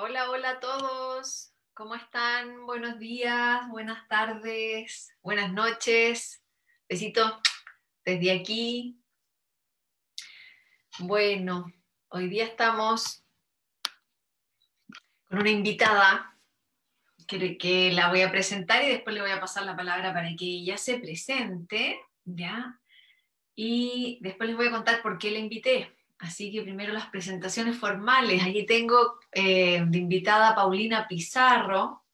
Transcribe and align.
Hola, 0.00 0.30
hola 0.30 0.50
a 0.50 0.60
todos. 0.60 1.52
¿Cómo 1.74 1.96
están? 1.96 2.66
Buenos 2.66 3.00
días, 3.00 3.68
buenas 3.68 4.06
tardes, 4.06 5.12
buenas 5.22 5.52
noches. 5.52 6.40
Besito 6.88 7.40
desde 8.04 8.30
aquí. 8.30 9.02
Bueno, 11.00 11.66
hoy 12.10 12.28
día 12.28 12.44
estamos 12.44 13.24
con 15.24 15.40
una 15.40 15.50
invitada 15.50 16.38
que, 17.26 17.58
que, 17.58 17.90
la 17.90 18.08
voy 18.08 18.22
a 18.22 18.30
presentar 18.30 18.84
y 18.84 18.90
después 18.90 19.14
le 19.16 19.22
voy 19.22 19.32
a 19.32 19.40
pasar 19.40 19.64
la 19.64 19.76
palabra 19.76 20.14
para 20.14 20.28
que 20.36 20.44
ella 20.44 20.76
se 20.76 21.00
presente, 21.00 21.98
¿ya? 22.24 22.80
Y 23.56 24.20
después 24.22 24.48
les 24.48 24.56
voy 24.56 24.68
a 24.68 24.70
contar 24.70 25.02
por 25.02 25.18
qué 25.18 25.32
la 25.32 25.40
invité. 25.40 25.97
Así 26.18 26.50
que 26.50 26.62
primero 26.62 26.92
las 26.92 27.06
presentaciones 27.06 27.76
formales. 27.76 28.42
Aquí 28.42 28.66
tengo 28.66 29.18
eh, 29.32 29.84
de 29.86 29.98
invitada 29.98 30.54
Paulina 30.54 31.06
Pizarro, 31.06 32.04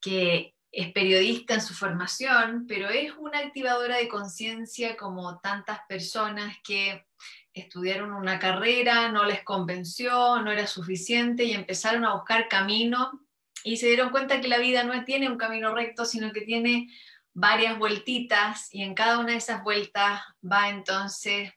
que 0.00 0.54
es 0.70 0.92
periodista 0.92 1.54
en 1.54 1.62
su 1.62 1.72
formación, 1.72 2.66
pero 2.68 2.90
es 2.90 3.12
una 3.18 3.38
activadora 3.38 3.96
de 3.96 4.08
conciencia 4.08 4.96
como 4.96 5.38
tantas 5.40 5.80
personas 5.88 6.56
que 6.62 7.06
estudiaron 7.54 8.12
una 8.12 8.38
carrera, 8.38 9.10
no 9.10 9.24
les 9.24 9.42
convenció, 9.42 10.42
no 10.42 10.52
era 10.52 10.66
suficiente 10.66 11.44
y 11.44 11.52
empezaron 11.52 12.04
a 12.04 12.14
buscar 12.14 12.48
camino 12.48 13.26
y 13.64 13.78
se 13.78 13.86
dieron 13.86 14.10
cuenta 14.10 14.42
que 14.42 14.48
la 14.48 14.58
vida 14.58 14.84
no 14.84 15.02
tiene 15.04 15.30
un 15.30 15.38
camino 15.38 15.74
recto, 15.74 16.04
sino 16.04 16.32
que 16.32 16.42
tiene 16.42 16.88
varias 17.32 17.78
vueltitas 17.78 18.68
y 18.72 18.82
en 18.82 18.94
cada 18.94 19.18
una 19.18 19.32
de 19.32 19.38
esas 19.38 19.64
vueltas 19.64 20.20
va 20.44 20.68
entonces 20.68 21.52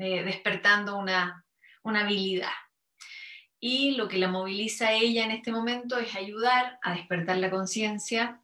despertando 0.00 0.96
una, 0.96 1.44
una 1.82 2.00
habilidad. 2.00 2.52
Y 3.58 3.92
lo 3.92 4.08
que 4.08 4.18
la 4.18 4.28
moviliza 4.28 4.88
a 4.88 4.92
ella 4.92 5.24
en 5.24 5.32
este 5.32 5.52
momento 5.52 5.98
es 5.98 6.16
ayudar 6.16 6.78
a 6.82 6.94
despertar 6.94 7.36
la 7.36 7.50
conciencia 7.50 8.40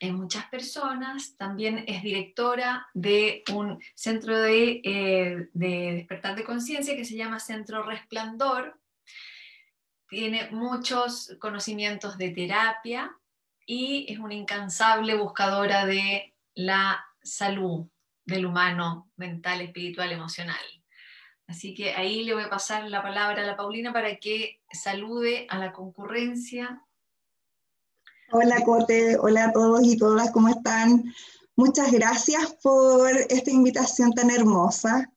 en 0.00 0.14
muchas 0.16 0.44
personas. 0.46 1.34
También 1.36 1.84
es 1.86 2.02
directora 2.02 2.86
de 2.92 3.42
un 3.52 3.82
centro 3.94 4.38
de, 4.38 4.82
eh, 4.84 5.48
de 5.54 5.92
despertar 5.94 6.36
de 6.36 6.44
conciencia 6.44 6.94
que 6.94 7.06
se 7.06 7.16
llama 7.16 7.40
Centro 7.40 7.82
Resplandor. 7.82 8.78
Tiene 10.08 10.50
muchos 10.50 11.34
conocimientos 11.38 12.18
de 12.18 12.30
terapia 12.30 13.10
y 13.66 14.06
es 14.12 14.18
una 14.18 14.34
incansable 14.34 15.14
buscadora 15.14 15.86
de 15.86 16.34
la 16.54 17.04
salud 17.22 17.86
del 18.28 18.44
humano, 18.44 19.10
mental, 19.16 19.62
espiritual, 19.62 20.12
emocional. 20.12 20.60
Así 21.46 21.74
que 21.74 21.94
ahí 21.94 22.24
le 22.24 22.34
voy 22.34 22.42
a 22.42 22.50
pasar 22.50 22.88
la 22.90 23.02
palabra 23.02 23.42
a 23.42 23.46
la 23.46 23.56
Paulina 23.56 23.90
para 23.90 24.16
que 24.16 24.60
salude 24.70 25.46
a 25.48 25.58
la 25.58 25.72
concurrencia. 25.72 26.82
Hola 28.30 28.62
Cote, 28.66 29.16
hola 29.18 29.46
a 29.46 29.52
todos 29.52 29.80
y 29.82 29.96
todas, 29.96 30.30
¿cómo 30.30 30.48
están? 30.48 31.04
Muchas 31.56 31.90
gracias 31.90 32.54
por 32.62 33.10
esta 33.30 33.50
invitación 33.50 34.12
tan 34.12 34.30
hermosa. 34.30 35.10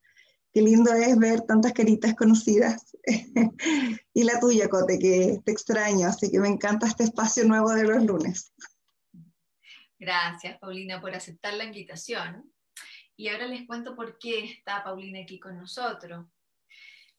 Qué 0.54 0.62
lindo 0.62 0.94
es 0.94 1.17
ver 1.17 1.42
tantas 1.42 1.73
caritas 1.73 2.16
conocidas. 2.16 2.95
y 4.14 4.23
la 4.23 4.39
tuya, 4.39 4.70
Cote, 4.70 4.98
que 4.98 5.42
te 5.44 5.52
extraño, 5.52 6.08
así 6.08 6.32
que 6.32 6.39
me 6.39 6.48
encanta 6.48 6.88
este 6.88 7.04
espacio 7.04 7.44
nuevo 7.44 7.72
de 7.72 7.84
los 7.84 8.04
lunes. 8.06 8.54
Gracias, 10.00 10.58
Paulina, 10.59 11.02
por 11.02 11.14
aceptar 11.14 11.54
la 11.56 11.66
invitación. 11.66 12.51
Y 13.22 13.30
ahora 13.30 13.45
les 13.45 13.67
cuento 13.67 13.95
por 13.95 14.17
qué 14.17 14.45
está 14.45 14.83
Paulina 14.83 15.19
aquí 15.19 15.39
con 15.39 15.55
nosotros. 15.55 16.25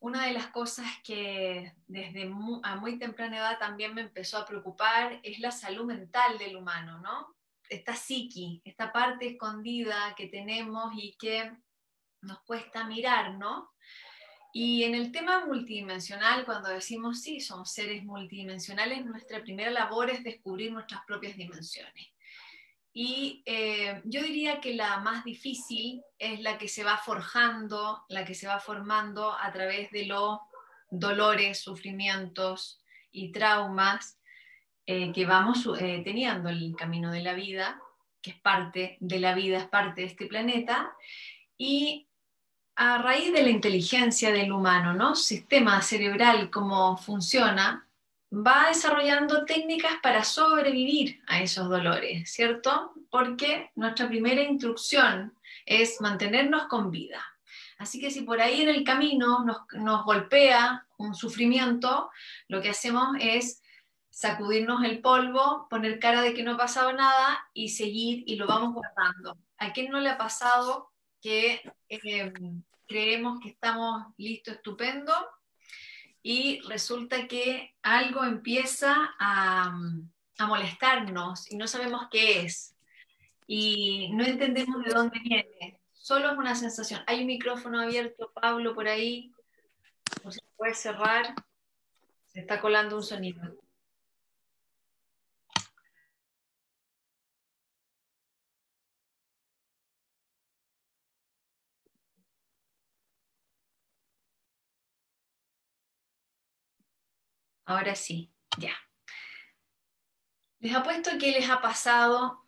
Una 0.00 0.27
de 0.27 0.33
las 0.33 0.48
cosas 0.48 0.84
que 1.05 1.75
desde 1.86 2.27
muy, 2.27 2.58
a 2.64 2.75
muy 2.75 2.98
temprana 2.98 3.36
edad 3.36 3.58
también 3.61 3.95
me 3.95 4.00
empezó 4.00 4.39
a 4.39 4.45
preocupar 4.45 5.20
es 5.23 5.39
la 5.39 5.53
salud 5.53 5.84
mental 5.84 6.39
del 6.39 6.56
humano, 6.56 6.98
¿no? 6.98 7.36
Esta 7.69 7.95
psiqui, 7.95 8.61
esta 8.64 8.92
parte 8.92 9.28
escondida 9.28 10.12
que 10.17 10.27
tenemos 10.27 10.92
y 10.96 11.14
que 11.20 11.52
nos 12.20 12.41
cuesta 12.41 12.85
mirar, 12.85 13.35
¿no? 13.35 13.70
Y 14.52 14.83
en 14.83 14.96
el 14.96 15.12
tema 15.12 15.46
multidimensional, 15.46 16.45
cuando 16.45 16.68
decimos 16.68 17.23
sí, 17.23 17.41
somos 17.41 17.70
seres 17.70 18.02
multidimensionales, 18.02 19.05
nuestra 19.05 19.41
primera 19.41 19.70
labor 19.70 20.11
es 20.11 20.24
descubrir 20.24 20.73
nuestras 20.73 21.05
propias 21.07 21.36
dimensiones. 21.36 22.11
Y 22.95 23.42
eh, 23.47 24.03
yo 24.05 24.23
diría 24.23 24.61
que 24.61 24.75
la 24.75 24.98
más 24.98 25.25
difícil 25.25 26.03
es 26.19 26.41
la 26.41 26.58
que 26.58 26.69
se 26.69 26.85
va 26.85 26.98
forjando, 26.98 28.05
la 28.08 28.25
que 28.25 28.35
se 28.35 28.47
va 28.47 28.61
formando 28.61 29.33
a 29.33 29.51
través 29.51 29.91
de 29.92 30.07
los 30.07 30.41
dolores, 30.91 31.61
sufrimientos 31.61 32.83
y 33.11 33.33
traumas 33.33 34.19
eh, 34.85 35.13
que 35.13 35.25
vamos 35.25 35.67
eh, 35.80 36.03
teniendo 36.05 36.51
en 36.51 36.57
el 36.57 36.77
camino 36.77 37.11
de 37.11 37.23
la 37.23 37.33
vida, 37.33 37.80
que 38.20 38.33
es 38.33 38.41
parte 38.41 38.98
de 39.01 39.20
la 39.20 39.35
vida, 39.35 39.59
es 39.59 39.69
parte 39.69 40.03
de 40.03 40.09
este 40.09 40.27
planeta. 40.27 40.92
Y 41.57 42.09
a 42.77 42.98
raíz 42.98 43.33
de 43.33 43.42
la 43.42 43.51
inteligencia 43.51 44.33
del 44.33 44.53
humano, 44.53 44.92
¿no? 44.92 45.14
Sistema 45.14 45.80
cerebral, 45.83 46.51
cómo 46.51 46.97
funciona, 46.98 47.89
va 48.33 48.69
desarrollando 48.69 49.45
técnicas 49.45 49.93
para 50.03 50.25
sobrevivir 50.25 51.23
a 51.27 51.43
esos 51.43 51.69
dolores, 51.69 52.33
¿cierto? 52.33 52.93
Porque 53.11 53.70
nuestra 53.75 54.09
primera 54.09 54.43
instrucción 54.43 55.35
es 55.67 56.01
mantenernos 56.01 56.65
con 56.65 56.91
vida. 56.91 57.23
Así 57.79 58.01
que 58.01 58.11
si 58.11 58.23
por 58.23 58.41
ahí 58.41 58.63
en 58.63 58.71
el 58.71 58.85
camino 58.85 59.45
nos, 59.45 60.05
golpea 60.05 60.87
un 60.97 61.15
sufrimiento, 61.15 62.11
lo 62.48 62.63
que 62.63 62.71
hacemos 62.71 63.17
es 63.21 63.63
sacudirnos 64.09 64.83
el 64.85 65.01
polvo, 65.01 65.67
poner 65.69 65.98
cara 65.98 66.23
de 66.23 66.33
que 66.33 66.42
no 66.42 66.53
ha 66.53 66.57
pasado 66.57 66.92
nada 66.92 67.47
y 67.53 67.69
seguir 67.69 68.25
y 68.27 68.37
lo 68.37 68.47
vamos 68.47 68.73
guardando. 68.73 69.37
¿A 69.59 69.73
quién 69.73 69.91
no 69.91 70.01
le 70.01 70.09
ha 70.09 70.17
pasado 70.17 70.91
que 71.21 71.61
eh, 71.89 72.33
creemos 72.87 73.41
que 73.41 73.48
estamos 73.51 74.07
listos, 74.17 74.55
estupendo, 74.55 75.13
y 76.23 76.61
resulta 76.69 77.27
que 77.27 77.75
algo 77.83 78.25
empieza 78.25 79.15
a, 79.19 79.75
a, 80.39 80.47
molestarnos 80.47 81.51
y 81.51 81.57
no 81.57 81.67
sabemos 81.67 82.09
qué 82.11 82.43
es 82.43 82.73
y 83.47 84.11
no 84.13 84.25
entendemos 84.25 84.85
de 84.85 84.93
dónde 84.93 85.19
viene. 85.19 85.81
Solo 85.93 86.33
es 86.33 86.39
una 86.39 86.55
sensación. 86.55 87.03
Hay 87.07 87.21
un 87.21 87.27
micrófono 87.27 87.81
abierto, 87.81 88.31
Pablo, 88.35 88.75
por 88.75 88.89
ahí. 88.89 89.33
No 90.25 90.33
se 90.33 90.41
puede 90.57 90.75
cerrar. 90.75 91.35
Se 92.29 92.41
está 92.41 92.61
colando 92.61 92.97
un 92.97 93.03
sonido. 93.03 93.61
Ahora 107.64 107.95
sí, 107.95 108.33
ya. 108.58 108.74
Les 110.61 110.74
apuesto 110.74 111.11
que 111.18 111.33
les 111.33 111.48
ha 111.50 111.61
pasado 111.61 112.46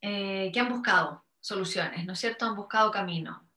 eh, 0.00 0.50
que 0.52 0.60
han 0.60 0.68
buscado 0.68 1.24
soluciones, 1.40 2.04
¿no 2.04 2.14
es 2.14 2.18
cierto? 2.18 2.46
Han 2.46 2.56
buscado 2.56 2.90
camino 2.90 3.48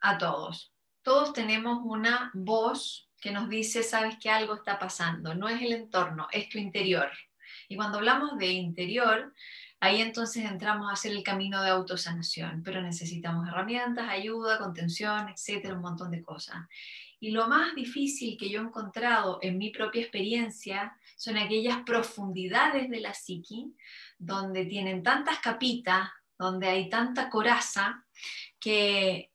a 0.00 0.18
todos. 0.18 0.72
Todos 1.02 1.32
tenemos 1.32 1.80
una 1.82 2.30
voz 2.34 3.10
que 3.20 3.30
nos 3.30 3.48
dice, 3.48 3.82
sabes 3.82 4.18
que 4.18 4.30
algo 4.30 4.54
está 4.54 4.78
pasando, 4.78 5.34
no 5.34 5.48
es 5.48 5.62
el 5.62 5.72
entorno, 5.72 6.28
es 6.32 6.48
tu 6.48 6.58
interior. 6.58 7.10
Y 7.68 7.76
cuando 7.76 7.98
hablamos 7.98 8.36
de 8.36 8.48
interior, 8.48 9.32
ahí 9.80 10.00
entonces 10.00 10.44
entramos 10.44 10.90
a 10.90 10.94
hacer 10.94 11.12
el 11.12 11.22
camino 11.22 11.62
de 11.62 11.70
autosanación, 11.70 12.62
pero 12.62 12.82
necesitamos 12.82 13.48
herramientas, 13.48 14.08
ayuda, 14.08 14.58
contención, 14.58 15.28
etcétera, 15.28 15.74
un 15.74 15.82
montón 15.82 16.10
de 16.10 16.22
cosas. 16.22 16.56
Y 17.22 17.30
lo 17.30 17.46
más 17.46 17.72
difícil 17.76 18.36
que 18.36 18.50
yo 18.50 18.60
he 18.60 18.64
encontrado 18.64 19.38
en 19.42 19.56
mi 19.56 19.70
propia 19.70 20.02
experiencia 20.02 20.98
son 21.14 21.38
aquellas 21.38 21.80
profundidades 21.82 22.90
de 22.90 22.98
la 22.98 23.14
psiqui, 23.14 23.76
donde 24.18 24.64
tienen 24.64 25.04
tantas 25.04 25.38
capitas, 25.38 26.10
donde 26.36 26.66
hay 26.66 26.88
tanta 26.88 27.30
coraza, 27.30 28.04
que, 28.58 29.30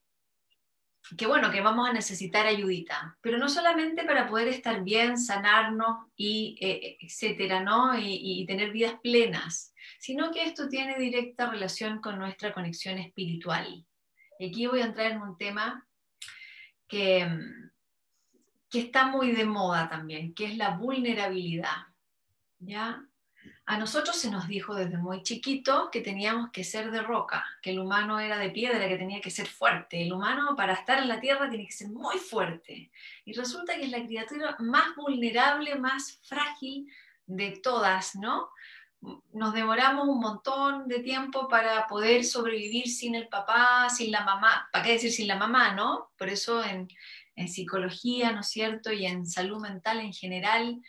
que 1.17 1.27
bueno, 1.27 1.50
que 1.50 1.62
vamos 1.62 1.88
a 1.88 1.94
necesitar 1.94 2.45
ayudita, 2.45 3.17
pero 3.21 3.38
no 3.38 3.47
solamente 3.47 4.03
para 4.03 4.27
poder 4.27 4.50
estar 4.50 4.83
bien, 4.83 5.17
sanarnos 5.17 6.07
y 6.17 6.57
eh, 6.59 6.97
etcétera, 7.00 7.62
¿no? 7.63 7.97
Y, 7.97 8.41
y, 8.41 8.45
tener 8.45 8.71
vidas 8.71 8.95
plenas, 9.01 9.73
sino 9.97 10.29
que 10.31 10.44
esto 10.44 10.67
tiene 10.67 11.00
directa 11.00 11.50
relación 11.50 12.01
con 12.01 12.19
nuestra 12.19 12.51
conexión 12.51 12.97
espiritual. 12.97 13.85
Y 14.39 14.50
aquí 14.50 14.67
voy 14.67 14.81
a 14.81 14.88
entrar 14.88 15.13
en 15.13 15.21
un 15.21 15.38
tema 15.38 15.88
que, 16.89 17.25
que 18.69 18.79
está 18.79 19.07
muy 19.07 19.31
de 19.31 19.45
moda 19.45 19.89
también, 19.89 20.33
que 20.33 20.45
es 20.45 20.57
la 20.57 20.71
vulnerabilidad. 20.71 21.87
¿ya? 22.59 23.03
A 23.65 23.77
nosotros 23.77 24.15
se 24.15 24.31
nos 24.31 24.47
dijo 24.47 24.75
desde 24.75 24.97
muy 24.97 25.23
chiquito 25.23 25.89
que 25.91 26.01
teníamos 26.01 26.51
que 26.51 26.63
ser 26.63 26.91
de 26.91 27.01
roca, 27.01 27.45
que 27.61 27.71
el 27.71 27.79
humano 27.79 28.19
era 28.19 28.37
de 28.37 28.49
piedra, 28.49 28.87
que 28.87 28.97
tenía 28.97 29.21
que 29.21 29.29
ser 29.29 29.47
fuerte. 29.47 30.01
El 30.01 30.13
humano 30.13 30.55
para 30.55 30.73
estar 30.73 30.99
en 30.99 31.07
la 31.07 31.19
tierra 31.19 31.49
tiene 31.49 31.65
que 31.65 31.73
ser 31.73 31.89
muy 31.89 32.17
fuerte. 32.17 32.91
Y 33.25 33.33
resulta 33.33 33.75
que 33.75 33.83
es 33.83 33.91
la 33.91 34.05
criatura 34.05 34.55
más 34.59 34.95
vulnerable, 34.95 35.75
más 35.75 36.19
frágil 36.23 36.89
de 37.25 37.51
todas, 37.61 38.15
¿no? 38.15 38.49
Nos 39.33 39.53
demoramos 39.53 40.07
un 40.07 40.19
montón 40.19 40.87
de 40.87 40.99
tiempo 40.99 41.47
para 41.47 41.87
poder 41.87 42.23
sobrevivir 42.23 42.87
sin 42.87 43.15
el 43.15 43.27
papá, 43.27 43.89
sin 43.89 44.11
la 44.11 44.21
mamá, 44.21 44.69
¿para 44.71 44.83
qué 44.83 44.93
decir 44.93 45.11
sin 45.11 45.27
la 45.27 45.35
mamá, 45.35 45.73
no? 45.73 46.11
Por 46.17 46.29
eso 46.29 46.63
en, 46.63 46.87
en 47.38 47.48
psicología, 47.48 48.34
¿no 48.34 48.42
es 48.42 48.48
cierto? 48.48 48.92
Y 48.92 49.06
en 49.06 49.25
salud 49.25 49.62
mental 49.62 50.01
en 50.01 50.12
general 50.12 50.81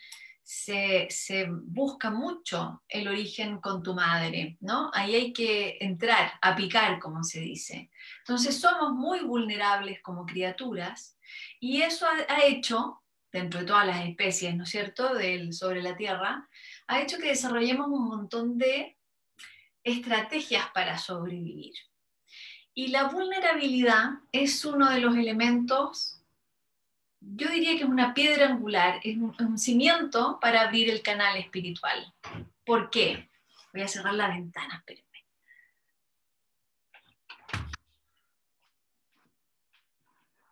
se, 0.43 1.47
busca 1.51 2.09
mucho 2.09 2.81
el 2.89 3.07
origen 3.07 3.59
con 3.61 3.83
tu 3.83 3.93
madre, 3.93 4.57
¿no? 4.61 4.89
Ahí 4.95 5.13
hay 5.13 5.31
que 5.31 5.77
entrar, 5.79 6.33
a 6.41 6.55
picar, 6.55 6.99
como 6.99 7.23
se 7.23 7.39
dice. 7.39 7.91
Entonces 8.21 8.59
somos 8.59 8.93
muy 8.93 9.19
vulnerables 9.19 10.01
como 10.01 10.25
criaturas 10.25 11.19
y 11.59 11.83
eso 11.83 12.07
ha, 12.07 12.43
hecho, 12.45 13.03
dentro 13.31 13.59
de 13.59 13.67
todas 13.67 13.85
las 13.85 14.07
especies, 14.07 14.55
¿no 14.55 14.63
es 14.63 14.69
cierto?, 14.69 15.13
Del, 15.13 15.53
sobre 15.53 15.83
la 15.83 15.95
Tierra, 15.95 16.49
ha 16.87 16.99
hecho 16.99 17.19
que 17.19 17.27
desarrollemos 17.27 17.87
un 17.87 18.07
montón 18.07 18.57
de 18.57 18.97
estrategias 19.83 20.65
para 20.73 20.97
sobrevivir. 20.97 21.73
Y 22.73 22.87
la 22.87 23.03
vulnerabilidad 23.03 24.13
es 24.31 24.65
uno 24.65 24.89
de 24.89 24.99
los 24.99 25.15
elementos 25.15 26.18
yo 27.21 27.49
diría 27.49 27.71
que 27.77 27.83
es 27.83 27.89
una 27.89 28.13
piedra 28.13 28.47
angular, 28.47 28.99
es 29.03 29.17
un, 29.17 29.57
cimiento 29.57 30.39
para 30.39 30.61
abrir 30.61 30.89
el 30.89 31.01
canal 31.01 31.37
espiritual. 31.37 32.13
¿Por 32.65 32.89
qué? 32.89 33.29
Voy 33.73 33.81
a 33.81 33.87
cerrar 33.87 34.13
la 34.13 34.29
ventana, 34.29 34.75
espérenme. 34.75 35.09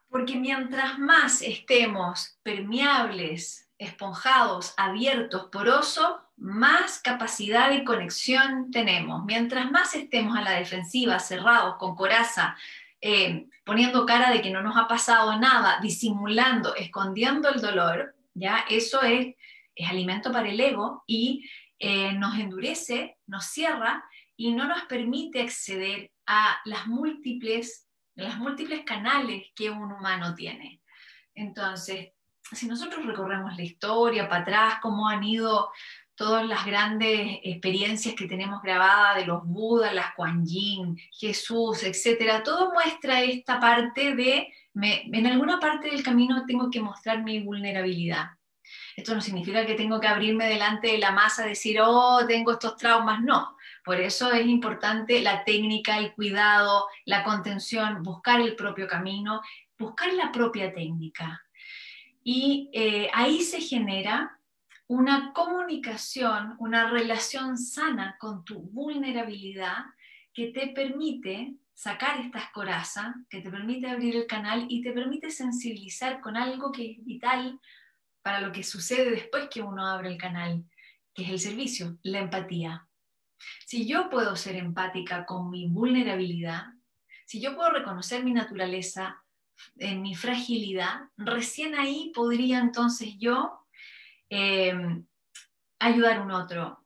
Porque 0.10 0.36
mientras 0.36 0.98
más 1.00 1.42
estemos 1.42 2.40
permeables, 2.44 3.70
esponjados, 3.78 4.74
abiertos, 4.78 5.50
porosos, 5.52 6.18
más 6.38 7.00
capacidad 7.00 7.70
de 7.70 7.84
conexión 7.84 8.72
tenemos. 8.72 9.26
Mientras 9.26 9.72
más 9.72 9.96
estemos 9.96 10.38
a 10.38 10.42
la 10.42 10.52
defensiva, 10.52 11.20
cerrados, 11.20 11.78
con 11.78 11.96
coraza, 11.96 12.56
eh, 13.02 13.48
poniendo 13.64 14.06
cara 14.06 14.32
de 14.32 14.42
que 14.42 14.50
no 14.50 14.62
nos 14.62 14.78
ha 14.78 14.88
pasado 14.88 15.38
nada, 15.40 15.80
disimulando, 15.82 16.76
escondiendo 16.76 17.50
el 17.50 17.62
dolor, 17.62 18.16
ya 18.34 18.66
eso 18.70 19.02
es, 19.02 19.36
es 19.76 19.90
alimento 19.90 20.32
para 20.32 20.50
el 20.50 20.60
ego 20.60 21.04
y 21.06 21.50
eh, 21.80 22.14
nos 22.14 22.38
endurece, 22.40 23.18
nos 23.28 23.46
cierra 23.46 24.04
y 24.36 24.54
no 24.54 24.68
nos 24.68 24.84
permite 24.84 25.42
acceder 25.42 26.12
a 26.26 26.60
las 26.66 26.88
múltiples, 26.88 27.88
las 28.16 28.38
múltiples 28.38 28.84
canales 28.84 29.46
que 29.56 29.70
un 29.70 29.92
humano 29.92 30.34
tiene. 30.34 30.82
Entonces, 31.36 32.10
si 32.52 32.68
nosotros 32.68 33.06
recorremos 33.06 33.56
la 33.56 33.64
historia 33.64 34.30
para 34.30 34.42
atrás, 34.42 34.76
cómo 34.82 35.08
han 35.08 35.24
ido 35.24 35.70
todas 36.18 36.46
las 36.48 36.66
grandes 36.66 37.40
experiencias 37.44 38.16
que 38.16 38.28
tenemos 38.28 38.62
grabadas 38.64 39.18
de 39.18 39.26
los 39.28 39.46
Budas, 39.46 39.94
las 39.94 40.16
Kuan 40.16 40.44
Yin, 40.44 40.98
Jesús, 41.12 41.84
etcétera, 41.84 42.42
todo 42.42 42.74
muestra 42.74 43.22
esta 43.22 43.60
parte 43.60 44.16
de, 44.16 44.52
en 44.74 45.28
alguna 45.28 45.60
parte 45.60 45.92
del 45.92 46.02
camino 46.02 46.44
tengo 46.48 46.72
que 46.72 46.82
mostrar 46.82 47.24
mi 47.24 47.40
vulnerabilidad. 47.40 48.32
Esto 48.96 49.14
no 49.14 49.22
significa 49.22 49.64
que 49.66 49.76
tengo 49.76 50.00
que 50.00 50.08
abrirme 50.08 50.48
delante 50.48 50.88
de 50.88 50.98
la 50.98 51.12
masa, 51.12 51.46
decir, 51.46 51.80
oh, 51.80 52.26
tengo 52.28 52.54
estos 52.54 52.76
traumas, 52.78 53.22
no. 53.22 53.56
Por 53.86 54.02
eso 54.02 54.32
es 54.34 54.46
importante 54.48 55.22
la 55.22 55.44
técnica, 55.44 56.00
el 56.00 56.14
cuidado, 56.14 56.88
la 57.06 57.24
contención, 57.24 58.02
buscar 58.02 58.42
el 58.42 58.56
propio 58.56 58.88
camino, 58.88 59.42
buscar 59.78 60.12
la 60.14 60.32
propia 60.32 60.74
técnica. 60.74 61.46
Y 62.24 62.72
eh, 62.74 63.08
ahí 63.14 63.42
se 63.42 63.62
genera 63.62 64.38
una 64.88 65.34
comunicación, 65.34 66.56
una 66.60 66.90
relación 66.90 67.58
sana 67.58 68.16
con 68.20 68.46
tu 68.46 68.62
vulnerabilidad 68.62 69.86
que 70.34 70.48
te 70.52 70.68
permite 70.68 71.56
sacar 71.74 72.20
estas 72.20 72.50
corazas, 72.52 73.14
que 73.30 73.42
te 73.42 73.52
permite 73.52 73.88
abrir 73.88 74.16
el 74.16 74.28
canal 74.28 74.66
y 74.70 74.82
te 74.82 74.94
permite 74.94 75.30
sensibilizar 75.30 76.22
con 76.22 76.38
algo 76.38 76.72
que 76.72 76.92
es 76.92 77.06
vital 77.06 77.60
para 78.22 78.42
lo 78.42 78.52
que 78.52 78.64
sucede 78.64 79.12
después 79.12 79.48
que 79.50 79.62
uno 79.62 79.86
abre 79.86 80.10
el 80.10 80.18
canal, 80.18 80.64
que 81.14 81.24
es 81.24 81.30
el 81.30 81.40
servicio, 81.40 81.98
la 82.04 82.20
empatía. 82.20 82.88
Si 83.66 83.88
yo 83.88 84.10
puedo 84.10 84.36
ser 84.36 84.56
empática 84.56 85.26
con 85.26 85.50
mi 85.50 85.68
vulnerabilidad, 85.68 86.66
si 87.26 87.42
yo 87.42 87.56
puedo 87.56 87.70
reconocer 87.72 88.24
mi 88.24 88.34
naturaleza, 88.34 89.24
en 89.78 90.02
mi 90.02 90.16
fragilidad, 90.16 91.10
recién 91.18 91.76
ahí 91.76 92.12
podría 92.14 92.60
entonces 92.60 93.18
yo 93.18 93.67
Em, 94.30 95.06
ayudar 95.80 96.18
a 96.18 96.22
un 96.22 96.32
otro, 96.32 96.86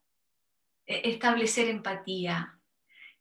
e, 0.85 1.09
establecer 1.09 1.69
empatía, 1.69 2.61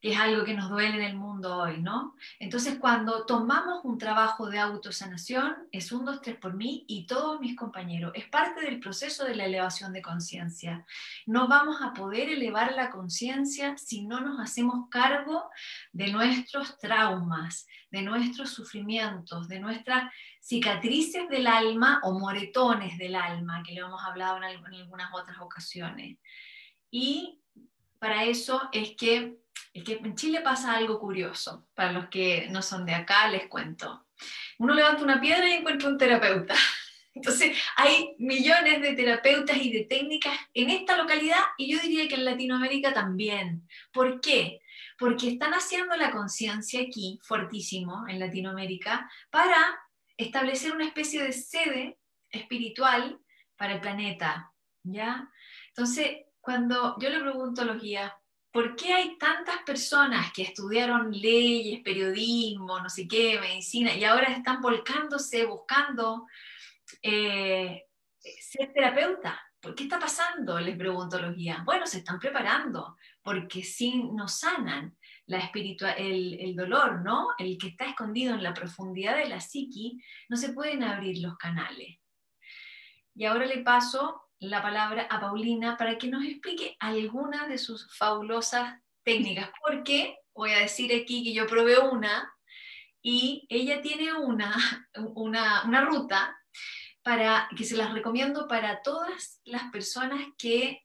que 0.01 0.13
es 0.13 0.19
algo 0.19 0.43
que 0.43 0.55
nos 0.55 0.69
duele 0.69 0.95
en 0.95 1.03
el 1.03 1.15
mundo 1.15 1.57
hoy, 1.57 1.79
¿no? 1.79 2.15
Entonces, 2.39 2.79
cuando 2.79 3.25
tomamos 3.25 3.85
un 3.85 3.99
trabajo 3.99 4.49
de 4.49 4.57
autosanación, 4.57 5.55
es 5.71 5.91
un, 5.91 6.05
dos, 6.05 6.21
tres 6.21 6.37
por 6.37 6.55
mí 6.55 6.85
y 6.87 7.05
todos 7.05 7.39
mis 7.39 7.55
compañeros. 7.55 8.11
Es 8.15 8.27
parte 8.27 8.61
del 8.61 8.79
proceso 8.79 9.25
de 9.25 9.35
la 9.35 9.45
elevación 9.45 9.93
de 9.93 10.01
conciencia. 10.01 10.85
No 11.27 11.47
vamos 11.47 11.81
a 11.81 11.93
poder 11.93 12.29
elevar 12.29 12.73
la 12.73 12.89
conciencia 12.89 13.77
si 13.77 14.05
no 14.05 14.21
nos 14.21 14.39
hacemos 14.39 14.89
cargo 14.89 15.49
de 15.91 16.11
nuestros 16.11 16.79
traumas, 16.79 17.67
de 17.91 18.01
nuestros 18.01 18.49
sufrimientos, 18.49 19.47
de 19.47 19.59
nuestras 19.59 20.11
cicatrices 20.39 21.29
del 21.29 21.45
alma 21.45 22.01
o 22.03 22.17
moretones 22.17 22.97
del 22.97 23.15
alma, 23.15 23.61
que 23.63 23.75
lo 23.75 23.85
hemos 23.85 24.03
hablado 24.03 24.37
en, 24.37 24.43
algunas 24.43 25.13
otras 25.13 25.37
ocasiones. 25.39 26.17
Y 26.89 27.39
para 27.99 28.23
eso 28.23 28.69
es 28.71 28.95
que, 28.95 29.40
es 29.73 29.83
que 29.83 29.93
en 29.93 30.15
Chile 30.15 30.41
pasa 30.41 30.75
algo 30.75 30.99
curioso. 30.99 31.67
Para 31.73 31.91
los 31.91 32.07
que 32.09 32.47
no 32.49 32.61
son 32.61 32.85
de 32.85 32.93
acá, 32.93 33.27
les 33.29 33.47
cuento. 33.47 34.05
Uno 34.59 34.73
levanta 34.73 35.03
una 35.03 35.21
piedra 35.21 35.47
y 35.47 35.53
encuentra 35.53 35.89
un 35.89 35.97
terapeuta. 35.97 36.55
Entonces, 37.13 37.57
hay 37.75 38.15
millones 38.19 38.81
de 38.81 38.93
terapeutas 38.93 39.57
y 39.57 39.71
de 39.71 39.85
técnicas 39.85 40.37
en 40.53 40.69
esta 40.69 40.97
localidad 40.97 41.41
y 41.57 41.73
yo 41.73 41.79
diría 41.81 42.07
que 42.07 42.15
en 42.15 42.25
Latinoamérica 42.25 42.93
también. 42.93 43.67
¿Por 43.91 44.21
qué? 44.21 44.61
Porque 44.97 45.29
están 45.29 45.53
haciendo 45.53 45.95
la 45.97 46.11
conciencia 46.11 46.81
aquí, 46.81 47.19
fuertísimo, 47.23 48.07
en 48.07 48.19
Latinoamérica, 48.19 49.09
para 49.29 49.79
establecer 50.15 50.73
una 50.73 50.85
especie 50.85 51.23
de 51.23 51.33
sede 51.33 51.97
espiritual 52.29 53.19
para 53.57 53.73
el 53.73 53.81
planeta, 53.81 54.53
¿ya? 54.83 55.29
Entonces, 55.69 56.25
cuando 56.39 56.97
yo 56.99 57.09
le 57.09 57.19
pregunto 57.19 57.61
a 57.61 57.65
los 57.65 57.81
guías, 57.81 58.11
¿por 58.51 58.75
qué 58.75 58.93
hay 58.93 59.17
tantas 59.17 59.63
personas 59.63 60.31
que 60.33 60.43
estudiaron 60.43 61.11
leyes, 61.11 61.81
periodismo, 61.81 62.79
no 62.79 62.89
sé 62.89 63.07
qué, 63.07 63.39
medicina, 63.39 63.95
y 63.95 64.03
ahora 64.03 64.27
están 64.27 64.61
volcándose, 64.61 65.45
buscando 65.45 66.27
eh, 67.01 67.85
ser 68.19 68.73
terapeuta? 68.73 69.41
¿Por 69.59 69.75
qué 69.75 69.83
está 69.83 69.99
pasando? 69.99 70.59
Les 70.59 70.75
pregunto 70.75 71.17
a 71.17 71.21
los 71.21 71.35
guías. 71.35 71.63
Bueno, 71.63 71.85
se 71.85 71.99
están 71.99 72.19
preparando, 72.19 72.97
porque 73.21 73.63
si 73.63 74.03
nos 74.03 74.39
sanan, 74.39 74.97
la 75.27 75.51
el, 75.97 76.55
dolor, 76.55 77.01
¿no? 77.03 77.29
El 77.37 77.57
que 77.57 77.67
está 77.67 77.85
escondido 77.85 78.33
en 78.33 78.43
la 78.43 78.53
profundidad 78.53 79.17
de 79.17 79.29
la 79.29 79.39
psiqui, 79.39 80.01
no 80.29 80.35
se 80.35 80.51
pueden 80.51 80.83
abrir 80.83 81.19
los 81.19 81.37
canales. 81.37 81.99
Y 83.15 83.25
ahora 83.25 83.45
le 83.45 83.59
paso 83.59 84.30
la 84.41 84.61
palabra 84.61 85.07
a 85.09 85.19
Paulina 85.19 85.77
para 85.77 85.97
que 85.97 86.07
nos 86.07 86.25
explique 86.25 86.75
algunas 86.79 87.47
de 87.47 87.59
sus 87.59 87.95
fabulosas 87.95 88.79
técnicas, 89.03 89.51
porque 89.63 90.17
voy 90.33 90.51
a 90.51 90.59
decir 90.59 90.91
aquí 90.93 91.23
que 91.23 91.33
yo 91.33 91.45
probé 91.45 91.77
una 91.77 92.33
y 93.03 93.45
ella 93.49 93.81
tiene 93.81 94.13
una, 94.13 94.55
una, 95.15 95.63
una 95.65 95.81
ruta 95.81 96.35
para 97.03 97.47
que 97.55 97.63
se 97.63 97.77
las 97.77 97.93
recomiendo 97.93 98.47
para 98.47 98.81
todas 98.81 99.39
las 99.43 99.71
personas 99.71 100.21
que 100.37 100.83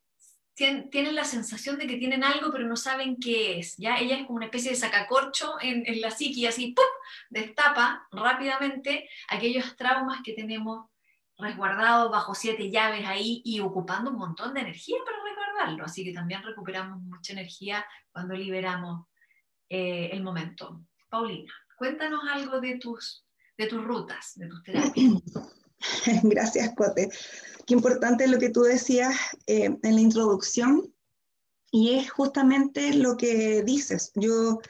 tienen 0.54 1.14
la 1.14 1.24
sensación 1.24 1.76
de 1.78 1.86
que 1.86 1.98
tienen 1.98 2.24
algo 2.24 2.50
pero 2.50 2.66
no 2.66 2.76
saben 2.76 3.16
qué 3.18 3.58
es. 3.58 3.76
¿ya? 3.78 3.96
Ella 3.96 4.16
es 4.16 4.26
como 4.26 4.36
una 4.36 4.46
especie 4.46 4.70
de 4.70 4.76
sacacorcho 4.76 5.56
en, 5.60 5.82
en 5.86 6.00
la 6.00 6.10
psique 6.10 6.40
y 6.40 6.46
así 6.46 6.74
destapa 7.30 8.06
rápidamente 8.10 9.08
aquellos 9.28 9.76
traumas 9.76 10.20
que 10.22 10.32
tenemos 10.32 10.90
resguardados 11.38 12.10
bajo 12.10 12.34
siete 12.34 12.70
llaves 12.70 13.06
ahí 13.06 13.42
y 13.44 13.60
ocupando 13.60 14.10
un 14.10 14.18
montón 14.18 14.54
de 14.54 14.60
energía 14.60 14.96
para 15.04 15.18
resguardarlo. 15.22 15.84
Así 15.84 16.04
que 16.04 16.12
también 16.12 16.42
recuperamos 16.42 17.00
mucha 17.02 17.32
energía 17.32 17.84
cuando 18.10 18.34
liberamos 18.34 19.06
eh, 19.68 20.10
el 20.12 20.22
momento. 20.22 20.82
Paulina, 21.08 21.52
cuéntanos 21.76 22.20
algo 22.30 22.60
de 22.60 22.78
tus, 22.78 23.26
de 23.56 23.66
tus 23.66 23.84
rutas, 23.84 24.32
de 24.36 24.48
tus 24.48 24.62
terapias. 24.62 25.22
Gracias, 26.22 26.74
Cote. 26.74 27.10
Qué 27.66 27.74
importante 27.74 28.28
lo 28.28 28.38
que 28.38 28.50
tú 28.50 28.62
decías 28.62 29.16
eh, 29.46 29.76
en 29.82 29.94
la 29.94 30.00
introducción, 30.00 30.92
Y 31.72 31.98
es 31.98 32.10
justamente 32.10 32.94
lo 32.94 33.16
que 33.16 33.62
dices. 33.62 34.12
Yo 34.14 34.60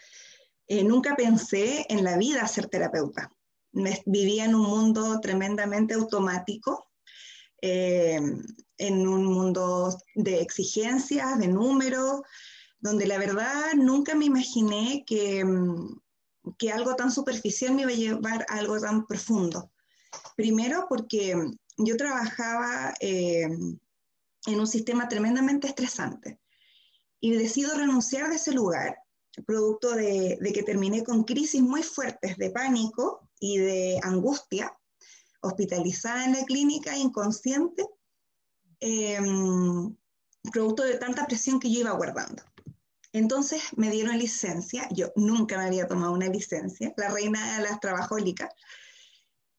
eh, 0.66 0.82
nunca 0.82 1.14
pensé 1.14 1.86
en 1.88 2.02
la 2.02 2.16
vida 2.16 2.46
ser 2.48 2.68
terapeuta. 2.68 3.30
Vivía 4.06 4.44
en 4.44 4.54
un 4.54 4.62
mundo 4.62 5.20
tremendamente 5.20 5.94
automático, 5.94 6.90
eh, 7.60 8.20
en 8.78 9.08
un 9.08 9.24
mundo 9.24 9.96
de 10.14 10.40
exigencias, 10.40 11.38
de 11.38 11.48
números, 11.48 12.22
donde 12.78 13.06
la 13.06 13.18
verdad 13.18 13.74
nunca 13.74 14.14
me 14.14 14.26
imaginé 14.26 15.04
que, 15.06 15.44
mm, 15.44 16.00
que 16.58 16.70
algo 16.70 16.94
tan 16.94 17.10
superficial 17.10 17.74
me 17.74 17.82
iba 17.82 17.90
a 17.90 17.94
llevar 17.94 18.46
a 18.48 18.58
algo 18.58 18.78
tan 18.80 19.06
profundo. 19.06 19.70
Primero 20.36 20.86
porque 20.88 21.34
yo 21.78 21.96
trabajaba 21.96 22.94
eh, 23.00 23.48
en 24.46 24.60
un 24.60 24.66
sistema 24.66 25.08
tremendamente 25.08 25.66
estresante 25.66 26.38
y 27.20 27.32
decido 27.32 27.74
renunciar 27.74 28.30
de 28.30 28.36
ese 28.36 28.52
lugar, 28.52 28.96
producto 29.44 29.92
de, 29.92 30.38
que 30.54 30.62
terminé 30.62 31.04
con 31.04 31.24
crisis 31.24 31.60
muy 31.60 31.82
fuertes 31.82 32.36
de 32.38 32.50
pánico 32.50 33.25
y 33.40 33.58
de 33.58 34.00
angustia, 34.02 34.76
hospitalizada 35.40 36.24
en 36.24 36.32
la 36.32 36.44
clínica, 36.44 36.96
inconsciente, 36.96 37.86
em, 38.80 39.94
producto 40.52 40.82
de 40.82 40.98
tanta 40.98 41.26
presión 41.26 41.60
que 41.60 41.70
yo 41.70 41.80
iba 41.80 41.92
guardando. 41.92 42.42
Entonces 43.12 43.62
me 43.76 43.90
dieron 43.90 44.18
licencia, 44.18 44.88
yo 44.92 45.12
nunca 45.16 45.56
me 45.58 45.64
había 45.64 45.86
tomado 45.86 46.12
una 46.12 46.28
licencia, 46.28 46.92
la 46.96 47.08
reina 47.08 47.56
de 47.56 47.64
las 47.64 47.80
trabajólicas, 47.80 48.50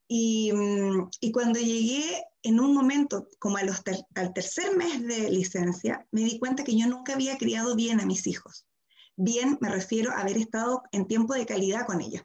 y, 0.07 0.53
mm, 0.53 1.09
y, 1.19 1.31
cuando 1.31 1.59
llegué 1.59 2.23
en 2.43 2.59
un 2.61 2.73
momento, 2.73 3.27
como 3.39 3.57
al 3.57 4.33
tercer 4.33 4.77
mes 4.77 5.05
de 5.05 5.29
licencia, 5.29 6.07
me 6.11 6.21
di 6.21 6.39
cuenta 6.39 6.63
que 6.63 6.77
yo 6.77 6.87
nunca 6.87 7.13
había 7.13 7.37
criado 7.37 7.75
bien 7.75 7.99
a 7.99 8.05
mis 8.05 8.25
hijos. 8.25 8.65
Bien 9.17 9.57
me 9.59 9.69
refiero 9.69 10.11
a 10.11 10.21
haber 10.21 10.37
estado 10.37 10.83
en 10.91 11.07
tiempo 11.07 11.33
de 11.33 11.45
calidad 11.45 11.85
con 11.85 11.99
ellos. 11.99 12.23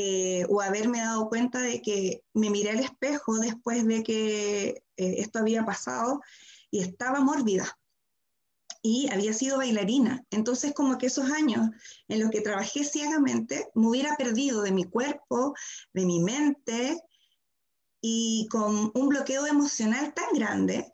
Eh, 0.00 0.46
o 0.48 0.60
haberme 0.60 1.00
dado 1.00 1.28
cuenta 1.28 1.60
de 1.60 1.82
que 1.82 2.22
me 2.32 2.50
miré 2.50 2.70
al 2.70 2.78
espejo 2.78 3.40
después 3.40 3.84
de 3.84 4.04
que 4.04 4.68
eh, 4.68 5.14
esto 5.18 5.40
había 5.40 5.64
pasado 5.64 6.20
y 6.70 6.82
estaba 6.82 7.18
mórbida 7.18 7.76
y 8.80 9.10
había 9.10 9.32
sido 9.32 9.56
bailarina. 9.56 10.24
Entonces, 10.30 10.72
como 10.72 10.98
que 10.98 11.06
esos 11.06 11.32
años 11.32 11.70
en 12.06 12.20
los 12.20 12.30
que 12.30 12.42
trabajé 12.42 12.84
ciegamente, 12.84 13.70
me 13.74 13.88
hubiera 13.88 14.14
perdido 14.14 14.62
de 14.62 14.70
mi 14.70 14.84
cuerpo, 14.84 15.56
de 15.92 16.06
mi 16.06 16.20
mente 16.20 17.02
y 18.00 18.46
con 18.52 18.92
un 18.94 19.08
bloqueo 19.08 19.46
emocional 19.46 20.14
tan 20.14 20.32
grande 20.32 20.92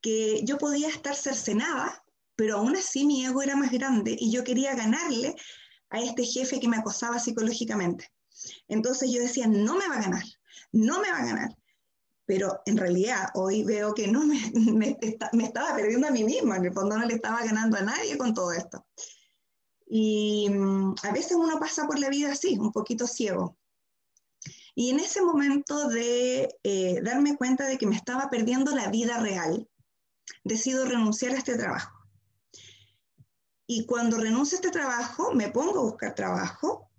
que 0.00 0.42
yo 0.44 0.58
podía 0.58 0.88
estar 0.88 1.14
cercenada, 1.14 2.04
pero 2.34 2.56
aún 2.56 2.74
así 2.74 3.06
mi 3.06 3.24
ego 3.24 3.42
era 3.42 3.54
más 3.54 3.70
grande 3.70 4.16
y 4.18 4.32
yo 4.32 4.42
quería 4.42 4.74
ganarle 4.74 5.36
a 5.90 6.00
este 6.00 6.24
jefe 6.24 6.58
que 6.58 6.68
me 6.68 6.78
acosaba 6.78 7.20
psicológicamente. 7.20 8.10
Entonces 8.68 9.10
yo 9.10 9.20
decía, 9.20 9.46
no 9.46 9.76
me 9.76 9.88
va 9.88 9.96
a 9.96 10.02
ganar, 10.02 10.24
no 10.72 11.00
me 11.00 11.10
va 11.10 11.18
a 11.18 11.26
ganar 11.26 11.56
pero 12.30 12.62
en 12.64 12.76
realidad 12.76 13.26
hoy 13.34 13.64
veo 13.64 13.92
que 13.92 14.06
no 14.06 14.24
me, 14.54 14.96
estaba 15.42 15.74
perdiendo 15.74 16.06
a 16.06 16.12
mí 16.12 16.22
misma, 16.22 16.58
en 16.58 16.66
el 16.66 16.72
fondo 16.72 16.96
no 16.96 17.04
le 17.04 17.14
estaba 17.14 17.42
ganando 17.42 17.76
a 17.76 17.80
nadie 17.80 18.16
con 18.16 18.32
todo 18.34 18.52
esto. 18.52 18.86
Y 19.88 20.48
mm, 20.48 20.94
a 21.02 21.10
veces 21.10 21.32
uno 21.32 21.58
pasa 21.58 21.88
por 21.88 21.98
la 21.98 22.08
vida 22.08 22.30
así, 22.30 22.56
un 22.56 22.70
poquito 22.70 23.08
ciego. 23.08 23.58
Y 24.76 24.90
en 24.90 25.00
ese 25.00 25.22
momento 25.22 25.88
de 25.88 26.56
eh, 26.62 27.00
darme 27.02 27.36
cuenta 27.36 27.66
de 27.66 27.78
que 27.78 27.88
me 27.88 27.96
estaba 27.96 28.30
perdiendo 28.30 28.76
la 28.76 28.88
vida 28.90 29.18
real, 29.18 29.68
decido 30.44 30.84
renunciar 30.84 31.32
a 31.32 31.38
este 31.38 31.56
trabajo. 31.56 31.90
Y 33.66 33.86
cuando 33.86 34.18
renuncio 34.18 34.54
a 34.54 34.60
este 34.60 34.70
trabajo, 34.70 35.34
me 35.34 35.48
pongo 35.48 35.80
a 35.80 35.82
buscar 35.82 36.14
trabajo 36.14 36.89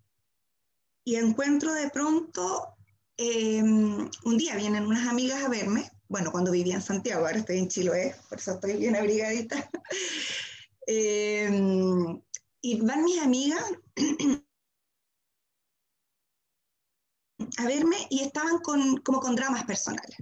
y 1.03 1.15
encuentro 1.15 1.73
de 1.73 1.89
pronto 1.89 2.77
Em, 3.23 4.09
un 4.23 4.37
día 4.37 4.55
vienen 4.55 4.87
unas 4.87 5.07
amigas 5.07 5.43
a 5.43 5.47
verme, 5.47 5.87
bueno, 6.07 6.31
cuando 6.31 6.51
vivía 6.51 6.73
en 6.73 6.81
Santiago, 6.81 7.23
ahora 7.23 7.37
estoy 7.37 7.59
en 7.59 7.67
Chiloé, 7.67 8.15
por 8.27 8.39
eso 8.39 8.53
estoy 8.53 8.77
bien 8.77 8.95
abrigadita. 8.95 9.69
Em, 10.87 12.19
y 12.61 12.81
van 12.81 13.03
mis 13.03 13.19
amigas 13.19 13.63
a 17.57 17.65
verme 17.67 17.97
y 18.09 18.21
estaban 18.21 18.57
con, 18.57 18.97
como 18.97 19.19
con 19.19 19.35
dramas 19.35 19.65
personales. 19.65 20.17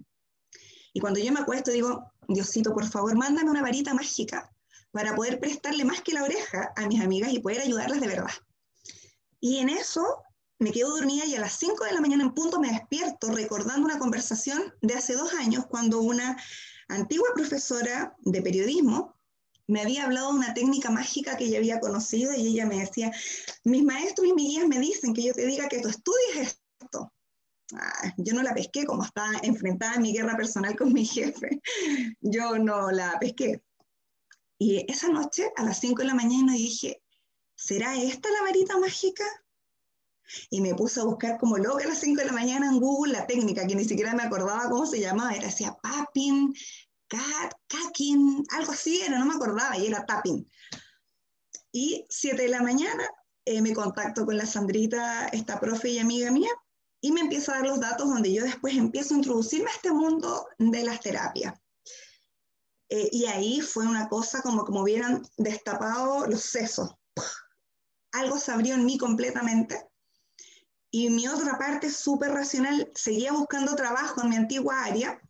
Y 0.94 1.00
cuando 1.00 1.22
yo 1.22 1.32
me 1.32 1.40
acuesto 1.40 1.72
digo, 1.72 2.12
Diosito, 2.28 2.74
por 2.74 2.86
favor, 2.86 3.16
mándame 3.16 3.50
una 3.50 3.62
varita 3.62 3.94
mágica 3.94 4.54
para 4.92 5.16
poder 5.16 5.40
prestarle 5.40 5.86
más 5.86 6.02
que 6.02 6.12
la 6.12 6.24
oreja 6.24 6.74
a 6.76 6.86
mis 6.88 7.00
amigas 7.00 7.32
y 7.32 7.40
poder 7.40 7.62
ayudarlas 7.62 8.02
de 8.02 8.08
verdad. 8.08 8.32
Y 9.40 9.60
en 9.60 9.70
eso 9.70 10.22
me 10.60 10.72
quedo 10.72 10.90
dormida 10.90 11.26
y 11.26 11.36
a 11.36 11.40
las 11.40 11.54
5 11.54 11.86
de 11.86 11.94
la 11.94 12.02
mañana 12.02 12.24
en 12.24 12.34
punto 12.34 12.60
me 12.60 12.72
despierto 12.72 13.32
recordando 13.32 13.86
una 13.86 13.98
conversación 13.98 14.74
de 14.82 14.94
hace 14.94 15.14
dos 15.14 15.34
años 15.34 15.66
cuando 15.68 16.02
una 16.02 16.38
antigua 16.90 17.30
profesora 17.34 18.16
de 18.20 18.42
periodismo 18.42 19.16
me 19.68 19.82
había 19.82 20.04
hablado 20.04 20.32
de 20.32 20.40
una 20.40 20.54
técnica 20.54 20.90
mágica 20.90 21.38
que 21.38 21.46
ella 21.46 21.60
había 21.60 21.80
conocido 21.80 22.34
y 22.34 22.48
ella 22.48 22.66
me 22.66 22.80
decía, 22.80 23.12
mis 23.64 23.84
maestros 23.84 24.28
y 24.28 24.34
mis 24.34 24.50
guías 24.50 24.68
me 24.68 24.80
dicen 24.80 25.14
que 25.14 25.24
yo 25.24 25.34
te 25.34 25.46
diga 25.46 25.70
que 25.70 25.80
tú 25.80 25.88
estudies 25.88 26.58
esto. 26.82 27.14
Ah, 27.74 28.14
yo 28.18 28.34
no 28.34 28.42
la 28.42 28.56
pesqué 28.56 28.86
como 28.86 29.04
estaba 29.04 29.32
enfrentada 29.44 29.96
en 29.96 30.02
mi 30.02 30.12
guerra 30.12 30.36
personal 30.36 30.76
con 30.76 30.92
mi 30.92 31.06
jefe. 31.06 31.62
Yo 32.20 32.58
no 32.58 32.90
la 32.90 33.20
pesqué. 33.20 33.62
Y 34.58 34.92
esa 34.92 35.08
noche, 35.10 35.52
a 35.56 35.64
las 35.64 35.80
5 35.80 36.02
de 36.02 36.08
la 36.08 36.16
mañana, 36.16 36.54
dije, 36.54 37.04
¿será 37.56 37.96
esta 37.96 38.28
la 38.32 38.42
varita 38.42 38.80
mágica? 38.80 39.24
Y 40.50 40.62
me 40.62 40.76
puse 40.76 41.00
a 41.00 41.04
buscar 41.04 41.38
como 41.38 41.58
loca 41.58 41.86
a 41.86 41.88
las 41.88 42.00
5 42.00 42.22
de 42.22 42.28
la 42.28 42.34
mañana 42.34 42.68
en 42.68 42.80
Google 42.80 43.14
la 43.14 43.28
técnica, 43.28 43.66
que 43.66 43.76
ni 43.76 43.86
siquiera 43.86 44.14
me 44.14 44.24
acordaba 44.24 44.70
cómo 44.70 44.86
se 44.86 45.00
llamaba, 45.00 45.34
era 45.34 45.48
decía 45.48 45.78
Papin, 45.82 46.54
cat, 47.08 47.54
cakin, 47.68 48.44
algo 48.52 48.72
así 48.72 49.02
era, 49.02 49.20
no 49.20 49.26
me 49.26 49.34
acordaba, 49.34 49.78
y 49.78 49.88
era 49.88 50.06
tapping. 50.06 50.48
Y 51.72 52.06
7 52.10 52.44
de 52.44 52.48
la 52.48 52.62
mañana 52.62 53.04
eh, 53.46 53.62
me 53.62 53.74
contacto 53.74 54.26
con 54.26 54.38
la 54.38 54.46
Sandrita, 54.46 55.28
esta 55.30 55.60
profe 55.60 55.90
y 55.90 56.00
amiga 56.00 56.32
mía, 56.32 56.52
y 57.02 57.12
me 57.12 57.22
empieza 57.22 57.54
a 57.54 57.56
dar 57.56 57.68
los 57.68 57.80
datos 57.80 58.08
donde 58.08 58.32
yo 58.32 58.44
después 58.44 58.76
empiezo 58.76 59.14
a 59.14 59.18
introducirme 59.18 59.70
a 59.70 59.74
este 59.74 59.92
mundo 59.92 60.48
de 60.58 60.84
las 60.84 61.00
terapias. 61.00 61.54
Eh, 62.90 63.10
y 63.12 63.26
ahí 63.26 63.62
fue 63.62 63.86
una 63.86 64.10
cosa 64.10 64.42
como 64.42 64.66
me 64.66 64.82
hubieran 64.82 65.24
destapado 65.38 66.28
los 66.28 66.42
sesos. 66.42 66.92
Algo 68.12 68.40
se 68.40 68.52
abrió 68.52 68.74
en 68.74 68.86
mí 68.86 68.98
completamente 68.98 69.89
y 70.92 71.10
mi 71.10 71.28
otra 71.28 71.58
parte 71.58 71.90
súper 71.90 72.32
racional 72.32 72.92
seguía 72.96 73.32
buscando 73.32 73.76
trabajo 73.76 74.22
en 74.22 74.30
mi 74.30 74.36
antigua 74.36 74.84
área 74.84 75.22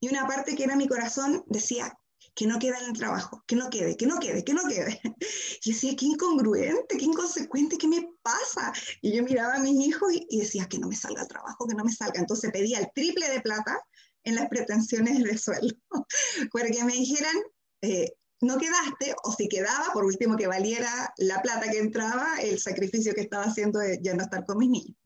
y 0.00 0.08
una 0.08 0.26
parte 0.26 0.56
que 0.56 0.64
era 0.64 0.76
mi 0.76 0.88
corazón 0.88 1.44
decía 1.46 1.96
que 2.34 2.46
no 2.46 2.58
quede 2.58 2.78
en 2.78 2.90
el 2.90 2.98
trabajo, 2.98 3.44
que 3.46 3.56
no 3.56 3.68
quede, 3.68 3.96
que 3.96 4.06
no 4.06 4.18
quede, 4.18 4.44
que 4.44 4.54
no 4.54 4.62
quede. 4.62 5.00
Y 5.62 5.72
decía, 5.72 5.94
qué 5.94 6.06
incongruente, 6.06 6.96
qué 6.96 7.04
inconsecuente, 7.04 7.76
¿qué 7.76 7.86
me 7.86 8.08
pasa? 8.22 8.72
Y 9.02 9.14
yo 9.14 9.22
miraba 9.22 9.56
a 9.56 9.58
mis 9.58 9.86
hijos 9.86 10.10
y, 10.14 10.38
decía, 10.38 10.66
que 10.66 10.78
no 10.78 10.88
me 10.88 10.96
salga 10.96 11.22
el 11.22 11.28
trabajo, 11.28 11.66
que 11.66 11.74
no 11.74 11.84
me 11.84 11.92
salga. 11.92 12.18
Entonces 12.18 12.50
pedía 12.50 12.78
el 12.78 12.88
triple 12.94 13.28
de 13.28 13.40
plata 13.40 13.78
en 14.24 14.36
las 14.36 14.48
pretensiones 14.48 15.22
de 15.22 15.36
sueldo, 15.36 15.76
para 16.52 16.70
que 16.70 16.82
me 16.84 16.94
dijeran, 16.94 17.36
eh, 17.82 18.12
no 18.40 18.56
quedaste, 18.58 19.14
o 19.24 19.32
si 19.32 19.48
quedaba, 19.48 19.92
por 19.92 20.04
último 20.04 20.36
que 20.36 20.46
valiera 20.46 21.12
la 21.18 21.42
plata 21.42 21.70
que 21.70 21.78
entraba, 21.78 22.40
el 22.40 22.58
sacrificio 22.58 23.14
que 23.14 23.20
estaba 23.20 23.44
haciendo 23.44 23.78
de 23.78 24.00
ya 24.02 24.14
no 24.14 24.22
estar 24.22 24.44
con 24.46 24.58
mis 24.58 24.70
niños. 24.70 24.96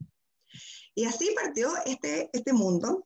Y 0.95 1.05
así 1.05 1.29
partió 1.35 1.73
este, 1.85 2.29
este 2.31 2.53
mundo 2.53 3.05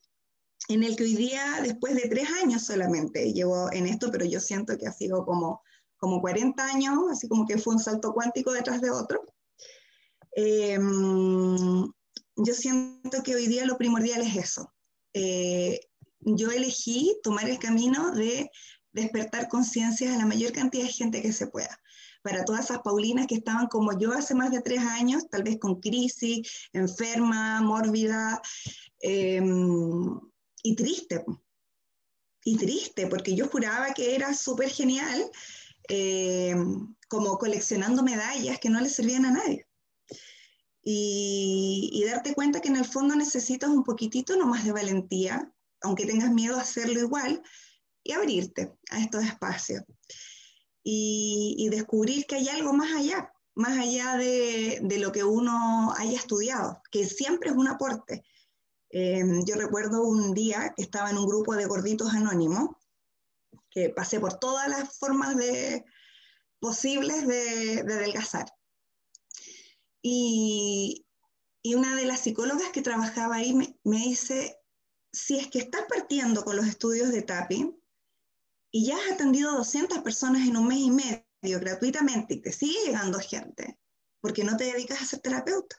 en 0.68 0.84
el 0.84 0.96
que 0.96 1.04
hoy 1.04 1.16
día, 1.16 1.60
después 1.64 1.96
de 1.96 2.08
tres 2.08 2.30
años 2.44 2.64
solamente, 2.64 3.34
llevo 3.34 3.72
en 3.72 3.88
esto, 3.88 4.12
pero 4.12 4.26
yo 4.26 4.40
siento 4.40 4.78
que 4.78 4.88
ha 4.88 4.92
sido 4.92 5.26
como, 5.26 5.64
como 5.98 6.22
40 6.22 6.64
años, 6.64 6.96
así 7.12 7.28
como 7.28 7.48
que 7.48 7.58
fue 7.58 7.74
un 7.74 7.80
salto 7.80 8.14
cuántico 8.14 8.52
detrás 8.52 8.80
de 8.82 8.92
otro. 8.92 9.26
Em, 10.34 11.92
yo 12.36 12.54
siento 12.54 13.24
que 13.24 13.34
hoy 13.34 13.48
día 13.48 13.66
lo 13.66 13.80
primordial 13.80 14.22
es 14.22 14.36
eso. 14.36 14.72
Eh, 15.14 15.80
yo 16.20 16.52
elegí 16.52 17.18
tomar 17.24 17.50
el 17.50 17.58
camino 17.58 18.12
de 18.12 18.52
despertar 18.91 19.48
conciencias 19.48 20.13
a 20.13 20.17
la 20.17 20.25
mayor 20.25 20.51
cantidad 20.51 20.84
de 20.84 20.91
gente 20.91 21.22
que 21.22 21.34
se 21.34 21.48
pueda. 21.48 21.79
Para 22.22 22.43
todas 22.43 22.65
esas 22.65 22.79
Paulinas 22.79 23.27
que 23.27 23.36
estaban 23.36 23.67
como 23.67 23.98
yo 23.98 24.12
hace 24.12 24.36
más 24.36 24.51
de 24.51 24.62
tres 24.62 24.79
años, 24.79 25.29
tal 25.29 25.43
vez 25.43 25.58
con 25.60 25.79
crisis, 25.79 26.69
enferma, 26.74 27.62
mórbida 27.62 28.41
em, 29.01 30.19
y 30.63 30.75
triste. 30.75 31.24
Y 32.43 32.58
triste, 32.58 33.08
porque 33.08 33.36
yo 33.36 33.48
juraba 33.48 33.93
que 33.93 34.15
era 34.15 34.34
súper 34.34 34.69
genial, 34.69 35.29
em, 35.88 36.93
como 37.08 37.38
coleccionando 37.38 38.03
medallas 38.03 38.60
que 38.60 38.69
no 38.69 38.81
le 38.81 38.89
servían 38.89 39.25
a 39.25 39.31
nadie. 39.31 39.65
Y, 40.81 42.03
darte 42.08 42.34
cuenta 42.34 42.62
que 42.62 42.69
en 42.69 42.77
el 42.77 42.86
fondo 42.86 43.15
necesitas 43.15 43.69
un 43.69 43.84
poquitito 43.84 44.36
nomás 44.36 44.65
de 44.65 44.72
valentía, 44.72 45.53
aunque 45.81 46.05
tengas 46.05 46.31
miedo 46.31 46.58
a 46.58 46.62
hacerlo 46.62 47.00
igual, 47.00 47.43
y 48.10 48.12
abrirte 48.12 48.74
a 48.89 49.00
estos 49.00 49.24
espacios. 49.24 49.84
y, 50.84 51.68
descubrir 51.70 52.25
que 52.25 52.36
hay 52.36 52.50
algo 52.50 52.74
más 52.74 52.92
allá, 52.96 53.32
más 53.54 53.78
allá 53.78 54.18
de, 54.18 54.98
lo 55.00 55.12
que 55.12 55.24
uno 55.24 55.94
haya 55.96 56.18
estudiado, 56.18 56.82
que 56.92 57.06
siempre 57.06 57.51
es 57.51 57.56
un 57.56 57.68
aporte. 57.68 58.24
Eh, 58.89 59.24
yo 59.46 59.56
recuerdo 59.56 60.01
un 60.01 60.34
día 60.34 60.74
que 60.75 60.82
estaba 60.82 61.12
en 61.12 61.18
un 61.18 61.28
grupo 61.28 61.56
de 61.56 61.68
gorditos 61.68 62.12
anónimos, 62.13 62.70
que 63.70 63.89
pasé 63.89 64.20
por 64.20 64.39
todas 64.39 64.68
las 64.68 64.98
formas 64.98 65.38
de, 65.38 65.86
posibles 66.60 67.28
de, 67.28 67.84
de 67.84 67.94
adelgazar. 67.94 68.48
Y, 70.01 71.06
y, 71.62 71.75
una 71.75 71.96
de 71.96 72.06
las 72.06 72.22
psicólogas 72.22 72.70
que 72.70 72.82
trabajaba 72.82 73.36
ahí 73.36 73.54
me, 73.54 73.78
me, 73.84 73.98
dice, 73.98 74.58
si 75.12 75.38
es 75.38 75.50
que 75.50 75.60
estás 75.60 75.84
partiendo 75.88 76.44
con 76.44 76.56
los 76.56 76.66
estudios 76.66 77.12
de 77.12 77.22
tapping 77.22 77.79
y 78.72 78.86
ya 78.86 78.98
has 78.98 79.14
atendido 79.14 79.54
200 79.54 80.00
personas 80.00 80.48
en 80.48 80.58
un 80.58 80.68
mes 80.68 80.80
y 80.80 80.92
medio 80.92 81.60
gratuitamente 81.60 82.36
y 82.36 82.42
te 82.42 82.52
sigue 82.52 82.86
llegando 82.86 83.20
gente, 83.20 83.80
¿por 84.22 84.34
qué 84.34 84.44
no 84.44 84.58
te 84.58 84.66
dedicas 84.66 85.02
a 85.02 85.06
ser 85.06 85.20
terapeuta? 85.20 85.76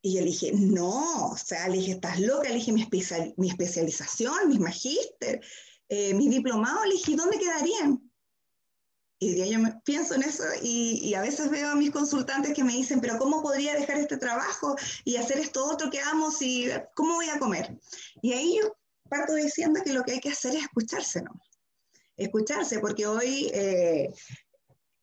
Y 0.00 0.14
yo 0.14 0.20
le 0.20 0.26
dije, 0.26 0.52
no, 0.52 1.30
o 1.30 1.36
sea, 1.36 1.68
le 1.68 1.78
dije, 1.78 1.92
estás 1.92 2.20
loca, 2.20 2.48
le 2.48 2.56
dije, 2.56 2.72
mi, 2.72 2.88
mi 3.36 3.48
especialización, 3.48 4.48
mi 4.48 4.58
magíster, 4.58 5.40
eh, 5.88 6.14
mi 6.14 6.28
diplomado, 6.28 6.84
le 6.84 6.94
dije, 6.94 7.16
¿dónde 7.16 7.38
quedarían? 7.38 8.08
Y 9.20 9.50
yo 9.50 9.58
pienso 9.84 10.14
en 10.14 10.22
eso 10.22 10.44
y, 10.62 11.00
y, 11.02 11.14
a 11.14 11.20
veces 11.20 11.50
veo 11.50 11.70
a 11.70 11.74
mis 11.74 11.90
consultantes 11.90 12.54
que 12.54 12.62
me 12.62 12.72
dicen, 12.72 13.00
pero 13.00 13.18
¿cómo 13.18 13.42
podría 13.42 13.74
dejar 13.74 13.98
este 13.98 14.16
trabajo 14.16 14.76
y 15.04 15.16
hacer 15.16 15.38
esto 15.38 15.64
otro 15.64 15.90
que 15.90 16.00
amo 16.00 16.30
y 16.40 16.68
cómo 16.94 17.14
voy 17.14 17.28
a 17.28 17.40
comer? 17.40 17.76
Y 18.22 18.32
ahí 18.32 18.60
yo 18.62 18.76
parto 19.10 19.34
diciendo 19.34 19.80
que 19.84 19.92
lo 19.92 20.04
que 20.04 20.12
hay 20.12 20.20
que 20.20 20.30
hacer 20.30 20.54
es 20.54 20.62
escucharse, 20.62 21.22
¿no? 21.22 21.32
Escucharse, 22.18 22.80
porque 22.80 23.06
hoy 23.06 23.50
eh, 23.54 24.12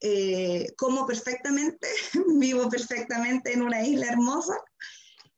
eh, 0.02 0.68
como 0.78 1.08
perfectamente, 1.08 1.88
vivo 2.38 2.70
perfectamente 2.70 3.54
en 3.54 3.64
una 3.64 3.84
isla 3.84 4.08
hermosa 4.08 4.56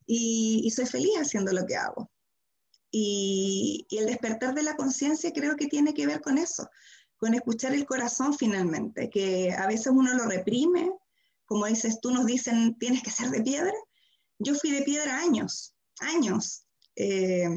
y, 0.05 0.61
y 0.65 0.71
soy 0.71 0.85
feliz 0.85 1.15
haciendo 1.17 1.53
lo 1.53 1.65
que 1.65 1.77
hago. 1.77 2.11
Y, 2.91 3.85
y 3.89 3.97
el 3.99 4.07
despertar 4.07 4.55
de 4.55 4.63
la 4.63 4.75
conciencia 4.75 5.31
creo 5.31 5.55
que 5.55 5.67
tiene 5.67 5.93
que 5.93 6.07
ver 6.07 6.19
con 6.21 6.37
eso, 6.37 6.69
con 7.17 7.33
escuchar 7.33 7.73
el 7.73 7.85
corazón 7.85 8.33
finalmente, 8.33 9.09
que 9.09 9.53
a 9.53 9.67
veces 9.67 9.87
uno 9.87 10.13
lo 10.13 10.25
reprime, 10.25 10.91
como 11.45 11.65
dices 11.65 11.99
tú, 12.01 12.11
nos 12.11 12.25
dicen, 12.25 12.75
tienes 12.77 13.03
que 13.03 13.11
ser 13.11 13.29
de 13.29 13.41
piedra. 13.41 13.73
Yo 14.39 14.53
fui 14.55 14.71
de 14.71 14.81
piedra 14.81 15.17
años, 15.17 15.73
años. 15.99 16.65
Eh, 16.95 17.47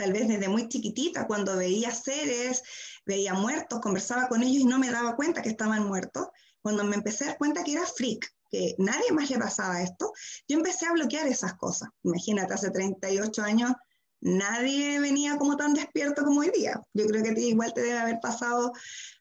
tal 0.00 0.12
vez 0.12 0.28
desde 0.28 0.48
muy 0.48 0.68
chiquitita, 0.68 1.26
cuando 1.26 1.56
veía 1.56 1.90
seres, 1.92 2.62
veía 3.10 3.34
muertos, 3.34 3.80
conversaba 3.80 4.28
con 4.28 4.42
ellos 4.44 4.62
y 4.62 4.66
no 4.66 4.78
me 4.78 4.90
daba 4.90 5.16
cuenta 5.16 5.42
que 5.42 5.48
estaban 5.48 5.84
muertos. 5.86 6.28
Cuando 6.62 6.84
me 6.84 6.94
empecé 6.94 7.24
a 7.24 7.28
dar 7.28 7.38
cuenta 7.38 7.64
que 7.64 7.72
era 7.72 7.84
freak, 7.84 8.24
que 8.48 8.76
nadie 8.78 9.10
más 9.12 9.28
le 9.30 9.38
pasaba 9.38 9.82
esto, 9.82 10.12
yo 10.46 10.58
empecé 10.58 10.86
a 10.86 10.92
bloquear 10.92 11.26
esas 11.26 11.54
cosas. 11.54 11.88
Imagínate, 12.04 12.54
hace 12.54 12.70
38 12.70 13.42
años 13.42 13.72
nadie 14.20 15.00
venía 15.00 15.38
como 15.38 15.56
tan 15.56 15.74
despierto 15.74 16.24
como 16.24 16.40
hoy 16.40 16.52
día. 16.54 16.80
Yo 16.94 17.06
creo 17.06 17.22
que 17.24 17.40
igual 17.40 17.72
te 17.74 17.82
debe 17.82 17.98
haber 17.98 18.20
pasado 18.20 18.72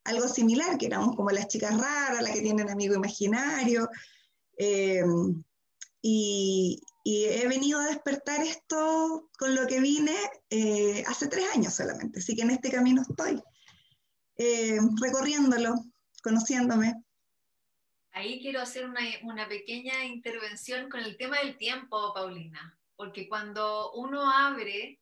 algo 0.03 0.27
similar, 0.27 0.77
que 0.77 0.85
éramos 0.85 1.15
como 1.15 1.31
las 1.31 1.47
chicas 1.47 1.75
raras, 1.75 2.21
las 2.21 2.33
que 2.33 2.41
tienen 2.41 2.69
amigo 2.69 2.93
imaginario. 2.93 3.89
Eh, 4.57 5.03
y, 6.01 6.81
he 7.05 7.47
venido 7.47 7.79
a 7.79 7.87
despertar 7.87 8.41
esto 8.41 9.29
con 9.37 9.55
lo 9.55 9.65
que 9.65 9.79
vine 9.79 10.15
eh, 10.51 11.03
hace 11.07 11.27
tres 11.27 11.45
años 11.55 11.73
solamente, 11.73 12.19
así 12.19 12.35
que 12.35 12.43
en 12.43 12.51
este 12.51 12.69
camino 12.69 13.01
estoy, 13.01 13.41
eh, 14.39 14.79
recorriéndolo, 14.99 15.75
conociéndome. 16.23 16.95
Ahí 18.13 18.41
quiero 18.41 18.61
hacer 18.61 18.89
una, 18.89 19.01
una 19.21 19.47
pequeña 19.47 20.03
intervención 20.05 20.89
con 20.89 21.01
el 21.01 21.15
tema 21.15 21.37
del 21.37 21.57
tiempo, 21.57 22.11
Paulina 22.15 22.75
porque 22.99 23.29
cuando 23.29 23.93
uno 23.93 24.29
abre 24.29 24.99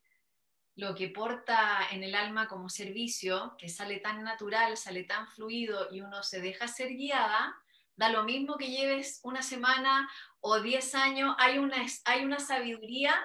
lo 0.75 0.93
que 0.93 1.07
porta 1.07 1.79
en 1.89 2.03
el 2.03 2.13
alma 2.13 2.47
como 2.47 2.69
servicio, 2.69 3.55
que 3.57 3.69
sale 3.69 3.97
tan 3.97 4.23
natural, 4.23 4.77
sale 4.77 5.03
tan 5.03 5.27
fluido 5.29 5.87
y 5.91 6.01
uno 6.01 6.21
se 6.21 6.39
deja 6.39 6.67
ser 6.67 6.89
guiada, 6.89 7.59
da 7.95 8.09
lo 8.09 8.23
mismo 8.23 8.55
que 8.55 8.69
lleves 8.69 9.19
una 9.23 9.41
semana 9.41 10.07
o 10.41 10.59
diez 10.59 10.93
años, 10.93 11.35
hay 11.39 11.57
una, 11.57 11.77
hay 12.05 12.23
una 12.23 12.37
sabiduría 12.37 13.15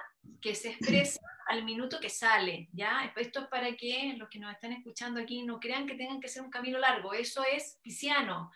que 0.41 0.55
se 0.55 0.71
expresa 0.71 1.19
al 1.47 1.63
minuto 1.63 1.99
que 1.99 2.09
sale, 2.09 2.69
¿ya? 2.73 3.11
Esto 3.15 3.41
es 3.41 3.47
para 3.47 3.75
que 3.75 4.15
los 4.17 4.29
que 4.29 4.39
nos 4.39 4.53
están 4.53 4.71
escuchando 4.71 5.19
aquí 5.19 5.43
no 5.43 5.59
crean 5.59 5.85
que 5.85 5.95
tengan 5.95 6.21
que 6.21 6.27
ser 6.27 6.41
un 6.41 6.49
camino 6.49 6.79
largo, 6.79 7.13
eso 7.13 7.43
es 7.43 7.79
pisciano, 7.81 8.51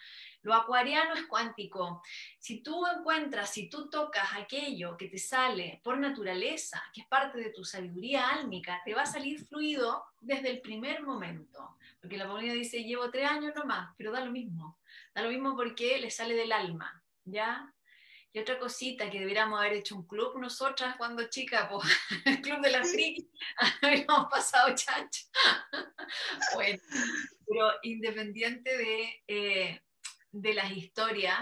lo 0.47 0.53
acuariano 0.53 1.13
es 1.13 1.25
cuántico. 1.25 2.01
Si 2.39 2.61
tú 2.61 2.85
encuentras, 2.87 3.51
si 3.51 3.69
tú 3.69 3.89
tocas 3.89 4.29
aquello 4.35 4.95
que 4.95 5.09
te 5.09 5.17
sale 5.17 5.81
por 5.83 5.97
naturaleza, 5.97 6.81
que 6.93 7.01
es 7.01 7.07
parte 7.07 7.37
de 7.39 7.49
tu 7.49 7.65
sabiduría 7.65 8.29
álmica, 8.29 8.81
te 8.85 8.93
va 8.93 9.01
a 9.01 9.05
salir 9.05 9.45
fluido 9.45 10.05
desde 10.21 10.49
el 10.49 10.61
primer 10.61 11.03
momento. 11.03 11.77
Porque 11.99 12.17
la 12.17 12.27
Paulina 12.27 12.53
dice, 12.53 12.83
llevo 12.83 13.11
tres 13.11 13.29
años 13.29 13.53
nomás, 13.55 13.93
pero 13.97 14.11
da 14.11 14.23
lo 14.23 14.31
mismo. 14.31 14.79
Da 15.13 15.21
lo 15.21 15.29
mismo 15.29 15.55
porque 15.55 15.99
le 15.99 16.09
sale 16.11 16.33
del 16.33 16.53
alma, 16.53 17.03
¿ya? 17.25 17.73
Y 18.37 18.39
otra 18.39 18.59
cosita 18.59 19.09
que 19.09 19.17
deberíamos 19.17 19.59
haber 19.59 19.73
hecho 19.77 19.95
un 19.95 20.05
club 20.05 20.37
nosotras 20.37 20.95
cuando 20.95 21.27
chicas, 21.27 21.67
pues, 21.71 21.87
el 22.23 22.39
club 22.39 22.61
de 22.61 22.69
la 22.69 22.83
friki, 22.83 23.31
habíamos 23.81 24.29
pasado 24.29 24.75
chancho. 24.75 25.25
bueno, 26.53 26.79
pero 27.47 27.71
independiente 27.81 28.77
de, 28.77 29.23
eh, 29.27 29.81
de 30.31 30.53
las 30.53 30.71
historias, 30.71 31.35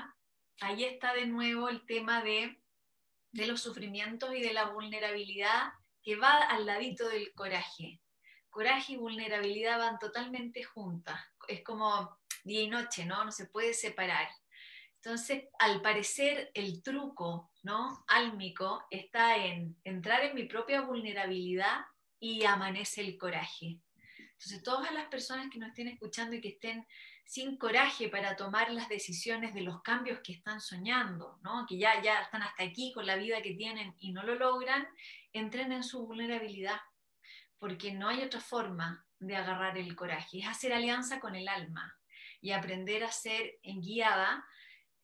ahí 0.61 0.85
está 0.85 1.13
de 1.13 1.25
nuevo 1.25 1.67
el 1.67 1.85
tema 1.85 2.23
de, 2.23 2.61
de 3.33 3.45
los 3.45 3.61
sufrimientos 3.61 4.33
y 4.33 4.41
de 4.41 4.53
la 4.53 4.69
vulnerabilidad 4.69 5.73
que 6.01 6.15
va 6.15 6.31
al 6.43 6.65
ladito 6.65 7.09
del 7.09 7.33
coraje. 7.33 7.99
Coraje 8.49 8.93
y 8.93 8.97
vulnerabilidad 8.97 9.79
van 9.79 9.99
totalmente 9.99 10.63
juntas. 10.63 11.19
Es 11.49 11.61
como 11.61 12.17
día 12.45 12.61
y 12.61 12.69
noche, 12.69 13.03
¿no? 13.03 13.25
No 13.25 13.33
se 13.33 13.47
puede 13.47 13.73
separar. 13.73 14.29
Entonces, 15.05 15.43
al 15.59 15.83
parecer, 15.83 16.49
el 16.55 16.81
truco, 16.81 17.51
¿no? 17.61 18.03
Álmico 18.07 18.87
está 18.89 19.37
en 19.37 19.77
entrar 19.83 20.23
en 20.23 20.33
mi 20.33 20.45
propia 20.45 20.81
vulnerabilidad 20.81 21.85
y 22.19 22.43
amanece 22.45 23.01
el 23.01 23.15
coraje. 23.15 23.77
Entonces, 24.17 24.63
todas 24.63 24.91
las 24.91 25.05
personas 25.05 25.51
que 25.51 25.59
nos 25.59 25.69
estén 25.69 25.89
escuchando 25.89 26.35
y 26.35 26.41
que 26.41 26.49
estén 26.49 26.87
sin 27.23 27.55
coraje 27.57 28.09
para 28.09 28.35
tomar 28.35 28.71
las 28.71 28.89
decisiones 28.89 29.53
de 29.53 29.61
los 29.61 29.83
cambios 29.83 30.21
que 30.23 30.33
están 30.33 30.59
soñando, 30.59 31.37
¿no? 31.43 31.67
que 31.69 31.77
ya, 31.77 32.01
ya 32.01 32.21
están 32.21 32.41
hasta 32.41 32.63
aquí 32.63 32.91
con 32.91 33.05
la 33.05 33.15
vida 33.15 33.43
que 33.43 33.53
tienen 33.53 33.93
y 33.99 34.11
no 34.11 34.23
lo 34.23 34.33
logran, 34.33 34.87
entren 35.33 35.71
en 35.71 35.83
su 35.83 36.07
vulnerabilidad, 36.07 36.81
porque 37.59 37.93
no 37.93 38.09
hay 38.09 38.23
otra 38.23 38.41
forma 38.41 39.05
de 39.19 39.35
agarrar 39.35 39.77
el 39.77 39.95
coraje, 39.95 40.39
es 40.39 40.47
hacer 40.47 40.73
alianza 40.73 41.19
con 41.19 41.35
el 41.35 41.47
alma 41.47 41.95
y 42.41 42.53
aprender 42.53 43.03
a 43.03 43.11
ser 43.11 43.59
guiada, 43.63 44.43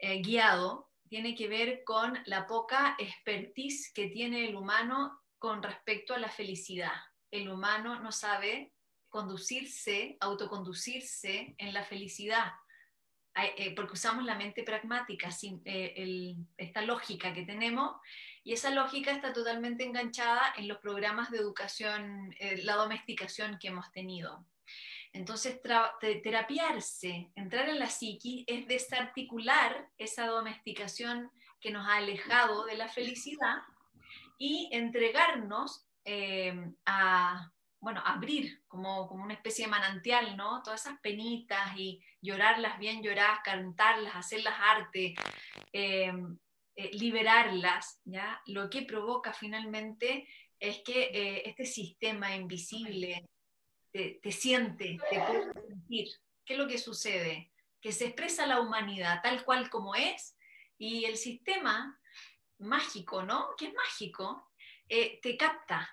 eh, 0.02 0.20
guiado, 0.22 0.90
tiene 1.08 1.36
que 1.36 1.48
ver 1.48 1.84
con 1.84 2.18
la 2.26 2.48
poca 2.48 2.96
expertise 2.98 3.92
que 3.94 4.08
tiene 4.08 4.48
el 4.48 4.56
humano 4.56 5.22
con 5.38 5.62
respecto 5.62 6.16
a 6.16 6.18
la 6.18 6.30
felicidad. 6.30 6.94
El 7.30 7.50
humano 7.50 8.00
no 8.00 8.12
sabe 8.12 8.74
conducirse, 9.10 10.18
autoconducirse 10.20 11.54
en 11.60 11.74
la 11.74 11.84
felicidad, 11.84 12.52
eh, 13.36 13.76
porque 13.76 13.94
usamos 13.94 14.26
la 14.26 14.36
mente 14.36 14.64
pragmática, 14.64 15.30
eh, 15.66 16.36
esta 16.58 16.82
lógica 16.82 17.32
que 17.34 17.46
tenemos, 17.46 17.96
y 18.44 18.54
esa 18.54 18.72
lógica 18.72 19.12
está 19.12 19.34
totalmente 19.34 19.84
enganchada 19.84 20.54
en 20.58 20.68
los 20.68 20.80
programas 20.80 21.30
de 21.30 21.38
educación, 21.38 22.34
la 22.64 22.76
domesticación 22.76 23.60
que 23.60 23.68
hemos 23.68 23.92
tenido. 23.92 24.48
Entonces, 25.13 25.62
terapiarse, 26.24 27.32
entrar 27.36 27.67
en 27.69 27.80
la 27.80 27.89
psiqui, 27.89 28.45
es 28.47 28.67
desarticular 28.67 29.89
esa 29.97 30.28
domesticación 30.28 31.30
que 31.60 31.71
nos 31.71 31.86
ha 31.88 31.97
alejado 31.97 32.65
de 32.65 32.78
la 32.78 32.88
felicidad 32.88 33.58
y 34.38 34.69
entregarnos 34.71 35.86
a, 36.86 37.52
bueno, 37.80 38.02
abrir 38.06 38.63
como, 38.67 39.08
como 39.08 39.24
una 39.24 39.34
especie 39.34 39.65
de 39.65 39.71
manantial, 39.71 40.38
¿no? 40.38 40.63
Todas 40.63 40.86
esas 40.86 41.00
penitas 41.02 41.78
y 41.78 42.02
llorarlas 42.21 42.80
bien 42.80 43.04
lloradas, 43.04 43.39
cantarlas, 43.43 44.15
hacerlas 44.15 44.56
arte, 44.60 45.13
em, 45.74 46.38
eh, 46.76 46.91
liberarlas, 46.93 48.00
¿ya? 48.06 48.41
Lo 48.45 48.69
que 48.69 48.84
provoca 48.84 49.34
finalmente 49.34 50.28
es 50.60 50.82
que 50.84 51.04
eh, 51.13 51.50
este 51.50 51.65
sistema 51.65 52.36
invisible 52.36 53.26
te, 53.92 54.20
te, 54.22 54.32
siente, 54.32 55.00
te 55.10 55.20
puede 55.20 55.54
sentir. 55.68 56.10
¿Qué 56.46 56.54
es 56.54 56.60
lo 56.60 56.68
que 56.68 56.78
sucede? 56.78 57.52
Que 57.82 57.92
se 57.92 58.06
expresa 58.06 58.46
la 58.48 58.60
humanidad 58.60 59.22
tal 59.22 59.44
cual 59.44 59.70
como 59.70 59.96
es 59.96 60.38
y 60.78 61.06
el 61.06 61.18
sistema 61.18 62.00
mágico, 62.60 63.24
¿no? 63.24 63.50
Que 63.58 63.68
es 63.68 63.74
mágico, 63.74 64.52
eh, 64.88 65.20
te 65.22 65.38
capta, 65.38 65.90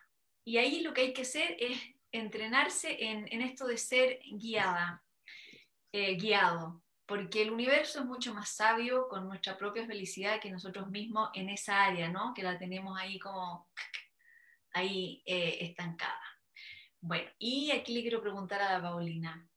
y 0.49 0.57
ahí 0.57 0.81
lo 0.81 0.95
que 0.95 1.03
hay 1.03 1.13
que 1.13 1.23
hacer 1.23 1.59
es 1.61 1.79
entrenarse 2.11 2.97
en, 3.05 3.43
esto 3.43 3.67
de 3.67 3.77
ser 3.77 4.19
guiada. 4.25 5.05
eh, 5.93 6.17
guiado, 6.17 6.83
porque 7.05 7.43
el 7.43 7.51
universo 7.51 8.01
es 8.01 8.07
mucho 8.07 8.33
más 8.33 8.49
sabio 8.49 9.09
con 9.09 9.29
nuestra 9.29 9.59
propia 9.59 9.87
felicidad 9.87 10.41
que 10.41 10.51
nosotros 10.51 10.89
mismos 10.89 11.29
en 11.35 11.51
esa 11.51 11.85
área, 11.85 12.09
¿no? 12.09 12.33
Que 12.33 12.43
la 12.43 12.59
tenemos 12.59 12.99
ahí 12.99 13.19
como 13.19 13.69
ahí 14.73 15.23
eh, 15.27 15.59
estancada. 15.61 16.28
Bueno, 17.01 17.31
y 17.39 17.71
aquí 17.71 17.95
le 17.95 18.03
quiero 18.03 18.21
preguntar 18.21 18.61
a 18.61 18.83
Paulina, 18.83 19.49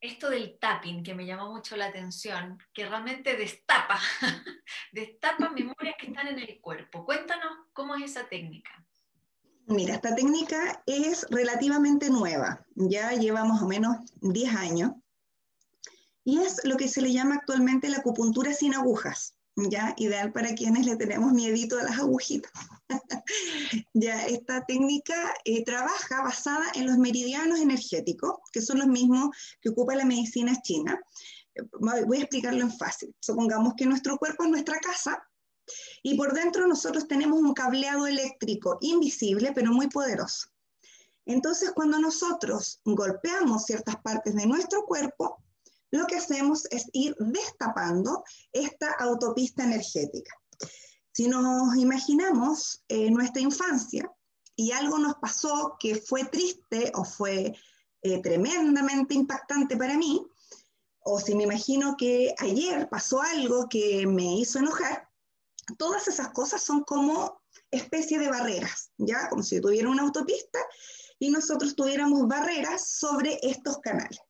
esto 0.00 0.30
del 0.30 0.58
tapping 0.58 1.02
que 1.02 1.14
me 1.14 1.26
llamó 1.26 1.52
mucho 1.52 1.76
la 1.76 1.86
atención, 1.86 2.58
que 2.72 2.86
realmente 2.86 3.36
destapa, 3.36 4.00
destapa 4.92 5.50
memorias 5.50 5.96
que 5.98 6.06
están 6.06 6.28
en 6.28 6.38
el 6.38 6.60
cuerpo. 6.60 7.04
Cuéntanos 7.04 7.52
cómo 7.72 7.94
es 7.96 8.10
esa 8.10 8.28
técnica. 8.28 8.70
Mira, 9.66 9.94
esta 9.94 10.14
técnica 10.14 10.82
es 10.86 11.26
relativamente 11.30 12.08
nueva, 12.08 12.64
ya 12.74 13.12
lleva 13.12 13.44
más 13.44 13.60
o 13.60 13.66
menos 13.66 13.96
10 14.22 14.54
años, 14.54 14.92
y 16.24 16.38
es 16.38 16.64
lo 16.64 16.76
que 16.76 16.88
se 16.88 17.02
le 17.02 17.12
llama 17.12 17.36
actualmente 17.36 17.90
la 17.90 17.98
acupuntura 17.98 18.52
sin 18.54 18.74
agujas, 18.74 19.37
ya 19.70 19.94
ideal 19.96 20.32
para 20.32 20.54
quienes 20.54 20.86
le 20.86 20.96
tenemos 20.96 21.32
miedito 21.32 21.78
a 21.78 21.82
las 21.82 21.98
agujitas. 21.98 22.52
ya 23.94 24.26
esta 24.26 24.64
técnica 24.64 25.34
eh, 25.44 25.64
trabaja 25.64 26.22
basada 26.22 26.64
en 26.74 26.86
los 26.86 26.98
meridianos 26.98 27.58
energéticos, 27.58 28.38
que 28.52 28.62
son 28.62 28.78
los 28.78 28.88
mismos 28.88 29.30
que 29.60 29.70
ocupa 29.70 29.96
la 29.96 30.04
medicina 30.04 30.60
china. 30.62 31.00
Voy 31.80 32.18
a 32.18 32.20
explicarlo 32.20 32.60
en 32.60 32.72
fácil. 32.72 33.14
Supongamos 33.20 33.74
que 33.76 33.86
nuestro 33.86 34.16
cuerpo 34.16 34.44
es 34.44 34.50
nuestra 34.50 34.78
casa 34.78 35.20
y 36.02 36.16
por 36.16 36.32
dentro 36.32 36.66
nosotros 36.66 37.08
tenemos 37.08 37.40
un 37.40 37.52
cableado 37.52 38.06
eléctrico 38.06 38.78
invisible, 38.80 39.52
pero 39.52 39.72
muy 39.72 39.88
poderoso. 39.88 40.48
Entonces, 41.26 41.72
cuando 41.72 41.98
nosotros 41.98 42.80
golpeamos 42.84 43.64
ciertas 43.64 43.96
partes 43.96 44.34
de 44.34 44.46
nuestro 44.46 44.84
cuerpo, 44.84 45.42
lo 45.90 46.06
que 46.06 46.16
hacemos 46.16 46.66
es 46.70 46.86
ir 46.92 47.14
destapando 47.18 48.24
esta 48.52 48.92
autopista 48.98 49.64
energética. 49.64 50.34
Si 51.12 51.26
nos 51.26 51.76
imaginamos 51.76 52.84
en 52.88 53.14
nuestra 53.14 53.42
infancia 53.42 54.10
y 54.54 54.72
algo 54.72 54.98
nos 54.98 55.16
pasó 55.16 55.76
que 55.80 55.96
fue 55.96 56.24
triste 56.24 56.92
o 56.94 57.04
fue 57.04 57.54
eh, 58.02 58.22
tremendamente 58.22 59.14
impactante 59.14 59.76
para 59.76 59.96
mí, 59.96 60.24
o 61.00 61.18
si 61.18 61.34
me 61.34 61.44
imagino 61.44 61.96
que 61.96 62.34
ayer 62.38 62.88
pasó 62.88 63.22
algo 63.22 63.68
que 63.68 64.06
me 64.06 64.36
hizo 64.38 64.58
enojar, 64.58 65.08
todas 65.78 66.06
esas 66.06 66.28
cosas 66.30 66.62
son 66.62 66.84
como 66.84 67.40
especie 67.70 68.18
de 68.18 68.28
barreras, 68.28 68.90
¿ya? 68.98 69.28
Como 69.28 69.42
si 69.42 69.60
tuviera 69.60 69.88
una 69.88 70.02
autopista 70.02 70.58
y 71.18 71.30
nosotros 71.30 71.74
tuviéramos 71.74 72.28
barreras 72.28 72.90
sobre 72.90 73.38
estos 73.42 73.78
canales. 73.78 74.20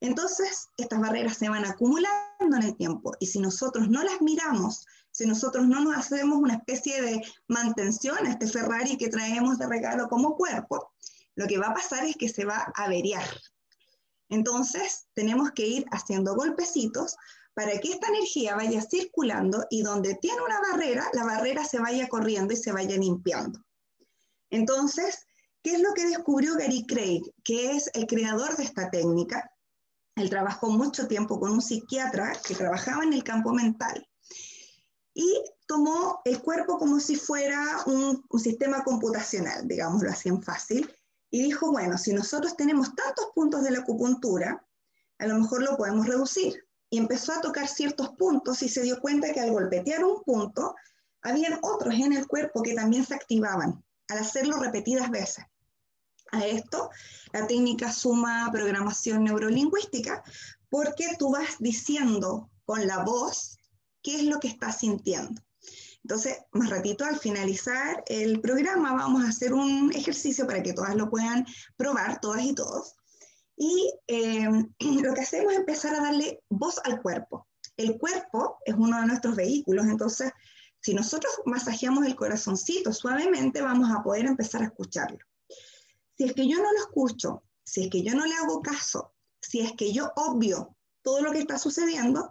Entonces, 0.00 0.68
estas 0.76 1.00
barreras 1.00 1.36
se 1.36 1.48
van 1.48 1.64
acumulando 1.64 2.56
en 2.56 2.62
el 2.62 2.76
tiempo 2.76 3.12
y 3.20 3.26
si 3.26 3.38
nosotros 3.38 3.88
no 3.88 4.02
las 4.02 4.20
miramos 4.20 4.86
si 5.12 5.26
nosotros 5.26 5.66
no 5.66 5.80
nos 5.80 5.96
hacemos 5.96 6.38
una 6.38 6.54
especie 6.54 7.02
de 7.02 7.22
mantención 7.48 8.26
a 8.26 8.30
este 8.30 8.46
Ferrari 8.46 8.96
que 8.96 9.08
traemos 9.08 9.58
de 9.58 9.66
regalo 9.66 10.08
como 10.08 10.36
cuerpo, 10.36 10.92
lo 11.34 11.46
que 11.46 11.58
va 11.58 11.68
a 11.68 11.74
pasar 11.74 12.04
es 12.04 12.16
que 12.16 12.28
se 12.28 12.44
va 12.44 12.72
a 12.74 12.84
averiar. 12.84 13.24
Entonces, 14.28 15.06
tenemos 15.14 15.50
que 15.52 15.66
ir 15.66 15.86
haciendo 15.90 16.36
golpecitos 16.36 17.16
para 17.54 17.78
que 17.80 17.90
esta 17.90 18.08
energía 18.08 18.54
vaya 18.54 18.80
circulando 18.80 19.66
y 19.70 19.82
donde 19.82 20.14
tiene 20.14 20.40
una 20.40 20.60
barrera, 20.60 21.08
la 21.12 21.24
barrera 21.24 21.64
se 21.64 21.80
vaya 21.80 22.08
corriendo 22.08 22.54
y 22.54 22.56
se 22.56 22.72
vaya 22.72 22.96
limpiando. 22.96 23.64
Entonces, 24.50 25.26
¿qué 25.62 25.72
es 25.72 25.80
lo 25.80 25.92
que 25.94 26.06
descubrió 26.06 26.54
Gary 26.54 26.86
Craig, 26.86 27.22
que 27.42 27.72
es 27.72 27.90
el 27.94 28.06
creador 28.06 28.56
de 28.56 28.64
esta 28.64 28.88
técnica? 28.90 29.50
Él 30.16 30.28
trabajó 30.28 30.70
mucho 30.70 31.06
tiempo 31.06 31.38
con 31.38 31.52
un 31.52 31.62
psiquiatra 31.62 32.32
que 32.46 32.54
trabajaba 32.54 33.04
en 33.04 33.12
el 33.12 33.24
campo 33.24 33.52
mental 33.52 34.06
y 35.14 35.44
tomó 35.66 36.20
el 36.24 36.40
cuerpo 36.40 36.78
como 36.78 37.00
si 37.00 37.16
fuera 37.16 37.82
un, 37.86 38.24
sistema 38.38 38.82
computacional, 38.82 39.66
digámoslo 39.66 40.10
así 40.10 40.28
en 40.28 40.42
fácil, 40.42 40.90
y 41.30 41.42
dijo, 41.42 41.70
bueno, 41.70 41.96
si 41.98 42.12
nosotros 42.12 42.56
tenemos 42.56 42.94
tantos 42.94 43.26
puntos 43.34 43.62
de 43.62 43.70
la 43.70 43.80
acupuntura, 43.80 44.64
a 45.18 45.26
lo 45.26 45.38
mejor 45.38 45.62
lo 45.62 45.76
podemos 45.76 46.06
reducir. 46.06 46.66
Y 46.88 46.98
empezó 46.98 47.32
a 47.32 47.40
tocar 47.40 47.68
ciertos 47.68 48.10
puntos 48.16 48.62
y 48.62 48.68
se 48.68 48.82
dio 48.82 49.00
cuenta 49.00 49.32
que 49.32 49.40
al 49.40 49.52
golpetear 49.52 50.04
un 50.04 50.22
punto, 50.24 50.74
habían 51.22 51.60
otros 51.62 51.94
en 51.94 52.14
el 52.14 52.26
cuerpo 52.26 52.62
que 52.62 52.74
también 52.74 53.04
se 53.04 53.14
activaban 53.14 53.84
al 54.08 54.18
hacerlo 54.18 54.56
repetidas 54.58 55.08
veces. 55.10 55.44
A 56.32 56.46
esto, 56.46 56.90
la 57.32 57.46
técnica 57.46 57.92
suma 57.92 58.48
programación 58.52 59.24
neurolingüística, 59.24 60.22
porque 60.68 61.16
tú 61.18 61.32
vas 61.32 61.56
diciendo 61.58 62.50
con 62.64 62.86
la 62.86 63.04
voz 63.04 63.58
qué 64.02 64.16
es 64.16 64.22
lo 64.24 64.38
que 64.38 64.48
está 64.48 64.72
sintiendo. 64.72 65.42
Entonces, 66.02 66.38
más 66.52 66.70
ratito 66.70 67.04
al 67.04 67.18
finalizar 67.18 68.02
el 68.06 68.40
programa 68.40 68.94
vamos 68.94 69.24
a 69.24 69.28
hacer 69.28 69.52
un 69.52 69.92
ejercicio 69.94 70.46
para 70.46 70.62
que 70.62 70.72
todas 70.72 70.94
lo 70.94 71.10
puedan 71.10 71.44
probar, 71.76 72.20
todas 72.20 72.42
y 72.42 72.54
todos. 72.54 72.94
Y 73.56 73.92
eh, 74.06 74.48
lo 75.02 75.14
que 75.14 75.20
hacemos 75.20 75.52
es 75.52 75.58
empezar 75.58 75.94
a 75.94 76.02
darle 76.02 76.42
voz 76.48 76.80
al 76.84 77.02
cuerpo. 77.02 77.46
El 77.76 77.98
cuerpo 77.98 78.58
es 78.64 78.74
uno 78.74 79.00
de 79.00 79.06
nuestros 79.06 79.36
vehículos, 79.36 79.86
entonces 79.86 80.32
si 80.80 80.94
nosotros 80.94 81.32
masajeamos 81.44 82.06
el 82.06 82.16
corazoncito 82.16 82.92
suavemente, 82.92 83.60
vamos 83.60 83.90
a 83.90 84.02
poder 84.02 84.26
empezar 84.26 84.62
a 84.62 84.66
escucharlo. 84.66 85.18
Si 86.20 86.26
es 86.26 86.34
que 86.34 86.46
yo 86.46 86.58
no 86.58 86.70
lo 86.70 86.78
escucho, 86.78 87.44
si 87.64 87.84
es 87.84 87.90
que 87.90 88.02
yo 88.02 88.14
no 88.14 88.26
le 88.26 88.34
hago 88.34 88.60
caso, 88.60 89.14
si 89.40 89.60
es 89.60 89.72
que 89.72 89.90
yo 89.90 90.12
obvio 90.16 90.76
todo 91.00 91.22
lo 91.22 91.32
que 91.32 91.38
está 91.38 91.58
sucediendo, 91.58 92.30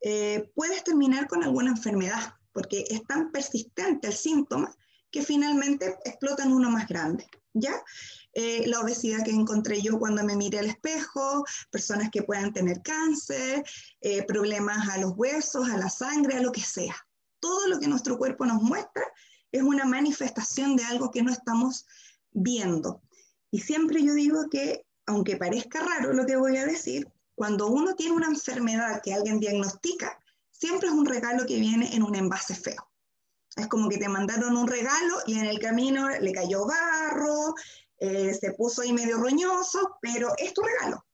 eh, 0.00 0.52
puedes 0.54 0.84
terminar 0.84 1.26
con 1.26 1.42
alguna 1.42 1.72
enfermedad, 1.72 2.34
porque 2.52 2.84
es 2.88 3.02
tan 3.08 3.32
persistente 3.32 4.06
el 4.06 4.14
síntoma 4.14 4.72
que 5.10 5.24
finalmente 5.24 5.98
explota 6.04 6.44
en 6.44 6.52
uno 6.52 6.70
más 6.70 6.86
grande. 6.86 7.26
¿ya? 7.54 7.82
Eh, 8.34 8.68
la 8.68 8.82
obesidad 8.82 9.24
que 9.24 9.32
encontré 9.32 9.82
yo 9.82 9.98
cuando 9.98 10.22
me 10.22 10.36
miré 10.36 10.60
al 10.60 10.66
espejo, 10.66 11.44
personas 11.72 12.10
que 12.12 12.22
puedan 12.22 12.52
tener 12.52 12.82
cáncer, 12.82 13.64
eh, 14.00 14.22
problemas 14.26 14.88
a 14.90 14.98
los 14.98 15.14
huesos, 15.16 15.68
a 15.68 15.76
la 15.76 15.90
sangre, 15.90 16.36
a 16.36 16.40
lo 16.40 16.52
que 16.52 16.62
sea. 16.62 16.94
Todo 17.40 17.66
lo 17.66 17.80
que 17.80 17.88
nuestro 17.88 18.16
cuerpo 18.16 18.46
nos 18.46 18.62
muestra 18.62 19.02
es 19.50 19.62
una 19.62 19.86
manifestación 19.86 20.76
de 20.76 20.84
algo 20.84 21.10
que 21.10 21.24
no 21.24 21.32
estamos 21.32 21.84
viendo. 22.30 23.02
Y 23.50 23.60
siempre 23.60 24.02
yo 24.02 24.14
digo 24.14 24.48
que, 24.50 24.84
aunque 25.06 25.36
parezca 25.36 25.80
raro 25.80 26.12
lo 26.12 26.26
que 26.26 26.36
voy 26.36 26.56
a 26.56 26.66
decir, 26.66 27.08
cuando 27.34 27.68
uno 27.68 27.94
tiene 27.94 28.14
una 28.14 28.26
enfermedad 28.26 29.00
que 29.02 29.14
alguien 29.14 29.40
diagnostica, 29.40 30.18
siempre 30.50 30.88
es 30.88 30.94
un 30.94 31.06
regalo 31.06 31.46
que 31.46 31.60
viene 31.60 31.94
en 31.94 32.02
un 32.02 32.14
envase 32.14 32.54
feo. 32.54 32.90
Es 33.56 33.68
como 33.68 33.88
que 33.88 33.98
te 33.98 34.08
mandaron 34.08 34.56
un 34.56 34.66
regalo 34.66 35.18
y 35.26 35.38
en 35.38 35.46
el 35.46 35.58
camino 35.58 36.08
le 36.08 36.32
cayó 36.32 36.66
barro, 36.66 37.54
eh, 37.98 38.34
se 38.34 38.52
puso 38.52 38.82
ahí 38.82 38.92
medio 38.92 39.18
roñoso, 39.18 39.96
pero 40.00 40.32
es 40.36 40.52
tu 40.52 40.62
regalo. 40.62 41.04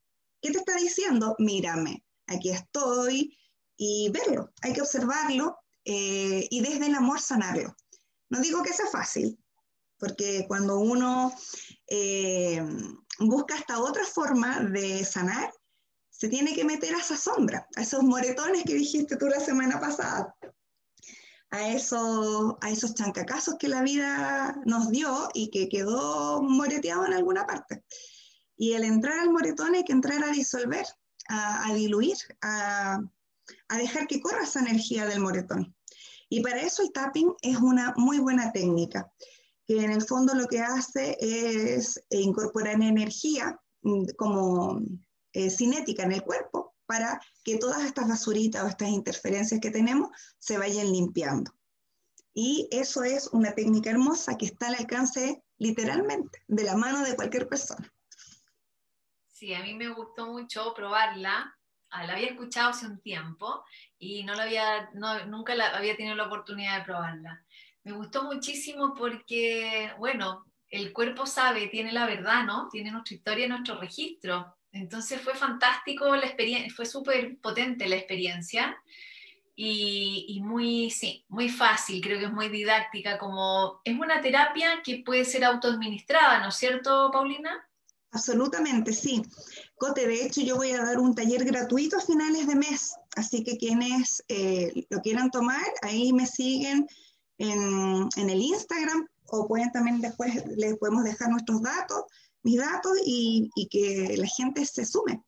¿Qué 0.41 0.51
te 0.51 0.59
está 0.59 0.75
diciendo? 0.77 1.35
Mírame, 1.39 2.05
aquí 2.27 2.51
estoy 2.51 3.37
y 3.77 4.11
verlo, 4.11 4.51
hay 4.63 4.73
que 4.73 4.83
observarlo 4.83 5.59
eh, 5.85 6.47
y 6.51 6.61
desde 6.61 6.87
el 6.87 6.95
amor 6.95 7.21
sanarlo. 7.21 7.75
No 8.29 8.41
digo 8.41 8.63
que 8.63 8.73
sea 8.73 8.87
fácil, 8.87 9.39
porque 9.99 10.45
cuando 10.47 10.79
uno 10.79 11.35
eh, 11.87 12.63
busca 13.19 13.57
esta 13.57 13.81
otra 13.81 14.05
forma 14.05 14.61
de 14.61 15.05
sanar, 15.05 15.53
se 16.11 16.29
tiene 16.29 16.55
que 16.55 16.65
meter 16.65 16.95
a 16.95 16.99
esa 16.99 17.17
sombra, 17.17 17.69
a 17.77 17.83
esos 17.83 18.03
moretones 18.03 18.65
que 18.65 18.75
dijiste 18.75 19.17
tú 19.17 19.27
la 19.27 19.41
semana 19.41 19.81
pasada, 19.81 20.35
a 21.51 21.69
esos, 21.69 22.55
a 22.61 22.71
esos 22.71 22.95
chancacazos 22.95 23.57
que 23.59 23.69
la 23.69 23.83
vida 23.83 24.61
nos 24.65 24.91
dio 24.91 25.29
y 25.35 25.51
que 25.51 25.69
quedó 25.69 26.43
moreteado 26.43 27.07
en 27.07 27.15
alguna 27.15 27.47
parte. 27.47 27.85
Y 28.57 28.73
el 28.75 28.85
entrar 28.85 29.19
al 29.19 29.31
moretón 29.31 29.75
hay 29.75 29.85
que 29.85 29.93
entrar 29.93 30.23
a 30.23 30.31
disolver, 30.31 30.87
a, 31.29 31.73
diluir, 31.75 32.17
a, 32.43 33.01
a 33.69 33.77
dejar 33.77 34.07
que 34.07 34.21
corra 34.21 34.45
esa 34.45 34.61
energía 34.61 35.07
del 35.07 35.21
moretón. 35.21 35.75
Y 36.29 36.41
para 36.41 36.63
eso 36.63 36.83
el 36.83 36.93
tapping 36.93 37.35
es 37.43 37.57
una 37.57 37.95
muy 37.97 38.19
buena 38.19 38.53
técnica, 38.53 39.13
que 39.67 39.83
en 39.83 39.91
el 39.91 40.03
fondo 40.03 40.35
lo 40.35 40.47
que 40.47 40.61
hace 40.61 41.17
es 41.21 42.03
incorporar 42.11 42.75
energía 42.75 43.59
mm, 43.83 44.07
como 44.17 44.81
eh, 45.33 45.51
cinética 45.51 46.03
en 46.05 46.13
el 46.13 46.23
cuerpo 46.23 46.75
para 46.87 47.21
que 47.43 47.59
todas 47.59 47.85
estas 47.85 48.09
basuritas 48.09 48.63
o 48.63 48.69
estas 48.69 48.89
interferencias 48.89 49.61
que 49.61 49.71
tenemos 49.71 50.11
se 50.39 50.59
vayan 50.59 50.93
limpiando. 50.93 51.53
Y 52.35 52.69
eso 52.73 53.05
es 53.05 53.29
una 53.29 53.55
técnica 53.55 53.91
hermosa 53.91 54.37
que 54.37 54.47
está 54.47 54.69
al 54.69 54.75
alcance 54.75 55.43
literalmente 55.59 56.43
de 56.49 56.65
la 56.65 56.77
mano 56.77 57.03
de 57.05 57.15
cualquier 57.15 57.49
persona. 57.49 57.93
Sí, 59.31 59.55
a 59.55 59.63
mí 59.63 59.75
me 59.75 59.89
gustó 59.89 60.27
mucho 60.27 60.75
probarla. 60.75 61.57
Ah, 61.91 62.07
la 62.07 62.15
había 62.15 62.31
escuchado 62.31 62.71
hace 62.71 62.87
un 62.87 63.01
tiempo 63.01 63.65
y 63.99 64.25
no 64.25 64.35
la 64.35 64.45
había, 64.45 64.91
nunca 65.27 65.55
la, 65.55 65.69
había 65.77 65.97
tenido 65.97 66.17
la 66.17 66.27
oportunidad 66.27 66.79
de 66.79 66.85
probarla. 66.85 67.45
Me 67.85 67.93
gustó 67.93 68.25
muchísimo 68.25 68.95
porque, 68.95 69.91
bueno, 69.99 70.45
el 70.71 70.93
cuerpo 70.93 71.27
sabe, 71.27 71.69
tiene 71.69 71.93
la 71.93 72.07
verdad, 72.07 72.45
¿no? 72.45 72.69
Tiene 72.71 72.91
nuestra 72.91 73.15
historia, 73.15 73.47
nuestro 73.47 73.79
registro 73.79 74.57
Entonces 74.73 75.21
fue 75.21 75.35
fantástico 75.35 76.17
la 76.17 76.27
experiencia, 76.27 76.73
fue 76.75 76.87
súper 76.87 77.39
potente 77.41 77.87
la 77.87 77.97
experiencia 77.97 78.77
y, 79.57 80.41
muy, 80.43 80.91
sí, 80.91 81.25
muy 81.29 81.49
fácil, 81.49 82.01
creo 82.01 82.19
que 82.19 82.25
es 82.25 82.33
muy 82.33 82.49
didáctica, 82.49 83.19
como 83.19 83.81
es 83.85 83.97
una 83.97 84.21
terapia 84.21 84.83
que 84.83 85.03
puede 85.05 85.25
ser 85.25 85.45
autoadministrada, 85.45 86.41
¿no 86.41 86.49
es 86.49 86.57
cierto, 86.57 87.11
Paulina? 87.13 87.65
Absolutamente, 88.11 88.93
sí. 88.93 89.23
Cote, 89.77 90.09
de 90.09 90.25
hecho 90.25 90.41
yo 90.41 90.57
voy 90.57 90.71
a 90.71 90.83
dar 90.83 90.99
un 90.99 91.15
taller 91.15 91.45
gratuito 91.45 91.99
a 91.99 92.01
finales 92.01 92.49
de 92.49 92.57
mes, 92.57 92.97
así 93.17 93.45
que 93.45 93.57
quienes 93.57 94.25
eh, 94.27 94.87
lo 94.91 95.01
quieran 95.01 95.31
tomar, 95.31 95.65
ahí 95.83 96.13
me 96.13 96.27
siguen 96.27 96.87
en, 97.51 98.09
en, 98.17 98.31
el 98.31 98.43
Instagram 98.43 99.07
o 99.27 99.47
pueden 99.47 99.71
también 99.73 100.01
después, 100.01 100.35
les 100.57 100.77
podemos 100.79 101.05
dejar 101.05 101.31
nuestros 101.31 101.63
datos, 101.63 102.05
mis 102.43 102.59
datos 102.59 102.93
y, 103.05 103.51
y 103.55 103.69
que 103.69 104.17
la 104.17 104.27
gente 104.27 104.65
se 104.67 104.85
sume 104.85 105.23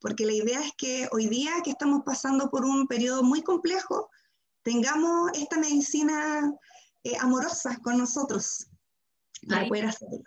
porque 0.00 0.26
la 0.26 0.32
idea 0.32 0.60
es 0.60 0.72
que 0.76 1.08
hoy 1.12 1.26
día 1.26 1.52
que 1.64 1.70
estamos 1.70 2.02
pasando 2.04 2.50
por 2.50 2.64
un 2.64 2.86
periodo 2.86 3.22
muy 3.22 3.42
complejo, 3.42 4.10
tengamos 4.62 5.32
esta 5.34 5.58
medicina 5.58 6.52
eh, 7.02 7.16
amorosa 7.20 7.78
con 7.82 7.98
nosotros 7.98 8.68
para 9.48 9.62
ahí, 9.62 9.68
poder 9.68 9.86
hacerlo. 9.86 10.18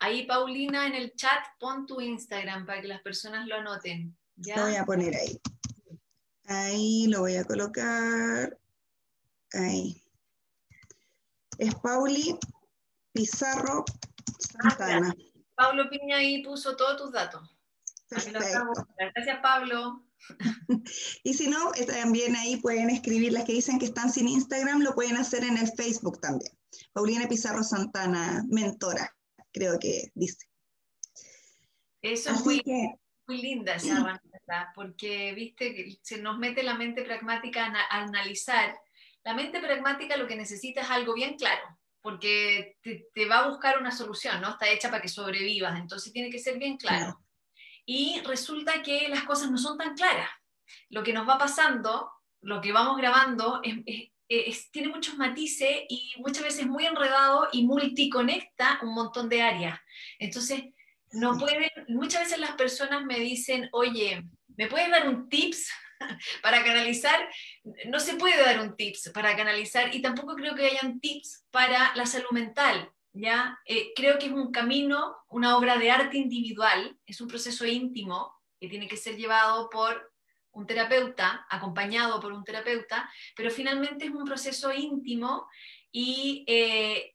Ahí, 0.00 0.26
Paulina, 0.26 0.86
en 0.86 0.94
el 0.94 1.14
chat 1.14 1.46
pon 1.58 1.86
tu 1.86 2.00
Instagram 2.00 2.66
para 2.66 2.80
que 2.80 2.88
las 2.88 3.02
personas 3.02 3.46
lo 3.46 3.56
anoten. 3.56 4.16
¿ya? 4.36 4.56
Lo 4.56 4.62
voy 4.64 4.76
a 4.76 4.84
poner 4.84 5.14
ahí. 5.14 5.40
Ahí 6.44 7.06
lo 7.06 7.20
voy 7.20 7.36
a 7.36 7.44
colocar. 7.44 8.58
Ahí. 9.52 10.02
Es 11.60 11.74
Pauli 11.74 12.38
Pizarro 13.12 13.84
Santana. 14.38 15.14
Pablo 15.54 15.90
Piña 15.90 16.16
ahí 16.16 16.42
puso 16.42 16.74
todos 16.74 16.96
tus 16.96 17.12
datos. 17.12 17.54
Perfecto. 18.08 18.40
Gracias, 18.96 19.40
Pablo. 19.42 20.06
y 21.22 21.34
si 21.34 21.48
no, 21.48 21.74
eh, 21.74 21.84
también 21.84 22.34
ahí 22.34 22.56
pueden 22.56 22.88
escribir 22.88 23.34
las 23.34 23.44
que 23.44 23.52
dicen 23.52 23.78
que 23.78 23.84
están 23.84 24.10
sin 24.10 24.26
Instagram, 24.26 24.80
lo 24.80 24.94
pueden 24.94 25.18
hacer 25.18 25.44
en 25.44 25.58
el 25.58 25.70
Facebook 25.76 26.18
también. 26.22 26.50
Paulina 26.94 27.28
Pizarro 27.28 27.62
Santana, 27.62 28.42
mentora, 28.48 29.14
creo 29.52 29.78
que 29.78 30.10
dice. 30.14 30.46
Eso 32.00 32.30
es 32.30 32.42
muy, 32.42 32.62
muy 33.28 33.42
linda 33.42 33.74
esa 33.74 33.92
herramienta, 33.92 34.72
porque 34.74 35.34
viste 35.34 35.74
que 35.74 35.98
se 36.00 36.22
nos 36.22 36.38
mete 36.38 36.62
la 36.62 36.74
mente 36.74 37.02
pragmática 37.02 37.66
a, 37.66 38.02
analizar. 38.02 38.80
La 39.24 39.34
mente 39.34 39.60
pragmática 39.60 40.16
lo 40.16 40.26
que 40.26 40.36
necesita 40.36 40.80
es 40.80 40.90
algo 40.90 41.14
bien 41.14 41.36
claro, 41.36 41.78
porque 42.00 42.78
te, 42.82 43.06
te, 43.12 43.26
va 43.26 43.40
a 43.40 43.48
buscar 43.48 43.78
una 43.78 43.92
solución, 43.92 44.40
¿no? 44.40 44.50
Está 44.50 44.68
hecha 44.68 44.90
para 44.90 45.02
que 45.02 45.08
sobrevivas, 45.08 45.78
entonces 45.78 46.12
tiene 46.12 46.30
que 46.30 46.38
ser 46.38 46.58
bien 46.58 46.76
claro. 46.76 47.20
y 47.84 48.20
resulta 48.24 48.82
que 48.82 49.08
las 49.08 49.24
cosas 49.24 49.50
no 49.50 49.58
son 49.58 49.76
tan 49.76 49.94
claras. 49.94 50.30
Lo 50.88 51.02
que 51.02 51.12
nos 51.12 51.28
va 51.28 51.38
pasando, 51.38 52.10
lo 52.40 52.60
que 52.60 52.72
vamos 52.72 52.96
grabando, 52.96 53.60
tiene 54.70 54.88
muchos 54.88 55.16
matices 55.16 55.82
y 55.88 56.12
muchas 56.18 56.44
veces 56.44 56.66
muy 56.66 56.86
enredado 56.86 57.48
y 57.52 57.66
multiconecta 57.66 58.78
un 58.82 58.94
montón 58.94 59.28
de 59.28 59.42
áreas. 59.42 59.78
Entonces, 60.18 60.64
no 61.12 61.36
pueden, 61.36 61.68
muchas 61.88 62.22
veces 62.22 62.38
las 62.38 62.52
personas 62.52 63.04
me 63.04 63.18
dicen, 63.18 63.68
oye, 63.72 64.24
¿me 64.56 64.68
puedes 64.68 64.90
dar 64.90 65.08
un 65.08 65.28
tips 65.28 65.68
para 66.42 66.64
canalizar? 66.64 67.28
No 67.86 68.00
se 68.00 68.14
puede 68.14 68.42
dar 68.42 68.60
un 68.60 68.76
tips 68.76 69.10
para 69.12 69.36
canalizar 69.36 69.94
y 69.94 70.02
tampoco 70.02 70.34
creo 70.34 70.54
que 70.54 70.66
hayan 70.66 71.00
tips 71.00 71.46
para 71.50 71.94
la 71.94 72.06
salud 72.06 72.30
mental. 72.32 72.90
¿ya? 73.12 73.58
Eh, 73.64 73.92
creo 73.94 74.18
que 74.18 74.26
es 74.26 74.32
un 74.32 74.52
camino, 74.52 75.16
una 75.28 75.56
obra 75.56 75.78
de 75.78 75.90
arte 75.90 76.16
individual, 76.16 76.96
es 77.06 77.20
un 77.20 77.28
proceso 77.28 77.66
íntimo 77.66 78.34
que 78.60 78.68
tiene 78.68 78.88
que 78.88 78.96
ser 78.96 79.16
llevado 79.16 79.68
por 79.70 80.12
un 80.52 80.66
terapeuta, 80.66 81.46
acompañado 81.48 82.20
por 82.20 82.32
un 82.32 82.44
terapeuta, 82.44 83.10
pero 83.36 83.50
finalmente 83.50 84.06
es 84.06 84.10
un 84.10 84.24
proceso 84.24 84.72
íntimo 84.72 85.48
y 85.92 86.44
eh, 86.46 87.14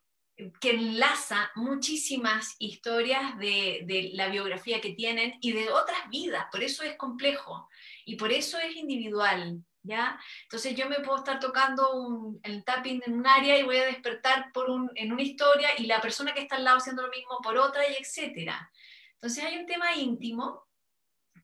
que 0.60 0.72
enlaza 0.72 1.52
muchísimas 1.56 2.56
historias 2.60 3.38
de, 3.38 3.84
de, 3.86 4.12
la 4.14 4.30
biografía 4.30 4.82
que 4.82 4.94
tienen 4.94 5.38
y 5.42 5.52
de 5.52 5.70
otras 5.70 6.10
vidas, 6.10 6.48
por 6.52 6.64
eso 6.64 6.84
es 6.84 6.96
complejo 6.98 7.70
y 8.06 8.16
por 8.16 8.32
eso 8.32 8.58
es 8.60 8.76
individual, 8.76 9.62
¿ya? 9.84 10.20
Entonces 10.44 10.76
yo 10.76 10.88
me 10.88 11.00
puedo 11.00 11.18
estar 11.18 11.40
tocando 11.40 11.94
un, 11.94 12.40
el 12.44 12.64
tapping 12.64 13.02
en 13.06 13.14
un 13.14 13.28
área 13.28 13.58
y 13.58 13.64
voy 13.64 13.78
a 13.78 13.86
despertar 13.86 14.52
por 14.54 14.70
un, 14.70 14.92
en 14.96 15.12
una 15.12 15.24
historia 15.24 15.70
y 15.78 15.88
la 15.88 16.00
persona 16.00 16.34
que 16.34 16.42
está 16.42 16.56
al 16.56 16.64
lado 16.64 16.78
haciendo 16.78 17.02
lo 17.02 17.10
mismo 17.10 17.40
por 17.44 17.58
otra 17.58 17.88
y 17.90 17.96
etcétera. 17.96 18.72
Entonces 19.16 19.44
hay 19.44 19.58
un 19.58 19.66
tema 19.66 19.96
íntimo 19.96 20.65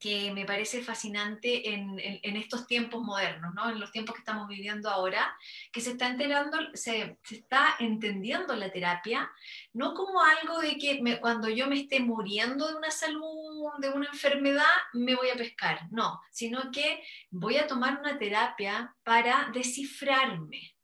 que 0.02 0.32
me 0.34 0.46
parece 0.46 0.82
fascinante 0.82 1.70
en, 1.70 2.00
en, 2.00 2.20
en, 2.24 2.36
estos 2.36 2.66
tiempos 2.66 3.04
modernos, 3.04 3.54
¿no? 3.54 3.70
en 3.70 3.80
los 3.80 3.92
tiempos 3.92 4.16
que 4.16 4.22
estamos 4.22 4.48
viviendo 4.48 4.90
ahora, 4.90 5.38
que 5.72 5.80
se 5.80 5.92
está, 5.92 6.08
enterando, 6.08 6.58
se, 6.74 7.20
se 7.24 7.36
está 7.36 7.76
entendiendo 7.78 8.56
la 8.56 8.72
terapia, 8.72 9.32
no 9.74 9.94
como 9.94 10.20
algo 10.20 10.60
de 10.60 10.80
que 10.80 11.04
me, 11.04 11.20
cuando 11.20 11.50
yo 11.50 11.68
me 11.68 11.80
esté 11.80 12.00
muriendo 12.00 12.68
de 12.68 12.76
una 12.78 12.90
salud, 12.90 13.70
de 13.78 13.90
una 13.92 14.08
enfermedad, 14.08 14.66
me 14.94 15.14
voy 15.14 15.30
a 15.30 15.36
pescar, 15.36 15.88
no, 15.92 16.20
sino 16.32 16.72
que 16.72 17.04
voy 17.30 17.58
a 17.58 17.68
tomar 17.68 18.00
una 18.00 18.18
terapia 18.18 18.96
para 19.04 19.52
descifrarme, 19.54 20.76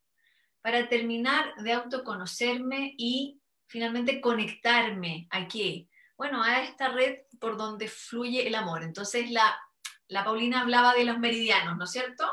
para 0.61 0.87
terminar 0.87 1.55
de 1.55 1.73
autoconocerme 1.73 2.93
y 2.99 3.41
finalmente 3.65 4.21
conectarme 4.21 5.27
a 5.31 5.47
qué? 5.47 5.87
Bueno, 6.17 6.43
a 6.43 6.61
esta 6.61 6.89
red 6.89 7.19
por 7.39 7.57
donde 7.57 7.87
fluye 7.87 8.47
el 8.47 8.55
amor. 8.55 8.83
Entonces 8.83 9.29
la, 9.31 9.57
la 10.07 10.23
Paulina 10.23 10.61
hablaba 10.61 10.93
de 10.93 11.05
los 11.05 11.19
meridianos, 11.19 11.77
¿no 11.77 11.85
es 11.85 11.91
cierto? 11.91 12.25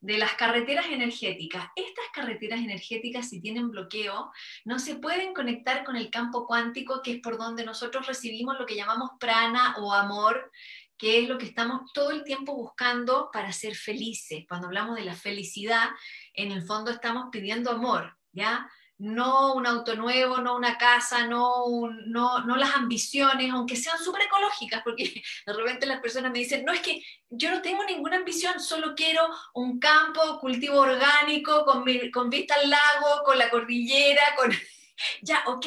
de 0.00 0.18
las 0.18 0.34
carreteras 0.34 0.86
energéticas. 0.86 1.66
Estas 1.74 2.04
carreteras 2.12 2.60
energéticas, 2.60 3.28
si 3.28 3.40
tienen 3.40 3.70
bloqueo, 3.70 4.30
no 4.64 4.78
se 4.78 4.96
pueden 4.96 5.34
conectar 5.34 5.84
con 5.84 5.96
el 5.96 6.10
campo 6.10 6.46
cuántico, 6.46 7.02
que 7.02 7.12
es 7.12 7.20
por 7.20 7.36
donde 7.36 7.64
nosotros 7.64 8.06
recibimos 8.06 8.58
lo 8.58 8.66
que 8.66 8.76
llamamos 8.76 9.10
prana 9.18 9.74
o 9.78 9.92
amor, 9.92 10.50
que 10.96 11.20
es 11.20 11.28
lo 11.28 11.38
que 11.38 11.46
estamos 11.46 11.92
todo 11.92 12.10
el 12.10 12.24
tiempo 12.24 12.54
buscando 12.54 13.30
para 13.32 13.52
ser 13.52 13.74
felices. 13.74 14.44
Cuando 14.48 14.68
hablamos 14.68 14.96
de 14.96 15.04
la 15.04 15.14
felicidad, 15.14 15.88
en 16.34 16.52
el 16.52 16.62
fondo 16.62 16.90
estamos 16.90 17.26
pidiendo 17.30 17.70
amor, 17.70 18.16
¿ya? 18.32 18.68
No 18.98 19.54
un 19.54 19.66
auto 19.66 19.94
nuevo, 19.94 20.38
no 20.38 20.56
una 20.56 20.76
casa, 20.76 21.26
no, 21.26 21.64
no, 22.06 22.40
no 22.44 22.56
las 22.56 22.74
ambiciones, 22.74 23.50
aunque 23.52 23.76
sean 23.76 23.98
súper 23.98 24.22
ecológicas, 24.22 24.82
porque 24.82 25.22
de 25.46 25.52
repente 25.52 25.86
las 25.86 26.00
personas 26.00 26.32
me 26.32 26.40
dicen, 26.40 26.64
no 26.64 26.72
es 26.72 26.80
que 26.80 27.02
yo 27.30 27.50
no 27.50 27.62
tengo 27.62 27.84
ninguna 27.84 28.16
ambición, 28.16 28.58
solo 28.60 28.94
quiero 28.96 29.22
un 29.54 29.78
campo, 29.78 30.38
cultivo 30.40 30.80
orgánico, 30.80 31.64
con, 31.64 31.84
con 32.12 32.30
vista 32.30 32.56
al 32.56 32.68
lago, 32.68 33.22
con 33.24 33.38
la 33.38 33.50
cordillera, 33.50 34.22
con... 34.36 34.52
Ya, 35.22 35.44
ok, 35.46 35.64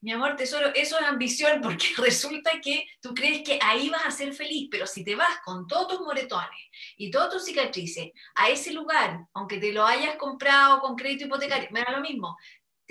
mi 0.00 0.10
amor 0.10 0.34
tesoro, 0.34 0.74
eso 0.74 0.98
es 0.98 1.06
ambición 1.06 1.60
porque 1.62 1.86
resulta 1.98 2.50
que 2.60 2.84
tú 3.00 3.14
crees 3.14 3.42
que 3.42 3.60
ahí 3.62 3.88
vas 3.88 4.04
a 4.06 4.10
ser 4.10 4.34
feliz, 4.34 4.66
pero 4.72 4.88
si 4.88 5.04
te 5.04 5.14
vas 5.14 5.38
con 5.44 5.68
todos 5.68 5.86
tus 5.86 6.00
moretones 6.00 6.58
y 6.96 7.08
todas 7.08 7.30
tus 7.30 7.44
cicatrices 7.44 8.10
a 8.34 8.48
ese 8.50 8.72
lugar, 8.72 9.20
aunque 9.34 9.58
te 9.58 9.72
lo 9.72 9.86
hayas 9.86 10.16
comprado 10.16 10.80
con 10.80 10.96
crédito 10.96 11.26
hipotecario, 11.26 11.68
me 11.70 11.84
lo 11.84 12.00
mismo, 12.00 12.36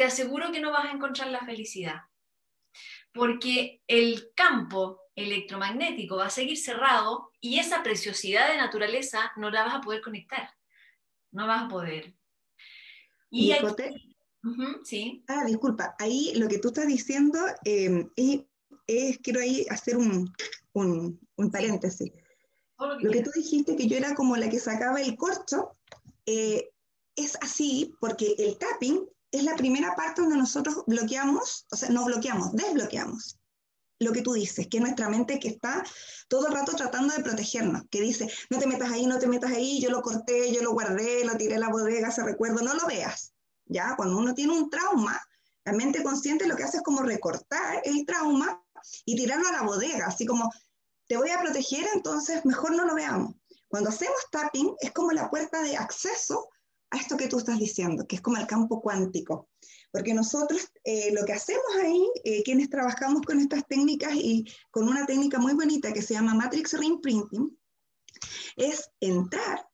te 0.01 0.07
aseguro 0.07 0.51
que 0.51 0.59
no 0.59 0.71
vas 0.71 0.85
a 0.85 0.91
encontrar 0.93 1.29
la 1.29 1.45
felicidad. 1.45 2.01
Porque 3.13 3.83
el 3.85 4.31
campo 4.33 4.99
electromagnético 5.13 6.15
va 6.15 6.25
a 6.25 6.31
seguir 6.31 6.57
cerrado 6.57 7.29
y 7.39 7.59
esa 7.59 7.83
preciosidad 7.83 8.49
de 8.49 8.57
naturaleza 8.57 9.31
no 9.37 9.51
la 9.51 9.63
vas 9.63 9.75
a 9.75 9.81
poder 9.81 10.01
conectar. 10.01 10.49
No 11.31 11.45
vas 11.45 11.65
a 11.65 11.67
poder. 11.67 12.15
Y 13.29 13.51
hay... 13.51 13.63
uh 13.63 13.67
-huh, 13.67 14.83
sí. 14.83 15.23
Ah, 15.27 15.45
disculpa, 15.45 15.95
ahí 15.99 16.33
lo 16.33 16.47
que 16.47 16.57
tú 16.57 16.69
estás 16.69 16.87
diciendo 16.87 17.37
eh, 17.63 18.03
es, 18.15 18.41
es, 18.87 19.19
quiero 19.19 19.41
ahí 19.41 19.67
hacer 19.69 19.97
un, 19.97 20.33
un, 20.73 21.19
un 21.35 21.51
paréntesis. 21.51 22.11
Lo 22.79 22.97
que, 22.97 23.05
lo 23.05 23.11
que 23.11 23.21
tú 23.21 23.29
dijiste 23.35 23.75
que 23.75 23.87
yo 23.87 23.97
era 23.97 24.15
como 24.15 24.35
la 24.35 24.49
que 24.49 24.59
sacaba 24.59 24.99
el 24.99 25.15
corcho, 25.15 25.77
eh, 26.25 26.71
es 27.15 27.37
así 27.39 27.93
porque 27.99 28.33
el 28.39 28.57
tapping 28.57 29.10
es 29.31 29.43
la 29.43 29.55
primera 29.55 29.95
parte 29.95 30.21
donde 30.21 30.37
nosotros 30.37 30.83
bloqueamos, 30.87 31.65
o 31.71 31.75
sea, 31.75 31.89
no 31.89 32.05
bloqueamos, 32.05 32.53
desbloqueamos 32.53 33.37
lo 34.01 34.11
que 34.11 34.21
tú 34.21 34.33
dices, 34.33 34.67
que 34.67 34.77
es 34.77 34.83
nuestra 34.83 35.09
mente 35.09 35.39
que 35.39 35.47
está 35.47 35.83
todo 36.27 36.47
el 36.47 36.53
rato 36.53 36.73
tratando 36.75 37.13
de 37.13 37.21
protegernos, 37.21 37.83
que 37.91 38.01
dice, 38.01 38.27
no 38.49 38.57
te 38.57 38.65
metas 38.65 38.91
ahí, 38.91 39.05
no 39.05 39.19
te 39.19 39.27
metas 39.27 39.51
ahí, 39.51 39.79
yo 39.79 39.91
lo 39.91 40.01
corté, 40.01 40.51
yo 40.51 40.63
lo 40.63 40.71
guardé, 40.71 41.23
lo 41.23 41.37
tiré 41.37 41.55
a 41.55 41.59
la 41.59 41.69
bodega, 41.69 42.09
ese 42.09 42.23
recuerdo, 42.23 42.63
no 42.63 42.73
lo 42.73 42.87
veas. 42.87 43.33
Ya, 43.65 43.93
cuando 43.95 44.17
uno 44.17 44.33
tiene 44.33 44.53
un 44.53 44.71
trauma, 44.71 45.21
la 45.65 45.73
mente 45.73 46.01
consciente 46.01 46.47
lo 46.47 46.55
que 46.55 46.63
hace 46.63 46.77
es 46.77 46.83
como 46.83 47.03
recortar 47.03 47.83
el 47.85 48.03
trauma 48.07 48.59
y 49.05 49.15
tirarlo 49.15 49.47
a 49.47 49.51
la 49.51 49.61
bodega, 49.61 50.07
así 50.07 50.25
como, 50.25 50.51
te 51.07 51.17
voy 51.17 51.29
a 51.29 51.39
proteger, 51.39 51.85
entonces 51.93 52.43
mejor 52.43 52.75
no 52.75 52.85
lo 52.85 52.95
veamos. 52.95 53.35
Cuando 53.67 53.89
hacemos 53.89 54.17
tapping, 54.31 54.73
es 54.79 54.91
como 54.91 55.11
la 55.11 55.29
puerta 55.29 55.61
de 55.61 55.77
acceso 55.77 56.49
a 56.91 56.97
esto 56.97 57.17
que 57.17 57.27
tú 57.27 57.39
estás 57.39 57.57
diciendo, 57.57 58.05
que 58.05 58.17
es 58.17 58.21
como 58.21 58.37
el 58.37 58.47
campo 58.47 58.81
cuántico. 58.81 59.49
Porque 59.91 60.13
nosotros 60.13 60.69
eh, 60.83 61.11
lo 61.13 61.25
que 61.25 61.33
hacemos 61.33 61.75
ahí, 61.81 62.09
eh, 62.23 62.43
quienes 62.43 62.69
trabajamos 62.69 63.21
con 63.23 63.39
estas 63.39 63.65
técnicas 63.67 64.13
y 64.15 64.45
con 64.69 64.87
una 64.87 65.05
técnica 65.05 65.39
muy 65.39 65.53
bonita 65.53 65.93
que 65.93 66.01
se 66.01 66.13
llama 66.13 66.33
Matrix 66.33 66.73
Reimprinting, 66.73 67.57
es 68.55 68.89
entrar 68.99 69.67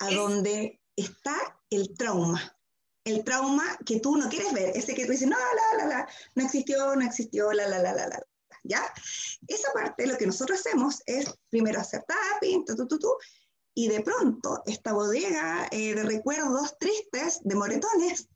a 0.00 0.10
donde 0.10 0.80
está 0.96 1.36
el 1.70 1.94
trauma. 1.96 2.56
El 3.04 3.24
trauma 3.24 3.78
que 3.86 4.00
tú 4.00 4.16
no 4.16 4.28
quieres 4.28 4.52
ver, 4.52 4.76
ese 4.76 4.94
que 4.94 5.06
tú 5.06 5.12
dices, 5.12 5.28
no, 5.28 5.36
la, 5.36 5.84
la, 5.84 5.88
la, 5.88 6.08
no 6.34 6.44
existió, 6.44 6.94
no 6.94 7.04
existió, 7.04 7.52
la, 7.52 7.66
la, 7.66 7.78
la, 7.78 7.92
la, 7.92 8.08
la. 8.08 8.22
¿Ya? 8.62 8.82
Esa 9.46 9.72
parte, 9.72 10.06
lo 10.06 10.18
que 10.18 10.26
nosotros 10.26 10.60
hacemos 10.60 11.00
es 11.06 11.32
primero 11.48 11.80
hacer 11.80 12.04
tapping, 12.06 12.64
tu, 12.66 12.76
tu, 12.76 12.86
tu, 12.86 12.98
tu, 12.98 13.08
y 13.80 13.88
de 13.88 14.02
pronto 14.02 14.62
esta 14.66 14.92
bodega 14.92 15.66
eh, 15.70 15.94
de 15.94 16.02
recuerdos 16.02 16.76
tristes, 16.78 17.40
de 17.44 17.54
moretones, 17.54 18.28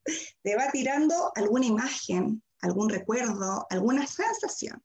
te 0.42 0.56
va 0.56 0.70
tirando 0.72 1.32
alguna 1.34 1.66
imagen, 1.66 2.42
algún 2.62 2.88
recuerdo, 2.88 3.66
alguna 3.68 4.06
sensación. 4.06 4.82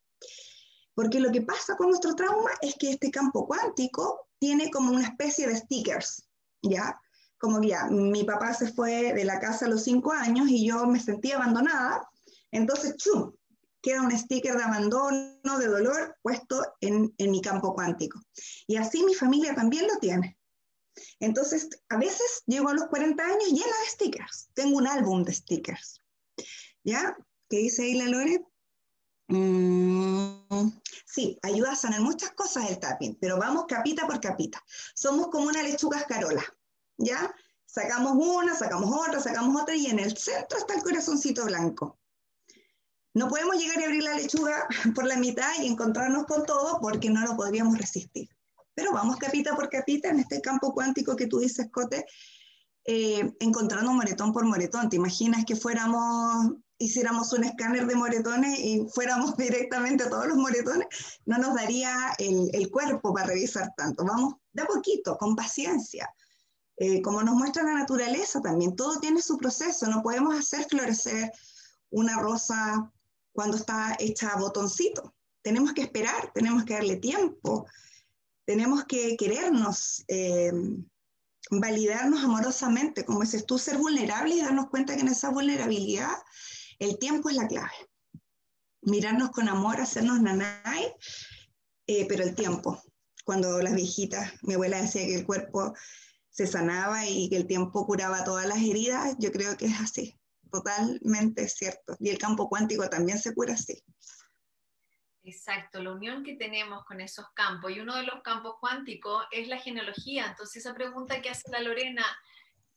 Porque 0.93 1.21
lo 1.21 1.31
que 1.31 1.43
pasa 1.43 1.77
con 1.77 1.87
nuestro 1.87 2.13
trauma 2.13 2.51
es 2.61 2.75
que 2.77 2.89
este 2.91 3.09
campo 3.09 3.47
cuántico 3.47 4.27
tiene 4.37 4.69
como 4.69 4.91
una 4.91 5.07
especie 5.07 5.47
de 5.47 5.55
stickers, 5.55 6.27
¿ya? 6.61 6.99
Como 7.37 7.61
que 7.61 7.69
ya, 7.69 7.85
mi 7.85 8.25
papá 8.25 8.53
se 8.53 8.73
fue 8.73 9.13
de 9.13 9.23
la 9.23 9.39
casa 9.39 9.65
a 9.65 9.69
los 9.69 9.83
cinco 9.83 10.11
años 10.11 10.49
y 10.49 10.67
yo 10.67 10.85
me 10.87 10.99
sentí 10.99 11.31
abandonada, 11.31 12.05
entonces, 12.51 12.97
¡chum! 12.97 13.31
queda 13.81 14.01
un 14.01 14.11
sticker 14.11 14.57
de 14.57 14.63
abandono, 14.63 15.57
de 15.57 15.67
dolor 15.67 16.17
puesto 16.21 16.61
en, 16.81 17.13
en 17.17 17.31
mi 17.31 17.41
campo 17.41 17.73
cuántico. 17.73 18.19
Y 18.67 18.75
así 18.75 19.05
mi 19.05 19.13
familia 19.13 19.55
también 19.55 19.87
lo 19.87 19.97
tiene. 19.99 20.37
Entonces, 21.19 21.69
a 21.89 21.97
veces 21.97 22.43
llego 22.45 22.69
a 22.69 22.73
los 22.73 22.87
40 22.87 23.23
años 23.23 23.47
llena 23.49 23.65
de 23.83 23.89
stickers. 23.89 24.49
Tengo 24.53 24.77
un 24.77 24.87
álbum 24.87 25.23
de 25.23 25.33
stickers. 25.33 26.01
¿Ya? 26.83 27.15
¿Qué 27.49 27.57
dice 27.57 27.83
ahí 27.83 27.95
la 27.95 28.05
Lore? 28.05 28.43
Mm, 29.27 30.71
sí, 31.05 31.37
ayuda 31.43 31.73
a 31.73 31.75
sanar 31.75 32.01
muchas 32.01 32.31
cosas 32.31 32.67
el 32.69 32.79
tapping, 32.79 33.15
pero 33.21 33.37
vamos 33.37 33.65
capita 33.67 34.07
por 34.07 34.19
capita. 34.19 34.63
Somos 34.95 35.27
como 35.27 35.47
una 35.47 35.61
lechuga 35.61 35.99
escarola, 35.99 36.43
¿ya? 36.97 37.31
Sacamos 37.65 38.13
una, 38.15 38.55
sacamos 38.55 38.89
otra, 38.91 39.19
sacamos 39.19 39.61
otra 39.61 39.75
y 39.75 39.85
en 39.85 39.99
el 39.99 40.17
centro 40.17 40.57
está 40.57 40.73
el 40.73 40.81
corazoncito 40.81 41.45
blanco. 41.45 41.99
No 43.13 43.27
podemos 43.27 43.57
llegar 43.57 43.79
y 43.79 43.83
abrir 43.83 44.03
la 44.03 44.15
lechuga 44.15 44.67
por 44.95 45.05
la 45.05 45.17
mitad 45.17 45.51
y 45.59 45.67
encontrarnos 45.67 46.25
con 46.25 46.45
todo 46.45 46.79
porque 46.81 47.11
no 47.11 47.21
lo 47.21 47.35
podríamos 47.35 47.77
resistir. 47.77 48.29
Pero 48.79 48.93
vamos 48.93 49.17
capita 49.17 49.53
por 49.57 49.67
capita 49.67 50.07
en 50.07 50.19
este 50.19 50.39
campo 50.39 50.73
cuántico 50.73 51.13
que 51.13 51.27
tú 51.27 51.39
dices, 51.39 51.67
Cote, 51.69 52.05
eh, 52.85 53.29
encontrando 53.41 53.91
moretón 53.91 54.31
por 54.31 54.45
moretón. 54.45 54.87
¿Te 54.87 54.95
imaginas 54.95 55.43
que 55.43 55.57
fuéramos, 55.57 56.53
hiciéramos 56.77 57.33
un 57.33 57.43
escáner 57.43 57.85
de 57.87 57.95
moretones 57.95 58.57
y 58.57 58.87
fuéramos 58.93 59.35
directamente 59.37 60.05
a 60.05 60.09
todos 60.09 60.27
los 60.27 60.37
moretones? 60.37 60.87
No 61.25 61.37
nos 61.39 61.55
daría 61.55 62.13
el, 62.19 62.49
el 62.53 62.71
cuerpo 62.71 63.13
para 63.13 63.27
revisar 63.27 63.73
tanto. 63.75 64.05
Vamos 64.05 64.35
de 64.53 64.61
a 64.61 64.65
poquito, 64.65 65.17
con 65.17 65.35
paciencia. 65.35 66.09
Eh, 66.77 67.01
como 67.01 67.21
nos 67.21 67.35
muestra 67.35 67.63
la 67.63 67.73
naturaleza 67.73 68.39
también, 68.39 68.77
todo 68.77 69.01
tiene 69.01 69.21
su 69.21 69.35
proceso. 69.35 69.87
No 69.87 70.01
podemos 70.01 70.39
hacer 70.39 70.65
florecer 70.69 71.29
una 71.89 72.17
rosa 72.17 72.89
cuando 73.33 73.57
está 73.57 73.97
hecha 73.99 74.37
botoncito. 74.37 75.13
Tenemos 75.41 75.73
que 75.73 75.81
esperar, 75.81 76.31
tenemos 76.33 76.63
que 76.63 76.75
darle 76.75 76.95
tiempo. 76.95 77.65
Tenemos 78.49 78.85
que 78.85 79.15
querernos, 79.15 80.03
eh, 80.07 80.51
validarnos 81.51 82.23
amorosamente, 82.23 83.05
como 83.05 83.21
dices 83.21 83.45
tú, 83.45 83.59
ser 83.59 83.77
vulnerables 83.77 84.37
y 84.37 84.41
darnos 84.41 84.71
cuenta 84.71 84.95
que 84.95 85.01
en 85.01 85.09
esa 85.09 85.29
vulnerabilidad 85.29 86.09
el 86.79 86.97
tiempo 86.97 87.29
es 87.29 87.35
la 87.35 87.47
clave. 87.47 87.69
Mirarnos 88.81 89.29
con 89.29 89.49
amor, 89.49 89.79
hacernos 89.79 90.19
nanay, 90.19 90.91
eh, 91.85 92.07
pero 92.07 92.23
el 92.23 92.33
tiempo. 92.33 92.81
Cuando 93.23 93.61
las 93.61 93.75
viejitas, 93.75 94.33
mi 94.41 94.55
abuela 94.55 94.81
decía 94.81 95.05
que 95.05 95.17
el 95.17 95.27
cuerpo 95.27 95.75
se 96.31 96.47
sanaba 96.47 97.05
y 97.05 97.29
que 97.29 97.37
el 97.37 97.45
tiempo 97.45 97.85
curaba 97.85 98.23
todas 98.23 98.47
las 98.47 98.63
heridas, 98.63 99.15
yo 99.19 99.31
creo 99.31 99.57
que 99.57 99.67
es 99.67 99.79
así, 99.79 100.19
totalmente 100.51 101.47
cierto. 101.49 101.95
Y 101.99 102.09
el 102.09 102.17
campo 102.17 102.49
cuántico 102.49 102.89
también 102.89 103.19
se 103.19 103.31
cura 103.35 103.53
así. 103.53 103.83
Exacto, 105.23 105.83
la 105.83 105.91
unión 105.91 106.23
que 106.23 106.35
tenemos 106.35 106.85
con 106.85 107.01
esos 107.01 107.25
campos. 107.33 107.71
Y 107.71 107.79
uno 107.79 107.95
de 107.95 108.03
los 108.03 108.21
campos 108.21 108.55
cuánticos 108.59 109.25
es 109.31 109.47
la 109.47 109.57
genealogía. 109.57 110.27
Entonces, 110.27 110.65
esa 110.65 110.73
pregunta 110.73 111.21
que 111.21 111.29
hace 111.29 111.51
la 111.51 111.59
Lorena, 111.59 112.05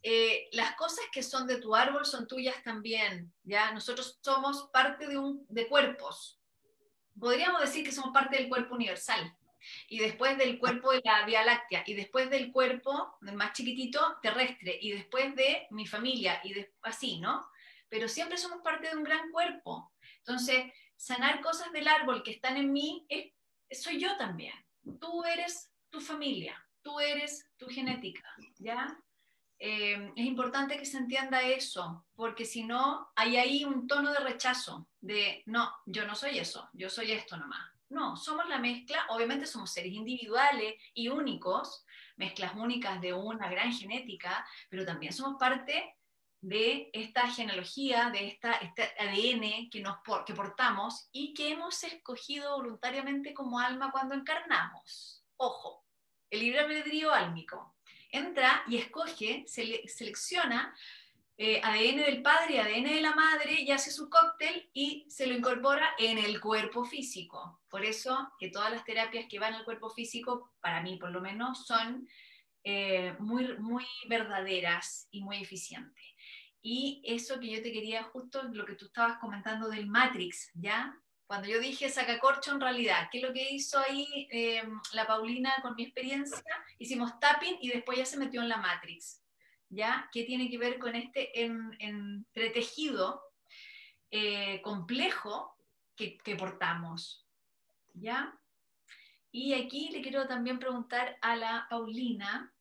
eh, 0.03 0.49
las 0.53 0.75
cosas 0.75 1.05
que 1.13 1.23
son 1.23 1.47
de 1.47 1.61
tu 1.61 1.75
árbol 1.75 2.05
son 2.05 2.27
tuyas 2.27 2.63
también. 2.65 3.33
¿ya? 3.45 3.73
Nosotros 3.73 4.19
somos 4.23 4.69
parte 4.73 5.07
de, 5.07 5.17
un, 5.17 5.47
de 5.49 5.69
cuerpos. 5.69 6.41
Podríamos 7.19 7.61
decir 7.61 7.85
que 7.85 7.93
somos 7.93 8.13
parte 8.13 8.37
del 8.37 8.49
cuerpo 8.49 8.75
universal. 8.75 9.37
Y 9.89 10.01
después 10.01 10.37
del 10.37 10.59
cuerpo 10.59 10.91
de 10.91 11.01
la 11.05 11.25
Vía 11.25 11.45
Láctea, 11.45 11.85
y 11.87 11.95
después 11.95 12.29
del 12.29 12.51
cuerpo 12.51 13.17
más 13.21 13.53
chiquitito 13.53 14.19
terrestre, 14.21 14.77
y 14.81 14.91
después 14.91 15.37
de 15.37 15.69
mi 15.71 15.87
familia, 15.87 16.41
y 16.43 16.67
así, 16.83 17.21
¿no? 17.21 17.49
Pero 17.89 18.09
siempre 18.09 18.39
somos 18.39 18.61
parte 18.63 18.89
de 18.89 18.97
un 18.97 19.05
gran 19.05 19.31
cuerpo. 19.31 19.93
Entonces, 20.19 20.65
sanar 21.03 21.41
cosas 21.41 21.73
del 21.73 21.89
árbol 21.89 22.23
que 22.23 22.31
están 22.31 22.57
en 22.57 22.73
mí, 22.73 23.05
soy 23.73 23.99
yo 23.99 24.17
también. 24.17 24.55
Tú 25.01 25.25
eres 25.25 25.69
tu 25.91 26.01
familia, 26.01 26.55
tú 26.81 27.01
eres 27.01 27.51
tu 27.57 27.67
genética, 27.67 28.25
¿ya? 28.59 28.97
Eh, 29.59 30.13
es 30.15 30.25
importante 30.25 30.79
que 30.79 30.87
se 30.87 30.99
entienda 30.99 31.43
eso, 31.43 32.07
porque 32.15 32.45
si 32.45 32.63
no, 32.63 33.11
hay 33.17 33.37
ahí 33.37 33.65
un 33.65 33.89
tono 33.89 34.13
de 34.13 34.21
rechazo, 34.21 34.89
de, 35.01 35.43
no, 35.47 35.73
yo 35.87 36.07
no 36.07 36.15
soy 36.15 36.39
eso, 36.39 36.71
yo 36.73 36.89
soy 36.89 37.11
esto 37.11 37.37
nomás. 37.37 37.69
No, 37.89 38.17
somos 38.17 38.49
la 38.49 38.59
mezcla, 38.59 39.05
obviamente 39.09 39.47
somos 39.47 39.73
seres 39.73 39.93
individuales 39.93 40.75
y 40.95 41.09
únicos, 41.09 41.85
mezclas 42.17 42.55
únicas 42.55 43.01
de 43.01 43.13
una 43.13 43.51
gran 43.51 43.73
genética, 43.73 44.47
pero 44.69 44.87
también 44.87 45.13
somos 45.13 45.37
parte 45.37 45.97
de 46.43 46.91
esta 46.93 47.31
genealogía, 47.31 48.11
de 48.11 48.27
esta, 48.27 48.55
este 48.55 48.83
ADN 48.99 49.71
que, 49.71 49.81
nos, 49.81 49.99
que 50.27 50.35
portamos 50.35 51.09
y 51.13 51.33
que 51.35 51.53
hemos 51.53 51.83
escogido 51.85 52.57
voluntariamente 52.57 53.33
como 53.33 53.61
alma 53.61 53.93
cuando 53.93 54.17
encarnamos. 54.17 55.25
Ojo, 55.37 55.87
el 56.29 56.41
libre 56.41 56.61
albedrío 56.61 57.13
álmico. 57.13 57.77
Entra 58.11 58.65
y 58.67 58.77
escoge, 58.77 59.45
selecciona 59.47 60.75
eh, 61.39 61.61
ADN 61.63 61.97
del 61.99 62.23
padre 62.23 62.55
y 62.55 62.59
ADN 62.59 62.95
de 62.95 63.01
la 63.01 63.15
madre 63.15 63.61
y 63.61 63.71
hace 63.71 63.93
su 63.93 64.11
cóctel 64.11 64.69
y 64.75 65.07
se 65.09 65.27
lo 65.29 65.35
incorpora 65.35 65.95
en 65.97 66.19
el 66.19 66.41
cuerpo 66.41 66.85
físico. 66.85 67.61
Por 67.71 67.85
eso 67.85 68.33
que 68.39 68.51
todas 68.51 68.73
las 68.73 68.85
terapias 68.85 69.27
que 69.29 69.39
van 69.39 69.55
al 69.55 69.65
cuerpo 69.65 69.91
físico, 69.91 70.53
para 70.61 70.83
mí 70.83 70.97
por 70.97 71.13
lo 71.13 71.21
menos, 71.21 71.67
son 71.67 72.09
eh, 72.65 73.15
muy, 73.19 73.57
muy 73.59 73.85
verdaderas 74.09 75.09
y 75.11 75.23
muy 75.23 75.39
eficientes. 75.39 76.12
Y 76.63 77.03
eso 77.05 77.41
que 77.41 77.51
yo 77.51 77.63
te 77.63 77.73
quería, 77.73 78.05
justo 78.05 78.45
lo 78.45 78.65
que 78.65 78.77
tú 78.77 78.87
estabas 78.87 79.19
comentando 79.19 79.69
del 79.69 79.87
Matrix, 79.87 80.51
¿ya? 80.55 80.97
Cuando 81.27 81.49
yo 81.49 81.59
dije 81.59 81.89
sacacorcho 81.89 82.53
en 82.53 82.61
realidad, 82.61 83.09
¿qué 83.11 83.19
es 83.19 83.25
lo 83.25 83.33
que 83.33 83.51
hizo 83.51 83.79
ahí 83.79 84.29
em, 84.31 84.81
la 84.93 85.07
Paulina 85.07 85.53
con 85.63 85.75
mi 85.75 85.85
experiencia? 85.85 86.45
Hicimos 86.79 87.19
tapping 87.19 87.57
y 87.61 87.71
después 87.71 87.99
ya 87.99 88.05
se 88.05 88.19
metió 88.19 88.43
en 88.43 88.49
la 88.49 88.59
Matrix, 88.59 89.23
¿ya? 89.71 90.09
¿Qué 90.13 90.25
tiene 90.25 90.49
que 90.51 90.59
ver 90.59 90.79
con 90.79 90.95
este 90.95 91.33
entretejido 91.81 93.23
eh, 94.11 94.61
complejo 94.63 95.57
que, 95.97 96.19
que 96.19 96.37
portamos, 96.37 97.27
¿ya? 97.95 98.39
Y 99.33 99.55
aquí 99.55 99.89
le 99.91 100.03
quiero 100.03 100.29
también 100.29 100.59
preguntar 100.59 101.17
a 101.23 101.35
la 101.35 101.67
Paulina, 101.71 102.53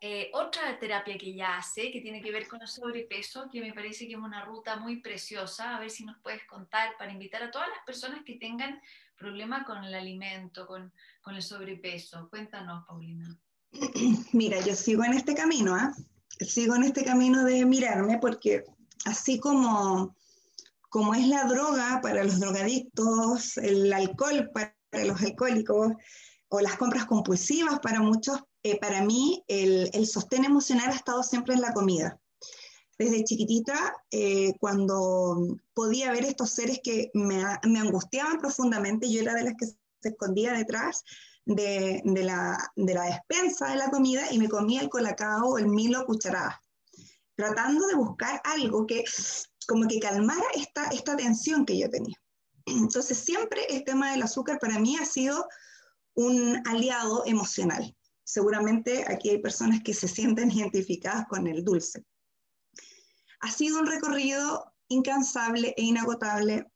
eh, 0.00 0.30
otra 0.32 0.78
terapia 0.78 1.18
que 1.18 1.30
ella 1.30 1.56
hace, 1.56 1.90
que 1.90 2.00
tiene 2.00 2.22
que 2.22 2.30
ver 2.30 2.46
con 2.46 2.62
el 2.62 2.68
sobrepeso, 2.68 3.48
que 3.50 3.60
me 3.60 3.72
parece 3.72 4.06
que 4.06 4.12
es 4.12 4.18
una 4.18 4.44
ruta 4.44 4.76
muy 4.76 5.00
preciosa, 5.00 5.76
a 5.76 5.80
ver 5.80 5.90
si 5.90 6.04
nos 6.04 6.16
puedes 6.22 6.44
contar 6.46 6.96
para 6.98 7.12
invitar 7.12 7.42
a 7.42 7.50
todas 7.50 7.68
las 7.68 7.84
personas 7.84 8.22
que 8.24 8.36
tengan 8.36 8.80
problema 9.16 9.64
con 9.64 9.82
el 9.82 9.94
alimento, 9.94 10.66
con, 10.68 10.92
con 11.20 11.34
el 11.34 11.42
sobrepeso. 11.42 12.28
Cuéntanos, 12.30 12.84
Paulina. 12.86 13.36
Mira, 14.32 14.60
yo 14.60 14.74
sigo 14.74 15.02
en 15.02 15.14
este 15.14 15.34
camino, 15.34 15.74
¿ah? 15.74 15.92
Sigo 16.40 16.76
en 16.76 16.84
este 16.84 17.04
camino 17.04 17.44
de 17.44 17.66
mirarme 17.66 18.18
porque 18.18 18.62
así 19.04 19.40
como, 19.40 20.14
como 20.88 21.14
es 21.14 21.26
la 21.26 21.44
droga 21.44 22.00
para 22.00 22.22
los 22.22 22.38
drogadictos, 22.38 23.56
el 23.56 23.92
alcohol 23.92 24.48
para 24.54 24.74
los 24.92 25.20
alcohólicos, 25.20 25.92
o 26.50 26.60
las 26.60 26.76
compras 26.76 27.04
compulsivas 27.06 27.80
para 27.80 28.00
muchos, 28.00 28.40
eh, 28.70 28.78
para 28.80 29.02
mí 29.02 29.44
el, 29.48 29.90
el, 29.92 30.06
sostén 30.06 30.44
emocional 30.44 30.90
ha 30.90 30.94
estado 30.96 31.22
siempre 31.22 31.54
en 31.54 31.60
la 31.60 31.72
comida. 31.72 32.20
Desde 32.98 33.24
chiquitita, 33.24 33.94
eh, 34.10 34.54
cuando 34.58 35.56
podía 35.72 36.10
ver 36.10 36.24
estos 36.24 36.50
seres 36.50 36.80
que 36.82 37.10
me, 37.14 37.42
me, 37.64 37.78
angustiaban 37.78 38.38
profundamente, 38.38 39.10
yo 39.10 39.20
era 39.20 39.34
de 39.34 39.44
las 39.44 39.54
que 39.54 39.66
se 39.66 40.08
escondía 40.08 40.52
detrás 40.52 41.04
de, 41.44 42.02
de, 42.04 42.24
la, 42.24 42.58
de 42.74 42.94
la 42.94 43.04
despensa 43.04 43.68
de 43.68 43.76
la 43.76 43.90
comida 43.90 44.30
y 44.32 44.38
me 44.38 44.48
comía 44.48 44.80
el 44.80 44.88
colacao 44.88 45.58
el 45.58 45.68
milo 45.68 46.04
cucharadas, 46.06 46.56
tratando 47.36 47.86
de 47.86 47.94
buscar 47.94 48.40
algo 48.44 48.86
que 48.86 49.04
como 49.66 49.86
que 49.86 50.00
calmara 50.00 50.46
esta, 50.54 50.88
esta 50.88 51.16
tensión 51.16 51.64
que 51.64 51.78
yo 51.78 51.88
tenía. 51.88 52.16
Entonces 52.66 53.18
siempre 53.18 53.64
el 53.70 53.84
tema 53.84 54.12
del 54.12 54.22
azúcar 54.22 54.58
para 54.58 54.78
mí 54.78 54.96
ha 54.96 55.04
sido 55.04 55.46
un 56.14 56.60
aliado 56.66 57.22
emocional. 57.26 57.96
Seguramente 58.28 59.06
aquí 59.08 59.30
hay 59.30 59.38
personas 59.38 59.82
que 59.82 59.94
se 59.94 60.06
sienten 60.06 60.50
identificadas 60.50 61.26
con 61.28 61.46
el 61.46 61.64
dulce. 61.64 62.04
Ha 63.40 63.50
sido 63.50 63.80
un 63.80 63.86
recorrido 63.86 64.70
incansable 64.88 65.72
e 65.78 65.82
inagotable 65.84 66.66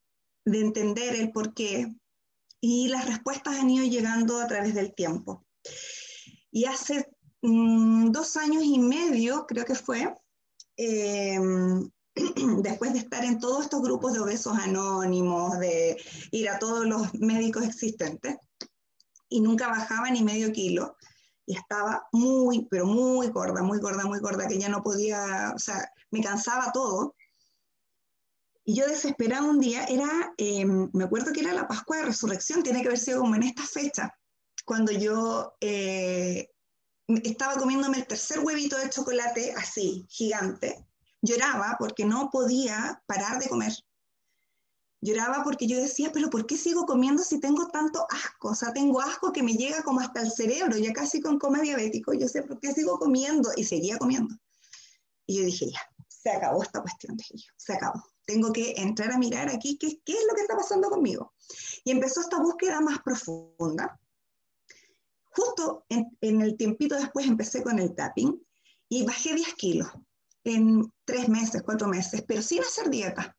de 0.46 0.60
entender 0.60 1.14
el 1.14 1.30
por 1.30 1.52
qué 1.52 1.94
y 2.58 2.88
las 2.88 3.06
respuestas 3.06 3.58
han 3.58 3.68
ido 3.68 3.84
llegando 3.84 4.40
a 4.40 4.46
través 4.46 4.74
del 4.74 4.94
tiempo. 4.94 5.44
Y 6.50 6.64
hace 6.64 7.06
mm, 7.42 8.12
dos 8.12 8.38
años 8.38 8.62
y 8.64 8.78
medio, 8.78 9.44
creo 9.46 9.66
que 9.66 9.74
fue, 9.74 10.10
em, 10.78 11.86
después 12.62 12.94
de 12.94 13.00
estar 13.00 13.26
en 13.26 13.38
todos 13.38 13.64
estos 13.64 13.82
grupos 13.82 14.14
de 14.14 14.20
obesos 14.20 14.56
anónimos, 14.56 15.58
de 15.58 16.02
ir 16.30 16.48
a 16.48 16.58
todos 16.58 16.86
los 16.86 17.12
médicos 17.12 17.64
existentes, 17.64 18.38
y 19.28 19.42
nunca 19.42 19.68
bajaba 19.68 20.08
ni 20.08 20.22
medio 20.22 20.50
kilo, 20.50 20.96
y 21.46 21.56
estaba 21.56 22.06
muy, 22.12 22.66
pero 22.70 22.86
muy 22.86 23.28
gorda, 23.28 23.62
muy 23.62 23.78
gorda, 23.78 24.04
muy 24.04 24.20
gorda, 24.20 24.46
que 24.46 24.58
ya 24.58 24.68
no 24.68 24.82
podía, 24.82 25.52
o 25.54 25.58
sea, 25.58 25.90
me 26.10 26.22
cansaba 26.22 26.72
todo. 26.72 27.14
Y 28.64 28.74
yo 28.76 28.86
desesperada 28.86 29.42
un 29.42 29.58
día, 29.58 29.84
era, 29.84 30.32
em, 30.36 30.88
me 30.92 31.04
acuerdo 31.04 31.32
que 31.32 31.40
era 31.40 31.52
la 31.52 31.66
Pascua 31.66 31.96
de 31.98 32.04
Resurrección, 32.04 32.62
tiene 32.62 32.80
que 32.80 32.88
haber 32.88 32.98
sido 32.98 33.20
como 33.20 33.34
en 33.34 33.42
esta 33.42 33.64
fecha, 33.64 34.14
cuando 34.64 34.92
yo 34.92 35.54
eh, 35.60 36.48
estaba 37.08 37.56
comiéndome 37.56 37.98
el 37.98 38.06
tercer 38.06 38.38
huevito 38.40 38.76
de 38.78 38.90
chocolate 38.90 39.52
así, 39.56 40.06
gigante. 40.08 40.86
Lloraba 41.20 41.76
porque 41.78 42.04
no 42.04 42.30
podía 42.30 43.02
parar 43.06 43.40
de 43.40 43.48
comer. 43.48 43.72
Lloraba 45.02 45.42
porque 45.44 45.66
yo 45.66 45.78
decía, 45.78 46.10
pero 46.12 46.30
¿por 46.30 46.46
qué 46.46 46.56
sigo 46.56 46.86
comiendo 46.86 47.22
si 47.22 47.40
tengo 47.40 47.66
tanto 47.68 48.06
asco? 48.08 48.50
O 48.50 48.54
sea, 48.54 48.72
tengo 48.72 49.00
asco 49.00 49.32
que 49.32 49.42
me 49.42 49.54
llega 49.54 49.82
como 49.82 50.00
hasta 50.00 50.22
el 50.22 50.30
cerebro, 50.30 50.78
ya 50.78 50.94
casi 50.94 51.20
con 51.20 51.38
coma 51.38 51.60
diabético. 51.60 52.14
Yo 52.14 52.28
sé 52.28 52.42
por 52.42 52.58
qué 52.58 52.72
sigo 52.72 52.98
comiendo 52.98 53.50
y 53.56 53.64
seguía 53.64 53.98
comiendo. 53.98 54.34
Y 55.26 55.38
yo 55.38 55.44
dije, 55.44 55.66
ya, 55.70 55.80
se 56.08 56.30
acabó 56.30 56.62
esta 56.62 56.80
cuestión, 56.80 57.16
dije 57.16 57.34
yo, 57.36 57.52
se 57.56 57.74
acabó. 57.74 58.02
Tengo 58.24 58.52
que 58.52 58.74
entrar 58.76 59.12
a 59.12 59.18
mirar 59.18 59.50
aquí 59.50 59.76
qué, 59.76 60.00
qué 60.04 60.12
es 60.12 60.24
lo 60.26 60.34
que 60.34 60.42
está 60.42 60.56
pasando 60.56 60.88
conmigo. 60.88 61.34
Y 61.84 61.90
empezó 61.90 62.20
esta 62.20 62.38
búsqueda 62.38 62.80
más 62.80 63.00
profunda 63.02 63.98
Justo 65.34 65.86
en, 65.88 66.40
el 66.42 66.56
tiempito 66.56 66.94
después 66.94 67.26
empecé 67.26 67.62
con 67.62 67.78
el 67.78 67.94
tapping 67.94 68.38
y 68.88 69.04
bajé 69.04 69.34
10 69.34 69.54
kilos 69.54 69.88
en 70.44 70.92
tres 71.04 71.28
meses, 71.28 71.62
cuatro 71.62 71.88
meses, 71.88 72.22
pero 72.26 72.42
sin 72.42 72.60
hacer 72.60 72.90
dieta. 72.90 73.36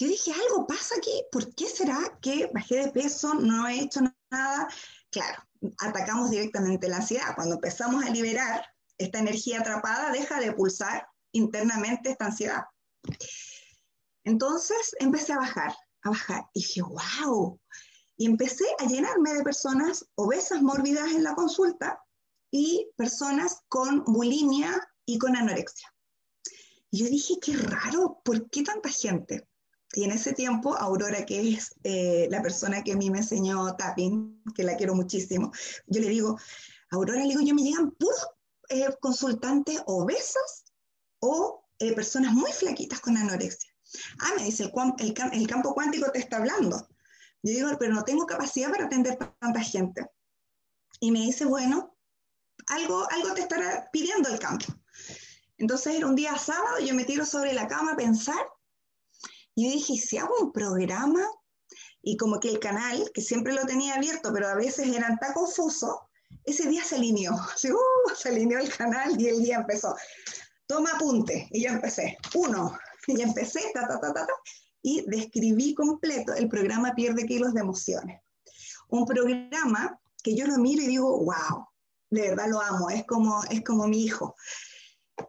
Yo 0.00 0.08
dije, 0.08 0.32
algo 0.32 0.66
pasa 0.66 0.94
aquí, 0.96 1.12
¿por 1.30 1.54
qué 1.54 1.68
será 1.68 2.18
que 2.22 2.50
bajé 2.54 2.86
de 2.86 2.90
peso, 2.90 3.34
no 3.34 3.68
he 3.68 3.80
hecho 3.80 4.00
nada? 4.30 4.66
Claro, 5.10 5.42
atacamos 5.78 6.30
directamente 6.30 6.88
la 6.88 6.96
ansiedad. 6.96 7.34
Cuando 7.34 7.56
empezamos 7.56 8.02
a 8.02 8.08
liberar 8.08 8.64
esta 8.96 9.18
energía 9.18 9.60
atrapada, 9.60 10.10
deja 10.10 10.40
de 10.40 10.54
pulsar 10.54 11.06
internamente 11.32 12.12
esta 12.12 12.24
ansiedad. 12.24 12.62
Entonces 14.24 14.96
empecé 15.00 15.34
a 15.34 15.40
bajar, 15.40 15.76
a 16.02 16.08
bajar, 16.08 16.46
y 16.54 16.60
dije, 16.60 16.80
wow, 16.80 17.60
y 18.16 18.24
empecé 18.24 18.64
a 18.78 18.86
llenarme 18.86 19.34
de 19.34 19.42
personas 19.42 20.06
obesas 20.14 20.62
mórbidas 20.62 21.12
en 21.12 21.24
la 21.24 21.34
consulta 21.34 22.02
y 22.50 22.88
personas 22.96 23.64
con 23.68 24.04
bulimia 24.04 24.80
y 25.04 25.18
con 25.18 25.36
anorexia. 25.36 25.94
Y 26.90 27.04
yo 27.04 27.10
dije, 27.10 27.34
qué 27.38 27.54
raro, 27.54 28.22
¿por 28.24 28.48
qué 28.48 28.62
tanta 28.62 28.88
gente? 28.88 29.49
Y 29.92 30.04
en 30.04 30.12
ese 30.12 30.32
tiempo, 30.32 30.76
Aurora, 30.76 31.26
que 31.26 31.54
es 31.54 31.74
eh, 31.82 32.28
la 32.30 32.42
persona 32.42 32.84
que 32.84 32.92
a 32.92 32.96
mí 32.96 33.10
me 33.10 33.18
enseñó 33.18 33.74
tapping, 33.76 34.42
que 34.54 34.62
la 34.62 34.76
quiero 34.76 34.94
muchísimo, 34.94 35.50
yo 35.86 36.00
le 36.00 36.08
digo, 36.08 36.38
Aurora, 36.90 37.20
le 37.20 37.28
digo, 37.28 37.40
yo 37.40 37.54
me 37.54 37.62
llegan 37.62 37.90
puros 37.92 38.28
eh, 38.68 38.88
consultantes 39.00 39.80
obesas 39.86 40.64
o 41.20 41.66
eh, 41.78 41.92
personas 41.94 42.32
muy 42.32 42.52
flaquitas 42.52 43.00
con 43.00 43.16
anorexia. 43.16 43.70
Ah, 44.20 44.30
me 44.36 44.44
dice, 44.44 44.70
el, 44.98 45.14
el 45.32 45.46
campo 45.48 45.74
cuántico 45.74 46.10
te 46.12 46.20
está 46.20 46.36
hablando. 46.36 46.88
Yo 47.42 47.52
digo, 47.54 47.70
pero 47.78 47.94
no 47.94 48.04
tengo 48.04 48.26
capacidad 48.26 48.70
para 48.70 48.84
atender 48.84 49.16
tanta 49.16 49.60
gente. 49.60 50.06
Y 51.00 51.10
me 51.10 51.20
dice, 51.20 51.46
bueno, 51.46 51.96
algo, 52.68 53.08
algo 53.10 53.34
te 53.34 53.40
estará 53.40 53.88
pidiendo 53.92 54.28
el 54.28 54.38
campo. 54.38 54.66
Entonces 55.58 55.96
era 55.96 56.06
un 56.06 56.14
día 56.14 56.36
sábado, 56.36 56.78
yo 56.78 56.94
me 56.94 57.04
tiro 57.04 57.24
sobre 57.26 57.52
la 57.52 57.66
cama 57.66 57.92
a 57.92 57.96
pensar 57.96 58.46
y 59.60 59.64
yo 59.64 59.72
dije, 59.72 59.98
si 59.98 60.16
hago 60.16 60.34
un 60.40 60.52
programa 60.52 61.20
y 62.00 62.16
como 62.16 62.40
que 62.40 62.48
el 62.48 62.58
canal, 62.58 63.10
que 63.12 63.20
siempre 63.20 63.52
lo 63.52 63.66
tenía 63.66 63.94
abierto, 63.94 64.32
pero 64.32 64.48
a 64.48 64.54
veces 64.54 64.88
era 64.88 65.14
tan 65.20 65.34
confuso, 65.34 66.08
ese 66.44 66.66
día 66.66 66.82
se 66.82 66.96
alineó, 66.96 67.32
uh, 67.34 68.14
se 68.16 68.30
alineó 68.30 68.58
el 68.58 68.74
canal 68.74 69.20
y 69.20 69.28
el 69.28 69.42
día 69.42 69.56
empezó. 69.56 69.94
Toma 70.66 70.92
apunte, 70.94 71.46
y 71.50 71.64
yo 71.64 71.70
empecé, 71.70 72.16
uno, 72.34 72.78
y 73.06 73.20
empecé, 73.20 73.60
ta, 73.74 73.86
ta, 73.86 74.00
ta, 74.00 74.14
ta, 74.14 74.26
ta, 74.26 74.32
y 74.80 75.04
describí 75.06 75.74
completo 75.74 76.32
el 76.32 76.48
programa 76.48 76.94
Pierde 76.94 77.26
Kilos 77.26 77.52
de 77.52 77.60
Emociones. 77.60 78.22
Un 78.88 79.04
programa 79.04 80.00
que 80.22 80.34
yo 80.34 80.46
lo 80.46 80.56
miro 80.56 80.82
y 80.82 80.86
digo, 80.86 81.18
wow, 81.22 81.66
de 82.08 82.30
verdad 82.30 82.48
lo 82.48 82.62
amo, 82.62 82.88
es 82.88 83.04
como, 83.04 83.44
es 83.50 83.62
como 83.62 83.86
mi 83.86 84.04
hijo, 84.04 84.36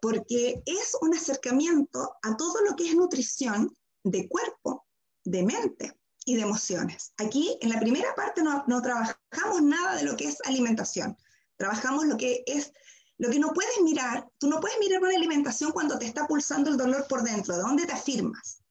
porque 0.01 0.63
es 0.65 0.95
un 1.01 1.13
acercamiento 1.15 2.15
a 2.21 2.37
todo 2.37 2.61
lo 2.61 2.77
que 2.77 2.87
es 2.87 2.95
nutrición 2.95 3.75
de 4.03 4.27
cuerpo, 4.27 4.85
de 5.23 5.43
mente 5.43 5.99
y 6.25 6.35
de 6.35 6.41
emociones. 6.41 7.13
Aquí 7.17 7.57
en 7.61 7.69
la 7.69 7.79
primera 7.79 8.13
parte 8.15 8.41
no, 8.43 8.81
trabajamos 8.81 9.61
nada 9.61 9.95
de 9.95 10.03
lo 10.03 10.15
que 10.15 10.25
es 10.25 10.37
alimentación, 10.45 11.17
trabajamos 11.57 12.05
lo 12.05 12.17
que 12.17 12.43
es 12.45 12.71
lo 13.17 13.29
que 13.29 13.39
no 13.39 13.53
puedes 13.53 13.79
mirar, 13.83 14.27
tú 14.39 14.49
no 14.49 14.59
puedes 14.59 14.79
mirar 14.79 14.99
una 14.99 15.15
alimentación 15.15 15.71
cuando 15.71 15.99
te 15.99 16.07
está 16.07 16.25
pulsando 16.25 16.71
el 16.71 16.77
dolor 16.77 17.05
por 17.07 17.21
dentro, 17.21 17.55
¿de 17.55 17.61
dónde 17.61 17.85
te 17.85 17.93
afirmas? 17.93 18.63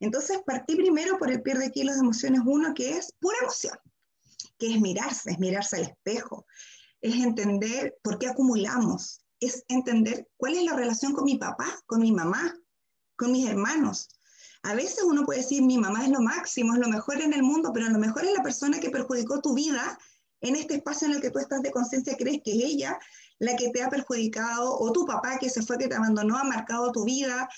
Entonces 0.00 0.40
partí 0.44 0.74
primero 0.74 1.18
por 1.18 1.30
el 1.30 1.40
pierde 1.40 1.70
kilos 1.70 1.94
de 1.94 2.00
emociones 2.00 2.40
uno, 2.44 2.74
que 2.74 2.96
es 2.96 3.12
pura 3.20 3.38
emoción, 3.40 3.78
que 4.58 4.74
es 4.74 4.80
mirarse, 4.80 5.30
es 5.30 5.38
mirarse 5.38 5.76
al 5.76 5.82
espejo, 5.82 6.46
es 7.00 7.14
entender 7.14 7.96
por 8.02 8.18
qué 8.18 8.26
acumulamos, 8.26 9.20
es 9.38 9.64
entender 9.68 10.28
cuál 10.36 10.56
es 10.56 10.64
la 10.64 10.74
relación 10.74 11.12
con 11.12 11.24
mi 11.24 11.38
papá, 11.38 11.66
con 11.86 12.00
mi 12.00 12.10
mamá, 12.10 12.58
con 13.16 13.32
mis 13.32 13.48
hermanos. 13.48 14.08
A 14.66 14.74
veces 14.74 15.04
uno 15.04 15.24
puede 15.24 15.40
decir, 15.40 15.62
mi 15.62 15.78
mamá 15.78 16.04
es 16.04 16.10
lo 16.10 16.20
máximo, 16.20 16.74
es 16.74 16.80
lo 16.80 16.88
mejor 16.88 17.20
en 17.20 17.32
el 17.32 17.42
mundo, 17.42 17.70
pero 17.72 17.88
lo 17.88 17.98
mejor 17.98 18.24
es 18.24 18.32
la 18.36 18.42
persona 18.42 18.80
que 18.80 18.90
perjudicó 18.90 19.40
tu 19.40 19.54
vida 19.54 19.98
en 20.40 20.56
este 20.56 20.74
espacio 20.74 21.06
en 21.06 21.14
el 21.14 21.20
que 21.20 21.30
tú 21.30 21.38
estás 21.38 21.62
de 21.62 21.70
conciencia, 21.70 22.16
crees 22.16 22.40
que 22.44 22.52
es 22.52 22.64
ella 22.64 22.98
la 23.38 23.56
que 23.56 23.70
te 23.70 23.82
ha 23.82 23.88
perjudicado, 23.88 24.76
o 24.78 24.92
tu 24.92 25.06
papá 25.06 25.38
que 25.38 25.50
se 25.50 25.62
fue, 25.62 25.78
que 25.78 25.88
te 25.88 25.94
abandonó, 25.94 26.36
ha 26.36 26.44
marcado 26.44 26.92
tu 26.92 27.04
vida, 27.04 27.48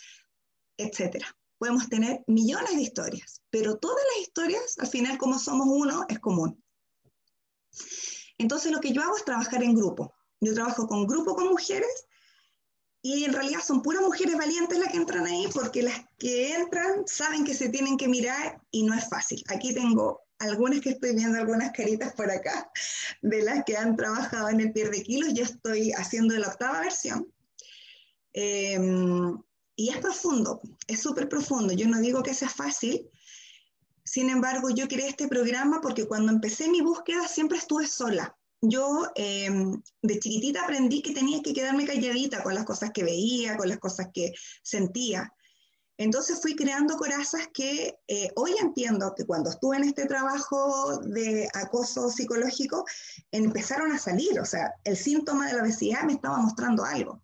etcétera 0.77 1.27
podemos 1.59 1.89
tener 1.89 2.23
millones 2.27 2.75
de 2.77 2.83
historias, 2.83 3.43
pero 3.51 3.79
todas 3.79 4.03
las 4.15 4.27
historias, 4.27 4.79
al 4.79 4.87
final, 4.87 5.19
como 5.19 5.39
somos 5.39 5.67
uno, 5.69 6.07
es 6.09 6.21
común. 6.21 6.63
Entonces, 8.39 8.71
lo 8.73 8.81
que 8.81 8.93
yo 8.93 9.03
hago 9.03 9.17
es 9.17 9.25
trabajar 9.25 9.63
en 9.63 9.75
grupo. 9.75 10.15
Yo 10.41 10.55
trabajo 10.55 10.87
con 10.87 11.07
grupo 11.07 11.35
con 11.35 11.49
mujeres 11.49 12.07
y 13.17 13.25
en 13.25 13.33
realidad 13.33 13.61
son 13.67 13.83
puras 13.83 14.03
mujeres 14.03 14.37
valientes 14.37 14.79
las 14.79 14.91
que 14.91 14.99
entran 14.99 15.27
ahí 15.27 15.47
porque 15.55 15.83
las 15.83 15.99
que 16.19 16.55
entran 16.55 17.07
saben 17.07 17.45
que 17.45 17.55
se 17.55 17.69
tienen 17.69 17.97
que 17.97 18.09
mirar 18.09 18.61
y 18.71 18.83
no 18.83 18.95
es 18.95 19.09
fácil. 19.09 19.43
Aquí 19.49 19.73
tengo 19.73 20.21
algunas 20.39 20.81
que 20.81 20.91
estoy 20.91 21.15
viendo, 21.15 21.39
algunas 21.39 21.73
caritas 21.73 22.13
por 22.13 22.31
acá, 22.31 22.71
de 23.23 23.43
las 23.43 23.65
que 23.65 23.77
han 23.77 23.97
trabajado 23.97 24.51
en 24.51 24.61
el 24.61 24.73
pierde 24.73 25.03
kilos. 25.03 25.33
Yo 25.33 25.45
estoy 25.45 25.93
haciendo 25.93 26.37
la 26.37 26.49
octava 26.49 26.81
versión. 26.81 27.27
Eh, 28.35 28.79
y 29.75 29.91
es 29.91 29.99
profundo, 29.99 30.61
es 30.87 31.01
súper 31.01 31.29
profundo. 31.29 31.73
Yo 31.73 31.87
no 31.87 32.01
digo 32.01 32.23
que 32.23 32.35
sea 32.35 32.49
fácil, 32.49 33.09
sin 34.09 34.31
embargo, 34.31 34.71
yo 34.71 34.89
creé 34.89 35.09
este 35.09 35.29
programa 35.29 35.83
porque 35.83 36.07
cuando 36.07 36.33
empecé 36.33 36.71
mi 36.71 36.81
búsqueda 36.81 37.29
siempre 37.29 37.59
estuve 37.59 37.87
sola. 37.87 38.38
Yo 38.61 39.07
em, 39.15 39.81
de 40.03 40.19
chiquitita 40.19 40.63
aprendí 40.63 41.01
que 41.01 41.15
tenía 41.15 41.43
que 41.43 41.53
quedarme 41.53 41.87
calladita 41.87 42.43
con 42.43 42.55
las 42.55 42.65
cosas 42.65 42.91
que 42.93 43.05
veía, 43.05 43.57
con 43.57 43.69
las 43.69 43.79
cosas 43.79 44.09
que 44.13 44.33
sentía. 44.63 45.33
Entonces 45.97 46.41
fui 46.41 46.55
creando 46.55 46.97
corazas 46.97 47.49
que 47.53 47.99
eh, 48.07 48.31
hoy 48.37 48.55
entiendo 48.61 49.15
que 49.17 49.25
cuando 49.25 49.51
estuve 49.51 49.77
en 49.77 49.85
este 49.85 50.07
trabajo 50.07 50.99
de 50.99 51.49
acoso 51.55 52.09
psicológico, 52.09 52.85
empezaron 53.33 53.91
a 53.93 53.99
salir, 53.99 54.39
o 54.39 54.45
sea, 54.45 54.73
el 54.85 54.97
síntoma 54.97 55.49
de 55.49 55.55
la 55.55 55.63
obesidad 55.63 56.05
me 56.05 56.13
estaba 56.13 56.39
mostrando 56.39 56.85
algo. 56.85 57.23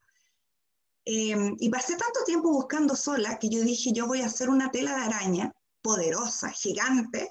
Em, 1.04 1.54
y 1.60 1.68
pasé 1.68 1.96
tanto 1.96 2.24
tiempo 2.24 2.50
buscando 2.50 2.96
sola 2.96 3.38
que 3.38 3.48
yo 3.48 3.60
dije, 3.62 3.92
yo 3.92 4.06
voy 4.06 4.22
a 4.22 4.26
hacer 4.26 4.48
una 4.48 4.70
tela 4.70 4.96
de 4.96 5.02
araña 5.02 5.52
poderosa, 5.82 6.50
gigante, 6.50 7.30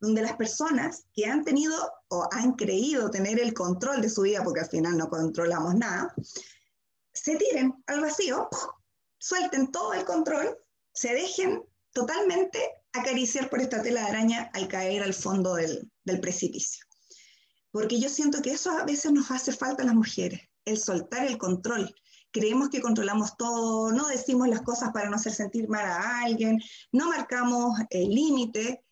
donde 0.00 0.22
las 0.22 0.36
personas 0.36 1.04
que 1.14 1.26
han 1.26 1.44
tenido 1.44 1.76
o 2.08 2.26
han 2.32 2.52
creído 2.52 3.10
tener 3.10 3.38
el 3.38 3.52
control 3.52 4.00
de 4.00 4.08
su 4.08 4.22
vida, 4.22 4.42
porque 4.42 4.60
al 4.60 4.68
final 4.68 4.96
no 4.96 5.08
controlamos 5.08 5.74
nada, 5.74 6.14
se 7.12 7.36
tiren 7.36 7.74
al 7.86 8.00
vacío, 8.00 8.48
suelten 9.18 9.70
todo 9.70 9.92
el 9.92 10.04
control, 10.04 10.58
se 10.92 11.12
dejen 11.12 11.62
totalmente 11.92 12.58
acariciar 12.92 13.50
por 13.50 13.60
esta 13.60 13.82
tela 13.82 14.02
de 14.02 14.08
araña 14.08 14.50
al 14.54 14.68
caer 14.68 15.02
al 15.02 15.14
fondo 15.14 15.54
del, 15.54 15.90
del 16.04 16.20
precipicio. 16.20 16.84
Porque 17.70 18.00
yo 18.00 18.08
siento 18.08 18.42
que 18.42 18.52
eso 18.52 18.70
a 18.70 18.84
veces 18.84 19.12
nos 19.12 19.30
hace 19.30 19.52
falta 19.52 19.82
a 19.82 19.86
las 19.86 19.94
mujeres, 19.94 20.40
el 20.64 20.78
soltar 20.78 21.26
el 21.26 21.38
control. 21.38 21.94
Creemos 22.32 22.70
que 22.70 22.80
controlamos 22.80 23.36
todo, 23.36 23.92
no 23.92 24.08
decimos 24.08 24.48
las 24.48 24.62
cosas 24.62 24.90
para 24.92 25.10
no 25.10 25.16
hacer 25.16 25.32
sentir 25.32 25.68
mal 25.68 25.84
a 25.84 26.22
alguien, 26.22 26.60
no 26.90 27.08
marcamos 27.08 27.78
el 27.90 28.08
límite 28.08 28.84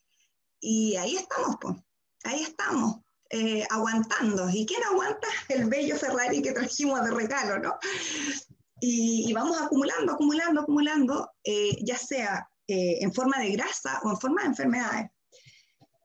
y 0.61 0.97
ahí 0.97 1.17
estamos, 1.17 1.57
pues, 1.61 1.77
ahí 2.25 2.43
estamos, 2.43 3.01
eh, 3.31 3.65
aguantando. 3.71 4.49
¿Y 4.51 4.65
quién 4.65 4.83
aguanta? 4.85 5.29
El 5.49 5.67
bello 5.67 5.97
Ferrari 5.97 6.41
que 6.41 6.53
trajimos 6.53 7.05
de 7.05 7.11
regalo, 7.11 7.59
¿no? 7.59 7.79
Y, 8.81 9.33
vamos 9.33 9.61
acumulando, 9.61 10.13
acumulando, 10.13 10.61
acumulando, 10.63 11.31
eh, 11.45 11.77
ya 11.85 11.99
sea 11.99 12.49
eh, 12.67 12.99
en 13.01 13.13
forma 13.13 13.39
de 13.39 13.51
grasa 13.51 14.01
o 14.05 14.11
en 14.11 14.19
forma 14.19 14.43
de 14.43 14.49
enfermedades. 14.49 15.11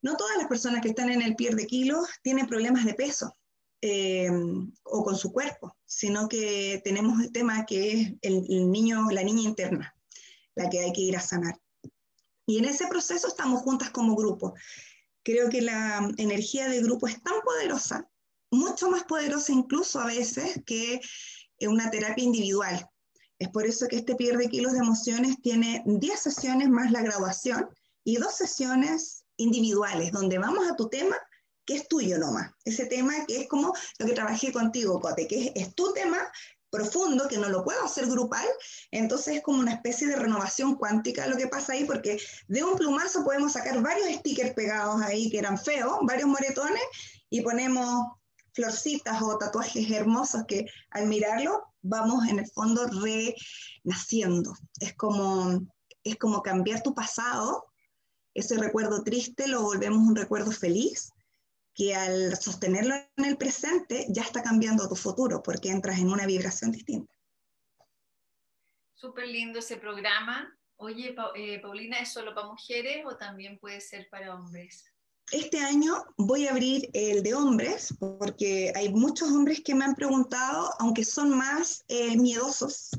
No 0.01 0.17
todas 0.17 0.37
las 0.37 0.47
personas 0.47 0.81
que 0.81 0.89
están 0.89 1.09
en 1.09 1.21
el 1.21 1.35
de 1.35 1.67
kilos 1.67 2.09
tienen 2.23 2.47
problemas 2.47 2.83
de 2.83 2.93
peso 2.93 3.33
o 4.83 5.03
con 5.03 5.17
su 5.17 5.31
cuerpo, 5.33 5.75
sino 5.85 6.29
que 6.29 6.81
tenemos 6.85 7.21
el 7.21 7.33
tema 7.33 7.65
que 7.65 7.91
es 7.91 8.13
el 8.21 8.71
niño, 8.71 9.09
la 9.11 9.23
niña 9.23 9.41
interna, 9.41 9.93
la 10.55 10.69
que 10.69 10.79
hay 10.79 10.93
que 10.93 11.01
ir 11.01 11.17
a 11.17 11.21
sanar. 11.21 11.59
Y 12.45 12.57
en 12.57 12.65
ese 12.65 12.87
proceso 12.87 13.27
estamos 13.27 13.61
juntas 13.61 13.89
como 13.91 14.15
grupo. 14.15 14.53
Creo 15.23 15.49
que 15.49 15.61
la 15.61 16.09
energía 16.17 16.67
de 16.67 16.81
grupo 16.81 17.07
es 17.07 17.21
tan 17.23 17.39
poderosa, 17.41 18.09
mucho 18.51 18.89
más 18.89 19.03
poderosa 19.05 19.51
incluso 19.51 19.99
a 19.99 20.05
veces 20.05 20.61
que 20.65 20.99
una 21.67 21.89
terapia 21.89 22.23
individual. 22.23 22.87
Es 23.39 23.49
por 23.49 23.65
eso 23.65 23.87
que 23.87 23.97
este 23.97 24.15
pierde 24.15 24.49
kilos 24.49 24.73
de 24.73 24.79
emociones 24.79 25.41
tiene 25.41 25.83
10 25.85 26.19
sesiones 26.19 26.69
más 26.69 26.91
la 26.91 27.01
graduación 27.01 27.67
y 28.03 28.17
dos 28.17 28.35
sesiones 28.35 29.23
individuales, 29.37 30.11
donde 30.11 30.37
vamos 30.37 30.69
a 30.69 30.75
tu 30.75 30.89
tema 30.89 31.15
que 31.65 31.75
es 31.75 31.87
tuyo 31.87 32.17
nomás. 32.17 32.51
Ese 32.65 32.85
tema 32.85 33.25
que 33.25 33.41
es 33.41 33.47
como 33.47 33.73
lo 33.97 34.05
que 34.05 34.13
trabajé 34.13 34.51
contigo, 34.51 34.99
Cote, 34.99 35.27
que 35.27 35.53
es 35.55 35.73
tu 35.75 35.93
tema, 35.93 36.19
profundo, 36.73 37.27
que 37.27 37.37
no 37.37 37.49
lo 37.49 37.63
puedo 37.63 37.83
hacer 37.83 38.07
grupal, 38.07 38.47
entonces 38.89 39.35
es 39.35 39.43
como 39.43 39.59
una 39.59 39.73
especie 39.73 40.07
de 40.07 40.15
renovación 40.15 40.75
cuántica 40.75 41.27
lo 41.27 41.37
que 41.37 41.47
pasa 41.47 41.73
ahí, 41.73 41.85
porque 41.85 42.19
de 42.47 42.63
un 42.63 42.75
plumazo 42.75 43.23
podemos 43.23 43.53
sacar 43.53 43.79
varios 43.83 44.09
stickers 44.09 44.55
pegados 44.55 44.99
ahí 45.03 45.29
que 45.29 45.37
eran 45.37 45.59
feos, 45.59 45.99
varios 46.01 46.27
moretones, 46.27 46.81
y 47.29 47.41
ponemos 47.41 48.07
florcitas 48.53 49.21
o 49.21 49.37
tatuajes 49.37 49.89
hermosos 49.91 50.45
que 50.47 50.65
al 50.89 51.05
mirarlo 51.05 51.63
vamos 51.83 52.27
en 52.27 52.39
el 52.39 52.47
fondo 52.47 52.87
renaciendo. 52.87 54.53
Es 54.79 54.95
como, 54.95 55.61
es 56.03 56.17
como 56.17 56.41
cambiar 56.41 56.81
tu 56.81 56.95
pasado, 56.95 57.65
ese 58.33 58.57
recuerdo 58.57 59.03
triste 59.03 59.47
lo 59.47 59.61
volvemos 59.61 59.99
un 59.99 60.15
recuerdo 60.15 60.51
feliz 60.51 61.12
que 61.73 61.95
al 61.95 62.35
sostenerlo 62.37 62.95
en 63.17 63.25
el 63.25 63.37
presente 63.37 64.05
ya 64.09 64.21
está 64.21 64.43
cambiando 64.43 64.87
tu 64.87 64.95
futuro 64.95 65.41
porque 65.41 65.69
entras 65.69 65.99
en 65.99 66.09
una 66.09 66.25
vibración 66.25 66.71
distinta. 66.71 67.13
Súper 68.93 69.27
lindo 69.27 69.59
ese 69.59 69.77
programa. 69.77 70.55
Oye, 70.77 71.15
eh, 71.35 71.59
Paulina, 71.61 71.99
¿es 71.99 72.13
solo 72.13 72.33
para 72.33 72.47
mujeres 72.47 73.05
o 73.05 73.17
también 73.17 73.57
puede 73.59 73.81
ser 73.81 74.07
para 74.09 74.35
hombres? 74.35 74.85
Este 75.31 75.59
año 75.59 76.03
voy 76.17 76.47
a 76.47 76.51
abrir 76.51 76.89
el 76.93 77.23
de 77.23 77.33
hombres 77.33 77.93
porque 77.99 78.71
hay 78.75 78.93
muchos 78.93 79.29
hombres 79.29 79.61
que 79.61 79.73
me 79.73 79.85
han 79.85 79.95
preguntado, 79.95 80.69
aunque 80.79 81.03
son 81.05 81.35
más 81.35 81.83
eh, 81.87 82.15
miedosos 82.17 82.91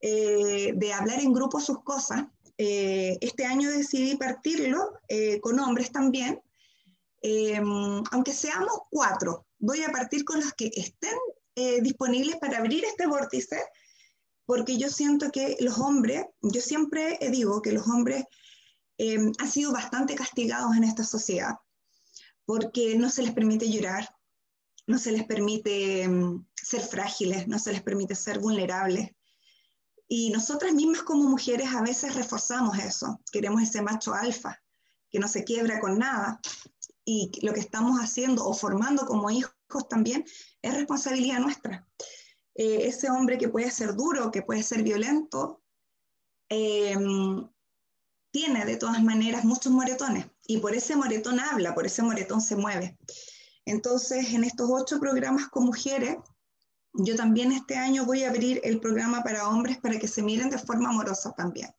eh, 0.00 0.72
de 0.74 0.92
hablar 0.92 1.20
en 1.20 1.32
grupo 1.32 1.60
sus 1.60 1.82
cosas. 1.82 2.24
este 2.56 3.44
año 3.44 3.70
decidí 3.70 4.16
partirlo 4.16 4.92
con 5.40 5.60
hombres 5.60 5.92
también 5.92 6.42
Em, 7.30 8.02
aunque 8.10 8.32
seamos 8.32 8.72
cuatro, 8.90 9.46
voy 9.58 9.82
a 9.82 9.92
partir 9.92 10.24
con 10.24 10.40
los 10.40 10.54
que 10.54 10.70
estén 10.74 11.18
eh, 11.56 11.82
disponibles 11.82 12.36
para 12.36 12.56
abrir 12.56 12.86
este 12.86 13.06
vórtice, 13.06 13.62
porque 14.46 14.78
yo 14.78 14.88
siento 14.88 15.30
que 15.30 15.58
los 15.60 15.78
hombres, 15.78 16.24
yo 16.40 16.62
siempre 16.62 17.18
digo 17.30 17.60
que 17.60 17.72
los 17.72 17.86
hombres 17.86 18.24
em, 18.96 19.30
han 19.38 19.50
sido 19.50 19.72
bastante 19.72 20.14
castigados 20.14 20.74
en 20.74 20.84
esta 20.84 21.04
sociedad, 21.04 21.56
porque 22.46 22.96
no 22.96 23.10
se 23.10 23.22
les 23.22 23.34
permite 23.34 23.70
llorar, 23.70 24.08
no 24.86 24.96
se 24.96 25.12
les 25.12 25.24
permite 25.24 26.04
em, 26.04 26.46
ser 26.54 26.80
frágiles, 26.80 27.46
no 27.46 27.58
se 27.58 27.72
les 27.72 27.82
permite 27.82 28.14
ser 28.14 28.38
vulnerables. 28.38 29.10
Y 30.08 30.30
nosotras 30.30 30.72
mismas 30.72 31.02
como 31.02 31.28
mujeres 31.28 31.68
a 31.74 31.82
veces 31.82 32.14
reforzamos 32.14 32.78
eso, 32.78 33.20
queremos 33.30 33.60
ese 33.60 33.82
macho 33.82 34.14
alfa, 34.14 34.58
que 35.10 35.18
no 35.18 35.28
se 35.28 35.44
quiebra 35.44 35.78
con 35.78 35.98
nada, 35.98 36.40
y 37.10 37.30
lo 37.40 37.54
que 37.54 37.60
estamos 37.60 37.98
haciendo 38.00 38.44
o 38.44 38.52
formando 38.52 39.06
como 39.06 39.30
hijos 39.30 39.54
también 39.88 40.26
es 40.60 40.74
responsabilidad 40.74 41.38
nuestra. 41.38 41.88
Eh, 42.54 42.86
ese 42.86 43.08
hombre 43.08 43.38
que 43.38 43.48
puede 43.48 43.70
ser 43.70 43.94
duro, 43.94 44.30
que 44.30 44.42
puede 44.42 44.62
ser 44.62 44.82
violento, 44.82 45.62
em, 46.50 47.48
tiene 48.30 48.66
de 48.66 48.76
todas 48.76 49.02
maneras 49.02 49.46
muchos 49.46 49.72
moretones 49.72 50.26
y 50.46 50.58
por 50.58 50.74
ese 50.74 50.96
moretón 50.96 51.40
habla, 51.40 51.74
por 51.74 51.86
ese 51.86 52.02
moretón 52.02 52.42
se 52.42 52.56
mueve. 52.56 52.98
Entonces, 53.64 54.34
en 54.34 54.44
estos 54.44 54.68
ocho 54.70 55.00
programas 55.00 55.48
con 55.48 55.64
mujeres, 55.64 56.18
yo 56.92 57.16
también 57.16 57.52
este 57.52 57.76
año 57.76 58.04
voy 58.04 58.24
a 58.24 58.28
abrir 58.28 58.60
el 58.64 58.80
programa 58.80 59.22
para 59.22 59.48
hombres 59.48 59.78
para 59.78 59.98
que 59.98 60.08
se 60.08 60.22
miren 60.22 60.50
de 60.50 60.58
forma 60.58 60.90
amorosa 60.90 61.32
también 61.32 61.70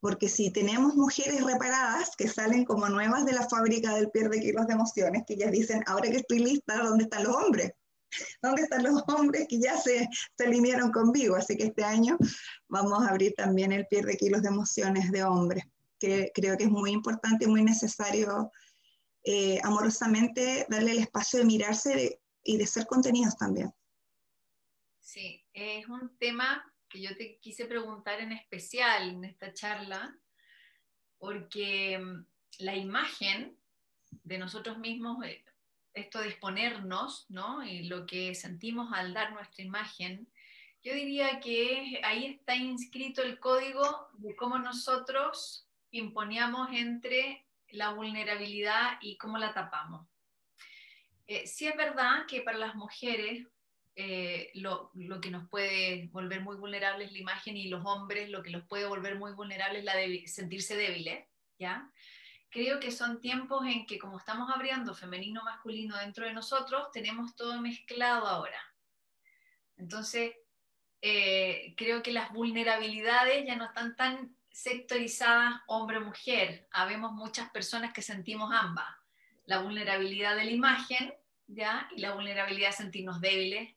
porque 0.00 0.28
si 0.28 0.50
tenemos 0.50 0.94
mujeres 0.94 1.44
reparadas 1.44 2.14
que 2.16 2.28
salen 2.28 2.64
como 2.64 2.88
nuevas 2.88 3.24
de 3.24 3.32
la 3.32 3.48
fábrica 3.48 3.94
del 3.94 4.10
pierde 4.10 4.40
kilos 4.40 4.66
de 4.66 4.74
emociones, 4.74 5.24
que 5.26 5.34
ellas 5.34 5.50
dicen, 5.50 5.82
ahora 5.86 6.10
que 6.10 6.18
estoy 6.18 6.38
lista, 6.38 6.82
¿dónde 6.82 7.04
están 7.04 7.24
los 7.24 7.34
hombres? 7.34 7.72
¿Dónde 8.42 8.62
están 8.62 8.84
los 8.84 9.02
hombres 9.08 9.46
que 9.48 9.60
ya 9.60 9.76
se, 9.76 10.08
se 10.36 10.44
alinearon 10.44 10.92
conmigo? 10.92 11.36
Así 11.36 11.56
que 11.56 11.64
este 11.66 11.84
año 11.84 12.16
vamos 12.68 13.02
a 13.02 13.10
abrir 13.10 13.34
también 13.34 13.72
el 13.72 13.86
pierde 13.86 14.16
kilos 14.16 14.42
de 14.42 14.48
emociones 14.48 15.10
de 15.10 15.24
hombres, 15.24 15.64
que 15.98 16.30
creo 16.32 16.56
que 16.56 16.64
es 16.64 16.70
muy 16.70 16.90
importante 16.92 17.44
y 17.44 17.48
muy 17.48 17.62
necesario 17.62 18.50
eh, 19.24 19.60
amorosamente 19.64 20.64
darle 20.68 20.92
el 20.92 20.98
espacio 20.98 21.40
de 21.40 21.44
mirarse 21.44 22.20
y 22.44 22.56
de 22.56 22.66
ser 22.66 22.86
contenidos 22.86 23.36
también. 23.36 23.72
Sí, 25.00 25.44
es 25.52 25.88
un 25.88 26.16
tema 26.18 26.64
que 26.88 27.00
yo 27.00 27.16
te 27.16 27.38
quise 27.38 27.66
preguntar 27.66 28.20
en 28.20 28.32
especial 28.32 29.10
en 29.10 29.24
esta 29.24 29.52
charla, 29.52 30.16
porque 31.18 31.98
mm, 31.98 32.24
la 32.60 32.76
imagen 32.76 33.56
de 34.10 34.38
nosotros 34.38 34.78
mismos, 34.78 35.24
eh, 35.24 35.44
esto 35.94 36.20
de 36.20 36.28
exponernos, 36.28 37.26
¿no? 37.28 37.64
Y 37.64 37.84
lo 37.84 38.06
que 38.06 38.34
sentimos 38.34 38.92
al 38.92 39.12
dar 39.12 39.32
nuestra 39.32 39.64
imagen, 39.64 40.28
yo 40.82 40.94
diría 40.94 41.40
que 41.40 42.00
ahí 42.04 42.26
está 42.26 42.54
inscrito 42.54 43.22
el 43.22 43.40
código 43.40 44.08
de 44.14 44.36
cómo 44.36 44.58
nosotros 44.58 45.66
imponíamos 45.90 46.68
entre 46.72 47.44
la 47.70 47.92
vulnerabilidad 47.92 48.98
y 49.00 49.16
cómo 49.16 49.38
la 49.38 49.52
tapamos. 49.52 50.06
Eh, 51.26 51.46
sí 51.46 51.66
es 51.66 51.76
verdad 51.76 52.26
que 52.26 52.40
para 52.42 52.58
las 52.58 52.74
mujeres 52.74 53.46
eh, 54.00 54.52
lo, 54.54 54.92
lo, 54.94 55.20
que 55.20 55.28
nos 55.28 55.48
puede 55.48 56.06
volver 56.12 56.40
muy 56.40 56.54
vulnerables 56.54 57.08
es 57.08 57.12
la 57.14 57.18
imagen 57.18 57.56
y 57.56 57.66
los 57.66 57.84
hombres 57.84 58.30
lo 58.30 58.44
que 58.44 58.50
los 58.50 58.62
puede 58.62 58.86
volver 58.86 59.16
muy 59.16 59.32
vulnerables 59.32 59.80
es 59.80 59.84
la 59.84 59.96
de 59.96 60.24
sentirse 60.28 60.76
débiles, 60.76 61.26
¿ya? 61.58 61.90
Creo 62.48 62.78
que 62.78 62.92
son 62.92 63.20
tiempos 63.20 63.66
en 63.66 63.86
que 63.86 63.98
como 63.98 64.18
estamos 64.18 64.52
abriendo 64.54 64.94
femenino 64.94 65.42
masculino 65.42 65.96
dentro 65.96 66.26
de 66.26 66.32
nosotros, 66.32 66.92
tenemos 66.92 67.34
todo 67.34 67.60
mezclado 67.60 68.28
ahora. 68.28 68.60
Entonces, 69.76 70.32
eh, 71.02 71.74
creo 71.76 72.00
que 72.00 72.12
las 72.12 72.32
vulnerabilidades 72.32 73.48
ya 73.48 73.56
no 73.56 73.64
están 73.64 73.96
tan 73.96 74.36
sectorizadas 74.48 75.60
hombre-mujer. 75.66 76.68
Habemos 76.70 77.14
muchas 77.14 77.50
personas 77.50 77.92
que 77.92 78.02
sentimos 78.02 78.52
ambas. 78.54 78.86
La 79.44 79.58
vulnerabilidad 79.58 80.36
de 80.36 80.44
la 80.44 80.52
imagen, 80.52 81.12
¿ya? 81.48 81.90
Y 81.96 82.00
la 82.00 82.14
vulnerabilidad 82.14 82.68
de 82.68 82.76
sentirnos 82.76 83.20
débiles 83.20 83.74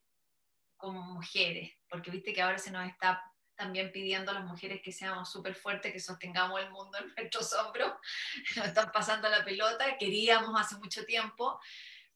como 0.82 1.02
mujeres, 1.02 1.72
porque 1.88 2.12
viste 2.12 2.34
que 2.34 2.42
ahora 2.42 2.58
se 2.58 2.72
nos 2.72 2.88
está 2.88 3.24
también 3.56 3.92
pidiendo 3.92 4.32
a 4.32 4.34
las 4.34 4.44
mujeres 4.44 4.82
que 4.82 4.92
seamos 4.92 5.32
súper 5.32 5.54
fuertes, 5.54 5.94
que 5.94 6.00
sostengamos 6.00 6.60
el 6.60 6.72
mundo 6.72 6.98
en 6.98 7.14
nuestros 7.16 7.54
hombros, 7.54 7.94
nos 8.56 8.66
están 8.66 8.92
pasando 8.92 9.30
la 9.30 9.46
pelota, 9.46 9.98
queríamos 10.00 10.60
hace 10.60 10.76
mucho 10.78 11.06
tiempo, 11.06 11.60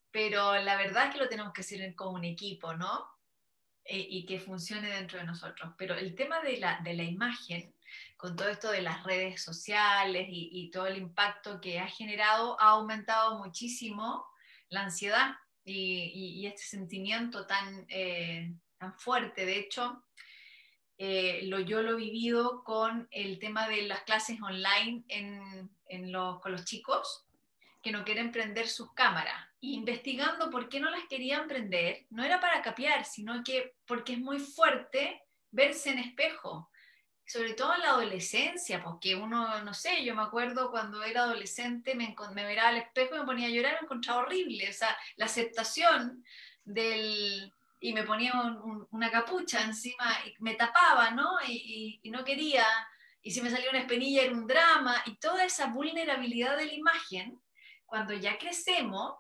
pero 0.10 0.56
la 0.56 0.76
verdad 0.76 1.06
es 1.06 1.14
que 1.14 1.20
lo 1.20 1.30
tenemos 1.30 1.54
que 1.54 1.62
hacer 1.62 1.94
como 1.94 2.12
un 2.12 2.26
equipo, 2.26 2.74
¿no? 2.74 3.08
E, 3.84 4.00
y 4.00 4.26
que 4.26 4.40
funcione 4.40 4.90
dentro 4.90 5.20
de 5.20 5.26
nosotros. 5.26 5.74
Pero 5.78 5.94
el 5.94 6.16
tema 6.16 6.42
de 6.42 6.58
la, 6.58 6.80
de 6.84 6.96
la 6.96 7.04
imagen, 7.04 7.76
con 8.18 8.36
todo 8.36 8.48
esto 8.48 8.72
de 8.72 8.82
las 8.82 9.04
redes 9.04 9.44
sociales 9.44 10.26
y, 10.28 10.50
y, 10.52 10.72
todo 10.72 10.88
el 10.88 10.98
impacto 10.98 11.62
que 11.62 11.80
ha 11.80 11.88
generado, 11.88 12.60
ha 12.60 12.70
aumentado 12.70 13.38
muchísimo 13.38 14.26
la 14.70 14.82
ansiedad 14.82 15.36
y, 15.66 16.46
este 16.46 16.64
sentimiento 16.64 17.46
tan, 17.46 17.86
eh, 17.90 18.54
tan 18.78 18.94
fuerte. 18.98 19.46
De 19.46 19.58
hecho, 19.58 20.04
eh, 20.98 21.42
lo, 21.44 21.60
yo 21.60 21.82
lo 21.82 21.92
he 21.92 21.96
vivido 21.96 22.64
con 22.64 23.08
el 23.12 23.40
tema 23.40 23.68
de 23.68 23.82
las 23.84 24.04
clases 24.04 24.42
online 24.42 25.04
en, 25.08 25.70
en 25.88 26.12
los, 26.12 26.40
con 26.40 26.52
los 26.52 26.66
chicos 26.66 27.26
que 27.82 27.92
no 27.92 28.04
quieren 28.04 28.32
prender 28.32 28.68
sus 28.68 28.94
cámaras. 28.94 29.48
investigando 29.62 30.50
por 30.50 30.70
qué 30.70 30.80
no 30.80 30.90
las 30.90 31.04
querían 31.08 31.48
prender, 31.48 32.06
no 32.10 32.24
era 32.24 32.40
para 32.40 32.62
capear, 32.62 33.06
sino 33.06 33.44
que 33.44 33.76
porque 33.86 34.14
es 34.14 34.20
muy 34.20 34.40
fuerte 34.40 35.22
verse 35.52 35.92
en 35.92 36.00
espejo 36.00 36.70
sobre 37.26 37.54
todo 37.54 37.74
en 37.74 37.82
la 37.82 37.90
adolescencia, 37.90 38.84
porque 38.84 39.16
uno, 39.16 39.64
no 39.64 39.74
sé, 39.74 40.06
yo 40.06 40.16
me 40.16 40.22
acuerdo 40.22 40.70
cuando 40.70 41.04
era 41.04 41.24
adolescente, 41.24 41.96
me, 41.96 42.16
me 42.34 42.48
miraba 42.48 42.70
al 42.70 42.78
espejo 42.78 43.16
y 43.16 43.20
me 43.20 43.26
ponía 43.26 43.48
a 43.48 43.52
llorar, 43.52 43.74
me 43.74 43.86
encontraba 43.86 44.22
horrible, 44.22 44.70
o 44.70 44.74
sea, 44.74 44.96
la 45.16 45.26
aceptación 45.26 46.24
del... 46.64 47.52
y 47.80 47.94
me 47.94 48.04
ponía 48.04 48.34
una 48.92 49.10
capucha 49.10 49.64
encima, 49.64 50.20
y 50.26 50.36
me 50.40 50.54
tapaba, 50.54 51.12
¿no? 51.12 51.38
Y, 51.48 52.00
y, 52.04 52.12
no 52.12 52.24
quería, 52.24 52.66
y 53.24 53.32
si 53.32 53.42
me 53.42 53.50
salía 53.50 53.72
una 53.72 53.80
espinilla 53.80 54.22
era 54.24 54.34
un 54.34 54.46
drama, 54.46 55.02
y 55.06 55.16
toda 55.16 55.46
esa 55.46 55.68
vulnerabilidad 55.68 56.58
de 56.58 56.68
la 56.68 56.74
imagen, 56.74 57.42
cuando 57.88 58.14
ya 58.14 58.38
crecemos 58.38 59.16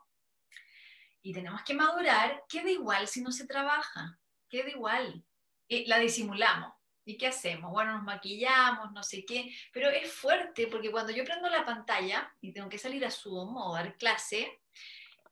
y 1.23 1.33
tenemos 1.33 1.63
que 1.63 1.73
madurar, 1.73 2.43
queda 2.47 2.69
igual 2.69 3.07
si 3.07 3.21
no 3.21 3.31
se 3.31 3.47
trabaja, 3.47 4.19
queda 4.47 4.69
igual, 4.69 5.23
y 5.67 5.85
la 5.87 5.97
disimulamos 5.97 6.74
¿Y 7.07 7.17
qué 7.17 7.27
hacemos? 7.27 7.71
Bueno, 7.71 7.93
nos 7.93 8.03
maquillamos, 8.03 8.91
no 8.91 9.03
sé 9.03 9.23
qué, 9.25 9.55
pero 9.71 9.89
es 9.89 10.11
fuerte 10.11 10.67
porque 10.67 10.91
cuando 10.91 11.11
yo 11.11 11.23
prendo 11.23 11.47
la 11.49 11.63
pantalla 11.63 12.33
y 12.41 12.51
tengo 12.51 12.67
que 12.67 12.79
salir 12.79 13.05
a 13.05 13.11
Zoom 13.11 13.55
o 13.55 13.75
dar 13.75 13.95
clase, 13.95 14.61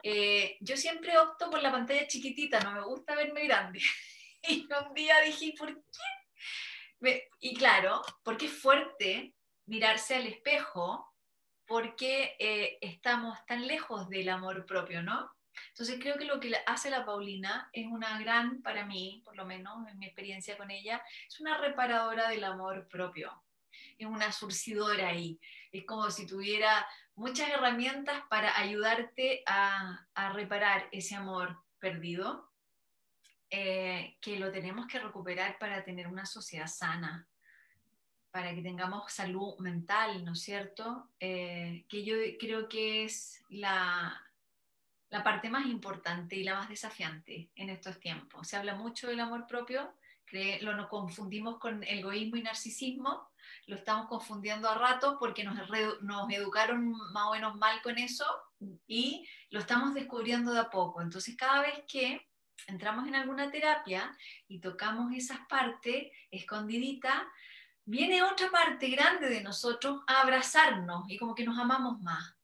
eh, 0.03 0.57
yo 0.59 0.77
siempre 0.77 1.17
opto 1.17 1.49
por 1.49 1.61
la 1.63 1.71
pantalla 1.71 2.07
chiquitita, 2.07 2.59
no 2.59 2.73
me 2.73 2.81
gusta 2.81 3.15
verme 3.15 3.45
grande. 3.45 3.81
y 4.47 4.67
un 4.87 4.93
día 4.93 5.19
dije, 5.21 5.53
¿por 5.57 5.73
qué? 5.73 7.29
y 7.41 7.53
claro, 7.55 8.01
porque 8.23 8.45
es 8.45 8.53
fuerte 8.53 9.33
mirarse 9.65 10.15
al 10.15 10.27
espejo, 10.27 11.13
porque 11.65 12.35
eh, 12.39 12.77
estamos 12.79 13.37
tan 13.45 13.67
lejos 13.67 14.07
del 14.09 14.29
amor 14.29 14.65
propio, 14.65 15.01
¿no? 15.01 15.29
Entonces 15.69 15.99
creo 15.99 16.17
que 16.17 16.25
lo 16.25 16.39
que 16.39 16.55
hace 16.65 16.89
la 16.89 17.05
Paulina 17.05 17.69
es 17.73 17.87
una 17.87 18.19
gran, 18.19 18.61
para 18.61 18.85
mí, 18.85 19.21
por 19.25 19.35
lo 19.35 19.45
menos 19.45 19.87
en 19.89 19.99
mi 19.99 20.05
experiencia 20.05 20.57
con 20.57 20.71
ella, 20.71 21.01
es 21.27 21.39
una 21.39 21.57
reparadora 21.57 22.29
del 22.29 22.43
amor 22.43 22.87
propio. 22.87 23.43
Es 23.97 24.07
una 24.07 24.31
surcidora 24.31 25.09
ahí. 25.09 25.39
Es 25.71 25.85
como 25.85 26.09
si 26.11 26.27
tuviera 26.27 26.85
muchas 27.15 27.49
herramientas 27.49 28.23
para 28.29 28.57
ayudarte 28.57 29.43
a, 29.45 30.05
reparar 30.33 30.87
ese 30.91 31.15
amor 31.15 31.57
perdido, 31.79 32.49
eh, 33.49 34.17
que 34.19 34.39
lo 34.39 34.51
tenemos 34.51 34.87
que 34.87 34.99
recuperar 34.99 35.57
para 35.59 35.83
tener 35.83 36.07
una 36.07 36.25
sociedad 36.25 36.67
sana, 36.67 37.27
para 38.31 38.55
que 38.55 38.63
tengamos 38.63 39.11
salud 39.13 39.57
mental, 39.59 40.25
¿no 40.25 40.33
es 40.33 40.41
cierto? 40.41 41.09
Eh, 41.19 41.85
que 41.87 42.03
yo 42.03 42.15
creo 42.39 42.67
que 42.67 43.03
es 43.03 43.43
la, 43.49 44.19
la 45.13 45.23
parte 45.23 45.47
más 45.47 45.67
importante 45.67 46.35
y 46.35 46.43
la 46.43 46.55
más 46.55 46.69
desafiante 46.69 47.51
en 47.53 47.69
estos 47.69 47.99
tiempos. 47.99 48.47
Se 48.47 48.57
habla 48.57 48.73
mucho 48.73 49.07
del 49.07 49.19
amor 49.19 49.45
propio, 49.45 49.93
lo 50.61 50.75
nos 50.75 50.87
confundimos 50.87 51.59
con 51.59 51.83
egoísmo 51.83 52.37
y 52.37 52.41
narcisismo, 52.41 53.29
lo 53.67 53.75
estamos 53.75 54.07
confundiendo 54.07 54.67
a 54.67 54.73
ratos 54.73 55.17
porque 55.19 55.43
nos, 55.43 55.55
nos 56.01 56.31
educaron 56.31 56.89
más 57.13 57.27
o 57.27 57.33
menos 57.33 57.55
mal 57.57 57.79
con 57.83 57.99
eso 57.99 58.25
y 58.87 59.29
lo 59.51 59.59
estamos 59.59 59.93
descubriendo 59.93 60.51
de 60.51 60.61
a 60.61 60.71
poco. 60.71 60.99
Entonces 60.99 61.37
cada 61.37 61.61
vez 61.61 61.83
que 61.87 62.27
entramos 62.65 63.07
en 63.07 63.13
alguna 63.13 63.51
terapia 63.51 64.17
y 64.47 64.61
tocamos 64.61 65.13
esas 65.13 65.41
partes 65.47 66.11
escondidita, 66.31 67.27
viene 67.85 68.23
otra 68.23 68.49
parte 68.49 68.89
grande 68.89 69.29
de 69.29 69.43
nosotros 69.43 70.01
a 70.07 70.21
abrazarnos 70.21 71.03
y 71.07 71.19
como 71.19 71.35
que 71.35 71.45
nos 71.45 71.59
amamos 71.59 72.01
más 72.01 72.35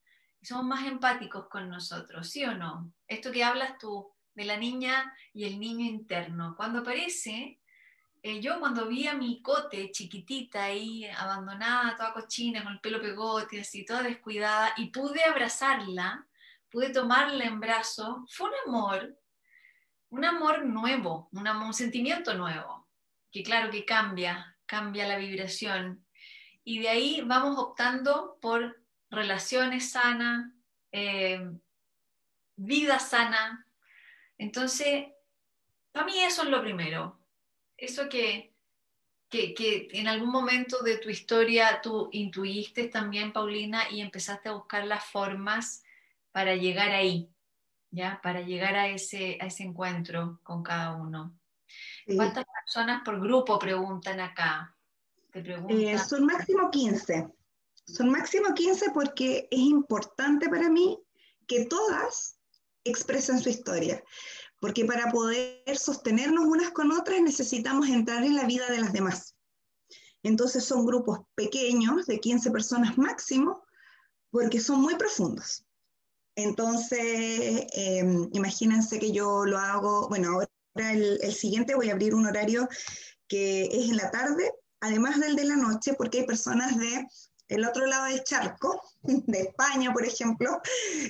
somos 0.42 0.66
más 0.66 0.86
empáticos 0.86 1.48
con 1.48 1.70
nosotros, 1.70 2.30
¿sí 2.30 2.44
o 2.46 2.56
no? 2.56 2.92
Esto 3.08 3.32
que 3.32 3.44
hablas 3.44 3.78
tú 3.78 4.12
de 4.34 4.46
la 4.46 4.58
niña 4.58 5.14
y 5.34 5.46
el 5.46 5.60
niño 5.60 5.86
interno, 5.86 6.56
cuando 6.56 6.80
aparece, 6.80 7.60
eh, 8.22 8.42
yo 8.42 8.60
cuando 8.60 8.88
vi 8.88 9.08
a 9.08 9.14
mi 9.14 9.42
cote 9.42 9.92
chiquitita 9.92 10.64
ahí, 10.64 11.06
abandonada, 11.06 11.96
toda 11.96 12.14
cochina, 12.14 12.64
con 12.64 12.74
el 12.74 12.80
pelo 12.80 13.02
pegote, 13.02 13.62
así, 13.62 13.86
toda 13.86 14.04
descuidada, 14.04 14.74
y 14.78 14.88
pude 14.88 15.24
abrazarla, 15.24 16.28
pude 16.70 16.90
tomarla 16.90 17.46
en 17.46 17.60
brazo, 17.60 18.26
fue 18.30 18.50
un 18.50 18.56
amor, 18.68 19.18
un 20.10 20.26
amor 20.26 20.66
nuevo, 20.66 21.30
un, 21.32 21.48
un 21.48 21.74
sentimiento 21.74 22.34
nuevo, 22.34 22.88
que 23.32 23.44
claro 23.44 23.72
que 23.72 23.86
cambia, 23.86 24.58
cambia 24.66 25.08
la 25.08 25.18
vibración. 25.18 26.06
Y 26.64 26.80
de 26.80 26.90
ahí 26.90 27.22
vamos 27.26 27.58
optando 27.58 28.38
por 28.42 28.80
relaciones 29.10 29.92
sanas, 29.92 30.52
eh, 30.92 31.50
vida 32.56 33.00
sana. 33.00 33.66
Entonces, 34.38 35.08
para 35.92 36.06
mí 36.06 36.20
eso 36.20 36.44
es 36.44 36.50
lo 36.50 36.62
primero. 36.62 37.20
Eso 37.78 38.10
que, 38.10 38.54
que, 39.30 39.88
en 39.92 40.08
algún 40.08 40.32
momento 40.32 40.82
de 40.84 40.98
tu 40.98 41.10
historia 41.10 41.82
tú 41.82 42.10
intuiste 42.12 42.88
también, 42.88 43.32
Paulina, 43.32 43.90
y 43.90 44.02
empezaste 44.02 44.50
a 44.50 44.54
buscar 44.54 44.86
las 44.86 45.06
formas 45.06 45.84
para 46.32 46.56
llegar 46.56 46.92
ahí, 46.92 47.30
¿ya? 47.92 48.20
Para 48.22 48.42
llegar 48.42 48.76
a 48.76 48.88
ese, 48.88 49.38
a 49.42 49.48
ese 49.48 49.64
encuentro 49.64 50.40
con 50.44 50.64
cada 50.64 50.96
uno. 50.96 51.36
¿Cuántas 52.16 52.46
personas 52.46 53.02
por 53.04 53.20
grupo 53.20 53.60
preguntan 53.60 54.20
acá? 54.20 54.76
Te 55.32 55.42
eh, 55.70 55.98
son 56.00 56.26
máximo 56.26 56.72
15. 56.72 57.28
Son 57.94 58.10
máximo 58.10 58.54
15 58.54 58.92
porque 58.94 59.48
es 59.50 59.60
importante 59.60 60.50
para 60.50 60.70
mí 60.70 61.00
que 61.48 61.66
todas 61.66 62.38
expresen 62.84 63.40
su 63.40 63.50
historia, 63.50 64.04
porque 64.60 64.86
para 64.86 65.12
poder 65.12 65.78
sostenernos 65.78 66.46
unas 66.46 66.72
con 66.72 66.92
otras 66.92 67.22
necesitamos 67.22 67.88
entrar 67.90 68.24
en 68.24 68.36
la 68.36 68.46
vida 68.46 68.70
de 68.70 68.80
las 68.80 68.94
demás. 68.94 69.36
Entonces 70.24 70.64
son 70.64 70.86
grupos 70.86 71.20
pequeños, 71.36 72.06
de 72.06 72.20
15 72.20 72.52
personas 72.52 72.98
máximo, 72.98 73.64
porque 74.32 74.60
son 74.60 74.82
muy 74.82 74.96
profundos. 74.96 75.66
Entonces, 76.36 77.66
em, 77.74 78.30
imagínense 78.34 79.00
que 79.00 79.12
yo 79.12 79.46
lo 79.46 79.58
hago, 79.58 80.08
bueno, 80.10 80.34
ahora 80.34 80.48
el, 80.76 81.20
el 81.22 81.34
siguiente 81.34 81.76
voy 81.76 81.90
a 81.90 81.94
abrir 81.94 82.14
un 82.14 82.28
horario 82.28 82.68
que 83.28 83.66
es 83.66 83.90
en 83.90 83.98
la 83.98 84.12
tarde, 84.12 84.52
además 84.80 85.20
del 85.20 85.36
de 85.36 85.46
la 85.46 85.56
noche, 85.56 85.94
porque 85.96 86.20
hay 86.20 86.26
personas 86.26 86.78
de 86.78 87.06
el 87.50 87.66
otro 87.66 87.86
lado 87.88 88.06
del 88.06 88.24
charco, 88.24 88.82
de 89.02 89.40
España, 89.42 89.92
por 89.92 90.06
ejemplo, 90.06 90.62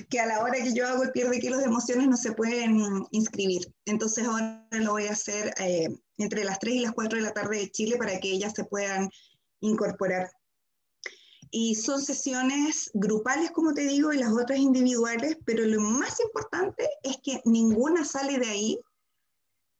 que 0.08 0.18
a 0.18 0.26
la 0.26 0.40
hora 0.40 0.54
que 0.54 0.74
yo 0.74 0.88
hago 0.88 1.04
el 1.04 1.12
pierde 1.12 1.38
kilos 1.38 1.60
de 1.60 1.66
emociones 1.66 2.08
no 2.08 2.16
se 2.16 2.32
pueden 2.32 3.06
inscribir. 3.12 3.72
Entonces 3.84 4.26
ahora 4.26 4.66
lo 4.72 4.92
voy 4.92 5.06
a 5.06 5.12
hacer 5.12 5.52
eh, 5.58 5.88
entre 6.16 6.44
las 6.44 6.58
3 6.58 6.74
y 6.74 6.80
las 6.80 6.92
4 6.92 7.18
de 7.18 7.24
la 7.24 7.32
tarde 7.32 7.58
de 7.58 7.70
Chile 7.70 7.96
para 7.96 8.18
que 8.18 8.30
ellas 8.32 8.54
se 8.54 8.64
puedan 8.64 9.10
incorporar. 9.60 10.30
Y 11.52 11.74
son 11.74 12.00
sesiones 12.00 12.90
grupales, 12.94 13.50
como 13.50 13.74
te 13.74 13.82
digo, 13.82 14.12
y 14.12 14.18
las 14.18 14.32
otras 14.32 14.58
individuales, 14.58 15.36
pero 15.44 15.64
lo 15.64 15.80
más 15.80 16.20
importante 16.20 16.88
es 17.02 17.18
que 17.22 17.42
ninguna 17.44 18.04
sale 18.04 18.38
de 18.38 18.46
ahí 18.46 18.80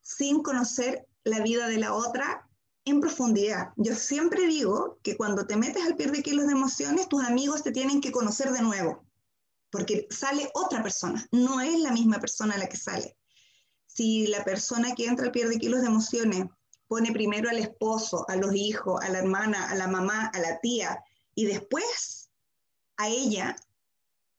sin 0.02 0.42
conocer 0.42 1.06
la 1.22 1.40
vida 1.40 1.68
de 1.68 1.78
la 1.78 1.94
otra 1.94 2.49
en 2.90 3.00
profundidad. 3.00 3.72
Yo 3.76 3.94
siempre 3.94 4.46
digo 4.46 4.98
que 5.02 5.16
cuando 5.16 5.46
te 5.46 5.56
metes 5.56 5.84
al 5.84 5.96
pierde 5.96 6.22
kilos 6.22 6.46
de 6.46 6.52
emociones, 6.52 7.08
tus 7.08 7.22
amigos 7.24 7.62
te 7.62 7.72
tienen 7.72 8.00
que 8.00 8.12
conocer 8.12 8.52
de 8.52 8.62
nuevo, 8.62 9.04
porque 9.70 10.06
sale 10.10 10.50
otra 10.54 10.82
persona, 10.82 11.26
no 11.32 11.60
es 11.60 11.78
la 11.78 11.92
misma 11.92 12.20
persona 12.20 12.58
la 12.58 12.68
que 12.68 12.76
sale. 12.76 13.16
Si 13.86 14.26
la 14.26 14.44
persona 14.44 14.94
que 14.94 15.06
entra 15.06 15.26
al 15.26 15.32
pierde 15.32 15.58
kilos 15.58 15.80
de 15.80 15.88
emociones 15.88 16.46
pone 16.86 17.12
primero 17.12 17.48
al 17.48 17.58
esposo, 17.58 18.24
a 18.28 18.36
los 18.36 18.54
hijos, 18.54 19.02
a 19.02 19.08
la 19.08 19.18
hermana, 19.18 19.70
a 19.70 19.74
la 19.74 19.86
mamá, 19.86 20.26
a 20.34 20.38
la 20.40 20.60
tía, 20.60 21.02
y 21.34 21.46
después 21.46 22.30
a 22.96 23.08
ella, 23.08 23.56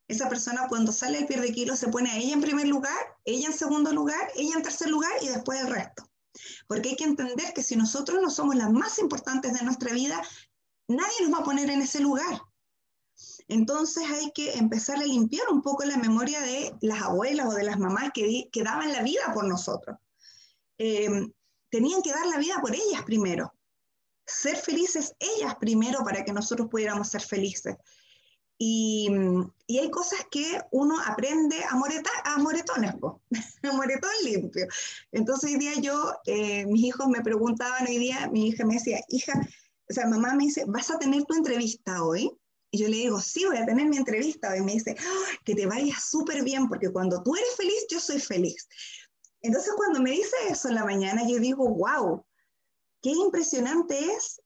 esa 0.07 0.27
persona 0.27 0.67
cuando 0.67 0.91
sale 0.91 1.19
al 1.19 1.27
pierde 1.27 1.53
kilos 1.53 1.79
se 1.79 1.87
pone 1.87 2.11
a 2.11 2.17
ella 2.17 2.33
en 2.33 2.41
primer 2.41 2.67
lugar, 2.67 2.99
ella 3.23 3.47
en 3.47 3.53
segundo 3.53 3.93
lugar, 3.93 4.29
ella 4.35 4.55
en 4.55 4.63
tercer 4.63 4.89
lugar 4.89 5.11
y 5.21 5.29
después 5.29 5.61
el 5.61 5.67
resto. 5.67 6.10
Porque 6.67 6.89
hay 6.89 6.95
que 6.95 7.03
entender 7.03 7.53
que 7.53 7.63
si 7.63 7.75
nosotros 7.75 8.21
no 8.21 8.29
somos 8.29 8.55
las 8.55 8.71
más 8.71 8.99
importantes 8.99 9.53
de 9.53 9.65
nuestra 9.65 9.93
vida, 9.93 10.21
nadie 10.87 11.21
nos 11.21 11.33
va 11.33 11.39
a 11.39 11.45
poner 11.45 11.69
en 11.69 11.81
ese 11.81 11.99
lugar. 11.99 12.41
Entonces 13.47 14.03
hay 14.09 14.31
que 14.31 14.53
empezar 14.53 14.97
a 14.97 15.05
limpiar 15.05 15.49
un 15.49 15.61
poco 15.61 15.83
la 15.83 15.97
memoria 15.97 16.41
de 16.41 16.75
las 16.81 17.01
abuelas 17.01 17.47
o 17.47 17.53
de 17.53 17.63
las 17.63 17.77
mamás 17.77 18.11
que, 18.13 18.49
daban 18.63 18.91
la 18.91 19.03
vida 19.03 19.33
por 19.33 19.45
nosotros. 19.45 19.97
Em, 20.77 21.31
tenían 21.69 22.01
que 22.01 22.11
dar 22.11 22.25
la 22.27 22.37
vida 22.37 22.59
por 22.61 22.73
ellas 22.73 23.03
primero. 23.05 23.53
Ser 24.25 24.55
felices 24.55 25.13
ellas 25.19 25.55
primero 25.59 26.03
para 26.03 26.23
que 26.23 26.33
nosotros 26.33 26.69
pudiéramos 26.69 27.09
ser 27.09 27.21
felices. 27.21 27.75
Y, 28.63 29.09
y, 29.65 29.79
hay 29.79 29.89
cosas 29.89 30.19
que 30.29 30.61
uno 30.69 30.95
aprende 31.03 31.55
a, 31.67 31.75
moreta, 31.75 32.11
a 32.25 32.37
moretones, 32.37 32.93
a 33.63 33.71
moretón 33.71 34.11
limpio. 34.23 34.67
Entonces 35.11 35.49
hoy 35.49 35.57
día 35.57 35.73
yo, 35.81 36.13
eh, 36.27 36.67
mis 36.67 36.83
hijos 36.83 37.07
me 37.07 37.23
preguntaban 37.23 37.87
hoy 37.87 37.97
día, 37.97 38.29
mi 38.31 38.49
hija 38.49 38.63
me 38.63 38.75
decía, 38.75 38.99
hija, 39.09 39.33
o 39.89 39.93
sea, 39.93 40.05
mamá 40.05 40.35
me 40.35 40.43
dice, 40.43 40.65
¿vas 40.67 40.91
a 40.91 40.99
tener 40.99 41.23
tu 41.23 41.33
entrevista 41.33 42.03
hoy? 42.03 42.31
Y 42.69 42.77
yo 42.77 42.87
le 42.87 42.97
digo, 42.97 43.19
sí, 43.19 43.45
voy 43.45 43.57
a 43.57 43.65
tener 43.65 43.87
mi 43.87 43.97
entrevista 43.97 44.51
hoy. 44.51 44.61
Me 44.61 44.73
dice, 44.73 44.95
que 45.43 45.55
te 45.55 45.65
vaya 45.65 45.95
súper 45.99 46.43
bien, 46.43 46.69
porque 46.69 46.91
cuando 46.91 47.23
tú 47.23 47.35
eres 47.35 47.55
feliz, 47.57 47.87
yo 47.89 47.99
soy 47.99 48.19
feliz. 48.19 48.67
Entonces 49.41 49.73
cuando 49.75 50.01
me 50.01 50.11
dice 50.11 50.35
eso 50.51 50.69
en 50.69 50.75
la 50.75 50.85
mañana, 50.85 51.27
yo 51.27 51.39
digo, 51.39 51.67
wow, 51.67 52.23
qué 53.01 53.09
impresionante 53.09 53.97
es 54.13 54.39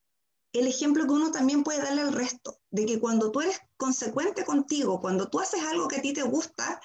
el 0.60 0.68
ejemplo 0.68 1.06
que 1.06 1.12
uno 1.12 1.32
también 1.32 1.64
puede 1.64 1.82
darle 1.82 2.02
al 2.02 2.14
resto, 2.14 2.60
de 2.76 2.86
que 2.86 3.00
cuando 3.00 3.32
tú 3.32 3.40
eres 3.40 3.60
consecuente 3.78 4.44
contigo, 4.44 5.00
cuando 5.00 5.30
tú 5.30 5.40
haces 5.40 5.64
algo 5.64 5.88
que 5.88 5.98
a 5.98 6.02
ti 6.02 6.12
te 6.12 6.24
gusta, 6.24 6.82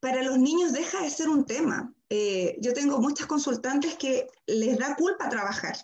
para 0.00 0.22
los 0.22 0.38
niños 0.38 0.72
deja 0.72 1.02
de 1.02 1.10
ser 1.10 1.28
un 1.28 1.44
tema. 1.44 1.92
Eh, 2.08 2.56
yo 2.60 2.72
tengo 2.72 2.98
muchas 2.98 3.26
consultantes 3.26 3.96
que 3.96 4.28
les 4.46 4.78
da 4.78 4.96
culpa 4.96 5.28
trabajar 5.28 5.76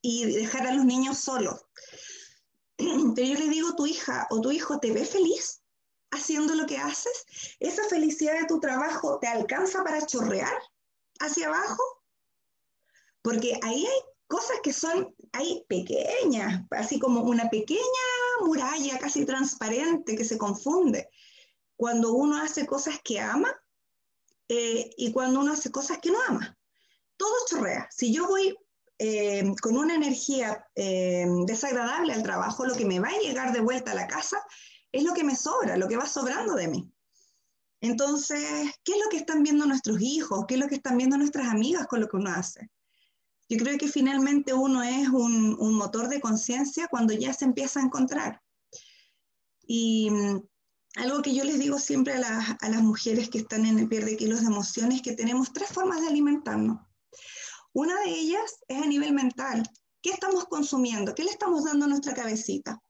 y 0.00 0.24
dejar 0.24 0.66
a 0.66 0.72
los 0.72 0.84
niños 0.84 1.18
solos. 1.18 1.66
Pero 2.78 3.28
yo 3.28 3.34
le 3.34 3.48
digo, 3.48 3.74
tu 3.74 3.86
hija 3.86 4.26
o 4.30 4.40
tu 4.40 4.52
hijo 4.52 4.78
te 4.78 4.92
ve 4.92 5.04
feliz 5.04 5.60
haciendo 6.12 6.54
lo 6.54 6.66
que 6.66 6.78
haces, 6.78 7.26
esa 7.60 7.82
felicidad 7.88 8.40
de 8.40 8.46
tu 8.46 8.58
trabajo 8.58 9.18
te 9.18 9.26
alcanza 9.26 9.82
para 9.82 10.06
chorrear 10.06 10.56
hacia 11.18 11.48
abajo, 11.48 11.82
porque 13.22 13.58
ahí 13.62 13.84
hay 13.84 14.00
cosas 14.28 14.56
que 14.62 14.72
son, 14.72 15.14
hay 15.36 15.64
pequeñas, 15.68 16.64
así 16.70 16.98
como 16.98 17.22
una 17.22 17.48
pequeña 17.50 17.80
muralla 18.40 18.98
casi 18.98 19.24
transparente 19.24 20.16
que 20.16 20.24
se 20.24 20.38
confunde 20.38 21.08
cuando 21.76 22.12
uno 22.12 22.38
hace 22.42 22.66
cosas 22.66 22.98
que 23.04 23.20
ama 23.20 23.54
eh, 24.48 24.90
y 24.96 25.12
cuando 25.12 25.40
uno 25.40 25.52
hace 25.52 25.70
cosas 25.70 25.98
que 25.98 26.10
no 26.10 26.18
ama. 26.28 26.56
Todo 27.16 27.32
chorrea. 27.48 27.88
Si 27.90 28.12
yo 28.12 28.26
voy 28.26 28.56
eh, 28.98 29.52
con 29.60 29.76
una 29.76 29.94
energía 29.94 30.66
eh, 30.74 31.26
desagradable 31.46 32.12
al 32.12 32.22
trabajo, 32.22 32.64
lo 32.64 32.74
que 32.74 32.86
me 32.86 33.00
va 33.00 33.08
a 33.08 33.20
llegar 33.20 33.52
de 33.52 33.60
vuelta 33.60 33.92
a 33.92 33.96
la 33.96 34.06
casa 34.06 34.38
es 34.92 35.02
lo 35.02 35.12
que 35.12 35.24
me 35.24 35.36
sobra, 35.36 35.76
lo 35.76 35.88
que 35.88 35.96
va 35.96 36.06
sobrando 36.06 36.54
de 36.54 36.68
mí. 36.68 36.90
Entonces, 37.80 38.40
¿qué 38.82 38.92
es 38.92 38.98
lo 39.04 39.10
que 39.10 39.18
están 39.18 39.42
viendo 39.42 39.66
nuestros 39.66 40.00
hijos? 40.00 40.46
¿Qué 40.48 40.54
es 40.54 40.60
lo 40.60 40.68
que 40.68 40.76
están 40.76 40.96
viendo 40.96 41.18
nuestras 41.18 41.48
amigas 41.48 41.86
con 41.86 42.00
lo 42.00 42.08
que 42.08 42.16
uno 42.16 42.30
hace? 42.30 42.70
Yo 43.48 43.58
creo 43.58 43.78
que 43.78 43.88
finalmente 43.88 44.52
uno 44.52 44.82
es 44.82 45.08
un, 45.08 45.56
motor 45.74 46.08
de 46.08 46.20
conciencia 46.20 46.88
cuando 46.88 47.12
ya 47.12 47.32
se 47.32 47.44
empieza 47.44 47.80
a 47.80 47.84
encontrar. 47.84 48.42
Y 49.66 50.10
mm, 50.10 50.40
algo 50.96 51.22
que 51.22 51.34
yo 51.34 51.44
les 51.44 51.58
digo 51.58 51.78
siempre 51.78 52.14
a, 52.14 52.58
a 52.60 52.68
las 52.68 52.82
mujeres 52.82 53.28
que 53.28 53.38
están 53.38 53.66
en 53.66 53.78
el 53.78 53.88
pierde 53.88 54.16
kilos 54.16 54.40
de 54.40 54.46
emociones 54.46 54.96
es 54.96 55.02
que 55.02 55.12
tenemos 55.12 55.52
tres 55.52 55.68
formas 55.68 56.00
de 56.00 56.08
alimentarnos. 56.08 56.80
Una 57.72 58.00
de 58.00 58.10
ellas 58.10 58.58
es 58.68 58.82
a 58.82 58.86
nivel 58.86 59.12
mental. 59.12 59.62
¿Qué 60.02 60.10
estamos 60.10 60.44
consumiendo? 60.46 61.14
¿Qué 61.14 61.24
le 61.24 61.30
estamos 61.30 61.64
dando 61.64 61.84
a 61.84 61.88
nuestra 61.88 62.14
cabecita? 62.14 62.80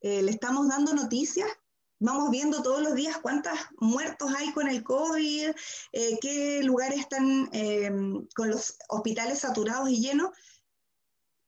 Eh, 0.00 0.22
¿Le 0.22 0.30
estamos 0.30 0.68
dando 0.68 0.94
noticias? 0.94 1.48
Vamos 2.00 2.30
viendo 2.30 2.62
todos 2.62 2.82
los 2.82 2.94
días 2.94 3.18
cuántos 3.22 3.52
muertos 3.78 4.32
hay 4.36 4.52
con 4.52 4.68
el 4.68 4.82
COVID, 4.82 5.50
eh, 5.92 6.18
qué 6.20 6.62
lugares 6.62 7.00
están 7.00 7.48
em, 7.52 8.26
con 8.34 8.50
los 8.50 8.76
hospitales 8.88 9.40
saturados 9.40 9.88
y 9.90 10.00
llenos, 10.00 10.30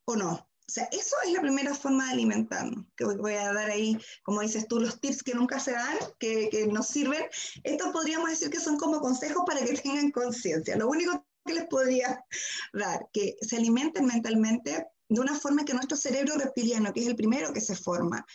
o 0.06 0.16
no. 0.16 0.32
O 0.68 0.72
sea, 0.72 0.88
eso 0.90 1.14
es 1.24 1.32
la 1.32 1.40
primera 1.40 1.74
forma 1.74 2.06
de 2.06 2.12
alimentarnos, 2.12 2.86
que 2.96 3.04
voy 3.04 3.34
a 3.34 3.52
dar 3.52 3.70
ahí, 3.70 3.96
como 4.24 4.40
dices 4.40 4.66
tú, 4.66 4.80
los 4.80 5.00
tips 5.00 5.22
que 5.22 5.34
nunca 5.34 5.60
se 5.60 5.72
dan, 5.72 5.96
que, 6.18 6.48
que 6.50 6.66
nos 6.66 6.88
sirven. 6.88 7.22
Esto 7.62 7.92
podríamos 7.92 8.30
decir 8.30 8.50
que 8.50 8.58
son 8.58 8.76
como 8.76 9.00
consejos 9.00 9.44
para 9.46 9.64
que 9.64 9.74
tengan 9.82 10.10
conciencia. 10.10 10.76
Lo 10.76 10.88
único 10.88 11.24
que 11.44 11.54
les 11.54 11.66
podría 11.66 12.24
dar, 12.72 13.08
que 13.12 13.36
se 13.40 13.56
alimenten 13.56 14.06
mentalmente 14.06 14.88
de 15.08 15.20
una 15.20 15.38
forma 15.38 15.64
que 15.64 15.74
nuestro 15.74 15.96
cerebro 15.96 16.36
reptiliano, 16.36 16.92
que 16.92 17.00
es 17.00 17.06
el 17.06 17.16
primero 17.16 17.52
que 17.52 17.60
se 17.60 17.76
forma 17.76 18.26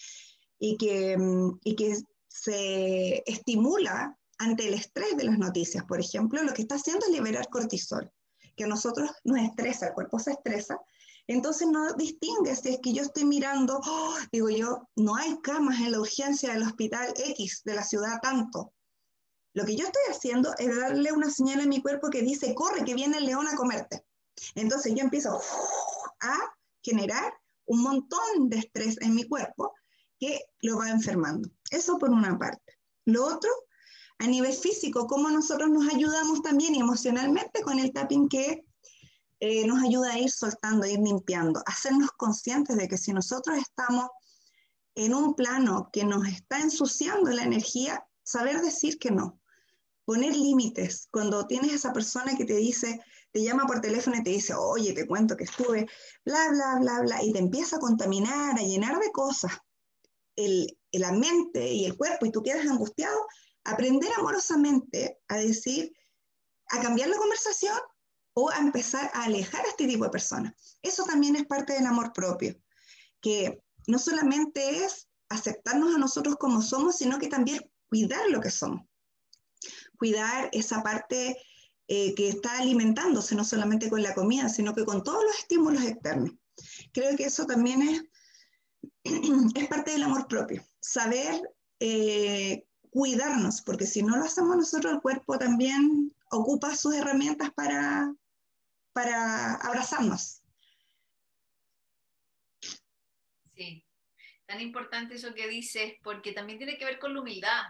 y 0.64 0.78
que, 0.78 1.18
mm, 1.18 1.60
y 1.64 1.76
que 1.76 1.98
se 2.28 3.24
estimula 3.26 4.16
ante 4.38 4.68
el 4.68 4.76
estrés 4.76 5.18
de 5.18 5.24
las 5.24 5.40
noticias, 5.40 5.84
por 5.86 6.00
ejemplo, 6.00 6.44
lo 6.44 6.54
que 6.54 6.62
está 6.62 6.76
haciendo 6.76 7.06
es 7.08 7.12
liberar 7.12 7.50
cortisol, 7.50 8.12
que 8.56 8.66
a 8.66 8.68
nosotros 8.68 9.10
nos 9.24 9.40
estresa, 9.40 9.88
el 9.88 9.94
cuerpo 9.94 10.20
se 10.20 10.32
estresa, 10.32 10.80
entonces 11.26 11.68
no 11.68 11.94
distingue 11.94 12.56
si 12.56 12.70
es 12.70 12.80
que 12.82 12.94
yo 12.94 13.02
estoy 13.02 13.26
mirando, 13.26 13.82
¡oh! 13.84 14.16
digo 14.32 14.50
yo, 14.50 14.88
no 14.96 15.16
hay 15.16 15.40
camas 15.42 15.80
en 15.80 15.94
la 15.94 16.00
urgencia 16.00 16.54
del 16.54 16.64
hospital 16.64 17.12
X 17.16 17.64
de 17.66 17.76
la 17.76 17.84
ciudad 17.84 18.20
tanto, 18.22 18.72
lo 19.54 19.66
que 19.66 19.76
yo 19.76 19.86
estoy 19.86 20.04
haciendo 20.12 20.54
es 20.60 20.78
darle 20.78 21.12
una 21.12 21.32
señal 21.32 21.62
a 21.62 21.66
mi 21.66 21.82
cuerpo 21.82 22.10
que 22.10 22.22
dice, 22.22 22.54
corre, 22.54 22.86
que 22.86 22.94
viene 22.94 23.18
el 23.18 23.26
león 23.26 23.48
a 23.48 23.56
comerte. 23.56 24.06
Entonces 24.56 24.94
yo 24.96 25.02
empiezo 25.02 25.42
a 26.22 26.38
generar 26.84 27.34
un 27.66 27.82
montón 27.82 28.48
de 28.48 28.60
estrés 28.60 28.98
en 29.02 29.16
mi 29.16 29.28
cuerpo 29.28 29.74
que 30.22 30.40
lo 30.62 30.78
va 30.78 30.92
enfermando. 30.92 31.50
Eso 31.72 31.98
por 31.98 32.12
una 32.12 32.38
parte. 32.38 32.78
Lo 33.06 33.26
otro, 33.26 33.50
a 34.20 34.28
nivel 34.28 34.54
físico, 34.54 35.08
cómo 35.08 35.32
nosotros 35.32 35.72
nos 35.72 35.92
ayudamos 35.92 36.44
también 36.44 36.76
emocionalmente 36.76 37.64
con 37.64 37.80
el 37.80 37.92
tapping 37.92 38.30
que 38.30 38.64
eh, 39.40 39.66
nos 39.66 39.82
ayuda 39.82 40.14
a 40.14 40.20
ir 40.20 40.30
soltando, 40.30 40.86
a 40.86 40.90
ir 40.90 41.00
limpiando, 41.00 41.64
hacernos 41.66 42.12
conscientes 42.12 42.78
de 42.78 42.88
que 42.88 43.00
si 43.00 43.12
nosotros 43.12 43.58
estamos 43.58 44.08
en 44.94 45.16
un 45.16 45.34
plano 45.34 45.90
que 45.92 46.04
nos 46.04 46.28
está 46.28 46.60
ensuciando 46.60 47.32
la 47.32 47.44
energía, 47.44 48.06
saber 48.24 48.62
decir 48.62 49.00
que 49.00 49.10
no 49.10 49.40
poner 50.06 50.36
límites. 50.36 51.08
Cuando 51.10 51.48
tienes 51.48 51.74
esa 51.74 51.94
persona 51.94 52.36
que 52.36 52.46
te 52.46 52.56
dice, 52.56 53.00
te 53.32 53.42
llama 53.42 53.66
por 53.66 53.82
teléfono 53.82 54.18
y 54.18 54.24
te 54.24 54.32
dice, 54.32 54.54
oye, 54.54 54.94
te 54.94 55.08
cuento 55.08 55.36
que 55.36 55.46
estuve, 55.46 55.88
bla, 56.26 56.50
bla, 56.52 56.78
bla, 56.80 57.02
bla, 57.02 57.24
y 57.24 57.32
te 57.32 57.40
empieza 57.40 57.78
a 57.78 57.80
contaminar, 57.80 58.60
a 58.60 58.62
llenar 58.62 59.00
de 59.00 59.12
cosas 59.12 59.54
el, 60.36 60.78
la 60.92 61.12
mente 61.12 61.72
y 61.72 61.86
el 61.86 61.98
cuerpo 61.98 62.26
y 62.26 62.32
tú 62.32 62.42
quedas 62.42 62.66
angustiado, 62.66 63.18
aprender 63.64 64.12
amorosamente 64.18 65.20
a 65.28 65.38
decir, 65.38 65.94
a 66.70 66.82
cambiar 66.82 67.10
la 67.10 67.18
conversación 67.18 67.78
o 68.34 68.50
a 68.50 68.58
empezar 68.58 69.12
a 69.14 69.24
alejar 69.24 69.66
a 69.66 69.70
este 69.70 69.88
tipo 69.88 70.06
de 70.06 70.10
personas. 70.10 70.54
Eso 70.82 71.04
también 71.04 71.36
es 71.36 71.46
parte 71.46 71.74
del 71.74 71.86
amor 71.86 72.14
propio, 72.14 72.56
que 73.20 73.62
no 73.88 74.00
solamente 74.00 74.84
es 74.84 75.08
aceptarnos 75.30 75.96
a 75.96 76.00
nosotros 76.00 76.36
como 76.38 76.62
somos, 76.62 76.98
sino 76.98 77.20
que 77.20 77.28
también 77.28 77.70
cuidar 77.90 78.30
lo 78.30 78.40
que 78.40 78.52
somos 78.52 78.82
cuidar 80.02 80.50
esa 80.52 80.82
parte 80.82 81.38
eh, 81.88 82.16
que 82.16 82.30
está 82.30 82.58
alimentándose, 82.58 83.36
no 83.36 83.44
solamente 83.44 83.88
con 83.88 84.02
la 84.02 84.16
comida, 84.16 84.50
sino 84.50 84.74
que 84.74 84.84
con 84.84 85.04
todos 85.04 85.24
los 85.24 85.38
estímulos 85.38 85.84
externos. 85.84 86.32
Creo 86.92 87.16
que 87.16 87.26
eso 87.26 87.46
también 87.46 87.84
es, 87.84 88.02
es 89.56 89.68
parte 89.68 89.92
del 89.92 90.04
amor 90.04 90.28
propio, 90.28 90.64
saber 90.80 91.42
eh, 91.80 92.66
cuidarnos, 92.90 93.62
porque 93.62 93.86
si 93.86 94.04
no 94.04 94.18
lo 94.18 94.26
hacemos 94.26 94.56
nosotros, 94.56 94.94
el 94.94 95.02
cuerpo 95.02 95.38
también 95.38 96.14
ocupa 96.30 96.76
sus 96.76 96.94
herramientas 96.96 97.52
para, 97.54 98.14
para 98.94 99.56
abrazarnos. 99.56 100.42
Sí, 103.56 103.86
tan 104.46 104.62
importante 104.62 105.16
eso 105.16 105.34
que 105.34 105.48
dices, 105.48 105.94
porque 106.04 106.34
también 106.34 106.58
tiene 106.58 106.78
que 106.78 106.86
ver 106.86 107.00
con 107.00 107.14
la 107.14 107.22
humildad. 107.22 107.64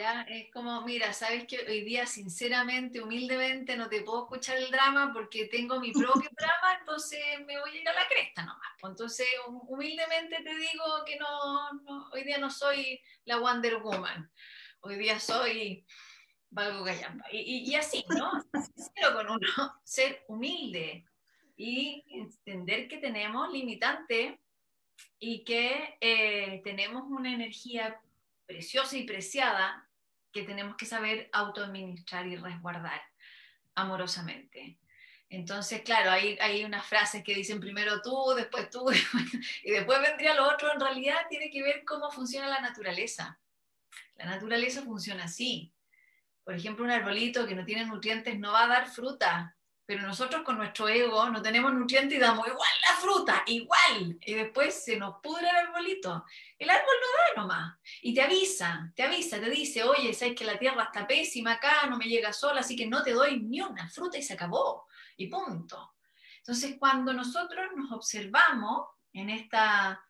Ya, 0.00 0.22
es 0.22 0.50
como, 0.50 0.80
mira, 0.80 1.12
sabes 1.12 1.44
que 1.46 1.58
hoy 1.58 1.82
día, 1.82 2.06
sinceramente, 2.06 3.02
humildemente, 3.02 3.76
no 3.76 3.86
te 3.90 4.00
puedo 4.00 4.22
escuchar 4.22 4.56
el 4.56 4.70
drama 4.70 5.12
porque 5.12 5.44
tengo 5.44 5.78
mi 5.78 5.92
propio 5.92 6.30
drama, 6.38 6.78
entonces 6.78 7.20
me 7.46 7.60
voy 7.60 7.72
a 7.72 7.80
ir 7.82 7.86
a 7.86 7.92
la 7.92 8.08
cresta 8.08 8.46
nomás. 8.46 8.70
Pues. 8.80 8.92
Entonces, 8.92 9.26
humildemente 9.46 10.42
te 10.42 10.56
digo 10.56 10.84
que 11.04 11.18
no, 11.18 12.08
hoy 12.12 12.24
día 12.24 12.38
no 12.38 12.50
soy 12.50 12.98
la 13.26 13.36
Wonder 13.40 13.82
Woman, 13.82 14.32
hoy 14.80 14.96
día 14.96 15.20
soy 15.20 15.84
Valgo 16.48 16.82
Gallampa. 16.82 17.26
Y, 17.30 17.70
y, 17.70 17.74
así, 17.74 18.02
¿no? 18.08 18.42
Sincero 18.74 19.12
con 19.12 19.28
uno, 19.28 19.38
ser 19.84 20.24
humilde 20.28 21.04
y 21.58 22.06
entender 22.08 22.88
que 22.88 22.96
tenemos 22.96 23.52
limitante 23.52 24.40
y 25.18 25.44
que 25.44 25.98
eh, 26.00 26.62
tenemos 26.64 27.02
una 27.06 27.34
energía 27.34 28.00
preciosa 28.46 28.96
y 28.96 29.04
preciada 29.04 29.86
que 30.32 30.42
tenemos 30.42 30.76
que 30.76 30.86
saber 30.86 31.28
autoadministrar 31.32 32.26
y 32.26 32.36
resguardar 32.36 33.02
amorosamente. 33.74 34.78
Entonces, 35.28 35.82
claro, 35.82 36.10
hay, 36.10 36.36
hay 36.40 36.64
unas 36.64 36.84
frases 36.84 37.22
que 37.22 37.34
dicen 37.34 37.60
primero 37.60 38.02
tú, 38.02 38.34
después 38.36 38.68
tú, 38.68 38.90
y 39.62 39.70
después 39.70 40.00
vendría 40.00 40.34
lo 40.34 40.48
otro. 40.48 40.72
En 40.72 40.80
realidad 40.80 41.18
tiene 41.28 41.50
que 41.50 41.62
ver 41.62 41.84
cómo 41.84 42.10
funciona 42.10 42.48
la 42.48 42.60
naturaleza. 42.60 43.38
La 44.16 44.26
naturaleza 44.26 44.82
funciona 44.82 45.24
así. 45.24 45.72
Por 46.42 46.54
ejemplo, 46.54 46.84
un 46.84 46.90
arbolito 46.90 47.46
que 47.46 47.54
no 47.54 47.64
tiene 47.64 47.86
nutrientes 47.86 48.38
no 48.38 48.52
va 48.52 48.64
a 48.64 48.68
dar 48.68 48.88
fruta, 48.88 49.56
pero 49.90 50.06
nosotros 50.06 50.42
con 50.42 50.56
nuestro 50.56 50.88
ego 50.88 51.28
no 51.30 51.42
tenemos 51.42 51.74
nutrientes 51.74 52.16
y 52.16 52.20
damos 52.20 52.46
igual 52.46 52.70
la 52.88 52.94
fruta, 53.00 53.42
igual, 53.46 54.16
y 54.24 54.34
después 54.34 54.84
se 54.84 54.96
nos 54.96 55.16
pudre 55.20 55.50
el 55.50 55.56
arbolito. 55.66 56.24
El 56.56 56.70
árbol 56.70 56.94
no 57.00 57.08
da 57.08 57.42
nomás, 57.42 57.78
y 58.00 58.14
te 58.14 58.22
avisa, 58.22 58.92
te 58.94 59.02
avisa, 59.02 59.40
te 59.40 59.50
dice, 59.50 59.82
oye, 59.82 60.14
sabes 60.14 60.36
que 60.36 60.44
la 60.44 60.60
tierra 60.60 60.84
está 60.84 61.08
pésima 61.08 61.54
acá, 61.54 61.88
no 61.88 61.96
me 61.96 62.04
llega 62.04 62.32
sola, 62.32 62.60
así 62.60 62.76
que 62.76 62.86
no 62.86 63.02
te 63.02 63.14
doy 63.14 63.40
ni 63.40 63.62
una 63.62 63.88
fruta 63.88 64.16
y 64.16 64.22
se 64.22 64.34
acabó, 64.34 64.86
y 65.16 65.26
punto. 65.26 65.96
Entonces, 66.36 66.76
cuando 66.78 67.12
nosotros 67.12 67.72
nos 67.74 67.90
observamos 67.90 68.90
en 69.12 69.28
esta 69.28 70.00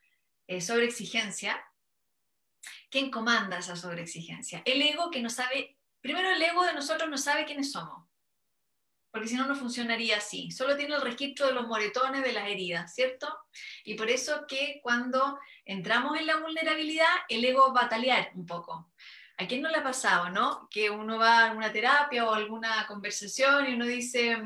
eh, 0.47 0.61
sobreexigencia, 0.61 1.59
¿quién 2.91 3.11
comanda 3.11 3.57
esa 3.57 3.77
sobreexigencia? 3.77 4.61
El 4.67 4.83
ego 4.83 5.11
que 5.11 5.23
no 5.23 5.31
sabe, 5.31 5.79
primero 6.03 6.31
el 6.33 6.43
ego 6.43 6.65
de 6.65 6.75
nosotros 6.75 7.09
no 7.09 7.17
sabe 7.17 7.47
quiénes 7.47 7.73
somos 7.73 8.10
porque 9.11 9.29
si 9.29 9.35
no, 9.35 9.47
no 9.47 9.57
funcionaría 9.57 10.19
así. 10.19 10.51
Solo 10.51 10.77
tiene 10.77 10.95
el 10.95 11.01
registro 11.01 11.47
de 11.47 11.53
los 11.53 11.67
moretones, 11.67 12.23
de 12.23 12.33
las 12.33 12.49
heridas, 12.49 12.95
¿cierto? 12.95 13.29
Y 13.85 13.95
por 13.95 14.09
eso 14.09 14.45
que 14.47 14.81
cuando 14.83 15.39
entramos 15.65 16.19
en 16.19 16.27
la 16.27 16.37
vulnerabilidad, 16.37 17.07
el 17.29 17.45
ego 17.45 17.73
va 17.73 17.81
a 17.81 17.85
batalear 17.85 18.31
un 18.35 18.47
poco. 18.47 18.91
¿A 19.37 19.47
quién 19.47 19.63
no 19.63 19.71
le 19.71 19.79
ha 19.79 19.83
pasado, 19.83 20.29
no? 20.29 20.69
Que 20.71 20.91
uno 20.91 21.19
va 21.19 21.47
a 21.47 21.53
una 21.53 21.73
terapia 21.73 22.27
o 22.27 22.35
alguna 22.35 22.87
conversación 22.87 23.71
y 23.71 23.75
uno 23.75 23.87
dice, 23.87 24.37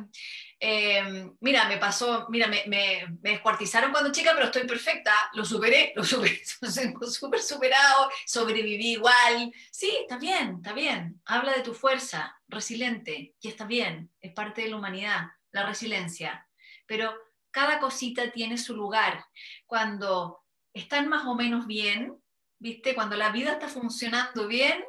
em, 0.67 1.37
mira, 1.41 1.69
me 1.69 1.77
pasó, 1.77 2.27
mira, 2.31 2.47
me, 2.47 2.65
me, 2.67 3.05
descuartizaron 3.21 3.93
cuando 3.93 4.11
chica, 4.11 4.33
pero 4.33 4.47
estoy 4.47 4.67
perfecta, 4.67 5.12
lo 5.35 5.45
superé, 5.45 5.93
lo 5.95 6.03
superé, 6.03 6.41
súper 7.11 7.41
superado, 7.41 8.11
sobreviví 8.25 8.93
igual. 8.93 9.53
Sí, 9.71 9.95
está 10.01 10.17
bien, 10.17 10.57
está 10.57 10.73
bien. 10.73 11.21
Habla 11.27 11.53
de 11.53 11.61
tu 11.61 11.75
fuerza, 11.75 12.35
resiliente, 12.49 13.35
y 13.39 13.49
está 13.49 13.67
bien, 13.67 14.11
es 14.23 14.33
parte 14.33 14.62
de 14.62 14.69
la 14.69 14.77
humanidad, 14.77 15.27
la 15.53 15.67
resiliencia. 15.67 16.49
Pero 16.87 17.15
cada 17.51 17.79
cosita 17.79 18.33
tiene 18.33 18.57
su 18.57 18.75
lugar. 18.75 19.27
Cuando 19.67 20.45
están 20.73 21.09
más 21.09 21.27
o 21.27 21.35
menos 21.35 21.67
bien, 21.67 22.17
¿viste? 22.59 22.95
Cuando 22.95 23.17
la 23.17 23.31
vida 23.33 23.53
está 23.53 23.69
funcionando 23.69 24.49
bien, 24.49 24.83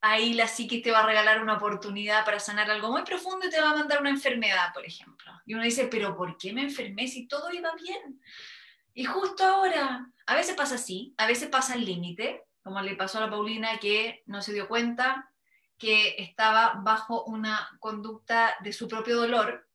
ahí 0.00 0.34
la 0.34 0.46
psique 0.46 0.80
te 0.80 0.90
va 0.90 1.00
a 1.00 1.06
regalar 1.06 1.42
una 1.42 1.54
oportunidad 1.54 2.24
para 2.24 2.40
sanar 2.40 2.70
algo 2.70 2.90
muy 2.90 3.02
profundo 3.02 3.46
y 3.46 3.50
te 3.50 3.60
va 3.60 3.70
a 3.70 3.76
mandar 3.76 4.00
una 4.00 4.10
enfermedad, 4.10 4.72
por 4.72 4.84
ejemplo. 4.84 5.32
Y 5.46 5.54
uno 5.54 5.64
dice, 5.64 5.88
pero 5.88 6.16
¿por 6.16 6.36
qué 6.36 6.52
me 6.52 6.62
enfermé 6.62 7.08
si 7.08 7.26
todo 7.26 7.50
iba 7.52 7.74
bien? 7.74 8.20
Y 8.94 9.04
justo 9.04 9.44
ahora, 9.44 10.10
a 10.26 10.34
veces 10.34 10.54
pasa 10.56 10.76
así, 10.76 11.14
a 11.18 11.26
veces 11.26 11.48
pasa 11.48 11.74
el 11.74 11.84
límite, 11.84 12.44
como 12.62 12.80
le 12.80 12.96
pasó 12.96 13.18
a 13.18 13.22
la 13.22 13.30
Paulina 13.30 13.78
que 13.78 14.22
no 14.26 14.42
se 14.42 14.52
dio 14.52 14.68
cuenta 14.68 15.32
que 15.78 16.16
estaba 16.18 16.80
bajo 16.82 17.24
una 17.24 17.76
conducta 17.78 18.56
de 18.60 18.72
su 18.72 18.88
propio 18.88 19.16
dolor, 19.16 19.68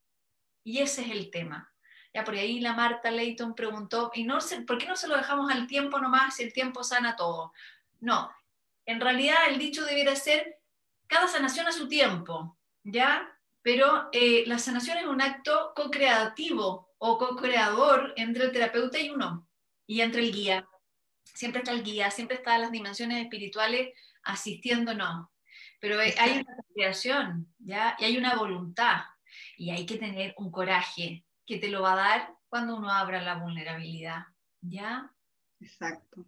y 0.64 0.80
ese 0.80 1.02
es 1.02 1.12
el 1.12 1.30
tema. 1.32 1.72
Ya 2.14 2.24
por 2.24 2.36
ahí 2.36 2.60
la 2.60 2.74
Marta 2.74 3.10
Leighton 3.10 3.56
preguntó, 3.56 4.12
¿y 4.14 4.24
no 4.24 4.38
por 4.68 4.78
qué 4.78 4.86
no 4.88 4.96
se 4.96 5.08
lo 5.08 5.18
dejamos 5.18 5.52
al 5.52 5.68
tiempo 5.68 6.00
nomás 6.00 6.36
si 6.36 6.44
el 6.44 6.54
tiempo 6.54 6.84
sana 6.84 7.16
todo? 7.16 7.54
No, 8.00 8.32
en 8.86 9.00
realidad 9.00 9.38
el 9.50 9.58
dicho 9.58 9.86
debería 9.86 10.16
ser 10.16 10.60
cada 11.08 11.28
sanación 11.28 11.68
a 11.68 11.72
su 11.72 11.88
tiempo, 11.88 12.58
¿ya? 12.84 13.30
Pero 13.62 14.10
eh, 14.12 14.44
la 14.48 14.60
sanación 14.60 14.98
es 14.98 15.06
un 15.06 15.22
acto 15.22 15.74
co-creativo 15.76 16.94
o 16.98 17.18
co-creador 17.18 18.14
entre 18.18 18.46
el 18.46 18.52
terapeuta 18.52 19.00
y 19.00 19.10
uno, 19.10 19.48
y 19.88 20.02
entre 20.02 20.22
el 20.22 20.34
guía. 20.34 20.68
Siempre 21.24 21.60
está 21.60 21.72
el 21.72 21.84
guía, 21.84 22.12
siempre 22.12 22.38
están 22.38 22.62
las 22.62 22.72
dimensiones 22.72 23.24
espirituales 23.24 23.94
asistiéndonos. 24.24 25.28
Pero 25.80 26.00
hay 26.00 26.40
una 26.40 26.56
creación, 26.74 27.54
¿ya? 27.60 27.96
Y 28.00 28.06
hay 28.06 28.18
una 28.18 28.36
voluntad, 28.36 29.04
y 29.58 29.72
hay 29.72 29.86
que 29.86 29.98
tener 29.98 30.34
un 30.38 30.52
coraje 30.52 31.26
que 31.46 31.58
te 31.58 31.70
lo 31.70 31.82
va 31.82 31.94
a 31.94 31.96
dar 31.96 32.34
cuando 32.48 32.76
uno 32.76 32.92
abra 32.92 33.22
la 33.22 33.36
vulnerabilidad, 33.36 34.26
¿ya? 34.62 35.12
Exacto. 35.60 36.26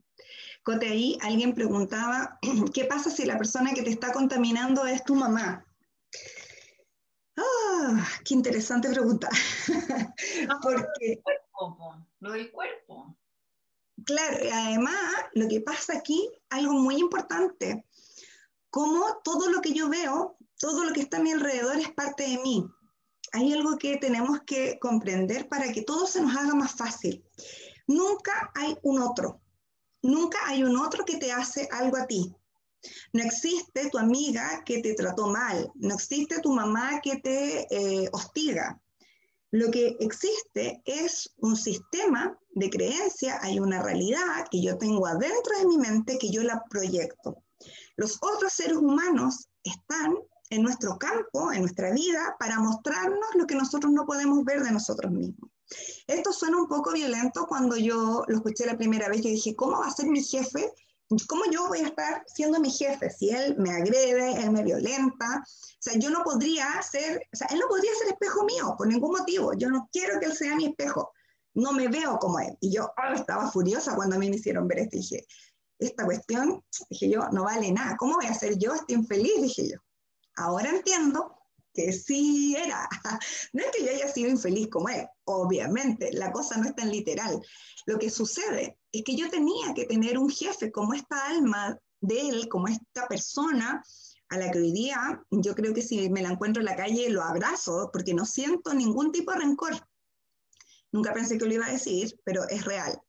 Cote, 0.64 0.88
ahí 0.88 1.18
alguien 1.22 1.54
preguntaba, 1.54 2.40
¿qué 2.74 2.86
pasa 2.86 3.10
si 3.10 3.26
la 3.26 3.38
persona 3.38 3.74
que 3.74 3.84
te 3.84 3.92
está 3.92 4.12
contaminando 4.12 4.86
es 4.86 5.04
tu 5.04 5.16
mamá? 5.16 5.66
Ah, 7.38 8.08
qué 8.24 8.34
interesante 8.34 8.90
pregunta. 8.90 9.30
Porque... 10.64 11.22
Lo 12.20 12.32
del 12.32 12.52
cuerpo. 12.52 13.16
Claro, 14.06 14.38
además, 14.52 14.96
lo 15.34 15.48
que 15.48 15.62
pasa 15.62 15.98
aquí, 15.98 16.30
algo 16.50 16.74
muy 16.74 16.98
importante, 16.98 17.86
como 18.70 19.22
todo 19.24 19.50
lo 19.50 19.62
que 19.62 19.74
yo 19.74 19.90
veo, 19.90 20.38
todo 20.60 20.84
lo 20.84 20.94
que 20.94 21.02
está 21.02 21.18
a 21.18 21.22
mi 21.22 21.32
alrededor 21.32 21.78
es 21.78 21.92
parte 21.92 22.24
de 22.24 22.40
mí. 22.40 22.66
Hay 23.32 23.54
algo 23.54 23.78
que 23.78 23.98
tenemos 23.98 24.42
que 24.46 24.80
comprender 24.80 25.48
para 25.48 25.72
que 25.72 25.82
todo 25.82 26.08
se 26.08 26.22
nos 26.22 26.36
haga 26.36 26.56
más 26.56 26.74
fácil. 26.74 27.24
Nunca 27.88 28.52
hay 28.56 28.76
un 28.84 29.02
otro. 29.02 29.42
Nunca 30.06 30.38
hay 30.46 30.64
un 30.64 30.78
otro 30.78 31.04
que 31.04 31.18
te 31.18 31.32
hace 31.32 31.68
algo 31.72 31.98
a 31.98 32.06
ti. 32.06 32.32
No 33.12 33.24
existe 33.24 33.90
tu 33.90 33.98
amiga 33.98 34.62
que 34.64 34.80
te 34.80 34.94
trató 34.94 35.26
mal. 35.26 35.72
No 35.74 35.96
existe 35.96 36.42
tu 36.42 36.54
mamá 36.54 37.02
que 37.02 37.16
te 37.18 37.66
eh, 37.76 38.08
hostiga. 38.12 38.80
Lo 39.50 39.72
que 39.72 39.98
existe 40.00 40.84
es 40.86 41.34
un 41.38 41.56
sistema 41.56 42.38
de 42.52 42.70
creencia, 42.70 43.40
hay 43.42 43.60
una 43.60 43.82
realidad 43.82 44.46
que 44.52 44.62
yo 44.62 44.78
tengo 44.78 45.08
adentro 45.08 45.58
de 45.58 45.66
mi 45.66 45.80
mente 45.80 46.20
que 46.20 46.30
yo 46.30 46.44
la 46.44 46.64
proyecto. 46.70 47.44
Los 47.96 48.20
otros 48.22 48.54
seres 48.54 48.78
humanos 48.78 49.50
están 49.64 50.16
en 50.52 50.62
nuestro 50.62 51.00
campo, 51.00 51.52
en 51.52 51.62
nuestra 51.62 51.92
vida, 51.92 52.36
para 52.38 52.60
mostrarnos 52.60 53.34
lo 53.34 53.48
que 53.48 53.56
nosotros 53.56 53.92
no 53.92 54.06
podemos 54.06 54.44
ver 54.46 54.62
de 54.62 54.72
nosotros 54.72 55.12
mismos. 55.12 55.50
Esto 56.08 56.32
suena 56.32 56.58
un 56.58 56.68
poco 56.68 56.92
violento 56.94 57.46
cuando 57.48 57.76
yo 57.76 58.24
lo 58.28 58.36
escuché 58.36 58.66
la 58.66 58.78
primera 58.78 59.10
vez. 59.10 59.22
Yo 59.22 59.30
dije, 59.30 59.56
¿cómo 59.56 59.80
va 59.80 59.88
a 59.88 59.92
ser 59.92 60.08
mi 60.08 60.24
jefe? 60.24 60.72
¿Cómo 61.28 61.44
yo 61.52 61.68
voy 61.68 61.80
a 61.80 61.88
estar 61.88 62.24
siendo 62.26 62.60
mi 62.60 62.72
jefe 62.72 63.12
si 63.12 63.30
él 63.30 63.56
me 63.58 63.72
agrede, 63.72 64.42
él 64.42 64.52
me 64.52 64.64
violenta? 64.64 65.44
O 65.44 65.78
sea, 65.80 66.00
yo 66.00 66.10
no 66.10 66.24
podría 66.24 66.82
ser, 66.82 67.28
o 67.32 67.36
sea, 67.36 67.48
él 67.52 67.60
no 67.60 67.68
podría 67.68 67.92
ser 67.96 68.08
espejo 68.08 68.44
mío 68.44 68.74
por 68.78 68.88
ningún 68.88 69.12
motivo. 69.12 69.54
Yo 69.54 69.70
no 69.70 69.88
quiero 69.92 70.20
que 70.20 70.26
él 70.28 70.36
sea 70.36 70.56
mi 70.56 70.66
espejo. 70.66 71.12
No 71.54 71.72
me 71.72 71.88
veo 71.88 72.18
como 72.18 72.40
él. 72.40 72.58
Y 72.60 72.72
yo 72.74 72.86
oh, 72.86 73.14
estaba 73.14 73.52
furiosa 73.52 73.96
cuando 73.96 74.16
a 74.16 74.20
mí 74.20 74.30
me 74.30 74.38
hicieron 74.38 74.68
ver 74.68 74.80
esto. 74.80 74.98
Dije, 74.98 75.26
esta 75.78 76.06
cuestión, 76.06 76.64
dije 76.90 77.10
yo, 77.10 77.30
no 77.32 77.44
vale 77.44 77.72
nada. 77.72 77.96
¿Cómo 77.98 78.16
voy 78.16 78.26
a 78.26 78.34
ser 78.34 78.58
yo 78.58 78.74
este 78.74 78.94
infeliz? 78.94 79.42
Dije 79.42 79.70
yo. 79.70 79.78
Ahora 80.38 80.70
entiendo 80.70 81.35
que 81.76 81.92
sí 81.92 82.56
era. 82.58 82.88
No 83.54 83.62
es 83.64 83.72
que 83.72 83.86
yo 83.86 83.92
haya 83.92 84.08
sido 84.08 84.30
infeliz 84.30 84.70
como 84.70 84.90
él, 84.90 85.06
obviamente, 85.26 86.12
la 86.14 86.32
cosa 86.32 86.58
no 86.58 86.68
es 86.68 86.76
tan 86.76 86.90
literal. 86.90 87.40
Lo 87.86 88.00
que 88.00 88.10
sucede 88.10 88.80
es 88.92 89.04
que 89.04 89.16
yo 89.16 89.30
tenía 89.30 89.74
que 89.76 89.86
tener 89.86 90.18
un 90.18 90.30
jefe 90.30 90.72
como 90.72 90.94
esta 90.94 91.28
alma 91.28 91.78
de 92.02 92.30
él, 92.30 92.50
como 92.50 92.68
esta 92.68 93.08
persona 93.08 93.84
a 94.30 94.38
la 94.38 94.52
que 94.52 94.60
hoy 94.60 94.72
día 94.72 95.24
yo 95.30 95.54
creo 95.54 95.74
que 95.74 95.82
si 95.82 96.10
me 96.10 96.22
la 96.22 96.30
encuentro 96.30 96.62
en 96.62 96.66
la 96.66 96.76
calle 96.76 97.10
lo 97.10 97.22
abrazo 97.22 97.90
porque 97.94 98.14
no 98.14 98.26
siento 98.26 98.74
ningún 98.74 99.12
tipo 99.12 99.32
de 99.32 99.40
rencor. 99.40 99.74
Nunca 100.92 101.14
pensé 101.14 101.38
que 101.38 101.46
lo 101.46 101.54
iba 101.54 101.68
a 101.68 101.72
decir, 101.72 102.20
pero 102.24 102.48
es 102.50 102.66
real. 102.66 103.00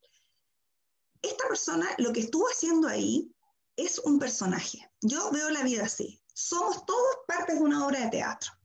Esta 1.23 1.49
persona 1.49 1.89
lo 1.99 2.13
que 2.13 2.21
estuvo 2.21 2.47
haciendo 2.49 2.89
ahí 2.89 3.33
es 3.77 3.99
un 4.01 4.19
personaje. 4.19 4.91
Yo 5.01 5.31
veo 5.31 5.51
la 5.51 5.63
vida 5.63 5.85
así. 5.85 6.21
Somos 6.35 6.85
todos 6.85 7.19
partes 7.27 7.57
de 7.59 7.65
una 7.65 7.87
obra 7.87 8.01
de 8.01 8.11
teatro 8.11 8.56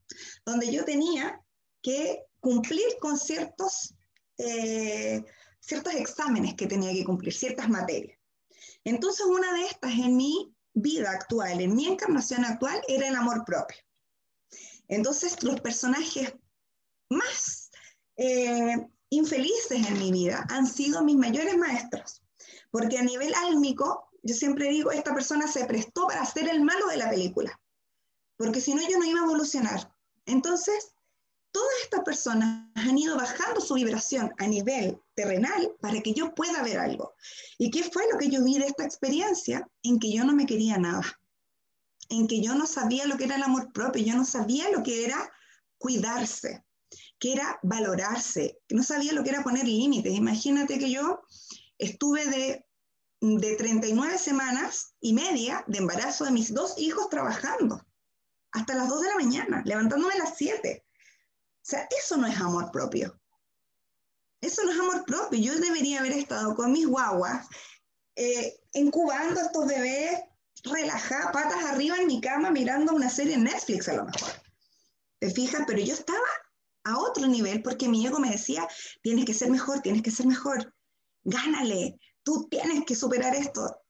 donde 0.44 0.72
yo 0.72 0.84
tenía 0.84 1.40
que 1.82 2.24
cumplir 2.40 2.86
con 3.00 3.18
ciertos, 3.18 3.94
eh, 4.38 5.24
ciertos 5.60 5.94
exámenes 5.94 6.54
que 6.54 6.66
tenía 6.66 6.92
que 6.92 7.04
cumplir, 7.04 7.32
ciertas 7.32 7.68
materias. 7.68 8.18
Entonces, 8.84 9.26
una 9.26 9.52
de 9.52 9.66
estas 9.66 9.92
en 9.92 10.16
mi 10.16 10.54
vida 10.74 11.10
actual, 11.10 11.60
en 11.60 11.74
mi 11.74 11.86
encarnación 11.86 12.44
actual, 12.44 12.80
era 12.88 13.08
el 13.08 13.14
amor 13.14 13.44
propio. 13.44 13.78
Entonces, 14.88 15.42
los 15.42 15.60
personajes 15.60 16.34
más 17.08 17.70
eh, 18.16 18.76
infelices 19.10 19.86
en 19.86 19.98
mi 19.98 20.10
vida 20.10 20.44
han 20.48 20.66
sido 20.66 21.04
mis 21.04 21.16
mayores 21.16 21.56
maestros, 21.56 22.22
porque 22.70 22.98
a 22.98 23.02
nivel 23.02 23.32
álmico, 23.34 24.08
yo 24.22 24.34
siempre 24.34 24.68
digo, 24.68 24.90
esta 24.90 25.14
persona 25.14 25.46
se 25.46 25.64
prestó 25.64 26.06
para 26.06 26.24
ser 26.24 26.48
el 26.48 26.62
malo 26.62 26.86
de 26.88 26.96
la 26.96 27.10
película, 27.10 27.58
porque 28.36 28.60
si 28.60 28.74
no 28.74 28.82
yo 28.88 28.98
no 28.98 29.04
iba 29.04 29.20
a 29.20 29.24
evolucionar. 29.24 29.91
Entonces, 30.26 30.94
todas 31.52 31.72
estas 31.82 32.00
personas 32.00 32.68
han 32.74 32.98
ido 32.98 33.16
bajando 33.16 33.60
su 33.60 33.74
vibración 33.74 34.32
a 34.38 34.46
nivel 34.46 35.00
terrenal 35.14 35.74
para 35.80 36.00
que 36.00 36.14
yo 36.14 36.34
pueda 36.34 36.62
ver 36.62 36.78
algo. 36.78 37.14
¿Y 37.58 37.70
qué 37.70 37.84
fue 37.84 38.04
lo 38.10 38.18
que 38.18 38.28
yo 38.28 38.42
vi 38.42 38.58
de 38.58 38.66
esta 38.66 38.84
experiencia? 38.84 39.68
En 39.82 39.98
que 39.98 40.12
yo 40.12 40.24
no 40.24 40.32
me 40.32 40.46
quería 40.46 40.78
nada, 40.78 41.02
en 42.08 42.26
que 42.26 42.40
yo 42.40 42.54
no 42.54 42.66
sabía 42.66 43.06
lo 43.06 43.16
que 43.16 43.24
era 43.24 43.36
el 43.36 43.42
amor 43.42 43.72
propio, 43.72 44.02
yo 44.02 44.16
no 44.16 44.24
sabía 44.24 44.70
lo 44.70 44.82
que 44.82 45.04
era 45.04 45.30
cuidarse, 45.78 46.64
que 47.18 47.32
era 47.32 47.58
valorarse, 47.62 48.58
no 48.70 48.82
sabía 48.82 49.12
lo 49.12 49.22
que 49.22 49.30
era 49.30 49.44
poner 49.44 49.66
límites. 49.66 50.14
Imagínate 50.14 50.78
que 50.78 50.90
yo 50.90 51.20
estuve 51.78 52.26
de, 52.26 52.66
de 53.20 53.56
39 53.56 54.18
semanas 54.18 54.94
y 55.00 55.12
media 55.12 55.64
de 55.66 55.78
embarazo 55.78 56.24
de 56.24 56.30
mis 56.30 56.54
dos 56.54 56.74
hijos 56.78 57.08
trabajando 57.10 57.84
hasta 58.52 58.74
las 58.74 58.88
2 58.88 59.00
de 59.00 59.08
la 59.08 59.14
mañana, 59.16 59.62
levantándome 59.64 60.14
a 60.14 60.18
las 60.18 60.36
7. 60.36 60.84
sea, 61.62 61.88
eso 61.98 62.16
no 62.16 62.26
es 62.26 62.38
amor 62.38 62.70
propio. 62.70 63.18
Eso 64.40 64.62
no 64.64 64.72
es 64.72 64.78
amor 64.78 65.04
propio. 65.06 65.38
Yo 65.38 65.58
debería 65.58 66.00
haber 66.00 66.12
estado 66.12 66.54
con 66.54 66.72
mis 66.72 66.86
guaguas, 66.86 67.46
eh, 68.16 68.60
incubando 68.74 69.40
a 69.40 69.44
estos 69.44 69.66
bebés, 69.66 70.20
relajadas, 70.64 71.32
patas 71.32 71.64
arriba 71.64 71.96
en 71.96 72.06
mi 72.06 72.20
cama, 72.20 72.50
mirando 72.50 72.92
una 72.92 73.08
serie 73.08 73.34
en 73.34 73.44
Netflix 73.44 73.88
a 73.88 73.94
lo 73.94 74.04
mejor. 74.04 74.30
¿Te 75.18 75.30
fijas? 75.30 75.62
Pero 75.66 75.80
yo 75.80 75.94
estaba 75.94 76.18
a 76.84 76.98
otro 76.98 77.26
nivel 77.26 77.62
porque 77.62 77.88
mi 77.88 78.06
ego 78.06 78.18
me 78.18 78.30
decía, 78.30 78.68
tienes 79.02 79.24
que 79.24 79.34
ser 79.34 79.50
mejor, 79.50 79.80
tienes 79.80 80.02
que 80.02 80.10
ser 80.10 80.26
mejor, 80.26 80.74
gánale, 81.22 81.98
tú 82.22 82.48
tienes 82.48 82.84
que 82.84 82.96
superar 82.96 83.34
esto. 83.34 83.81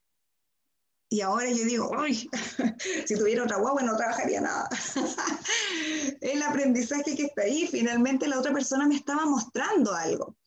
Y 1.12 1.20
ahora 1.20 1.50
yo 1.50 1.66
digo, 1.66 1.90
uy, 1.90 2.26
si 3.06 3.14
tuviera 3.16 3.44
otra 3.44 3.58
guagua 3.58 3.82
no 3.82 3.94
trabajaría 3.98 4.40
nada. 4.40 4.66
el 6.22 6.42
aprendizaje 6.42 7.14
que 7.14 7.24
está 7.24 7.42
ahí, 7.42 7.66
finalmente 7.66 8.26
la 8.26 8.38
otra 8.38 8.50
persona 8.50 8.88
me 8.88 8.94
estaba 8.94 9.26
mostrando 9.26 9.92
algo. 9.92 10.38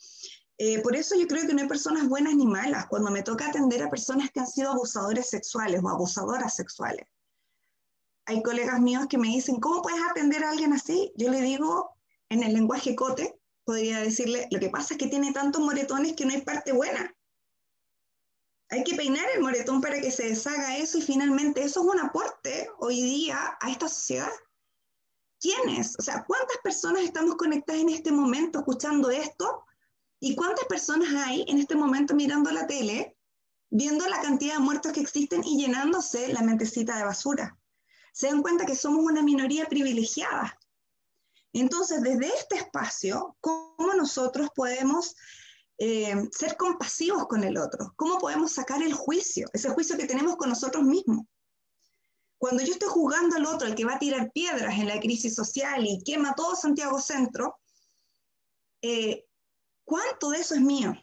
Eh, 0.57 0.81
por 0.81 0.95
eso 0.95 1.13
yo 1.13 1.27
creo 1.27 1.45
que 1.45 1.53
no 1.53 1.61
hay 1.61 1.67
personas 1.67 2.09
buenas 2.09 2.33
ni 2.33 2.47
malas 2.47 2.87
cuando 2.87 3.11
me 3.11 3.21
toca 3.21 3.47
atender 3.47 3.83
a 3.83 3.91
personas 3.91 4.31
que 4.31 4.39
han 4.39 4.47
sido 4.47 4.71
abusadores 4.71 5.29
sexuales 5.29 5.81
o 5.83 5.87
abusadoras 5.87 6.55
sexuales. 6.55 7.05
Hay 8.25 8.41
colegas 8.41 8.81
míos 8.81 9.05
que 9.07 9.19
me 9.19 9.27
dicen, 9.27 9.59
¿cómo 9.59 9.83
puedes 9.83 10.01
atender 10.01 10.43
a 10.43 10.49
alguien 10.49 10.73
así? 10.73 11.13
Yo 11.15 11.29
le 11.29 11.41
digo, 11.41 11.91
en 12.29 12.41
el 12.41 12.55
lenguaje 12.55 12.95
cote, 12.95 13.37
podría 13.65 13.99
decirle, 13.99 14.47
lo 14.49 14.59
que 14.59 14.71
pasa 14.71 14.95
es 14.95 14.97
que 14.97 15.09
tiene 15.09 15.31
tantos 15.31 15.61
moretones 15.61 16.13
que 16.13 16.25
no 16.25 16.33
hay 16.33 16.41
parte 16.41 16.71
buena. 16.71 17.15
Hay 18.69 18.83
que 18.83 18.95
peinar 18.95 19.25
el 19.35 19.41
moretón 19.41 19.79
para 19.79 20.01
que 20.01 20.11
se 20.11 20.29
deshaga 20.29 20.77
eso 20.77 20.97
y 20.97 21.01
finalmente 21.01 21.63
eso 21.63 21.81
es 21.81 21.87
un 21.93 21.99
aporte 21.99 22.69
hoy 22.79 23.01
día 23.01 23.57
a 23.59 23.69
esta 23.69 23.87
sociedad. 23.87 24.31
¿Quiénes? 25.39 25.95
O 25.99 26.01
sea, 26.01 26.23
¿cuántas 26.25 26.57
personas 26.63 27.03
estamos 27.03 27.35
conectadas 27.35 27.81
en 27.81 27.89
este 27.89 28.11
momento 28.11 28.59
escuchando 28.59 29.11
esto? 29.11 29.63
¿Y 30.19 30.35
cuántas 30.35 30.65
personas 30.65 31.09
hay 31.13 31.45
en 31.47 31.59
este 31.59 31.75
momento 31.75 32.15
mirando 32.15 32.49
la 32.49 32.65
tele, 32.65 33.15
viendo 33.69 34.07
la 34.07 34.21
cantidad 34.21 34.55
de 34.55 34.59
muertos 34.61 34.91
que 34.93 35.01
existen 35.01 35.43
y 35.43 35.57
llenándose 35.57 36.33
la 36.33 36.41
mentecita 36.41 36.97
de 36.97 37.03
basura? 37.03 37.59
Se 38.13 38.27
dan 38.27 38.41
cuenta 38.41 38.65
que 38.65 38.75
somos 38.75 39.03
una 39.03 39.21
minoría 39.21 39.67
privilegiada. 39.67 40.57
Entonces, 41.53 42.01
desde 42.01 42.27
este 42.27 42.55
espacio, 42.55 43.37
¿cómo 43.39 43.93
nosotros 43.95 44.49
podemos 44.55 45.15
eh, 45.77 46.15
ser 46.31 46.57
compasivos 46.57 47.27
con 47.27 47.43
el 47.43 47.57
otro? 47.57 47.93
¿Cómo 47.95 48.17
podemos 48.17 48.53
sacar 48.53 48.81
el 48.81 48.93
juicio, 48.93 49.47
ese 49.53 49.69
juicio 49.69 49.97
que 49.97 50.07
tenemos 50.07 50.35
con 50.37 50.49
nosotros 50.49 50.83
mismos? 50.83 51.25
Cuando 52.37 52.63
yo 52.63 52.73
estoy 52.73 52.89
juzgando 52.89 53.37
al 53.37 53.45
otro, 53.45 53.67
el 53.67 53.75
que 53.75 53.85
va 53.85 53.95
a 53.95 53.99
tirar 53.99 54.31
piedras 54.31 54.77
en 54.77 54.87
la 54.87 54.99
crisis 54.99 55.35
social 55.35 55.85
y 55.85 56.03
quema 56.03 56.33
todo 56.35 56.55
Santiago 56.55 56.99
Centro, 56.99 57.59
eh, 58.81 59.25
¿cuánto 59.83 60.29
de 60.29 60.39
eso 60.39 60.55
es 60.55 60.61
mío? 60.61 60.93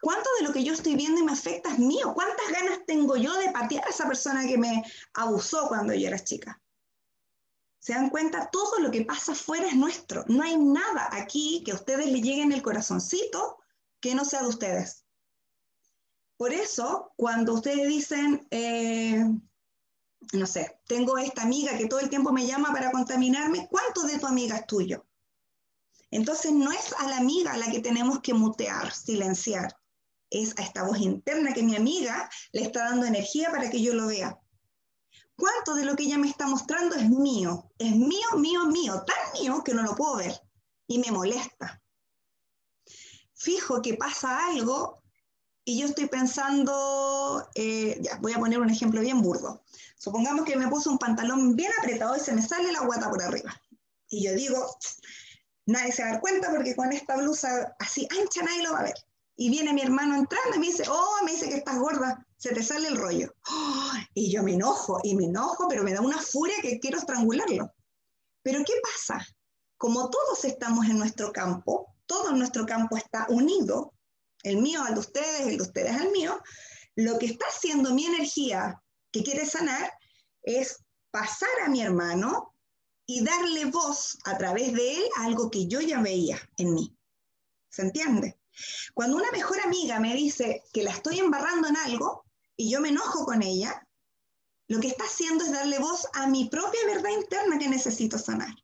¿Cuánto 0.00 0.30
de 0.38 0.46
lo 0.46 0.52
que 0.52 0.64
yo 0.64 0.72
estoy 0.72 0.94
viendo 0.94 1.20
y 1.20 1.24
me 1.24 1.32
afecta 1.32 1.70
es 1.70 1.78
mío? 1.78 2.12
¿Cuántas 2.14 2.50
ganas 2.50 2.80
tengo 2.86 3.16
yo 3.16 3.34
de 3.34 3.50
patear 3.50 3.84
a 3.84 3.90
esa 3.90 4.06
persona 4.06 4.46
que 4.46 4.56
me 4.56 4.82
abusó 5.14 5.68
cuando 5.68 5.92
yo 5.92 6.08
era 6.08 6.18
chica? 6.18 6.59
¿Se 7.80 7.94
dan 7.94 8.10
cuenta? 8.10 8.50
Todo 8.50 8.78
lo 8.78 8.90
que 8.90 9.04
pasa 9.04 9.32
afuera 9.32 9.66
es 9.66 9.74
nuestro. 9.74 10.24
No 10.28 10.42
hay 10.42 10.56
nada 10.56 11.08
aquí 11.10 11.62
que 11.64 11.72
a 11.72 11.76
ustedes 11.76 12.06
le 12.06 12.20
llegue 12.20 12.42
en 12.42 12.52
el 12.52 12.62
corazoncito 12.62 13.58
que 14.00 14.14
no 14.14 14.24
sea 14.24 14.42
de 14.42 14.48
ustedes. 14.48 15.04
Por 16.36 16.52
eso, 16.52 17.12
cuando 17.16 17.54
ustedes 17.54 17.88
dicen, 17.88 18.46
eh, 18.50 19.24
no 20.32 20.46
sé, 20.46 20.80
tengo 20.86 21.18
esta 21.18 21.42
amiga 21.42 21.76
que 21.76 21.86
todo 21.86 22.00
el 22.00 22.10
tiempo 22.10 22.32
me 22.32 22.46
llama 22.46 22.72
para 22.72 22.92
contaminarme, 22.92 23.68
¿cuánto 23.70 24.02
de 24.02 24.18
tu 24.18 24.26
amiga 24.26 24.56
es 24.56 24.66
tuyo? 24.66 25.06
Entonces 26.10 26.52
no 26.52 26.72
es 26.72 26.94
a 26.98 27.08
la 27.08 27.18
amiga 27.18 27.56
la 27.56 27.70
que 27.70 27.80
tenemos 27.80 28.20
que 28.20 28.34
mutear, 28.34 28.92
silenciar, 28.92 29.76
es 30.30 30.56
a 30.58 30.62
esta 30.62 30.84
voz 30.84 30.98
interna 30.98 31.52
que 31.52 31.62
mi 31.62 31.76
amiga 31.76 32.28
le 32.52 32.62
está 32.62 32.84
dando 32.84 33.06
energía 33.06 33.50
para 33.50 33.70
que 33.70 33.82
yo 33.82 33.94
lo 33.94 34.06
vea. 34.06 34.39
¿Cuánto 35.40 35.74
de 35.74 35.86
lo 35.86 35.96
que 35.96 36.02
ella 36.02 36.18
me 36.18 36.28
está 36.28 36.46
mostrando 36.46 36.96
es 36.96 37.08
mío? 37.08 37.72
Es 37.78 37.96
mío, 37.96 38.28
mío, 38.36 38.66
mío, 38.66 39.02
tan 39.06 39.40
mío 39.40 39.64
que 39.64 39.72
no 39.72 39.82
lo 39.82 39.96
puedo 39.96 40.16
ver 40.16 40.38
y 40.86 40.98
me 40.98 41.10
molesta. 41.10 41.82
Fijo 43.32 43.80
que 43.80 43.94
pasa 43.94 44.46
algo 44.48 45.02
y 45.64 45.80
yo 45.80 45.86
estoy 45.86 46.08
pensando, 46.08 47.48
eh, 47.54 48.02
voy 48.20 48.34
a 48.34 48.38
poner 48.38 48.60
un 48.60 48.68
ejemplo 48.68 49.00
bien 49.00 49.22
burdo. 49.22 49.64
Supongamos 49.96 50.44
que 50.44 50.56
me 50.56 50.68
puse 50.68 50.90
un 50.90 50.98
pantalón 50.98 51.56
bien 51.56 51.72
apretado 51.78 52.14
y 52.16 52.20
se 52.20 52.34
me 52.34 52.42
sale 52.42 52.70
la 52.70 52.80
guata 52.80 53.08
por 53.08 53.22
arriba. 53.22 53.58
Y 54.10 54.24
yo 54.24 54.34
digo, 54.34 54.76
nadie 55.64 55.92
se 55.92 56.02
va 56.02 56.08
a 56.08 56.12
dar 56.12 56.20
cuenta 56.20 56.50
porque 56.50 56.76
con 56.76 56.92
esta 56.92 57.16
blusa 57.16 57.74
así 57.78 58.06
ancha 58.10 58.42
nadie 58.42 58.62
lo 58.62 58.72
va 58.72 58.80
a 58.80 58.84
ver. 58.84 58.94
Y 59.42 59.48
viene 59.48 59.72
mi 59.72 59.80
hermano 59.80 60.16
entrando 60.16 60.56
y 60.56 60.58
me 60.58 60.66
dice, 60.66 60.84
oh, 60.90 61.24
me 61.24 61.32
dice 61.32 61.48
que 61.48 61.54
estás 61.54 61.78
gorda, 61.78 62.26
se 62.36 62.52
te 62.52 62.62
sale 62.62 62.88
el 62.88 62.96
rollo. 62.98 63.34
y 64.14 64.30
yo 64.30 64.42
me 64.42 64.52
enojo, 64.52 65.00
y 65.02 65.16
me 65.16 65.24
enojo, 65.24 65.66
pero 65.66 65.82
me 65.82 65.94
da 65.94 66.02
una 66.02 66.18
furia 66.18 66.56
que 66.60 66.78
quiero 66.78 66.98
estrangularlo. 66.98 67.72
Pero 68.42 68.62
¿qué 68.66 68.74
pasa? 68.82 69.26
Como 69.78 70.10
todos 70.10 70.44
estamos 70.44 70.84
en 70.90 70.98
nuestro 70.98 71.32
campo, 71.32 71.86
todo 72.04 72.32
nuestro 72.32 72.66
campo 72.66 72.98
está 72.98 73.24
unido, 73.30 73.94
el 74.42 74.58
mío 74.58 74.82
al 74.82 74.92
de 74.92 75.00
ustedes, 75.00 75.46
el 75.46 75.56
de 75.56 75.62
ustedes 75.62 75.98
al 75.98 76.12
mío, 76.12 76.38
lo 76.96 77.18
que 77.18 77.24
está 77.24 77.46
haciendo 77.46 77.94
mi 77.94 78.04
energía 78.04 78.78
que 79.10 79.22
quiere 79.22 79.46
sanar 79.46 79.90
es 80.42 80.84
pasar 81.10 81.62
a 81.64 81.70
mi 81.70 81.80
hermano 81.80 82.54
y 83.06 83.24
darle 83.24 83.64
voz 83.64 84.18
a 84.26 84.36
través 84.36 84.74
de 84.74 84.96
él 84.96 85.04
a 85.16 85.24
algo 85.24 85.50
que 85.50 85.66
yo 85.66 85.80
ya 85.80 86.02
veía 86.02 86.38
en 86.58 86.74
mí. 86.74 86.94
¿Se 87.70 87.80
entiende? 87.80 88.39
Cuando 88.94 89.16
una 89.16 89.30
mejor 89.32 89.60
amiga 89.60 90.00
me 90.00 90.14
dice 90.14 90.62
que 90.72 90.82
la 90.82 90.90
estoy 90.90 91.18
embarrando 91.18 91.68
en 91.68 91.76
algo 91.76 92.24
y 92.56 92.70
yo 92.70 92.80
me 92.80 92.90
enojo 92.90 93.24
con 93.24 93.42
ella, 93.42 93.86
lo 94.68 94.80
que 94.80 94.88
está 94.88 95.04
haciendo 95.04 95.44
es 95.44 95.52
darle 95.52 95.78
voz 95.78 96.06
a 96.12 96.26
mi 96.26 96.48
propia 96.48 96.80
verdad 96.86 97.10
interna 97.10 97.58
que 97.58 97.68
necesito 97.68 98.18
sanar. 98.18 98.54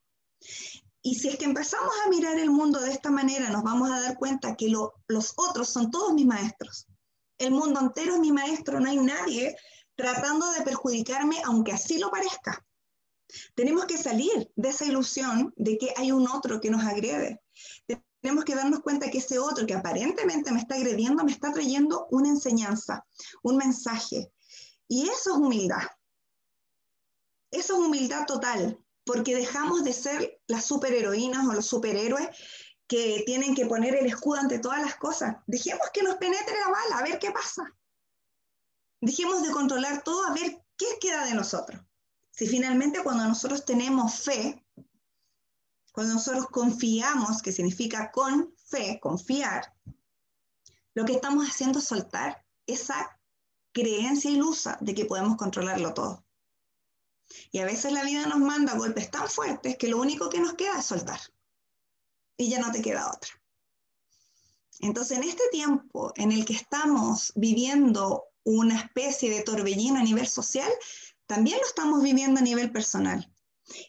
Y 1.02 1.14
si 1.14 1.28
es 1.28 1.36
que 1.36 1.44
empezamos 1.44 1.92
a 2.04 2.08
mirar 2.08 2.38
el 2.38 2.50
mundo 2.50 2.80
de 2.80 2.92
esta 2.92 3.10
manera, 3.10 3.48
nos 3.50 3.62
vamos 3.62 3.90
a 3.90 4.00
dar 4.00 4.16
cuenta 4.16 4.56
que 4.56 4.68
los 4.68 5.32
otros 5.36 5.68
son 5.68 5.90
todos 5.90 6.12
mis 6.14 6.26
maestros. 6.26 6.86
El 7.38 7.52
mundo 7.52 7.80
entero 7.80 8.14
es 8.14 8.20
mi 8.20 8.32
maestro, 8.32 8.80
no 8.80 8.88
hay 8.88 8.98
nadie 8.98 9.56
tratando 9.94 10.50
de 10.52 10.62
perjudicarme, 10.62 11.40
aunque 11.44 11.72
así 11.72 11.98
lo 11.98 12.10
parezca. 12.10 12.64
Tenemos 13.54 13.86
que 13.86 13.98
salir 13.98 14.50
de 14.54 14.68
esa 14.68 14.84
ilusión 14.84 15.52
de 15.56 15.78
que 15.78 15.92
hay 15.96 16.12
un 16.12 16.28
otro 16.28 16.60
que 16.60 16.70
nos 16.70 16.84
agrede 16.84 17.40
tenemos 18.26 18.44
que 18.44 18.56
darnos 18.56 18.80
cuenta 18.80 19.08
que 19.08 19.18
ese 19.18 19.38
otro 19.38 19.64
que 19.68 19.74
aparentemente 19.74 20.50
me 20.50 20.58
está 20.58 20.74
agrediendo 20.74 21.22
me 21.22 21.30
está 21.30 21.52
trayendo 21.52 22.08
una 22.10 22.28
enseñanza, 22.28 23.06
un 23.44 23.56
mensaje. 23.56 24.32
Y 24.88 25.04
eso 25.08 25.30
es 25.30 25.36
humildad. 25.36 25.86
Eso 27.52 27.74
es 27.74 27.78
humildad 27.78 28.26
total, 28.26 28.80
porque 29.04 29.36
dejamos 29.36 29.84
de 29.84 29.92
ser 29.92 30.40
las 30.48 30.64
superheroínas 30.64 31.46
o 31.46 31.52
los 31.52 31.66
superhéroes 31.66 32.28
que 32.88 33.22
tienen 33.24 33.54
que 33.54 33.66
poner 33.66 33.94
el 33.94 34.06
escudo 34.06 34.40
ante 34.40 34.58
todas 34.58 34.80
las 34.80 34.96
cosas. 34.96 35.36
Dejemos 35.46 35.88
que 35.94 36.02
nos 36.02 36.16
penetre 36.16 36.58
la 36.58 36.72
bala, 36.72 36.98
a 36.98 37.04
ver 37.04 37.20
qué 37.20 37.30
pasa. 37.30 37.62
Dejemos 39.00 39.44
de 39.44 39.52
controlar 39.52 40.02
todo, 40.02 40.24
a 40.24 40.34
ver 40.34 40.64
qué 40.76 40.86
queda 41.00 41.26
de 41.26 41.34
nosotros. 41.34 41.80
Si 42.32 42.48
finalmente 42.48 43.04
cuando 43.04 43.22
nosotros 43.22 43.64
tenemos 43.64 44.16
fe, 44.16 44.65
cuando 45.96 46.12
nosotros 46.12 46.48
confiamos, 46.48 47.40
que 47.40 47.52
significa 47.52 48.12
con 48.12 48.52
fe, 48.66 49.00
confiar, 49.00 49.72
lo 50.92 51.06
que 51.06 51.14
estamos 51.14 51.48
haciendo 51.48 51.78
es 51.78 51.86
soltar 51.86 52.44
esa 52.66 53.18
creencia 53.72 54.30
ilusa 54.30 54.76
de 54.82 54.94
que 54.94 55.06
podemos 55.06 55.38
controlarlo 55.38 55.94
todo. 55.94 56.22
Y 57.50 57.60
a 57.60 57.64
veces 57.64 57.94
la 57.94 58.04
vida 58.04 58.26
nos 58.26 58.40
manda 58.40 58.76
golpes 58.76 59.10
tan 59.10 59.26
fuertes 59.26 59.78
que 59.78 59.88
lo 59.88 59.96
único 59.96 60.28
que 60.28 60.38
nos 60.38 60.52
queda 60.52 60.80
es 60.80 60.84
soltar. 60.84 61.18
Y 62.36 62.50
ya 62.50 62.58
no 62.58 62.70
te 62.70 62.82
queda 62.82 63.10
otra. 63.10 63.30
Entonces, 64.80 65.16
en 65.16 65.24
este 65.24 65.44
tiempo 65.50 66.12
en 66.16 66.30
el 66.30 66.44
que 66.44 66.52
estamos 66.52 67.32
viviendo 67.36 68.24
una 68.44 68.78
especie 68.78 69.30
de 69.30 69.40
torbellino 69.40 69.98
a 69.98 70.02
nivel 70.02 70.26
social, 70.26 70.70
también 71.24 71.56
lo 71.56 71.66
estamos 71.66 72.02
viviendo 72.02 72.38
a 72.38 72.44
nivel 72.44 72.70
personal. 72.70 73.32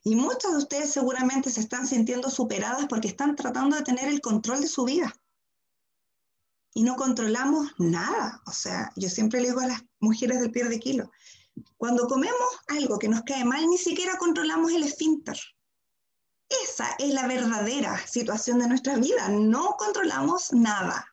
Y 0.04 0.16
muchas 0.16 0.52
de 0.52 0.58
ustedes 0.58 0.92
seguramente 0.92 1.52
se 1.52 1.60
están 1.60 1.88
sintiendo 1.88 2.30
superadas 2.30 2.88
porque 2.88 3.08
están 3.08 3.36
tratando 3.36 3.76
de 3.76 3.84
tener 3.84 4.08
el 4.08 4.22
control 4.22 4.62
de 4.62 4.68
su 4.68 4.86
vida. 4.86 5.14
Y 6.74 6.84
no 6.84 6.96
controlamos 6.96 7.72
nada. 7.78 8.42
O 8.46 8.52
sea, 8.52 8.92
yo 8.96 9.10
siempre 9.10 9.42
le 9.42 9.50
digo 9.50 9.62
a 9.62 9.68
las 9.68 9.84
mujeres 10.00 10.40
del 10.40 10.52
pie 10.52 10.64
de 10.66 10.80
kilo, 10.80 11.12
cuando 11.78 12.08
comemos 12.08 12.48
algo 12.68 13.00
que 13.00 13.08
nos 13.08 13.22
cae 13.24 13.44
mal, 13.46 13.68
ni 13.68 13.78
siquiera 13.78 14.18
controlamos 14.18 14.72
el 14.72 14.84
esfínter. 14.84 15.38
Esa 16.50 16.88
es 17.00 17.14
la 17.14 17.28
verdadera 17.28 17.98
situación 18.08 18.60
de 18.60 18.68
nuestra 18.68 18.96
vida. 18.96 19.28
No 19.30 19.76
controlamos 19.78 20.54
nada. 20.54 21.06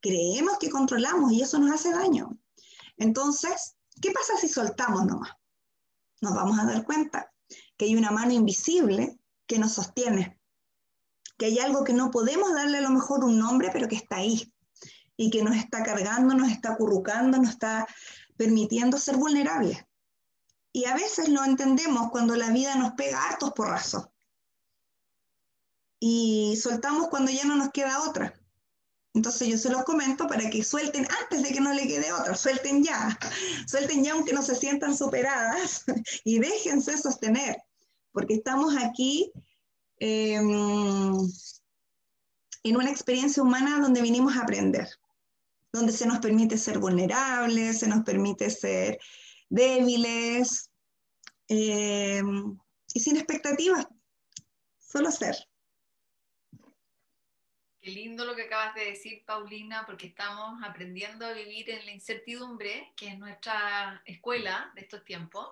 Creemos 0.00 0.58
que 0.58 0.70
controlamos 0.70 1.32
y 1.32 1.42
eso 1.42 1.58
nos 1.58 1.72
hace 1.72 1.92
daño. 1.92 2.38
Entonces, 2.96 3.76
¿qué 4.00 4.12
pasa 4.12 4.36
si 4.36 4.48
soltamos 4.48 5.06
nomás? 5.06 5.30
Nos 6.20 6.34
vamos 6.34 6.58
a 6.58 6.64
dar 6.64 6.84
cuenta 6.84 7.32
que 7.80 7.86
hay 7.86 7.96
una 7.96 8.10
mano 8.10 8.34
invisible 8.34 9.18
que 9.46 9.58
nos 9.58 9.72
sostiene, 9.72 10.38
que 11.38 11.46
hay 11.46 11.60
algo 11.60 11.82
que 11.82 11.94
no 11.94 12.10
podemos 12.10 12.52
darle 12.52 12.76
a 12.76 12.82
lo 12.82 12.90
mejor 12.90 13.24
un 13.24 13.38
nombre, 13.38 13.70
pero 13.72 13.88
que 13.88 13.96
está 13.96 14.16
ahí 14.16 14.52
y 15.16 15.30
que 15.30 15.42
nos 15.42 15.56
está 15.56 15.82
cargando, 15.82 16.34
nos 16.34 16.50
está 16.50 16.72
acurrucando, 16.72 17.38
nos 17.38 17.48
está 17.48 17.86
permitiendo 18.36 18.98
ser 18.98 19.16
vulnerables. 19.16 19.78
Y 20.72 20.84
a 20.84 20.94
veces 20.94 21.30
lo 21.30 21.42
entendemos 21.42 22.10
cuando 22.10 22.36
la 22.36 22.50
vida 22.50 22.74
nos 22.74 22.92
pega 22.92 23.24
hartos 23.24 23.52
porrazos. 23.52 24.08
Y 26.00 26.58
soltamos 26.62 27.08
cuando 27.08 27.32
ya 27.32 27.46
no 27.46 27.56
nos 27.56 27.70
queda 27.70 28.02
otra. 28.02 28.38
Entonces 29.14 29.48
yo 29.48 29.56
se 29.56 29.70
los 29.70 29.84
comento 29.84 30.26
para 30.26 30.50
que 30.50 30.62
suelten 30.62 31.08
antes 31.22 31.42
de 31.42 31.48
que 31.48 31.62
no 31.62 31.72
le 31.72 31.88
quede 31.88 32.12
otra, 32.12 32.36
suelten 32.36 32.84
ya, 32.84 33.18
suelten 33.66 34.04
ya 34.04 34.12
aunque 34.12 34.34
no 34.34 34.42
se 34.42 34.54
sientan 34.54 34.94
superadas 34.94 35.84
y 36.24 36.38
déjense 36.40 36.98
sostener, 36.98 37.56
porque 38.12 38.34
estamos 38.34 38.76
aquí 38.76 39.32
em, 39.98 41.16
en 42.62 42.76
una 42.76 42.90
experiencia 42.90 43.42
humana 43.42 43.80
donde 43.80 44.02
vinimos 44.02 44.36
a 44.36 44.42
aprender, 44.42 44.88
donde 45.72 45.92
se 45.92 46.06
nos 46.06 46.18
permite 46.18 46.58
ser 46.58 46.78
vulnerables, 46.78 47.80
se 47.80 47.88
nos 47.88 48.04
permite 48.04 48.50
ser 48.50 48.98
débiles 49.48 50.70
em, 51.48 52.58
y 52.94 53.00
sin 53.00 53.16
expectativas, 53.16 53.86
solo 54.78 55.10
ser. 55.10 55.36
Qué 57.80 57.92
lindo 57.92 58.26
lo 58.26 58.36
que 58.36 58.42
acabas 58.42 58.74
de 58.74 58.84
decir, 58.84 59.24
Paulina, 59.24 59.86
porque 59.86 60.08
estamos 60.08 60.62
aprendiendo 60.62 61.24
a 61.24 61.32
vivir 61.32 61.70
en 61.70 61.86
la 61.86 61.92
incertidumbre, 61.92 62.92
que 62.94 63.08
es 63.08 63.18
nuestra 63.18 64.02
escuela 64.04 64.70
de 64.74 64.82
estos 64.82 65.02
tiempos. 65.02 65.48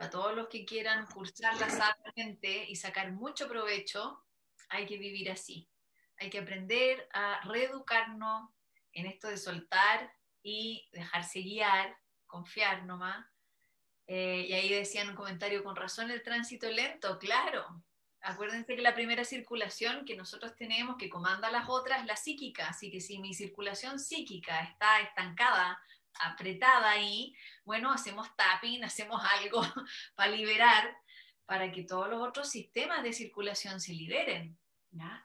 Para 0.00 0.12
todos 0.12 0.34
los 0.34 0.48
que 0.48 0.64
quieran 0.64 1.04
cursarla 1.08 1.68
sabiamente 1.68 2.64
y 2.70 2.74
sacar 2.74 3.12
mucho 3.12 3.46
provecho, 3.46 4.24
hay 4.70 4.86
que 4.86 4.96
vivir 4.96 5.30
así. 5.30 5.68
Hay 6.16 6.30
que 6.30 6.38
aprender 6.38 7.06
a 7.12 7.42
reeducarnos 7.46 8.48
en 8.94 9.04
esto 9.04 9.28
de 9.28 9.36
soltar 9.36 10.10
y 10.42 10.88
dejarse 10.94 11.40
guiar, 11.40 11.94
confiar 12.26 12.86
nomás. 12.86 13.26
Eh, 14.06 14.46
y 14.48 14.54
ahí 14.54 14.70
decían 14.70 15.10
un 15.10 15.16
comentario 15.16 15.62
con 15.62 15.76
razón 15.76 16.10
el 16.10 16.22
tránsito 16.22 16.70
lento, 16.70 17.18
claro, 17.18 17.84
Acuérdense 18.22 18.76
que 18.76 18.82
la 18.82 18.94
primera 18.94 19.24
circulación 19.24 20.04
que 20.04 20.14
nosotros 20.14 20.54
tenemos 20.54 20.96
que 20.98 21.08
comanda 21.08 21.50
las 21.50 21.70
otras 21.70 22.00
es 22.00 22.06
la 22.06 22.16
psíquica, 22.16 22.68
así 22.68 22.90
que 22.90 23.00
si 23.00 23.18
mi 23.18 23.32
circulación 23.32 23.98
psíquica 23.98 24.60
está 24.60 25.00
estancada, 25.00 25.80
apretada 26.14 26.90
ahí, 26.90 27.34
bueno, 27.64 27.92
hacemos 27.92 28.28
tapping, 28.36 28.84
hacemos 28.84 29.22
algo 29.38 29.62
para 30.14 30.32
liberar, 30.32 30.96
para 31.46 31.70
que 31.72 31.84
todos 31.84 32.08
los 32.08 32.20
otros 32.20 32.48
sistemas 32.48 33.02
de 33.02 33.12
circulación 33.12 33.80
se 33.80 33.92
liberen. 33.92 34.56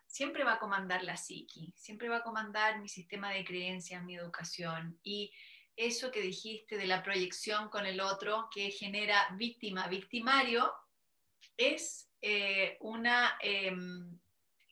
Siempre 0.06 0.44
va 0.44 0.54
a 0.54 0.60
comandar 0.60 1.04
la 1.04 1.18
psiqui, 1.18 1.74
siempre 1.76 2.08
va 2.08 2.18
a 2.18 2.24
comandar 2.24 2.80
mi 2.80 2.88
sistema 2.88 3.32
de 3.32 3.44
creencias, 3.44 4.04
mi 4.04 4.16
educación 4.16 5.00
y 5.04 5.34
eso 5.76 6.12
que 6.12 6.22
dijiste 6.22 6.78
de 6.78 6.86
la 6.86 7.04
proyección 7.04 7.70
con 7.70 7.86
el 7.86 8.00
otro 8.00 8.48
que 8.54 8.72
genera 8.72 9.28
víctima, 9.34 9.88
victimario, 9.88 10.72
es 11.58 12.10
eh, 12.22 12.78
una, 12.80 13.38
em, 13.42 14.18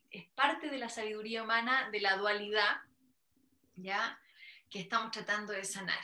es 0.09 0.25
parte 0.29 0.69
de 0.69 0.77
la 0.77 0.89
sabiduría 0.89 1.43
humana 1.43 1.89
de 1.91 1.99
la 1.99 2.15
dualidad, 2.17 2.77
¿ya? 3.75 4.17
Que 4.73 4.79
estamos 4.79 5.11
tratando 5.11 5.53
de 5.53 5.63
sanar, 5.63 6.03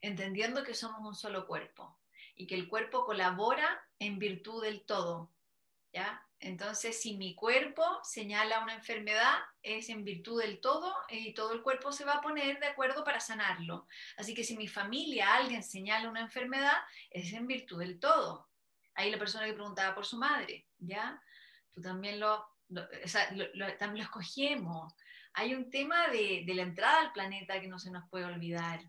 entendiendo 0.00 0.64
que 0.64 0.74
somos 0.74 0.98
un 1.00 1.14
solo 1.14 1.46
cuerpo 1.46 1.96
y 2.34 2.48
que 2.48 2.56
el 2.56 2.66
cuerpo 2.66 3.04
colabora 3.04 3.86
en 4.00 4.18
virtud 4.18 4.64
del 4.64 4.84
todo, 4.84 5.30
¿ya? 5.92 6.20
Entonces, 6.40 7.00
si 7.00 7.16
mi 7.16 7.36
cuerpo 7.36 7.84
señala 8.02 8.64
una 8.64 8.74
enfermedad, 8.74 9.34
es 9.62 9.88
en 9.90 10.02
virtud 10.02 10.42
del 10.42 10.60
todo 10.60 10.92
y 11.08 11.34
todo 11.34 11.52
el 11.52 11.62
cuerpo 11.62 11.92
se 11.92 12.04
va 12.04 12.14
a 12.14 12.20
poner 12.20 12.58
de 12.58 12.66
acuerdo 12.66 13.04
para 13.04 13.20
sanarlo. 13.20 13.86
Así 14.16 14.34
que 14.34 14.42
si 14.42 14.56
mi 14.56 14.66
familia, 14.66 15.32
alguien 15.32 15.62
señala 15.62 16.10
una 16.10 16.20
enfermedad, 16.20 16.76
es 17.10 17.32
en 17.32 17.46
virtud 17.46 17.78
del 17.78 18.00
todo 18.00 18.48
ahí 18.96 19.10
la 19.10 19.18
persona 19.18 19.46
que 19.46 19.54
preguntaba 19.54 19.94
por 19.94 20.04
su 20.04 20.18
madre, 20.18 20.66
¿ya? 20.78 21.22
Tú 21.72 21.80
también 21.80 22.18
lo, 22.20 22.34
o 22.34 23.08
sea, 23.08 23.28
también 23.78 23.98
lo 23.98 24.02
escogemos. 24.02 24.94
Hay 25.34 25.54
un 25.54 25.70
tema 25.70 26.08
de, 26.08 26.44
de, 26.46 26.54
la 26.54 26.62
entrada 26.62 27.00
al 27.00 27.12
planeta 27.12 27.60
que 27.60 27.68
no 27.68 27.78
se 27.78 27.90
nos 27.90 28.08
puede 28.08 28.24
olvidar, 28.24 28.80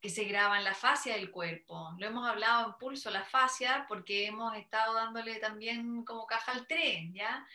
que 0.00 0.10
se 0.10 0.24
graba 0.24 0.58
en 0.58 0.64
la 0.64 0.74
fascia 0.74 1.14
del 1.14 1.30
cuerpo. 1.30 1.94
Lo 1.98 2.06
hemos 2.06 2.26
hablado 2.28 2.66
en 2.66 2.78
pulso, 2.78 3.10
la 3.10 3.24
fascia, 3.24 3.86
porque 3.88 4.26
hemos 4.26 4.56
estado 4.56 4.94
dándole 4.94 5.36
también 5.36 6.04
como 6.04 6.26
caja 6.26 6.52
al 6.52 6.66
tren, 6.66 7.12
¿ya? 7.12 7.46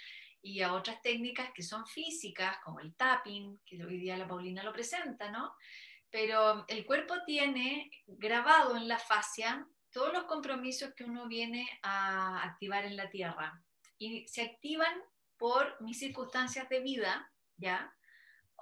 Y 0.41 0.61
a 0.61 0.73
otras 0.73 1.01
técnicas 1.01 1.51
que 1.53 1.63
son 1.63 1.85
físicas, 1.87 2.57
como 2.63 2.79
el 2.79 2.95
tapping, 2.95 3.59
que 3.65 3.83
hoy 3.83 3.97
día 3.97 4.17
la 4.17 4.27
Paulina 4.27 4.63
lo 4.63 4.73
presenta, 4.73 5.31
¿no? 5.31 5.53
Pero 6.09 6.65
el 6.67 6.85
cuerpo 6.85 7.15
tiene 7.25 7.89
grabado 8.05 8.75
en 8.75 8.87
la 8.87 8.99
fascia 8.99 9.67
todos 9.91 10.11
los 10.13 10.23
compromisos 10.23 10.93
que 10.93 11.03
uno 11.03 11.27
viene 11.27 11.67
a 11.83 12.43
activar 12.43 12.85
en 12.85 12.97
la 12.97 13.09
tierra 13.09 13.61
y 13.97 14.27
se 14.27 14.41
activan 14.41 14.93
por 15.37 15.79
mis 15.81 15.99
circunstancias 15.99 16.67
de 16.69 16.79
vida, 16.79 17.31
¿ya? 17.57 17.93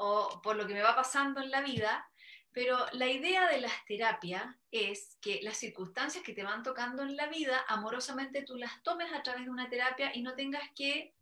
O 0.01 0.41
por 0.41 0.55
lo 0.55 0.65
que 0.65 0.73
me 0.73 0.81
va 0.81 0.95
pasando 0.95 1.41
en 1.41 1.51
la 1.51 1.61
vida, 1.61 2.09
pero 2.51 2.77
la 2.93 3.07
idea 3.07 3.47
de 3.47 3.61
las 3.61 3.85
terapias 3.85 4.43
es 4.71 5.17
que 5.21 5.41
las 5.43 5.57
circunstancias 5.57 6.23
que 6.23 6.33
te 6.33 6.43
van 6.43 6.63
tocando 6.63 7.03
en 7.03 7.15
la 7.15 7.27
vida, 7.27 7.63
amorosamente 7.67 8.43
tú 8.43 8.55
las 8.55 8.81
tomes 8.81 9.11
a 9.13 9.21
través 9.21 9.43
de 9.43 9.51
una 9.51 9.69
terapia 9.69 10.15
y 10.15 10.21
no 10.21 10.35
tengas 10.35 10.63
que 10.75 11.13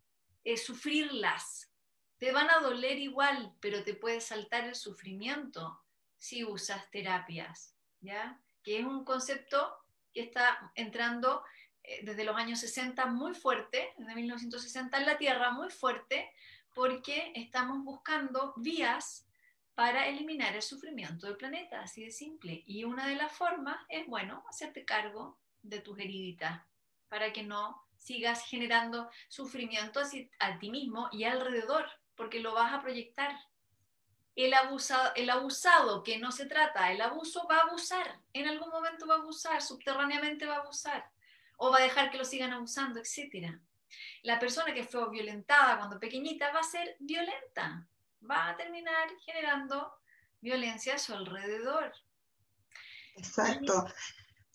eh, 0.44 0.56
sufrirlas. 0.56 1.70
Te 2.18 2.32
van 2.32 2.50
a 2.50 2.60
doler 2.60 2.98
igual, 2.98 3.52
pero 3.60 3.82
te 3.82 3.94
puede 3.94 4.20
saltar 4.20 4.64
el 4.64 4.74
sufrimiento 4.74 5.80
si 6.16 6.44
usas 6.44 6.90
terapias, 6.90 7.74
¿ya? 8.00 8.40
Que 8.62 8.78
es 8.78 8.84
un 8.84 9.04
concepto 9.04 9.76
que 10.12 10.22
está 10.22 10.72
entrando 10.74 11.44
eh, 11.82 12.00
desde 12.04 12.24
los 12.24 12.36
años 12.36 12.60
60 12.60 13.06
muy 13.06 13.34
fuerte, 13.34 13.94
desde 13.98 14.14
1960 14.14 14.96
en 14.96 15.06
la 15.06 15.18
Tierra 15.18 15.52
muy 15.52 15.70
fuerte, 15.70 16.32
porque 16.78 17.32
estamos 17.34 17.82
buscando 17.82 18.54
vías 18.56 19.26
para 19.74 20.06
eliminar 20.06 20.54
el 20.54 20.62
sufrimiento 20.62 21.26
del 21.26 21.36
planeta, 21.36 21.80
así 21.80 22.04
de 22.04 22.12
simple. 22.12 22.62
Y 22.66 22.84
una 22.84 23.08
de 23.08 23.16
las 23.16 23.32
formas 23.32 23.84
es, 23.88 24.06
bueno, 24.06 24.44
hacerte 24.48 24.84
cargo 24.84 25.36
de 25.60 25.80
tus 25.80 25.98
heriditas, 25.98 26.62
para 27.08 27.32
que 27.32 27.42
no 27.42 27.84
sigas 27.96 28.44
generando 28.46 29.10
sufrimiento 29.28 30.00
a 30.38 30.58
ti 30.60 30.70
mismo 30.70 31.08
y 31.10 31.24
alrededor, 31.24 31.84
porque 32.14 32.38
lo 32.38 32.54
vas 32.54 32.72
a 32.72 32.80
proyectar 32.80 33.36
el 34.36 34.54
abusado, 34.54 35.10
el 35.16 35.30
abusado 35.30 36.04
que 36.04 36.18
no 36.18 36.30
se 36.30 36.46
trata, 36.46 36.92
el 36.92 37.00
abuso 37.00 37.44
va 37.50 37.56
a 37.56 37.62
abusar, 37.62 38.20
en 38.32 38.46
algún 38.46 38.70
momento 38.70 39.08
va 39.08 39.16
a 39.16 39.18
abusar, 39.18 39.62
subterráneamente 39.62 40.46
va 40.46 40.58
a 40.58 40.60
abusar, 40.60 41.10
o 41.56 41.72
va 41.72 41.78
a 41.78 41.82
dejar 41.82 42.12
que 42.12 42.18
lo 42.18 42.24
sigan 42.24 42.52
abusando, 42.52 43.00
etc. 43.00 43.58
La 44.22 44.38
persona 44.38 44.74
que 44.74 44.84
fue 44.84 45.10
violentada 45.10 45.78
cuando 45.78 45.98
pequeñita 45.98 46.52
va 46.52 46.60
a 46.60 46.64
ser 46.64 46.96
violenta, 47.00 47.88
va 48.28 48.50
a 48.50 48.56
terminar 48.56 49.08
generando 49.24 49.92
violencia 50.40 50.94
a 50.94 50.98
su 50.98 51.14
alrededor. 51.14 51.92
Exacto. 53.16 53.86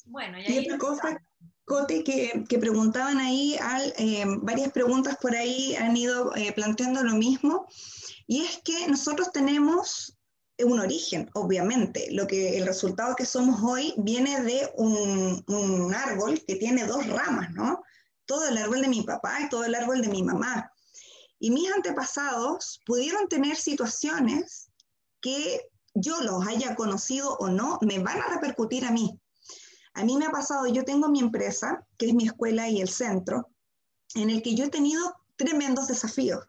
bueno, 0.05 0.37
y, 0.39 0.59
otra 0.59 0.77
cosa, 0.77 1.17
Cote, 1.65 2.03
que, 2.03 2.43
que, 2.47 2.59
preguntaban 2.59 3.17
ahí, 3.19 3.57
al, 3.61 3.93
eh, 3.97 4.25
varias 4.41 4.71
preguntas 4.71 5.17
por 5.21 5.35
ahí 5.35 5.75
han 5.75 5.95
ido 5.95 6.35
eh, 6.35 6.51
planteando 6.53 7.03
lo 7.03 7.13
mismo. 7.13 7.67
Y 8.27 8.41
es 8.43 8.61
que 8.63 8.87
nosotros 8.87 9.31
tenemos 9.31 10.17
un 10.59 10.79
origen, 10.79 11.29
obviamente. 11.33 12.07
Lo 12.11 12.27
que, 12.27 12.57
el 12.57 12.65
resultado 12.65 13.15
que 13.15 13.25
somos 13.25 13.61
hoy 13.61 13.93
viene 13.97 14.41
de 14.41 14.69
un, 14.75 15.43
un 15.47 15.93
árbol 15.93 16.41
que 16.45 16.55
tiene 16.55 16.85
dos 16.85 17.05
ramas, 17.07 17.51
¿no? 17.51 17.81
Todo 18.25 18.47
el 18.47 18.57
árbol 18.57 18.81
de 18.81 18.87
mi 18.87 19.03
papá 19.03 19.41
y 19.41 19.49
todo 19.49 19.63
el 19.65 19.75
árbol 19.75 20.01
de 20.01 20.09
mi 20.09 20.23
mamá. 20.23 20.71
Y 21.39 21.51
mis 21.51 21.71
antepasados 21.71 22.81
pudieron 22.85 23.27
tener 23.27 23.57
situaciones 23.57 24.69
que 25.21 25.61
yo 25.93 26.21
los 26.21 26.47
haya 26.47 26.75
conocido 26.75 27.35
o 27.37 27.49
no, 27.49 27.77
me 27.81 27.99
van 27.99 28.21
a 28.21 28.27
repercutir 28.27 28.85
a 28.85 28.91
mí. 28.91 29.19
A 29.93 30.03
mí 30.03 30.17
me 30.17 30.25
ha 30.25 30.31
pasado, 30.31 30.67
yo 30.67 30.83
tengo 30.83 31.07
mi 31.07 31.19
empresa, 31.19 31.85
que 31.97 32.07
es 32.07 32.13
mi 32.13 32.25
escuela 32.25 32.67
y 32.67 32.81
el 32.81 32.89
centro, 32.89 33.49
en 34.15 34.29
el 34.29 34.41
que 34.41 34.55
yo 34.55 34.65
he 34.65 34.69
tenido 34.69 35.13
tremendos 35.35 35.87
desafíos 35.87 36.45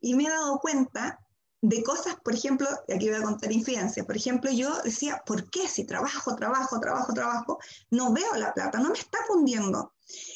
y 0.00 0.14
me 0.14 0.24
he 0.24 0.28
dado 0.28 0.58
cuenta 0.58 1.18
de 1.60 1.82
cosas, 1.82 2.16
por 2.22 2.34
ejemplo, 2.34 2.68
aquí 2.94 3.08
voy 3.08 3.18
a 3.18 3.22
contar 3.22 3.50
infidencias, 3.50 4.06
por 4.06 4.16
ejemplo, 4.16 4.50
yo 4.52 4.80
decía, 4.82 5.22
¿por 5.26 5.50
qué 5.50 5.66
si 5.66 5.84
trabajo, 5.84 6.36
trabajo, 6.36 6.78
trabajo, 6.78 7.12
trabajo, 7.12 7.58
no 7.90 8.12
veo 8.12 8.34
la 8.36 8.54
plata, 8.54 8.78
no 8.78 8.90
me 8.90 8.98
está 8.98 9.18
fundiendo? 9.26 9.92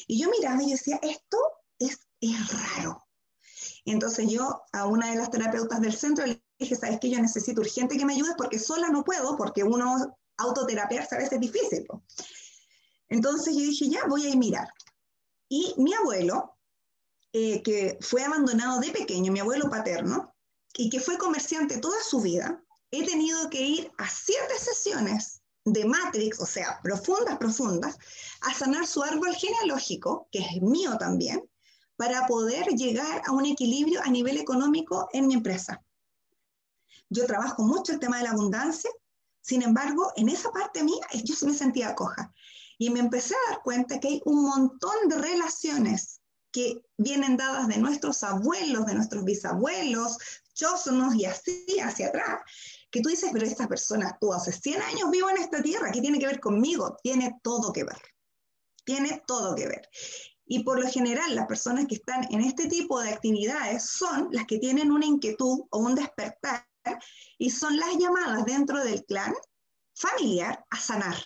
Y 0.07 0.21
yo 0.21 0.29
miraba 0.29 0.61
y 0.63 0.71
decía, 0.71 0.99
esto 1.01 1.37
es, 1.79 1.99
raro. 2.51 3.03
entonces 3.85 4.29
yo 4.29 4.61
a 4.71 4.85
una 4.85 5.11
de 5.11 5.17
las 5.17 5.29
terapeutas 5.29 5.81
del 5.81 5.93
centro 5.93 6.25
le 6.25 6.41
dije, 6.57 6.75
¿sabes 6.75 6.99
qué? 7.01 7.09
Yo 7.09 7.19
necesito 7.19 7.59
urgente 7.59 7.97
que 7.97 8.05
me 8.05 8.13
ayudes 8.13 8.35
porque 8.37 8.59
sola 8.59 8.89
no 8.89 9.03
puedo, 9.03 9.35
porque 9.35 9.63
uno 9.63 10.17
autoterapiarse 10.37 11.15
a 11.15 11.17
veces 11.17 11.33
es 11.33 11.39
difícil. 11.41 11.85
Entonces 13.09 13.53
yo 13.55 13.61
dije, 13.61 13.89
ya, 13.89 14.05
voy 14.07 14.25
a 14.25 14.29
ir 14.29 14.37
mirar. 14.37 14.69
Y 15.49 15.75
mi 15.77 15.93
abuelo 15.93 16.57
eh, 17.33 17.61
que 17.61 17.97
fue 17.99 18.23
abandonado 18.23 18.79
de 18.79 18.91
pequeño, 18.91 19.31
mi 19.31 19.39
abuelo 19.39 19.69
paterno, 19.69 20.33
y 20.75 20.89
que 20.89 20.99
fue 20.99 21.17
comerciante 21.17 21.77
toda 21.77 22.01
su 22.03 22.21
vida, 22.21 22.63
he 22.91 23.05
tenido 23.05 23.49
que 23.49 23.61
ir 23.61 23.91
a 23.97 24.07
siete 24.09 24.57
sesiones 24.57 25.42
de 25.65 25.85
Matrix, 25.85 26.39
o 26.39 26.45
sea, 26.45 26.79
profundas, 26.83 27.37
profundas, 27.37 27.97
a 28.41 28.53
sanar 28.53 28.85
su 28.85 29.01
árbol 29.01 29.33
genealógico, 29.35 30.27
que 30.31 30.39
es 30.39 30.61
mío 30.61 30.97
también, 30.97 31.43
para 31.95 32.27
poder 32.27 32.65
llegar 32.67 33.21
a 33.25 33.31
un 33.31 33.45
equilibrio 33.45 34.01
a 34.03 34.09
nivel 34.09 34.37
económico 34.37 35.07
en 35.13 35.27
mi 35.27 35.35
empresa. 35.35 35.81
Yo 37.09 37.25
trabajo 37.25 37.63
mucho 37.63 37.93
el 37.93 37.99
tema 37.99 38.17
de 38.17 38.23
la 38.23 38.31
abundancia, 38.31 38.89
sin 39.41 39.61
embargo, 39.61 40.11
en 40.15 40.29
esa 40.29 40.51
parte 40.51 40.83
mía 40.83 41.05
yo 41.23 41.35
me 41.45 41.53
sentía 41.53 41.95
coja. 41.95 42.33
Y 42.77 42.89
me 42.89 42.99
empecé 42.99 43.35
a 43.35 43.51
dar 43.51 43.61
cuenta 43.61 43.99
que 43.99 44.07
hay 44.07 44.21
un 44.25 44.43
montón 44.43 45.07
de 45.07 45.17
relaciones 45.17 46.21
que 46.51 46.81
vienen 46.97 47.37
dadas 47.37 47.67
de 47.67 47.77
nuestros 47.77 48.23
abuelos, 48.23 48.85
de 48.85 48.95
nuestros 48.95 49.23
bisabuelos, 49.23 50.17
chósonos 50.53 51.15
y 51.15 51.25
así 51.25 51.65
hacia 51.81 52.07
atrás, 52.07 52.41
que 52.93 53.01
tú 53.01 53.09
dices, 53.09 53.31
pero 53.33 53.43
esta 53.43 53.67
persona, 53.67 54.15
tú 54.21 54.31
hace 54.31 54.51
100 54.51 54.79
años 54.83 55.09
vivo 55.09 55.27
en 55.31 55.37
esta 55.37 55.63
tierra, 55.63 55.91
¿qué 55.91 55.99
tiene 55.99 56.19
que 56.19 56.27
ver 56.27 56.39
conmigo? 56.39 56.95
Tiene 57.01 57.39
todo 57.41 57.73
que 57.73 57.83
ver. 57.83 57.99
Tiene 58.85 59.23
todo 59.25 59.55
que 59.55 59.67
ver. 59.67 59.89
Y 60.45 60.63
por 60.63 60.79
lo 60.79 60.87
general, 60.87 61.33
las 61.33 61.47
personas 61.47 61.87
que 61.87 61.95
están 61.95 62.31
en 62.31 62.41
este 62.41 62.67
tipo 62.67 63.01
de 63.01 63.09
actividades 63.09 63.89
son 63.89 64.27
las 64.31 64.45
que 64.45 64.59
tienen 64.59 64.91
una 64.91 65.07
inquietud 65.07 65.61
o 65.71 65.77
un 65.79 65.95
despertar 65.95 66.67
y 67.39 67.49
son 67.49 67.77
las 67.77 67.97
llamadas 67.97 68.45
dentro 68.45 68.83
del 68.83 69.03
clan 69.05 69.33
familiar 69.95 70.63
a 70.69 70.77
sanar. 70.77 71.17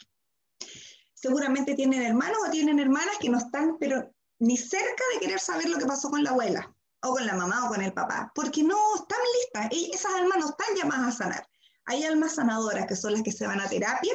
Seguramente 1.14 1.76
tienen 1.76 2.02
hermanos 2.02 2.38
o 2.48 2.50
tienen 2.50 2.80
hermanas 2.80 3.18
que 3.20 3.28
no 3.28 3.40
están, 3.40 3.78
pero 3.78 4.10
ni 4.40 4.56
cerca 4.56 5.04
de 5.14 5.20
querer 5.20 5.42
saber 5.42 5.70
lo 5.70 5.78
que 5.78 5.86
pasó 5.86 6.10
con 6.10 6.24
la 6.24 6.30
abuela 6.30 6.74
o 7.04 7.12
con 7.12 7.26
la 7.26 7.36
mamá 7.36 7.66
o 7.66 7.74
con 7.74 7.82
el 7.82 7.92
papá, 7.92 8.32
porque 8.34 8.64
no 8.64 8.78
están 8.96 9.20
listas. 9.42 9.78
esas 9.94 10.14
almas 10.14 10.46
están 10.46 10.76
llamadas 10.78 11.16
a 11.16 11.18
sanar. 11.18 11.48
Hay 11.88 12.04
almas 12.04 12.36
sanadoras 12.36 12.86
que 12.86 12.96
son 12.96 13.14
las 13.14 13.24
que 13.24 13.32
se 13.32 13.48
van 13.48 13.60
a 13.60 13.68
terapia 13.68 14.14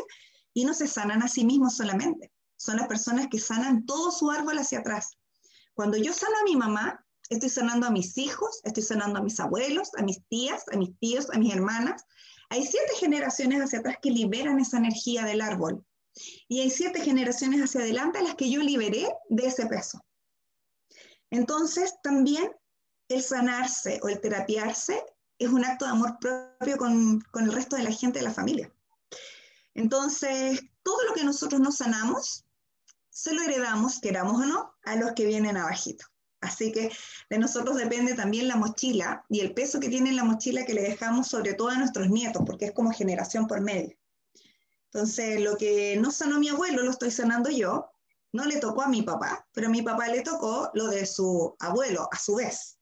y 0.54 0.64
no 0.64 0.74
se 0.74 0.86
sanan 0.86 1.22
a 1.22 1.28
sí 1.28 1.44
mismos 1.44 1.76
solamente. 1.76 2.30
Son 2.56 2.76
las 2.76 2.86
personas 2.86 3.26
que 3.30 3.38
sanan 3.38 3.86
todo 3.86 4.10
su 4.10 4.30
árbol 4.30 4.58
hacia 4.58 4.80
atrás. 4.80 5.16
Cuando 5.74 5.96
yo 5.96 6.12
sano 6.12 6.36
a 6.40 6.44
mi 6.44 6.54
mamá, 6.54 7.04
estoy 7.30 7.48
sanando 7.48 7.86
a 7.86 7.90
mis 7.90 8.16
hijos, 8.18 8.60
estoy 8.64 8.82
sanando 8.82 9.18
a 9.18 9.22
mis 9.22 9.40
abuelos, 9.40 9.90
a 9.96 10.02
mis 10.02 10.20
tías, 10.28 10.64
a 10.72 10.76
mis 10.76 10.96
tíos, 10.98 11.28
a 11.32 11.38
mis 11.38 11.52
hermanas. 11.52 12.04
Hay 12.50 12.66
siete 12.66 12.94
generaciones 12.96 13.62
hacia 13.62 13.78
atrás 13.78 13.96
que 14.02 14.10
liberan 14.10 14.60
esa 14.60 14.76
energía 14.76 15.24
del 15.24 15.40
árbol. 15.40 15.84
Y 16.46 16.60
hay 16.60 16.68
siete 16.68 17.00
generaciones 17.00 17.62
hacia 17.62 17.80
adelante 17.80 18.18
a 18.18 18.22
las 18.22 18.34
que 18.34 18.50
yo 18.50 18.60
liberé 18.60 19.08
de 19.30 19.46
ese 19.46 19.66
peso. 19.66 20.04
Entonces, 21.30 21.94
también 22.02 22.52
el 23.08 23.22
sanarse 23.22 23.98
o 24.02 24.08
el 24.08 24.20
terapiarse 24.20 25.02
es 25.44 25.50
un 25.50 25.64
acto 25.64 25.84
de 25.84 25.92
amor 25.92 26.18
propio 26.20 26.76
con, 26.76 27.20
con, 27.30 27.44
el 27.44 27.52
resto 27.52 27.76
de 27.76 27.82
la 27.82 27.92
gente 27.92 28.18
de 28.18 28.24
la 28.24 28.32
familia. 28.32 28.72
Entonces, 29.74 30.60
todo 30.82 31.02
lo 31.04 31.14
que 31.14 31.24
nosotros 31.24 31.60
nos 31.60 31.76
sanamos, 31.76 32.44
se 33.10 33.34
lo 33.34 33.42
heredamos, 33.42 34.00
queramos 34.00 34.40
o 34.40 34.46
no, 34.46 34.74
a 34.84 34.96
los 34.96 35.12
que 35.12 35.26
vienen 35.26 35.56
abajito. 35.56 36.06
Así 36.42 36.72
que 36.72 36.90
de 37.30 37.38
nosotros 37.38 37.76
depende 37.76 38.14
también 38.14 38.48
la 38.48 38.56
mochila 38.56 39.24
y 39.28 39.40
el 39.40 39.54
peso 39.54 39.78
que 39.78 39.88
tiene 39.88 40.12
la 40.12 40.24
mochila 40.24 40.66
que 40.66 40.74
le 40.74 40.82
dejamos 40.82 41.28
sobre 41.28 41.54
todo 41.54 41.68
a 41.68 41.76
nuestros 41.76 42.10
nietos, 42.10 42.42
porque 42.44 42.66
es 42.66 42.72
como 42.72 42.90
generación 42.90 43.46
por 43.46 43.60
medio. 43.60 43.96
Entonces, 44.92 45.40
lo 45.40 45.56
que 45.56 45.96
no 45.96 46.10
sanó 46.10 46.38
mi 46.40 46.48
abuelo, 46.48 46.82
lo 46.82 46.90
estoy 46.90 47.10
sanando 47.10 47.48
yo. 47.48 47.88
No 48.32 48.44
le 48.44 48.56
tocó 48.56 48.82
a 48.82 48.88
mi 48.88 49.02
papá, 49.02 49.46
pero 49.52 49.68
a 49.68 49.70
mi 49.70 49.82
papá 49.82 50.08
le 50.08 50.22
tocó 50.22 50.70
lo 50.74 50.88
de 50.88 51.06
su 51.06 51.54
abuelo, 51.60 52.08
a 52.10 52.18
su 52.18 52.34
vez. 52.34 52.78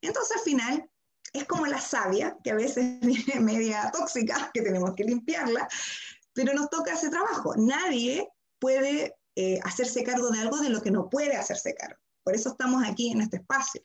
Entonces, 0.00 0.36
al 0.38 0.42
final, 0.42 0.90
es 1.32 1.44
como 1.44 1.66
la 1.66 1.80
savia, 1.80 2.36
que 2.42 2.50
a 2.50 2.56
veces 2.56 3.00
viene 3.00 3.40
media 3.40 3.90
tóxica, 3.92 4.50
que 4.52 4.62
tenemos 4.62 4.94
que 4.94 5.04
limpiarla, 5.04 5.68
pero 6.32 6.54
nos 6.54 6.70
toca 6.70 6.94
ese 6.94 7.08
trabajo. 7.08 7.54
Nadie 7.56 8.28
puede 8.58 9.16
eh, 9.36 9.58
hacerse 9.64 10.02
cargo 10.04 10.30
de 10.30 10.40
algo 10.40 10.58
de 10.58 10.70
lo 10.70 10.82
que 10.82 10.90
no 10.90 11.08
puede 11.08 11.36
hacerse 11.36 11.74
cargo. 11.74 12.00
Por 12.22 12.34
eso 12.34 12.50
estamos 12.50 12.84
aquí 12.86 13.10
en 13.10 13.22
este 13.22 13.38
espacio. 13.38 13.82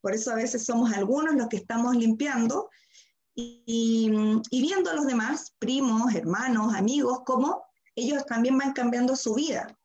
Por 0.00 0.14
eso 0.14 0.32
a 0.32 0.34
veces 0.34 0.64
somos 0.64 0.92
algunos 0.92 1.34
los 1.34 1.48
que 1.48 1.58
estamos 1.58 1.94
limpiando 1.96 2.70
y, 3.34 4.10
viendo 4.50 4.90
a 4.90 4.94
los 4.94 5.06
demás, 5.06 5.54
primos, 5.58 6.14
hermanos, 6.14 6.74
amigos, 6.74 7.20
cómo 7.24 7.64
ellos 7.94 8.24
también 8.26 8.58
van 8.58 8.72
cambiando 8.72 9.16
su 9.16 9.34
vida 9.34 9.78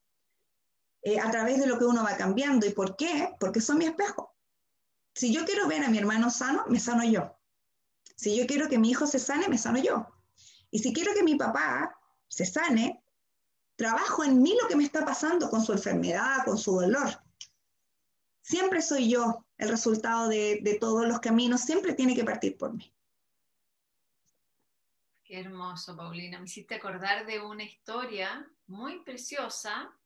eh, 1.04 1.20
a 1.20 1.30
través 1.32 1.60
de 1.60 1.68
lo 1.68 1.78
que 1.78 1.86
uno 1.86 2.04
va 2.04 2.18
cambiando. 2.18 2.66
¿Y 2.66 2.72
por 2.72 2.96
qué? 2.96 3.30
Porque 3.40 3.62
son 3.62 3.78
mi 3.78 3.86
espejo. 3.86 4.35
Si 5.16 5.34
yo 5.34 5.46
quiero 5.46 5.68
ver 5.68 5.82
a 5.84 5.90
mi 5.90 5.98
hermano 5.98 6.30
sano, 6.30 6.66
me 6.68 6.78
sano 6.78 7.06
yo. 7.06 7.40
Si 8.18 8.38
yo 8.38 8.46
quiero 8.46 8.68
que 8.68 8.78
mi 8.78 8.90
hijo 8.90 9.08
se 9.08 9.18
sane, 9.18 9.48
me 9.48 9.58
sano 9.58 9.80
yo. 9.80 10.06
Y 10.72 10.80
si 10.80 10.92
quiero 10.92 11.14
que 11.14 11.24
mi 11.24 11.36
papá 11.36 11.98
se 12.28 12.46
sane, 12.46 13.02
trabajo 13.78 14.26
en 14.26 14.42
mí 14.42 14.58
lo 14.62 14.68
que 14.68 14.76
me 14.76 14.84
está 14.84 15.06
pasando 15.06 15.50
con 15.50 15.64
su 15.64 15.72
enfermedad, 15.72 16.44
con 16.44 16.58
su 16.58 16.74
dolor. 16.74 17.24
Siempre 18.42 18.82
soy 18.82 19.10
yo 19.10 19.46
el 19.58 19.70
resultado 19.70 20.28
de, 20.28 20.60
de 20.62 20.78
todos 20.80 21.08
los 21.08 21.20
caminos, 21.20 21.62
siempre 21.62 21.94
tiene 21.94 22.14
que 22.14 22.26
partir 22.26 22.58
por 22.58 22.74
mí. 22.74 22.94
Qué 25.24 25.40
hermoso, 25.40 25.96
Paulina. 25.96 26.40
Me 26.40 26.46
hiciste 26.46 26.76
acordar 26.76 27.26
de 27.26 27.40
una 27.40 27.64
historia 27.64 28.46
muy 28.68 29.00
preciosa 29.04 29.98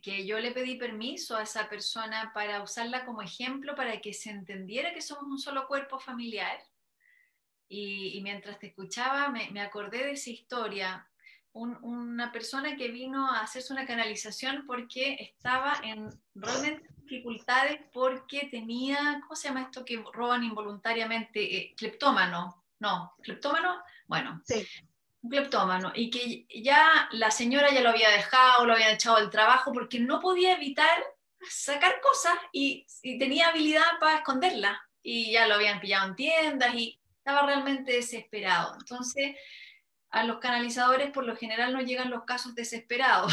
que 0.00 0.26
yo 0.26 0.38
le 0.38 0.52
pedí 0.52 0.76
permiso 0.76 1.36
a 1.36 1.42
esa 1.42 1.68
persona 1.68 2.32
para 2.34 2.62
usarla 2.62 3.04
como 3.04 3.22
ejemplo 3.22 3.74
para 3.74 4.00
que 4.00 4.12
se 4.12 4.30
entendiera 4.30 4.94
que 4.94 5.00
somos 5.02 5.24
un 5.24 5.38
solo 5.38 5.66
cuerpo 5.66 5.98
familiar. 5.98 6.58
Y, 7.72 8.20
mientras 8.22 8.58
te 8.58 8.68
escuchaba 8.68 9.28
me, 9.28 9.60
acordé 9.60 9.98
de 9.98 10.12
esa 10.12 10.30
historia. 10.30 11.06
una 11.52 12.32
persona 12.32 12.76
que 12.76 12.88
vino 12.88 13.30
a 13.30 13.40
hacerse 13.40 13.72
una 13.72 13.86
canalización 13.86 14.66
porque 14.66 15.14
estaba 15.20 15.74
en 15.84 16.10
realmente 16.34 16.88
dificultades 17.02 17.80
porque 17.92 18.48
tenía, 18.50 19.20
¿cómo 19.22 19.36
se 19.36 19.48
llama 19.48 19.62
esto 19.62 19.84
que 19.84 20.02
roban 20.12 20.42
involuntariamente? 20.42 21.56
Eh, 21.56 21.74
cleptómano 21.76 22.60
no, 22.80 23.12
cleptómano, 23.22 23.82
bueno, 24.06 24.40
sí. 24.44 24.66
Un 25.22 25.30
cleptómano, 25.30 25.92
y 25.94 26.10
que 26.10 26.46
ya 26.62 27.08
la 27.12 27.30
señora 27.30 27.72
ya 27.72 27.82
lo 27.82 27.90
había 27.90 28.10
dejado, 28.10 28.66
lo 28.66 28.72
había 28.72 28.92
echado 28.92 29.16
del 29.16 29.30
trabajo 29.30 29.72
porque 29.72 30.00
no 30.00 30.20
podía 30.20 30.54
evitar 30.54 31.04
sacar 31.48 32.00
cosas 32.00 32.34
y, 32.52 32.86
tenía 33.18 33.48
habilidad 33.48 33.98
para 33.98 34.18
esconderla 34.18 34.80
y 35.02 35.32
ya 35.32 35.46
lo 35.46 35.54
habían 35.54 35.80
pillado 35.80 36.08
en 36.08 36.16
tiendas 36.16 36.74
y 36.74 37.00
estaba 37.18 37.46
realmente 37.46 37.92
desesperado. 37.92 38.74
Entonces, 38.78 39.36
a 40.10 40.24
los 40.24 40.38
canalizadores 40.38 41.10
por 41.10 41.24
lo 41.24 41.36
general 41.36 41.72
no 41.72 41.80
llegan 41.80 42.10
los 42.10 42.24
casos 42.24 42.54
desesperados. 42.54 43.32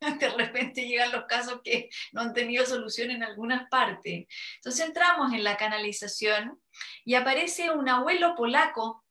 de 0.18 0.30
repente 0.30 0.86
llegan 0.86 1.12
los 1.12 1.26
casos 1.26 1.60
que 1.62 1.88
no 2.12 2.22
han 2.22 2.32
tenido 2.32 2.66
solución 2.66 3.10
en 3.10 3.22
algunas 3.22 3.68
partes. 3.68 4.26
Entonces 4.56 4.86
entramos 4.86 5.32
en 5.32 5.44
la 5.44 5.56
canalización 5.56 6.60
y 7.04 7.14
aparece 7.14 7.70
un 7.70 7.88
abuelo 7.88 8.34
polaco 8.34 9.01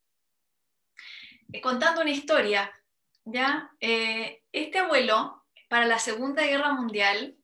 contando 1.60 2.02
una 2.02 2.12
historia. 2.12 2.72
¿ya? 3.26 3.72
Eh, 3.80 4.44
este 4.52 4.80
abuelo, 4.80 5.46
para 5.68 5.86
la 5.86 6.00
Segunda 6.00 6.44
Guerra 6.44 6.74
Mundial, 6.74 7.36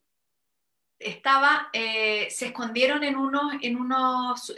estaba, 1.00 1.70
eh, 1.74 2.28
se 2.32 2.48
escondieron 2.48 3.04
en 3.04 3.16
unos, 3.16 3.54
en 3.62 3.78
unos 3.78 4.54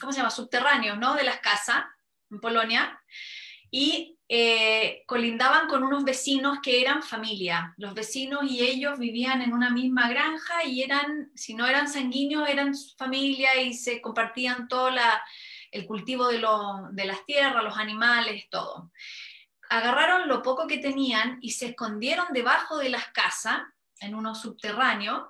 ¿cómo 0.00 0.12
se 0.12 0.18
llama?, 0.18 0.30
subterráneos, 0.30 0.98
¿no?, 0.98 1.14
de 1.14 1.24
las 1.24 1.40
casas 1.40 1.84
en 2.30 2.40
Polonia, 2.40 2.98
y 3.70 4.18
eh, 4.28 5.02
colindaban 5.06 5.68
con 5.68 5.82
unos 5.82 6.04
vecinos 6.04 6.58
que 6.62 6.80
eran 6.80 7.02
familia. 7.02 7.74
Los 7.76 7.92
vecinos 7.92 8.44
y 8.44 8.62
ellos 8.62 8.98
vivían 8.98 9.42
en 9.42 9.52
una 9.52 9.68
misma 9.68 10.08
granja 10.08 10.64
y 10.64 10.82
eran, 10.82 11.30
si 11.34 11.52
no 11.54 11.66
eran 11.66 11.88
sanguíneos, 11.88 12.48
eran 12.48 12.74
familia 12.96 13.60
y 13.60 13.74
se 13.74 14.00
compartían 14.00 14.68
todo 14.68 14.90
el 15.72 15.86
cultivo 15.86 16.28
de, 16.28 16.38
de 16.92 17.04
las 17.04 17.26
tierras, 17.26 17.64
los 17.64 17.76
animales, 17.76 18.48
todo. 18.50 18.92
Agarraron 19.68 20.28
lo 20.28 20.42
poco 20.42 20.68
que 20.68 20.78
tenían 20.78 21.38
y 21.40 21.52
se 21.52 21.66
escondieron 21.66 22.26
debajo 22.32 22.78
de 22.78 22.90
las 22.90 23.08
casas, 23.08 23.62
en 24.00 24.14
unos 24.14 24.40
subterráneos, 24.42 25.28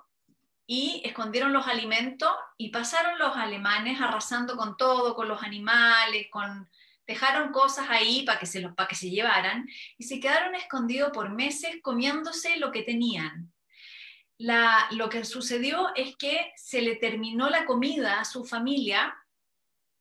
y 0.67 1.01
escondieron 1.05 1.53
los 1.53 1.67
alimentos 1.67 2.31
y 2.57 2.69
pasaron 2.69 3.17
los 3.19 3.35
alemanes 3.35 3.99
arrasando 3.99 4.55
con 4.55 4.77
todo, 4.77 5.15
con 5.15 5.27
los 5.27 5.43
animales, 5.43 6.27
con 6.31 6.69
dejaron 7.05 7.51
cosas 7.51 7.89
ahí 7.89 8.23
para 8.25 8.39
que 8.39 8.45
se 8.45 8.61
los 8.61 8.73
que 8.87 8.95
se 8.95 9.09
llevaran 9.09 9.67
y 9.97 10.05
se 10.05 10.19
quedaron 10.19 10.55
escondidos 10.55 11.11
por 11.11 11.29
meses 11.29 11.75
comiéndose 11.81 12.57
lo 12.57 12.71
que 12.71 12.83
tenían. 12.83 13.51
La, 14.37 14.87
lo 14.91 15.09
que 15.09 15.25
sucedió 15.25 15.93
es 15.95 16.15
que 16.15 16.51
se 16.55 16.81
le 16.81 16.95
terminó 16.95 17.49
la 17.49 17.65
comida 17.65 18.19
a 18.19 18.25
su 18.25 18.45
familia, 18.45 19.15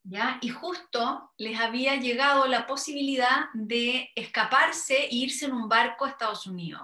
¿ya? 0.05 0.39
Y 0.41 0.49
justo 0.49 1.33
les 1.39 1.59
había 1.61 1.97
llegado 1.97 2.47
la 2.47 2.67
posibilidad 2.67 3.47
de 3.55 4.11
escaparse 4.15 5.05
e 5.05 5.15
irse 5.15 5.47
en 5.47 5.53
un 5.53 5.69
barco 5.69 6.05
a 6.05 6.11
Estados 6.11 6.47
Unidos. 6.47 6.83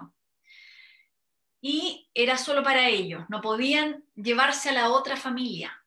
y 1.61 2.09
era 2.13 2.37
solo 2.37 2.63
para 2.63 2.87
ellos, 2.87 3.25
no 3.27 3.41
podían 3.41 4.05
llevarse 4.15 4.69
a 4.69 4.73
la 4.73 4.89
otra 4.91 5.17
familia. 5.17 5.83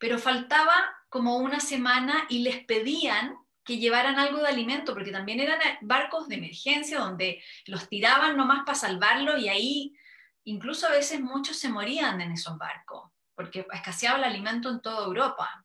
Pero 0.00 0.18
faltaba 0.18 0.74
como 1.08 1.36
una 1.36 1.60
semana 1.60 2.26
y 2.28 2.40
les 2.40 2.64
pedían 2.64 3.36
que 3.64 3.78
llevaran 3.78 4.18
algo 4.18 4.38
de 4.38 4.48
alimento, 4.48 4.92
porque 4.92 5.12
también 5.12 5.40
eran 5.40 5.60
barcos 5.82 6.28
de 6.28 6.34
emergencia 6.36 6.98
donde 6.98 7.42
los 7.66 7.88
tiraban 7.88 8.36
nomás 8.36 8.64
para 8.66 8.76
salvarlo 8.76 9.38
y 9.38 9.48
ahí 9.48 9.96
incluso 10.44 10.86
a 10.86 10.90
veces 10.90 11.20
muchos 11.20 11.56
se 11.56 11.70
morían 11.70 12.20
en 12.20 12.32
esos 12.32 12.58
barcos, 12.58 13.10
porque 13.34 13.66
escaseaba 13.72 14.18
el 14.18 14.24
alimento 14.24 14.68
en 14.68 14.82
toda 14.82 15.06
Europa. 15.06 15.63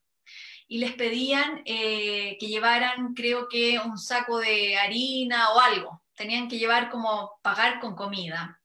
Y 0.70 0.78
les 0.78 0.94
pedían 0.94 1.62
eh, 1.66 2.38
que 2.40 2.48
llevaran, 2.48 3.14
creo 3.14 3.50
que, 3.50 3.78
un 3.80 3.98
saco 3.98 4.38
de 4.38 4.78
harina 4.78 5.50
o 5.50 5.60
algo. 5.60 6.02
Tenían 6.16 6.48
que 6.48 6.58
llevar 6.58 6.90
como 6.90 7.40
pagar 7.42 7.82
con 7.82 7.96
comida. 7.96 8.62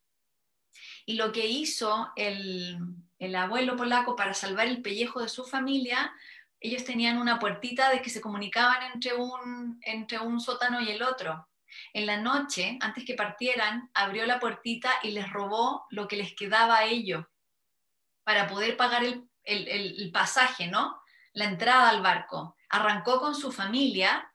Y 1.04 1.14
lo 1.14 1.32
que 1.32 1.46
hizo 1.46 2.12
el, 2.14 2.78
el 3.18 3.34
abuelo 3.34 3.74
polaco 3.74 4.14
para 4.14 4.34
salvar 4.34 4.68
el 4.68 4.82
pellejo 4.82 5.20
de 5.20 5.28
su 5.28 5.44
familia 5.44 6.14
ellos 6.64 6.82
tenían 6.82 7.18
una 7.18 7.38
puertita 7.38 7.90
de 7.90 8.00
que 8.00 8.08
se 8.08 8.22
comunicaban 8.22 8.82
entre 8.94 9.12
un, 9.12 9.78
entre 9.82 10.18
un 10.18 10.40
sótano 10.40 10.80
y 10.80 10.90
el 10.90 11.02
otro. 11.02 11.46
En 11.92 12.06
la 12.06 12.16
noche, 12.16 12.78
antes 12.80 13.04
que 13.04 13.12
partieran, 13.12 13.90
abrió 13.92 14.24
la 14.24 14.40
puertita 14.40 14.90
y 15.02 15.10
les 15.10 15.30
robó 15.30 15.84
lo 15.90 16.08
que 16.08 16.16
les 16.16 16.34
quedaba 16.34 16.78
a 16.78 16.84
ellos 16.84 17.26
para 18.22 18.46
poder 18.46 18.78
pagar 18.78 19.04
el, 19.04 19.28
el, 19.44 20.10
pasaje, 20.10 20.66
¿no? 20.66 20.98
La 21.34 21.44
entrada 21.44 21.90
al 21.90 22.02
barco. 22.02 22.56
Arrancó 22.70 23.20
con 23.20 23.34
su 23.34 23.52
familia, 23.52 24.28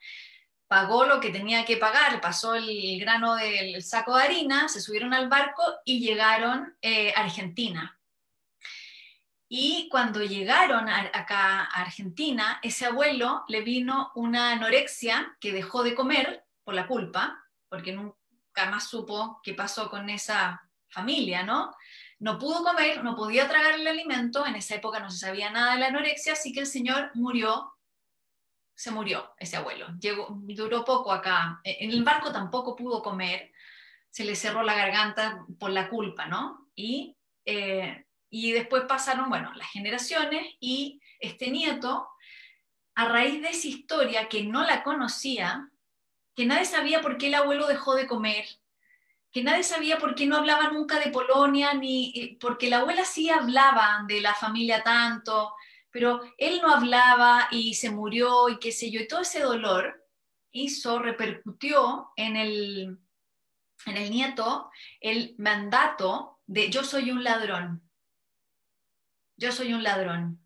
pagó 0.68 1.06
lo 1.06 1.20
que 1.20 1.32
tenía 1.32 1.66
que 1.66 1.78
pagar, 1.78 2.22
pasó 2.22 2.54
el 2.54 3.00
grano 3.00 3.36
del 3.36 3.82
saco 3.84 4.16
de 4.16 4.24
harina, 4.24 4.70
se 4.70 4.80
subieron 4.80 5.14
al 5.14 5.28
barco 5.28 5.64
y 5.84 6.00
llegaron 6.00 6.78
eh, 6.82 7.12
a 7.16 7.22
Argentina. 7.22 8.00
Y 9.52 9.90
cuando 9.90 10.24
llegaron 10.24 10.88
acá 10.88 11.62
a 11.62 11.82
Argentina, 11.82 12.60
ese 12.62 12.86
abuelo 12.86 13.46
le 13.48 13.62
vino 13.62 14.12
una 14.14 14.52
anorexia 14.52 15.36
que 15.42 15.52
dejó 15.52 15.82
de 15.82 15.96
comer 15.96 16.46
por 16.64 16.76
la 16.76 16.86
culpa, 16.86 17.44
porque 17.68 17.92
nunca 17.92 18.70
más 18.70 18.88
supo 18.88 19.42
qué 19.42 19.56
pasó 19.56 19.90
con 19.90 20.08
esa 20.12 20.62
familia, 20.88 21.42
¿no? 21.42 21.76
No 22.20 22.38
pudo 22.38 22.64
comer, 22.64 23.04
no 23.04 23.16
podía 23.16 23.48
tragar 23.48 23.76
el 23.76 23.88
alimento, 23.88 24.46
en 24.46 24.56
esa 24.56 24.76
época 24.76 25.00
no 25.00 25.10
se 25.10 25.20
sabía 25.20 25.52
nada 25.52 25.74
de 25.74 25.80
la 25.80 25.88
anorexia, 25.88 26.34
así 26.34 26.52
que 26.52 26.62
el 26.62 26.68
señor 26.68 27.12
murió, 27.16 27.74
se 28.76 28.92
murió 28.92 29.34
ese 29.38 29.58
abuelo. 29.58 29.88
Llegó, 30.00 30.28
duró 30.30 30.84
poco 30.84 31.12
acá. 31.12 31.62
E, 31.64 31.84
en 31.84 31.92
el 31.92 32.04
barco 32.04 32.32
tampoco 32.32 32.76
pudo 32.76 33.02
comer, 33.02 33.52
se 34.10 34.26
le 34.26 34.36
cerró 34.36 34.64
la 34.64 34.76
garganta 34.76 35.46
por 35.60 35.72
la 35.72 35.90
culpa, 35.90 36.26
¿no? 36.26 36.70
Y 36.76 37.16
eh, 37.46 38.06
y 38.30 38.52
después 38.52 38.84
pasaron, 38.88 39.30
bueno, 39.30 39.52
las 39.56 39.72
generaciones 39.72 40.56
y 40.60 41.02
este 41.20 41.50
nieto, 41.50 42.08
a 42.96 43.06
raíz 43.06 43.42
de 43.42 43.50
esa 43.50 43.68
historia 43.68 44.30
que 44.30 44.44
no 44.44 44.64
la 44.64 44.84
conocía, 44.84 45.70
que 46.36 46.46
nadie 46.46 46.66
sabía 46.66 47.02
por 47.02 47.18
qué 47.18 47.28
el 47.28 47.36
abuelo 47.36 47.68
dejó 47.68 47.96
de 47.96 48.08
comer, 48.08 48.46
que 49.32 49.44
nadie 49.44 49.64
sabía 49.64 49.98
por 49.98 50.16
qué 50.16 50.26
no 50.26 50.38
hablaba 50.38 50.72
nunca 50.72 51.00
de 51.00 51.12
Polonia, 51.12 51.74
ni 51.74 52.12
eh, 52.16 52.38
porque 52.40 52.70
la 52.70 52.80
abuela 52.80 53.06
sí 53.06 53.30
hablaba 53.30 54.04
de 54.08 54.22
la 54.22 54.34
familia 54.34 54.84
tanto, 54.84 55.54
pero 55.92 56.22
él 56.38 56.60
no 56.62 56.74
hablaba 56.74 57.48
y 57.52 57.74
se 57.76 57.92
murió 57.92 58.50
y 58.50 58.60
qué 58.60 58.72
sé 58.72 58.92
yo, 58.92 59.02
y 59.02 59.08
todo 59.08 59.22
ese 59.22 59.42
dolor 59.42 60.06
hizo, 60.52 61.00
repercutió 61.00 62.12
en 62.16 62.36
el, 62.36 63.00
en 63.86 63.98
el 63.98 64.10
nieto 64.12 64.72
el 65.00 65.36
mandato 65.38 66.40
de 66.48 66.70
yo 66.70 66.84
soy 66.84 67.12
un 67.12 67.24
ladrón 67.24 67.90
yo 69.40 69.54
soy 69.54 69.74
un 69.74 69.84
ladrón. 69.84 70.46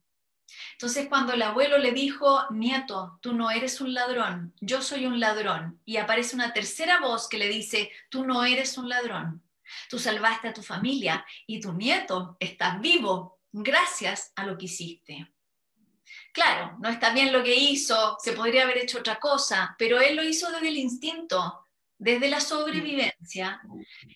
Entonces 0.83 1.07
cuando 1.07 1.31
el 1.31 1.41
abuelo 1.41 1.77
le 1.77 1.93
dijo, 1.93 2.45
nieto, 2.49 3.17
tú 3.21 3.31
no 3.31 3.49
eres 3.49 3.79
un 3.79 3.93
ladrón, 3.93 4.53
yo 4.59 4.81
soy 4.81 5.05
un 5.05 5.17
ladrón, 5.17 5.79
y 5.85 5.95
aparece 5.95 6.35
una 6.35 6.51
tercera 6.51 6.99
voz 6.99 7.29
que 7.29 7.37
le 7.37 7.47
dice, 7.47 7.89
tú 8.09 8.25
no 8.25 8.43
eres 8.43 8.77
un 8.77 8.89
ladrón, 8.89 9.41
tú 9.89 9.97
salvaste 9.97 10.49
a 10.49 10.53
tu 10.53 10.61
familia 10.61 11.25
y 11.47 11.61
tu 11.61 11.71
nieto 11.71 12.35
está 12.37 12.79
vivo 12.79 13.39
gracias 13.53 14.33
a 14.35 14.45
lo 14.45 14.57
que 14.57 14.65
hiciste. 14.65 15.31
Claro, 16.33 16.75
no 16.81 16.89
está 16.89 17.13
bien 17.13 17.31
lo 17.31 17.43
que 17.43 17.55
hizo, 17.55 18.17
se 18.21 18.33
podría 18.33 18.63
haber 18.63 18.79
hecho 18.79 18.99
otra 18.99 19.21
cosa, 19.21 19.77
pero 19.79 20.01
él 20.01 20.17
lo 20.17 20.23
hizo 20.25 20.51
desde 20.51 20.67
el 20.67 20.79
instinto, 20.79 21.62
desde 22.03 22.29
la 22.29 22.41
sobrevivencia. 22.41 23.61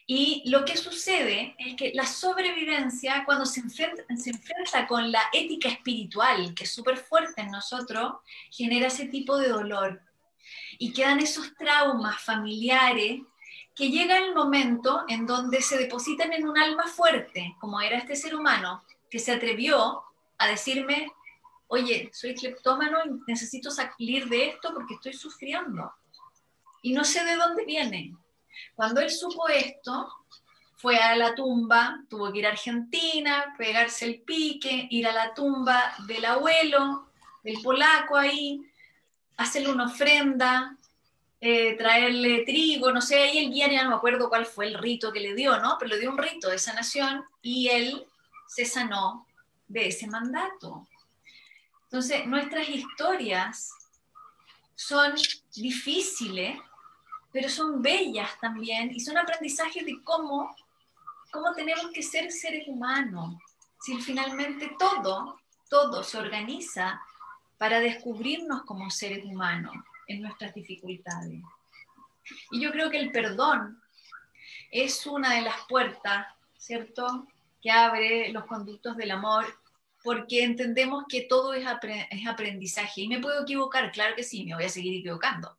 Y 0.05 0.43
lo 0.49 0.65
que 0.65 0.75
sucede 0.75 1.55
es 1.57 1.75
que 1.75 1.93
la 1.95 2.05
sobrevivencia, 2.05 3.23
cuando 3.25 3.45
se 3.45 3.61
enfrenta, 3.61 4.03
se 4.17 4.31
enfrenta 4.31 4.85
con 4.87 5.09
la 5.09 5.21
ética 5.31 5.69
espiritual, 5.69 6.53
que 6.53 6.65
es 6.65 6.71
súper 6.71 6.97
fuerte 6.97 7.41
en 7.41 7.51
nosotros, 7.51 8.15
genera 8.51 8.87
ese 8.87 9.05
tipo 9.05 9.37
de 9.37 9.47
dolor. 9.47 10.01
Y 10.77 10.91
quedan 10.91 11.19
esos 11.19 11.55
traumas 11.55 12.21
familiares 12.21 13.21
que 13.73 13.89
llega 13.89 14.17
el 14.17 14.35
momento 14.35 15.05
en 15.07 15.25
donde 15.25 15.61
se 15.61 15.77
depositan 15.77 16.33
en 16.33 16.45
un 16.45 16.57
alma 16.57 16.87
fuerte, 16.87 17.55
como 17.59 17.79
era 17.79 17.97
este 17.97 18.17
ser 18.17 18.35
humano, 18.35 18.83
que 19.09 19.19
se 19.19 19.31
atrevió 19.31 20.03
a 20.37 20.47
decirme, 20.47 21.09
oye, 21.67 22.09
soy 22.11 22.35
cleptómano 22.35 22.97
y 23.05 23.31
necesito 23.31 23.71
salir 23.71 24.27
de 24.27 24.49
esto 24.49 24.73
porque 24.73 24.95
estoy 24.95 25.13
sufriendo 25.13 25.89
y 26.81 26.93
no 26.93 27.03
sé 27.03 27.23
de 27.23 27.35
dónde 27.35 27.65
viene. 27.65 28.15
Cuando 28.75 29.01
él 29.01 29.09
supo 29.09 29.47
esto, 29.47 30.07
fue 30.77 30.97
a 30.97 31.15
la 31.15 31.33
tumba, 31.33 32.03
tuvo 32.09 32.31
que 32.31 32.39
ir 32.39 32.45
a 32.45 32.51
Argentina, 32.51 33.55
pegarse 33.57 34.05
el 34.05 34.21
pique, 34.21 34.87
ir 34.91 35.07
a 35.07 35.11
la 35.11 35.33
tumba 35.33 35.95
del 36.07 36.23
abuelo, 36.25 37.09
del 37.43 37.61
polaco 37.61 38.15
ahí, 38.15 38.61
hacerle 39.37 39.71
una 39.71 39.85
ofrenda, 39.85 40.77
eh, 41.39 41.75
traerle 41.77 42.43
trigo, 42.45 42.91
no 42.91 43.01
sé, 43.01 43.19
ahí 43.19 43.37
el 43.39 43.51
guía 43.51 43.71
ya 43.71 43.83
no 43.83 43.91
me 43.91 43.95
acuerdo 43.95 44.29
cuál 44.29 44.45
fue 44.45 44.67
el 44.67 44.75
rito 44.75 45.11
que 45.11 45.19
le 45.19 45.35
dio, 45.35 45.59
¿no? 45.59 45.77
Pero 45.79 45.89
le 45.89 45.99
dio 45.99 46.11
un 46.11 46.17
rito 46.17 46.49
de 46.49 46.59
sanación 46.59 47.23
y 47.41 47.69
él 47.69 48.05
se 48.47 48.65
sanó 48.65 49.27
de 49.67 49.87
ese 49.87 50.07
mandato. 50.07 50.87
Entonces, 51.83 52.25
nuestras 52.25 52.67
historias 52.69 53.71
son 54.75 55.13
difíciles, 55.55 56.59
pero 57.31 57.49
son 57.49 57.81
bellas 57.81 58.39
también 58.39 58.91
y 58.93 58.99
son 58.99 59.17
aprendizajes 59.17 59.85
de 59.85 60.01
cómo, 60.03 60.55
cómo 61.31 61.53
tenemos 61.53 61.91
que 61.91 62.01
ser 62.01 62.31
seres 62.31 62.67
humanos. 62.67 63.35
Si 63.79 63.99
finalmente 64.01 64.75
todo, 64.79 65.39
todo 65.69 66.03
se 66.03 66.17
organiza 66.17 67.01
para 67.57 67.79
descubrirnos 67.79 68.63
como 68.63 68.89
seres 68.89 69.23
humanos 69.25 69.75
en 70.07 70.21
nuestras 70.21 70.53
dificultades. 70.53 71.41
Y 72.51 72.61
yo 72.61 72.71
creo 72.71 72.89
que 72.89 72.99
el 72.99 73.11
perdón 73.11 73.81
es 74.71 75.05
una 75.05 75.35
de 75.35 75.41
las 75.41 75.55
puertas, 75.67 76.27
¿cierto?, 76.57 77.27
que 77.61 77.71
abre 77.71 78.29
los 78.29 78.45
conductos 78.45 78.95
del 78.97 79.11
amor, 79.11 79.45
porque 80.03 80.43
entendemos 80.43 81.05
que 81.09 81.21
todo 81.21 81.53
es, 81.53 81.65
aprendizaje. 81.67 83.01
Y 83.01 83.07
me 83.07 83.19
puedo 83.19 83.41
equivocar, 83.41 83.91
claro 83.91 84.15
que 84.15 84.23
sí, 84.23 84.45
me 84.45 84.55
voy 84.55 84.65
a 84.65 84.69
seguir 84.69 84.99
equivocando 84.99 85.57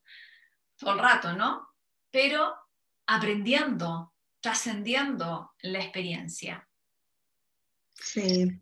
todo 0.78 0.92
el 0.92 0.98
rato, 1.00 1.32
¿no? 1.34 1.68
Pero 2.10 2.54
aprendiendo, 3.06 4.14
trascendiendo 4.40 5.52
la 5.62 5.80
experiencia. 5.80 6.68
Sí. 7.94 8.60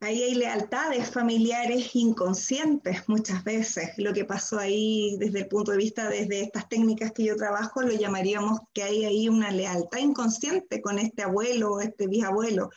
Ahí 0.00 0.22
hay 0.22 0.34
lealtades 0.34 1.10
familiares 1.10 1.94
inconscientes 1.94 3.08
muchas 3.08 3.42
veces. 3.44 3.90
Lo 3.96 4.12
que 4.12 4.26
pasó 4.26 4.58
ahí 4.58 5.16
desde 5.18 5.40
el 5.40 5.48
punto 5.48 5.70
de 5.70 5.78
vista, 5.78 6.08
desde 6.08 6.42
estas 6.42 6.68
técnicas 6.68 7.12
que 7.12 7.24
yo 7.24 7.36
trabajo, 7.36 7.80
lo 7.80 7.92
llamaríamos 7.92 8.60
que 8.74 8.82
hay 8.82 9.04
ahí 9.04 9.28
una 9.28 9.50
lealtad 9.50 9.98
inconsciente 9.98 10.82
con 10.82 10.98
este 10.98 11.22
abuelo 11.22 11.72
o 11.72 11.80
este 11.80 12.08
bisabuelo, 12.08 12.70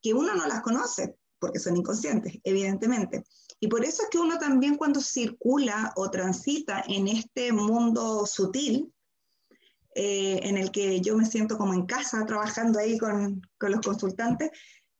que 0.00 0.14
uno 0.14 0.34
no 0.34 0.46
las 0.46 0.62
conoce 0.62 1.16
porque 1.38 1.58
son 1.58 1.76
inconscientes, 1.76 2.38
evidentemente. 2.42 3.24
Y 3.60 3.68
por 3.68 3.84
eso 3.84 4.02
es 4.02 4.08
que 4.10 4.18
uno 4.18 4.38
también 4.38 4.76
cuando 4.76 5.00
circula 5.00 5.92
o 5.96 6.10
transita 6.10 6.84
en 6.86 7.08
este 7.08 7.52
mundo 7.52 8.26
sutil, 8.26 8.92
eh, 9.94 10.40
en 10.42 10.58
el 10.58 10.70
que 10.70 11.00
yo 11.00 11.16
me 11.16 11.24
siento 11.24 11.56
como 11.56 11.72
en 11.72 11.86
casa 11.86 12.26
trabajando 12.26 12.78
ahí 12.78 12.98
con, 12.98 13.40
con 13.58 13.70
los 13.70 13.80
consultantes, 13.80 14.50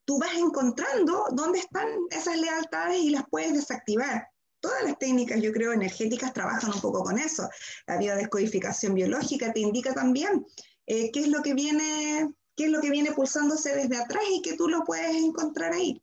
tú 0.07 0.19
vas 0.19 0.35
encontrando 0.35 1.27
dónde 1.33 1.59
están 1.59 1.87
esas 2.11 2.39
lealtades 2.39 3.03
y 3.03 3.11
las 3.11 3.25
puedes 3.31 3.53
desactivar. 3.53 4.27
Todas 4.61 4.83
las 4.85 4.99
técnicas, 4.99 5.43
yo 5.43 5.53
creo, 5.53 5.73
energéticas 5.73 6.33
trabajan 6.33 6.73
un 6.73 6.81
poco 6.81 7.03
con 7.03 7.19
eso. 7.19 7.47
La 7.87 7.99
biodescodificación 7.99 8.95
biológica 8.95 9.53
te 9.53 9.61
indica 9.61 9.93
también 9.93 10.47
eh, 10.87 11.11
qué 11.13 11.21
es 11.21 11.29
lo 11.29 11.43
que 11.43 11.53
viene 11.53 12.31
qué 12.57 12.65
es 12.65 12.71
lo 12.71 12.81
que 12.81 12.91
viene 12.91 13.13
pulsándose 13.13 13.75
desde 13.75 13.99
atrás 13.99 14.23
y 14.31 14.41
que 14.41 14.55
tú 14.55 14.67
lo 14.69 14.83
puedes 14.85 15.15
encontrar 15.15 15.75
ahí. 15.75 16.03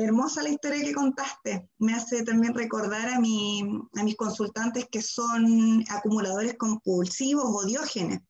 Hermosa 0.00 0.44
la 0.44 0.50
historia 0.50 0.84
que 0.84 0.94
contaste. 0.94 1.68
Me 1.78 1.92
hace 1.92 2.22
también 2.22 2.54
recordar 2.54 3.08
a, 3.08 3.18
mis 3.18 4.16
consultantes 4.16 4.86
que 4.92 5.02
son 5.02 5.84
acumuladores 5.88 6.54
compulsivos 6.56 7.46
o 7.48 7.66
diógenes, 7.66 8.20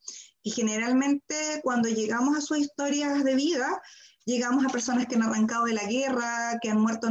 Y 0.43 0.51
generalmente 0.51 1.61
cuando 1.63 1.91
llegamos 1.91 2.39
a 2.39 2.41
sus 2.41 2.57
historias 2.57 3.23
de 3.23 3.35
vida, 3.35 3.83
llegamos 4.25 4.65
a 4.65 4.71
personas 4.71 5.05
que 5.05 5.17
han 5.17 5.25
arrancado 5.25 5.67
de 5.67 5.75
la 5.75 5.85
guerra, 5.85 6.59
que 6.63 6.71
han 6.71 6.81
muerto 6.81 7.09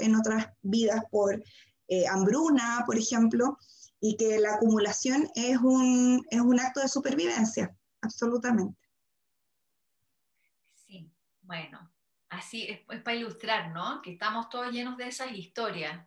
en, 0.00 0.16
otras 0.16 0.46
vidas 0.60 1.04
por 1.12 1.40
eh, 1.86 2.08
hambruna, 2.08 2.82
por 2.86 2.98
ejemplo, 2.98 3.58
y 4.00 4.16
que 4.16 4.40
la 4.40 4.54
acumulación 4.54 5.28
es 5.36 5.56
un 5.58 6.60
acto 6.60 6.80
de 6.80 6.88
supervivencia, 6.88 7.72
absolutamente. 8.00 8.76
Sí, 10.74 11.08
bueno, 11.42 11.89
así 12.30 12.66
es, 12.68 13.02
para 13.02 13.16
ilustrar, 13.16 13.70
¿no? 13.72 14.00
Que 14.00 14.12
estamos 14.12 14.48
todos 14.48 14.72
llenos 14.72 14.96
de 14.96 15.08
esas 15.08 15.32
historias 15.32 16.06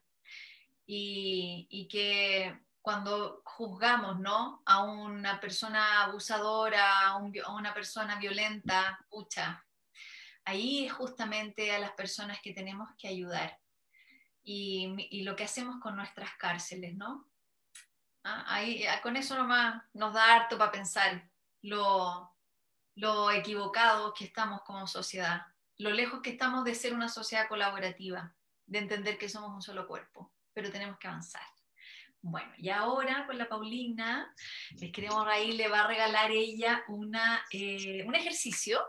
y, 0.85 1.67
y 1.69 1.87
que 1.87 2.59
cuando 2.83 3.41
juzgamos 3.45 4.19
¿no? 4.19 4.61
a 4.65 4.83
una 4.83 5.39
persona 5.39 6.03
abusadora, 6.03 7.07
a, 7.07 7.15
una 7.15 7.73
persona 7.73 8.17
violenta, 8.17 8.99
pucha, 9.09 9.65
ahí 10.43 10.85
es 10.85 10.91
justamente 10.91 11.73
a 11.73 11.79
las 11.79 11.91
personas 11.91 12.41
que 12.41 12.53
tenemos 12.53 12.89
que 12.97 13.07
ayudar. 13.07 13.57
Y, 14.43 15.07
y 15.11 15.23
lo 15.23 15.37
que 15.37 15.45
hacemos 15.45 15.79
con 15.79 15.95
nuestras 15.95 16.31
cárceles, 16.35 16.93
¿no? 16.95 17.29
Ah, 18.25 18.43
ahí, 18.47 18.85
ah, 18.85 19.01
con 19.01 19.15
eso 19.15 19.37
nomás 19.37 19.81
nos 19.93 20.13
da 20.13 20.35
harto 20.35 20.57
para 20.57 20.71
pensar 20.71 21.29
lo, 21.61 22.35
lo 22.95 23.31
equivocados 23.31 24.13
que 24.13 24.25
estamos 24.25 24.61
como 24.63 24.85
sociedad, 24.87 25.45
lo 25.83 25.91
lejos 25.91 26.21
que 26.21 26.31
estamos 26.31 26.63
de 26.63 26.75
ser 26.75 26.93
una 26.93 27.09
sociedad 27.09 27.47
colaborativa, 27.49 28.33
de 28.65 28.79
entender 28.79 29.17
que 29.17 29.27
somos 29.27 29.51
un 29.53 29.61
solo 29.61 29.85
cuerpo, 29.85 30.31
pero 30.53 30.71
tenemos 30.71 30.97
que 30.97 31.07
avanzar. 31.07 31.41
Bueno, 32.21 32.49
y 32.57 32.69
ahora 32.69 33.25
con 33.27 33.37
la 33.37 33.49
Paulina, 33.49 34.33
les 34.79 34.93
queremos 34.93 35.27
ahí, 35.27 35.51
le 35.51 35.67
va 35.67 35.81
a 35.81 35.87
regalar 35.87 36.31
ella 36.31 36.81
una, 36.87 37.43
eh, 37.51 38.05
un 38.07 38.15
ejercicio, 38.15 38.81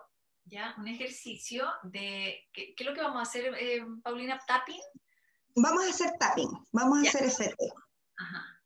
¿ya? 0.45 0.73
Un 0.79 0.87
ejercicio 0.87 1.67
de, 1.83 2.49
¿qué, 2.53 2.77
es 2.79 2.87
lo 2.87 2.95
que 2.95 3.03
vamos 3.03 3.19
a 3.19 3.23
hacer, 3.23 3.53
eh, 3.59 3.85
Paulina? 4.05 4.41
¿Tapping? 4.47 4.81
Vamos 5.57 5.85
a 5.85 5.91
hacer 5.91 6.13
tapping, 6.21 6.51
vamos 6.71 6.99
a 6.99 7.09
hacer 7.09 7.25
FT. 7.25 7.73
Ajá. 8.19 8.63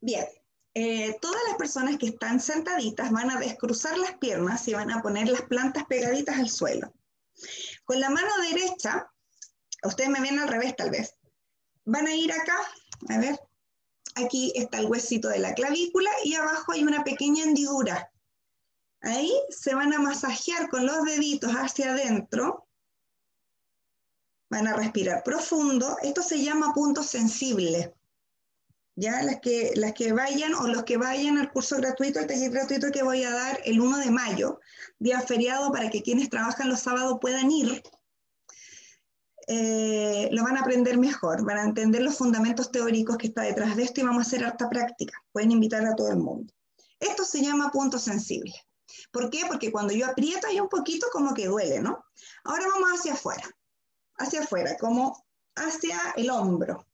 Bien, 0.00 0.26
eh, 0.74 1.16
todas 1.20 1.40
las 1.46 1.56
personas 1.56 1.98
que 1.98 2.06
están 2.06 2.40
sentaditas 2.40 3.12
van 3.12 3.30
a 3.30 3.38
descruzar 3.38 3.96
las 3.96 4.14
piernas 4.14 4.66
y 4.66 4.74
van 4.74 4.90
a 4.90 5.02
poner 5.02 5.28
las 5.28 5.42
plantas 5.42 5.84
pegaditas 5.84 6.36
al 6.36 6.48
suelo. 6.48 6.92
Con 7.84 8.00
la 8.00 8.10
mano 8.10 8.30
derecha, 8.50 9.10
ustedes 9.82 10.10
me 10.10 10.20
ven 10.20 10.38
al 10.38 10.48
revés 10.48 10.76
tal 10.76 10.90
vez, 10.90 11.14
van 11.84 12.06
a 12.06 12.14
ir 12.14 12.32
acá, 12.32 12.56
a 13.08 13.18
ver, 13.18 13.38
aquí 14.14 14.52
está 14.54 14.78
el 14.78 14.86
huesito 14.86 15.28
de 15.28 15.38
la 15.38 15.54
clavícula 15.54 16.10
y 16.24 16.34
abajo 16.34 16.72
hay 16.72 16.84
una 16.84 17.04
pequeña 17.04 17.44
hendidura. 17.44 18.10
Ahí 19.00 19.32
se 19.50 19.74
van 19.74 19.92
a 19.92 19.98
masajear 19.98 20.68
con 20.68 20.86
los 20.86 21.04
deditos 21.04 21.52
hacia 21.52 21.90
adentro. 21.90 22.68
Van 24.48 24.68
a 24.68 24.74
respirar 24.74 25.24
profundo. 25.24 25.96
Esto 26.02 26.22
se 26.22 26.40
llama 26.42 26.72
punto 26.72 27.02
sensible. 27.02 27.94
Ya 28.94 29.22
las 29.22 29.40
que, 29.40 29.72
las 29.74 29.94
que 29.94 30.12
vayan 30.12 30.54
o 30.54 30.66
los 30.68 30.84
que 30.84 30.98
vayan 30.98 31.38
al 31.38 31.50
curso 31.50 31.76
gratuito, 31.76 32.20
el 32.20 32.26
taller 32.26 32.50
gratuito 32.50 32.90
que 32.90 33.02
voy 33.02 33.24
a 33.24 33.30
dar 33.30 33.60
el 33.64 33.80
1 33.80 33.98
de 33.98 34.10
mayo, 34.10 34.60
día 34.98 35.20
feriado 35.20 35.72
para 35.72 35.88
que 35.88 36.02
quienes 36.02 36.28
trabajan 36.28 36.68
los 36.68 36.80
sábados 36.80 37.18
puedan 37.20 37.50
ir, 37.50 37.82
eh, 39.48 40.28
lo 40.30 40.44
van 40.44 40.56
a 40.56 40.60
aprender 40.60 40.98
mejor, 40.98 41.44
van 41.44 41.58
a 41.58 41.64
entender 41.64 42.02
los 42.02 42.16
fundamentos 42.16 42.70
teóricos 42.70 43.16
que 43.16 43.28
está 43.28 43.42
detrás 43.42 43.76
de 43.76 43.84
esto 43.84 44.00
y 44.00 44.04
vamos 44.04 44.24
a 44.24 44.28
hacer 44.28 44.44
harta 44.44 44.68
práctica. 44.68 45.18
Pueden 45.32 45.50
invitar 45.50 45.84
a 45.86 45.96
todo 45.96 46.10
el 46.10 46.18
mundo. 46.18 46.52
Esto 47.00 47.24
se 47.24 47.42
llama 47.42 47.72
punto 47.72 47.98
sensible. 47.98 48.54
¿Por 49.10 49.30
qué? 49.30 49.40
Porque 49.48 49.72
cuando 49.72 49.92
yo 49.92 50.06
aprieto 50.06 50.46
hay 50.46 50.60
un 50.60 50.68
poquito 50.68 51.06
como 51.12 51.34
que 51.34 51.46
duele, 51.46 51.80
¿no? 51.80 52.04
Ahora 52.44 52.66
vamos 52.68 52.90
hacia 52.98 53.14
afuera, 53.14 53.44
hacia 54.16 54.42
afuera, 54.42 54.76
como 54.78 55.24
hacia 55.56 55.98
el 56.16 56.30
hombro. 56.30 56.86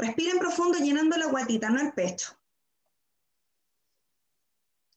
Respiren 0.00 0.38
profundo 0.38 0.78
llenando 0.78 1.16
la 1.16 1.26
guatita, 1.26 1.68
no 1.70 1.80
el 1.80 1.92
pecho. 1.92 2.36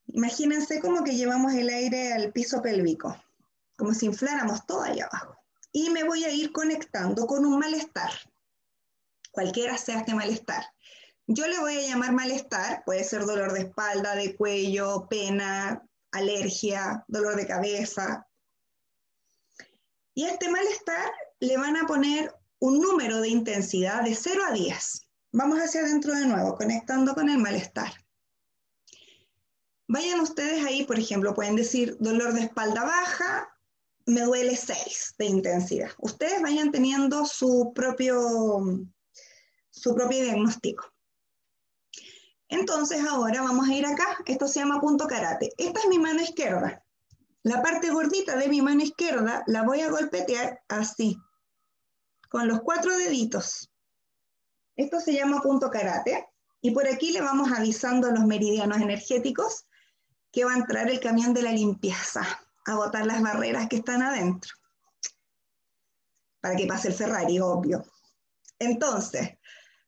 Imagínense 0.08 0.80
como 0.80 1.04
que 1.04 1.16
llevamos 1.16 1.54
el 1.54 1.70
aire 1.70 2.14
al 2.14 2.32
piso 2.32 2.62
pélvico, 2.62 3.16
como 3.78 3.94
si 3.94 4.06
infláramos 4.06 4.66
todo 4.66 4.84
ahí 4.84 5.00
abajo 5.00 5.38
y 5.74 5.90
me 5.90 6.04
voy 6.04 6.24
a 6.24 6.30
ir 6.30 6.54
conectando 6.54 7.26
con 7.26 7.46
un 7.46 7.60
malestar, 7.60 8.12
cualquiera 9.32 9.76
sea 9.76 10.00
este 10.00 10.14
malestar. 10.14 10.64
Yo 11.26 11.48
le 11.48 11.60
voy 11.60 11.78
a 11.78 11.88
llamar 11.88 12.14
malestar, 12.14 12.84
puede 12.86 13.04
ser 13.04 13.26
dolor 13.26 13.54
de 13.54 13.62
espalda, 13.62 14.16
de 14.16 14.36
cuello, 14.36 15.08
pena, 15.10 15.84
alergia, 16.12 17.04
dolor 17.08 17.36
de 17.36 17.48
cabeza. 17.48 18.28
Y 20.14 20.26
a 20.26 20.32
este 20.32 20.50
malestar 20.50 21.12
le 21.40 21.58
van 21.58 21.76
a 21.76 21.88
poner 21.88 22.36
un 22.64 22.80
número 22.80 23.20
de 23.20 23.28
intensidad 23.28 24.04
de 24.04 24.16
0 24.16 24.42
a 24.48 24.54
10. 24.54 25.02
Vamos 25.34 25.60
hacia 25.60 25.82
adentro 25.82 26.16
de 26.16 26.26
nuevo, 26.26 26.56
conectando 26.56 27.14
con 27.14 27.28
el 27.28 27.38
malestar. 27.38 27.92
Vayan 29.90 30.22
ustedes 30.22 30.66
ahí, 30.66 30.86
por 30.86 30.98
ejemplo, 30.98 31.34
pueden 31.34 31.58
decir 31.58 31.98
dolor 32.00 32.34
de 32.34 32.44
espalda 32.44 32.86
baja, 32.86 33.50
me 34.06 34.22
duele 34.22 34.56
6 34.56 35.16
de 35.18 35.26
intensidad. 35.26 35.90
Ustedes 35.98 36.42
vayan 36.42 36.72
teniendo 36.72 37.26
su 37.26 37.74
propio, 37.76 38.62
su 39.70 39.94
propio 39.94 40.24
diagnóstico. 40.24 40.86
Entonces 42.48 43.06
ahora 43.06 43.42
vamos 43.42 43.68
a 43.68 43.74
ir 43.74 43.86
acá. 43.86 44.20
Esto 44.26 44.48
se 44.48 44.62
llama 44.62 44.80
punto 44.80 45.06
karate. 45.06 45.52
Esta 45.58 45.82
es 45.82 45.88
mi 45.88 46.00
mano 46.00 46.22
izquierda. 46.22 46.82
La 47.42 47.62
parte 47.62 47.90
gordita 47.90 48.38
de 48.38 48.48
mi 48.48 48.62
mano 48.62 48.84
izquierda 48.84 49.44
la 49.48 49.64
voy 49.64 49.82
a 49.82 49.90
golpetear 49.90 50.62
así, 50.70 51.18
con 52.34 52.48
los 52.48 52.62
cuatro 52.62 52.98
deditos. 52.98 53.72
Esto 54.76 55.00
se 55.00 55.14
llama 55.14 55.44
punto 55.44 55.70
karate. 55.70 56.28
Y 56.62 56.72
por 56.72 56.88
aquí 56.88 57.12
le 57.12 57.22
vamos 57.22 57.52
avisando 57.52 58.08
a 58.08 58.12
los 58.12 58.26
meridianos 58.26 58.82
energéticos 58.82 59.68
que 60.32 60.44
va 60.44 60.54
a 60.54 60.58
entrar 60.58 60.90
el 60.90 61.00
camión 61.00 61.36
de 61.36 61.44
la 61.44 61.52
limpieza 61.52 62.26
a 62.66 62.76
botar 62.76 63.06
las 63.06 63.22
barreras 63.22 63.68
que 63.70 63.76
están 63.76 64.02
adentro, 64.02 64.52
para 66.42 66.56
que 66.56 66.66
pase 66.66 66.88
el 66.88 66.96
Ferrari, 66.96 67.40
obvio. 67.40 67.86
Entonces, 68.58 69.38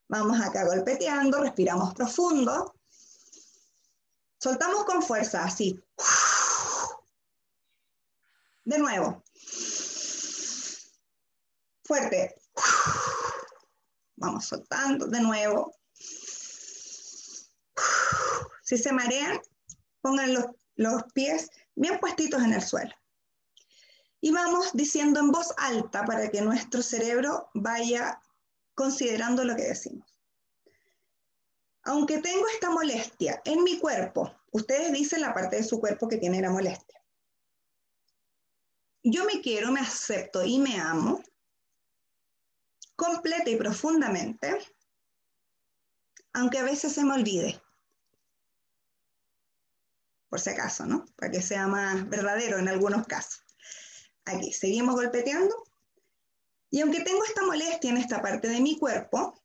vamos 0.07 0.39
acá 0.39 0.65
golpeteando, 0.65 1.41
respiramos 1.41 1.95
profundo, 1.95 2.76
soltamos 4.38 4.84
con 4.84 5.01
fuerza, 5.01 5.45
así. 5.45 5.81
De 8.65 8.77
nuevo. 8.77 9.24
Fuerte. 11.86 12.36
Vamos 14.16 14.45
soltando 14.45 15.06
de 15.06 15.22
nuevo. 15.22 15.72
Si 18.64 18.78
se 18.78 18.91
marean, 18.91 19.40
pongan 20.02 20.34
los, 20.34 20.45
los 20.76 21.03
pies 21.14 21.52
bien 21.76 21.99
puestitos 21.99 22.41
en 22.41 22.53
el 22.53 22.64
suelo. 22.64 22.94
Y 24.20 24.32
vamos 24.32 24.72
diciendo 24.74 25.20
en 25.20 25.30
voz 25.30 25.53
alta 25.57 26.03
para 26.06 26.32
que 26.32 26.41
nuestro 26.41 26.82
cerebro 26.82 27.52
vaya 27.53 28.20
considerando 28.74 29.44
lo 29.44 29.56
que 29.56 29.66
decimos. 29.66 30.10
Aunque 31.84 32.18
tengo 32.18 32.48
esta 32.48 32.72
molestia 32.72 33.44
en 33.45 33.64
mi 33.64 33.78
cuerpo, 33.78 34.34
ustedes 34.52 34.91
dicen 34.91 35.22
la 35.22 35.36
parte 35.36 35.57
de 35.57 35.64
su 35.64 35.80
cuerpo 35.80 36.07
que 36.07 36.18
tiene 36.18 36.41
la 36.41 36.49
molestia. 36.49 36.99
Yo 39.03 39.24
me 39.26 39.40
quiero, 39.40 39.72
me 39.72 39.82
acepto 39.82 40.44
y 40.44 40.57
me 40.57 40.80
amo 40.80 41.22
completa 42.95 43.49
y 43.49 43.55
profundamente, 43.55 44.57
aunque 46.34 46.59
a 46.59 46.63
veces 46.63 46.93
se 46.93 47.03
me 47.03 47.13
olvide 47.13 47.61
por 50.30 50.39
si 50.41 50.49
acaso, 50.49 50.85
¿no? 50.85 51.05
Para 51.15 51.31
que 51.31 51.41
sea 51.41 51.65
más 51.67 52.09
verdadero 52.09 52.57
en 52.57 52.67
algunos 52.67 53.07
casos. 53.07 53.41
Aquí, 54.26 54.51
seguimos 54.51 54.95
golpeteando. 54.95 55.55
Y 56.69 56.81
aunque 56.81 57.01
tengo 57.01 57.23
esta 57.23 57.45
molestia 57.45 57.89
en 57.89 57.97
esta 57.97 58.22
parte 58.22 58.49
de 58.49 58.59
mi 58.59 58.77
cuerpo, 58.77 59.41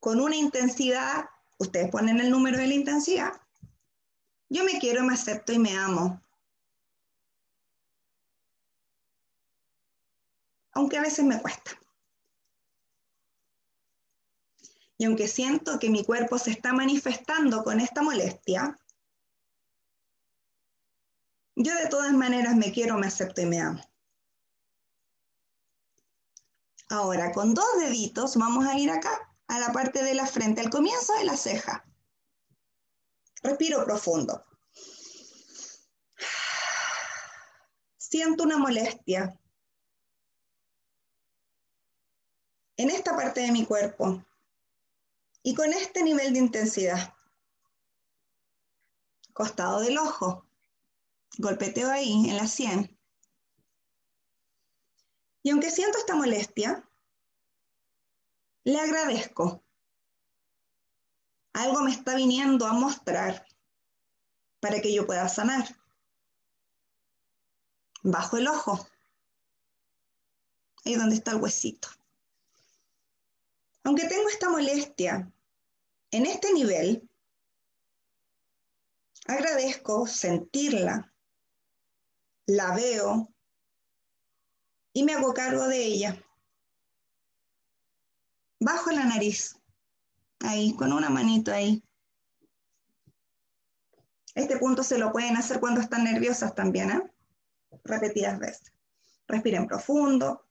con 0.00 0.20
una 0.20 0.36
intensidad, 0.36 1.26
ustedes 1.58 1.90
ponen 1.90 2.18
el 2.18 2.30
número 2.30 2.56
de 2.56 2.68
la 2.68 2.74
intensidad, 2.74 3.32
yo 4.48 4.64
me 4.64 4.78
quiero, 4.78 5.02
me 5.02 5.14
acepto 5.14 5.52
y 5.52 5.58
me 5.58 5.76
amo. 5.76 6.22
Aunque 10.76 10.98
a 10.98 11.00
veces 11.00 11.24
me 11.24 11.40
cuesta. 11.40 11.70
Y 14.98 15.06
aunque 15.06 15.26
siento 15.26 15.78
que 15.78 15.88
mi 15.88 16.04
cuerpo 16.04 16.38
se 16.38 16.50
está 16.50 16.74
manifestando 16.74 17.64
con 17.64 17.80
esta 17.80 18.02
molestia, 18.02 18.78
yo 21.54 21.74
de 21.74 21.86
todas 21.86 22.12
maneras 22.12 22.56
me 22.56 22.72
quiero, 22.72 22.98
me 22.98 23.06
acepto 23.06 23.40
y 23.40 23.46
me 23.46 23.58
amo. 23.58 23.82
Ahora, 26.90 27.32
con 27.32 27.54
dos 27.54 27.78
deditos 27.78 28.36
vamos 28.36 28.66
a 28.66 28.78
ir 28.78 28.90
acá, 28.90 29.34
a 29.46 29.58
la 29.58 29.72
parte 29.72 30.04
de 30.04 30.12
la 30.12 30.26
frente, 30.26 30.60
al 30.60 30.68
comienzo 30.68 31.14
de 31.14 31.24
la 31.24 31.38
ceja. 31.38 31.86
Respiro 33.42 33.82
profundo. 33.86 34.44
Siento 37.96 38.44
una 38.44 38.58
molestia 38.58 39.40
en 42.76 42.90
esta 42.90 43.16
parte 43.16 43.40
de 43.40 43.52
mi 43.52 43.64
cuerpo 43.64 44.22
y 45.42 45.54
con 45.54 45.72
este 45.72 46.02
nivel 46.02 46.32
de 46.32 46.40
intensidad. 46.40 47.14
Costado 49.32 49.80
del 49.80 49.98
ojo. 49.98 50.44
Golpeteo 51.38 51.90
ahí, 51.90 52.28
en 52.28 52.36
la 52.36 52.46
sien. 52.46 52.98
Y 55.42 55.50
aunque 55.50 55.70
siento 55.70 55.98
esta 55.98 56.16
molestia, 56.16 56.88
le 58.64 58.80
agradezco. 58.80 59.62
Algo 61.52 61.82
me 61.82 61.92
está 61.92 62.16
viniendo 62.16 62.66
a 62.66 62.72
mostrar 62.72 63.46
para 64.60 64.80
que 64.80 64.92
yo 64.92 65.06
pueda 65.06 65.28
sanar. 65.28 65.64
Bajo 68.02 68.36
el 68.36 68.48
ojo. 68.48 68.88
Ahí 70.84 70.96
donde 70.96 71.16
está 71.16 71.30
el 71.30 71.40
huesito. 71.40 71.88
Aunque 73.86 74.08
tengo 74.08 74.28
esta 74.28 74.50
molestia 74.50 75.32
en 76.10 76.26
este 76.26 76.52
nivel, 76.52 77.08
agradezco 79.28 80.08
sentirla, 80.08 81.14
la 82.46 82.74
veo 82.74 83.32
y 84.92 85.04
me 85.04 85.12
hago 85.12 85.32
cargo 85.32 85.68
de 85.68 85.84
ella. 85.84 86.20
Bajo 88.58 88.90
la 88.90 89.04
nariz, 89.04 89.56
ahí, 90.40 90.74
con 90.74 90.92
una 90.92 91.08
manito 91.08 91.52
ahí. 91.52 91.80
Este 94.34 94.56
punto 94.58 94.82
se 94.82 94.98
lo 94.98 95.12
pueden 95.12 95.36
hacer 95.36 95.60
cuando 95.60 95.80
están 95.80 96.02
nerviosas 96.02 96.56
también, 96.56 96.90
¿eh? 96.90 97.12
Repetidas 97.84 98.36
veces. 98.40 98.72
Respiren 99.28 99.68
profundo. 99.68 100.45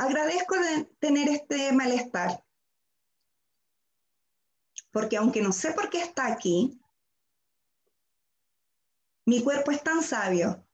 Agradezco 0.00 0.56
de 0.56 0.84
tener 0.98 1.28
este 1.28 1.72
malestar, 1.72 2.42
porque 4.90 5.18
aunque 5.18 5.42
no 5.42 5.52
sé 5.52 5.72
por 5.72 5.90
qué 5.90 6.00
está 6.00 6.26
aquí, 6.26 6.80
mi 9.26 9.42
cuerpo 9.44 9.72
es 9.72 9.82
tan 9.82 10.02
sabio 10.02 10.66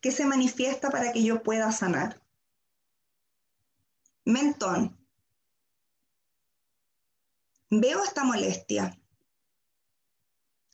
que 0.00 0.12
se 0.12 0.24
manifiesta 0.24 0.88
para 0.88 1.12
que 1.12 1.24
yo 1.24 1.42
pueda 1.42 1.72
sanar. 1.72 2.22
Mentón. 4.24 4.96
Veo 7.70 8.04
esta 8.04 8.22
molestia, 8.22 8.96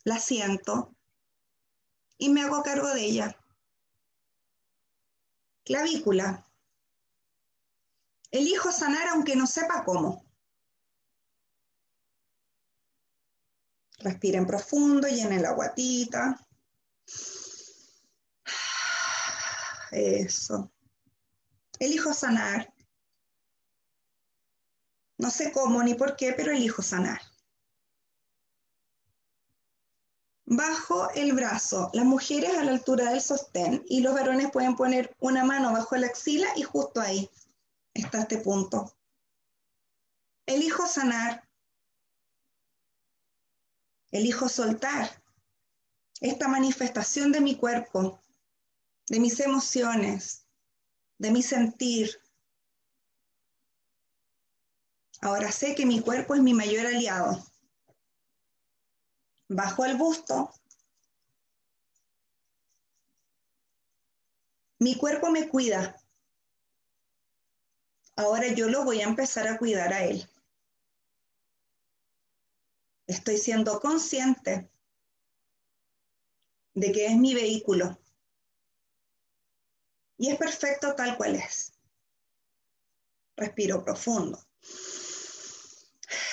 la 0.04 0.18
siento 0.18 0.94
y 2.18 2.28
me 2.28 2.42
hago 2.42 2.62
cargo 2.62 2.88
de 2.88 3.06
ella. 3.06 3.36
Clavícula. 5.64 6.46
Elijo 8.32 8.72
sanar 8.72 9.08
aunque 9.08 9.36
no 9.36 9.46
sepa 9.46 9.84
cómo. 9.84 10.24
Respiren 13.98 14.46
profundo, 14.46 15.06
llenen 15.06 15.42
la 15.42 15.52
guatita. 15.52 16.40
Eso. 19.92 20.72
Elijo 21.78 22.14
sanar. 22.14 22.72
No 25.18 25.30
sé 25.30 25.52
cómo 25.52 25.82
ni 25.82 25.94
por 25.94 26.16
qué, 26.16 26.32
pero 26.32 26.52
elijo 26.52 26.80
sanar. 26.80 27.20
Bajo 30.46 31.10
el 31.10 31.34
brazo, 31.34 31.90
las 31.92 32.06
mujeres 32.06 32.56
a 32.56 32.64
la 32.64 32.72
altura 32.72 33.10
del 33.10 33.20
sostén 33.20 33.84
y 33.88 34.00
los 34.00 34.14
varones 34.14 34.50
pueden 34.50 34.74
poner 34.74 35.14
una 35.20 35.44
mano 35.44 35.70
bajo 35.72 35.96
la 35.96 36.06
axila 36.06 36.48
y 36.56 36.62
justo 36.62 37.00
ahí 37.00 37.30
está 37.94 38.22
este 38.22 38.38
punto. 38.38 38.96
Elijo 40.46 40.86
sanar. 40.86 41.48
Elijo 44.10 44.48
soltar 44.48 45.22
esta 46.20 46.46
manifestación 46.46 47.32
de 47.32 47.40
mi 47.40 47.56
cuerpo, 47.56 48.20
de 49.08 49.18
mis 49.18 49.40
emociones, 49.40 50.46
de 51.18 51.30
mi 51.30 51.42
sentir. 51.42 52.10
Ahora 55.20 55.50
sé 55.50 55.74
que 55.74 55.86
mi 55.86 56.00
cuerpo 56.00 56.34
es 56.34 56.42
mi 56.42 56.52
mayor 56.52 56.86
aliado. 56.86 57.42
Bajo 59.48 59.84
el 59.84 59.96
busto. 59.96 60.52
Mi 64.78 64.96
cuerpo 64.96 65.30
me 65.30 65.48
cuida. 65.48 66.01
Ahora 68.22 68.46
yo 68.54 68.68
lo 68.68 68.84
voy 68.84 69.00
a 69.00 69.04
empezar 69.04 69.48
a 69.48 69.58
cuidar 69.58 69.92
a 69.92 70.04
él. 70.04 70.28
Estoy 73.06 73.36
siendo 73.36 73.80
consciente 73.80 74.70
de 76.74 76.92
que 76.92 77.06
es 77.06 77.16
mi 77.16 77.34
vehículo. 77.34 77.98
Y 80.18 80.30
es 80.30 80.38
perfecto 80.38 80.94
tal 80.94 81.16
cual 81.16 81.34
es. 81.34 81.72
Respiro 83.36 83.84
profundo. 83.84 84.38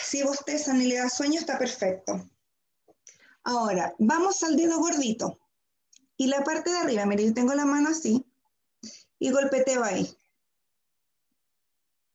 Si 0.04 0.22
bostezan 0.22 0.82
y 0.82 0.86
le 0.86 0.98
da 0.98 1.10
sueño, 1.10 1.40
está 1.40 1.58
perfecto. 1.58 2.30
Ahora, 3.44 3.96
vamos 3.98 4.44
al 4.44 4.56
dedo 4.56 4.78
gordito. 4.78 5.40
Y 6.18 6.28
la 6.28 6.44
parte 6.44 6.70
de 6.70 6.78
arriba, 6.78 7.06
mire, 7.06 7.26
yo 7.26 7.34
tengo 7.34 7.56
la 7.56 7.66
mano 7.66 7.90
así. 7.90 8.24
Y 9.18 9.32
golpeteo 9.32 9.84
ahí. 9.84 10.19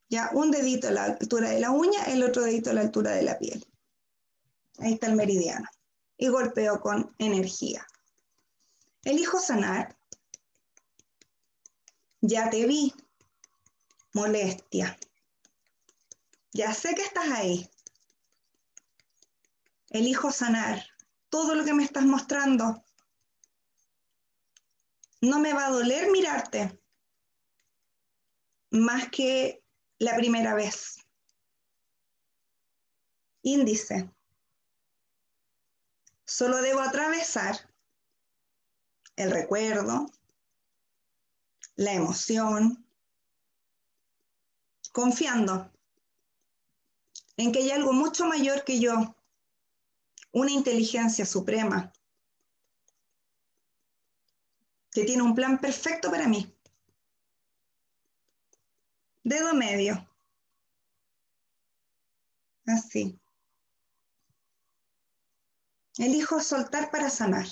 Ya, 0.08 0.30
un 0.32 0.50
dedito 0.50 0.88
a 0.88 0.92
la 0.92 1.04
altura 1.04 1.50
de 1.50 1.60
la 1.60 1.70
uña, 1.70 2.04
el 2.04 2.22
otro 2.22 2.42
dedito 2.42 2.70
a 2.70 2.74
la 2.74 2.82
altura 2.82 3.12
de 3.12 3.22
la 3.22 3.38
piel. 3.38 3.66
Ahí 4.78 4.94
está 4.94 5.06
el 5.06 5.16
meridiano. 5.16 5.68
Y 6.16 6.28
golpeo 6.28 6.80
con 6.80 7.14
energía. 7.18 7.86
Elijo 9.02 9.38
sanar. 9.40 9.96
Ya 12.20 12.48
te 12.50 12.66
vi. 12.66 12.94
Molestia. 14.12 14.96
Ya 16.52 16.72
sé 16.72 16.94
que 16.94 17.02
estás 17.02 17.28
ahí. 17.30 17.68
Elijo 19.90 20.30
sanar. 20.30 20.84
Todo 21.28 21.54
lo 21.54 21.64
que 21.64 21.74
me 21.74 21.84
estás 21.84 22.04
mostrando. 22.04 22.84
No 25.20 25.40
me 25.40 25.52
va 25.52 25.66
a 25.66 25.70
doler 25.70 26.10
mirarte. 26.10 26.80
Más 28.70 29.08
que 29.08 29.63
la 29.98 30.16
primera 30.16 30.54
vez. 30.54 30.96
Índice. 33.42 34.10
Solo 36.24 36.62
debo 36.62 36.80
atravesar 36.80 37.70
el 39.16 39.30
recuerdo, 39.30 40.06
la 41.76 41.92
emoción, 41.92 42.86
confiando 44.92 45.70
en 47.36 47.52
que 47.52 47.60
hay 47.60 47.70
algo 47.70 47.92
mucho 47.92 48.26
mayor 48.26 48.64
que 48.64 48.80
yo, 48.80 49.16
una 50.32 50.52
inteligencia 50.52 51.26
suprema, 51.26 51.92
que 54.92 55.04
tiene 55.04 55.22
un 55.22 55.34
plan 55.34 55.60
perfecto 55.60 56.10
para 56.10 56.28
mí. 56.28 56.53
Dedo 59.24 59.54
medio. 59.54 60.06
Así. 62.66 63.18
Elijo 65.96 66.40
soltar 66.40 66.90
para 66.90 67.08
sanar. 67.08 67.46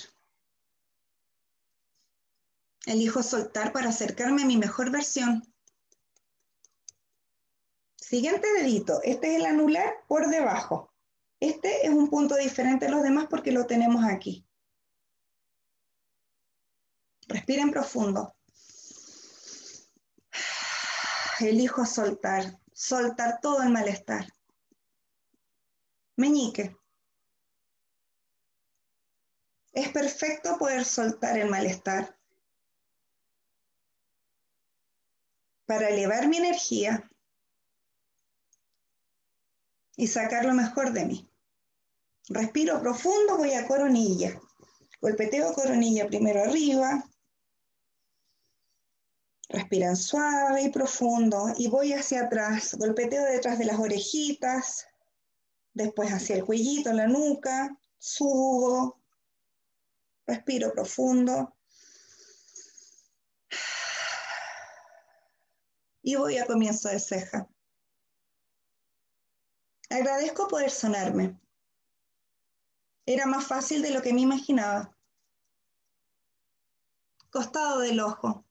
Elijo 2.85 3.23
soltar 3.23 3.73
para 3.73 3.89
acercarme 3.89 4.43
a 4.43 4.45
mi 4.45 4.57
mejor 4.57 4.91
versión. 4.91 5.51
Siguiente 7.95 8.47
dedito. 8.53 9.01
Este 9.01 9.31
es 9.31 9.39
el 9.39 9.47
anular 9.47 10.05
por 10.07 10.27
debajo. 10.27 10.93
Este 11.39 11.87
es 11.87 11.89
un 11.89 12.07
punto 12.11 12.35
diferente 12.35 12.85
a 12.85 12.91
los 12.91 13.01
demás 13.01 13.25
porque 13.27 13.51
lo 13.51 13.65
tenemos 13.65 14.03
aquí. 14.05 14.45
Respiren 17.27 17.71
profundo 17.71 18.35
elijo 21.39 21.85
soltar, 21.85 22.59
soltar 22.73 23.39
todo 23.41 23.61
el 23.63 23.69
malestar. 23.69 24.27
Meñique. 26.15 26.75
Es 29.71 29.89
perfecto 29.89 30.57
poder 30.57 30.85
soltar 30.85 31.37
el 31.39 31.49
malestar 31.49 32.15
para 35.65 35.89
elevar 35.89 36.27
mi 36.27 36.37
energía 36.37 37.09
y 39.95 40.07
sacar 40.07 40.45
lo 40.45 40.53
mejor 40.53 40.93
de 40.93 41.05
mí. 41.05 41.29
Respiro 42.29 42.79
profundo, 42.79 43.37
voy 43.37 43.53
a 43.53 43.67
coronilla. 43.67 44.39
Golpeteo 45.01 45.53
coronilla 45.53 46.07
primero 46.07 46.41
arriba. 46.43 47.03
Respiran 49.49 49.95
suave 49.95 50.63
y 50.63 50.69
profundo 50.69 51.53
y 51.57 51.67
voy 51.67 51.93
hacia 51.93 52.25
atrás. 52.25 52.75
Golpeteo 52.75 53.23
detrás 53.23 53.59
de 53.59 53.65
las 53.65 53.79
orejitas, 53.79 54.87
después 55.73 56.11
hacia 56.11 56.35
el 56.35 56.45
cuellito, 56.45 56.91
la 56.93 57.07
nuca, 57.07 57.77
subo. 57.97 59.01
Respiro 60.25 60.71
profundo. 60.71 61.55
Y 66.01 66.15
voy 66.15 66.37
a 66.37 66.45
comienzo 66.45 66.89
de 66.89 66.99
ceja. 66.99 67.47
Agradezco 69.89 70.47
poder 70.47 70.71
sonarme. 70.71 71.39
Era 73.05 73.25
más 73.25 73.45
fácil 73.45 73.81
de 73.81 73.91
lo 73.91 74.01
que 74.01 74.13
me 74.13 74.21
imaginaba. 74.21 74.97
Costado 77.29 77.79
del 77.79 77.99
ojo. 77.99 78.42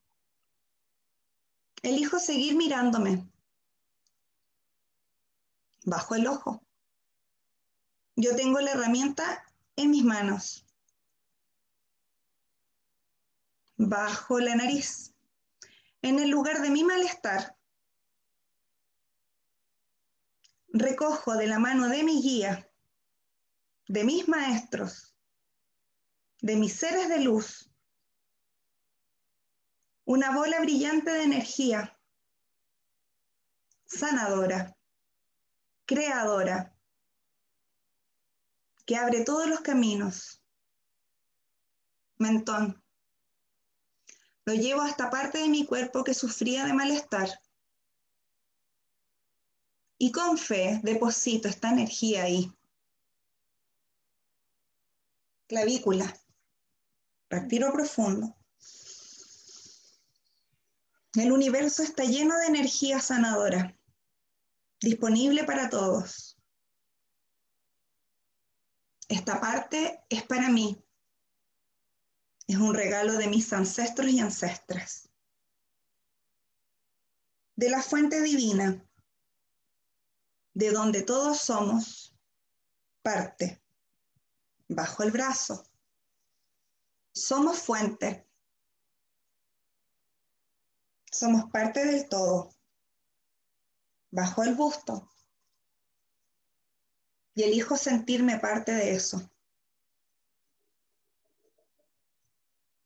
Elijo 1.83 2.19
seguir 2.19 2.57
mirándome. 2.57 3.29
Bajo 5.85 6.15
el 6.15 6.27
ojo. 6.27 6.65
Yo 8.17 8.37
tengo 8.37 8.61
la 8.61 8.73
herramienta 8.73 9.45
en 9.77 9.91
mis 9.91 10.05
manos. 10.05 10.65
Bajo 13.77 14.39
la 14.39 14.55
nariz. 14.55 15.13
En 16.03 16.19
el 16.19 16.31
lugar 16.31 16.63
de 16.63 16.71
mi 16.71 16.85
malestar. 16.85 17.57
Recojo 20.69 21.35
de 21.35 21.47
la 21.47 21.59
mano 21.59 21.89
de 21.89 22.03
mi 22.03 22.23
guía 22.23 22.69
de 23.93 24.05
mis 24.05 24.29
maestros, 24.29 25.15
de 26.41 26.57
mis 26.57 26.73
seres 26.73 27.09
de 27.09 27.21
luz, 27.21 27.71
una 30.05 30.35
bola 30.35 30.61
brillante 30.61 31.11
de 31.11 31.23
energía, 31.25 31.99
sanadora, 33.87 34.77
creadora, 35.87 36.75
que 38.85 38.97
abre 38.97 39.25
todos 39.25 39.49
los 39.49 39.61
caminos. 39.61 40.43
Mentón. 42.19 42.83
Lo 44.45 44.55
llevo 44.55 44.83
hasta 44.83 45.11
parte 45.11 45.39
de 45.39 45.49
mi 45.49 45.65
cuerpo 45.67 46.03
que 46.03 46.15
sufría 46.15 46.65
de 46.65 46.73
malestar. 46.73 47.29
Y 49.99 50.11
con 50.11 50.37
fe 50.37 50.81
deposito 50.83 51.49
esta 51.49 51.71
energía 51.71 52.25
ahí 52.25 52.53
clavícula. 55.53 56.11
Respiro 57.29 57.71
profundo. 57.73 58.35
El 61.15 61.33
universo 61.33 61.83
está 61.83 62.05
lleno 62.05 62.37
de 62.39 62.47
energía 62.47 63.01
sanadora, 63.01 63.77
disponible 64.81 65.45
para 65.45 65.69
todos. 65.69 66.39
Esta 69.09 69.41
parte 69.41 70.05
es 70.09 70.23
para 70.23 70.49
mí. 70.49 70.83
Es 72.47 72.57
un 72.57 72.75
regalo 72.75 73.13
de 73.15 73.29
mis 73.29 73.53
ancestros 73.53 74.09
y 74.09 74.21
ancestras. 74.21 75.11
De 77.57 77.69
la 77.69 77.83
fuente 77.83 78.23
divina, 78.23 78.83
de 80.55 80.71
donde 80.71 81.03
todos 81.03 81.41
somos 81.41 82.17
parte 83.03 83.63
bajo 84.69 85.03
el 85.03 85.11
brazo. 85.11 85.63
Somos 87.13 87.59
fuente. 87.59 88.27
Somos 91.13 91.51
parte 91.51 91.85
del 91.85 92.09
todo. 92.09 92.51
Bajo 94.11 94.43
el 94.43 94.55
busto. 94.55 95.11
Y 97.35 97.43
elijo 97.43 97.77
sentirme 97.77 98.39
parte 98.39 98.73
de 98.73 98.95
eso. 98.95 99.31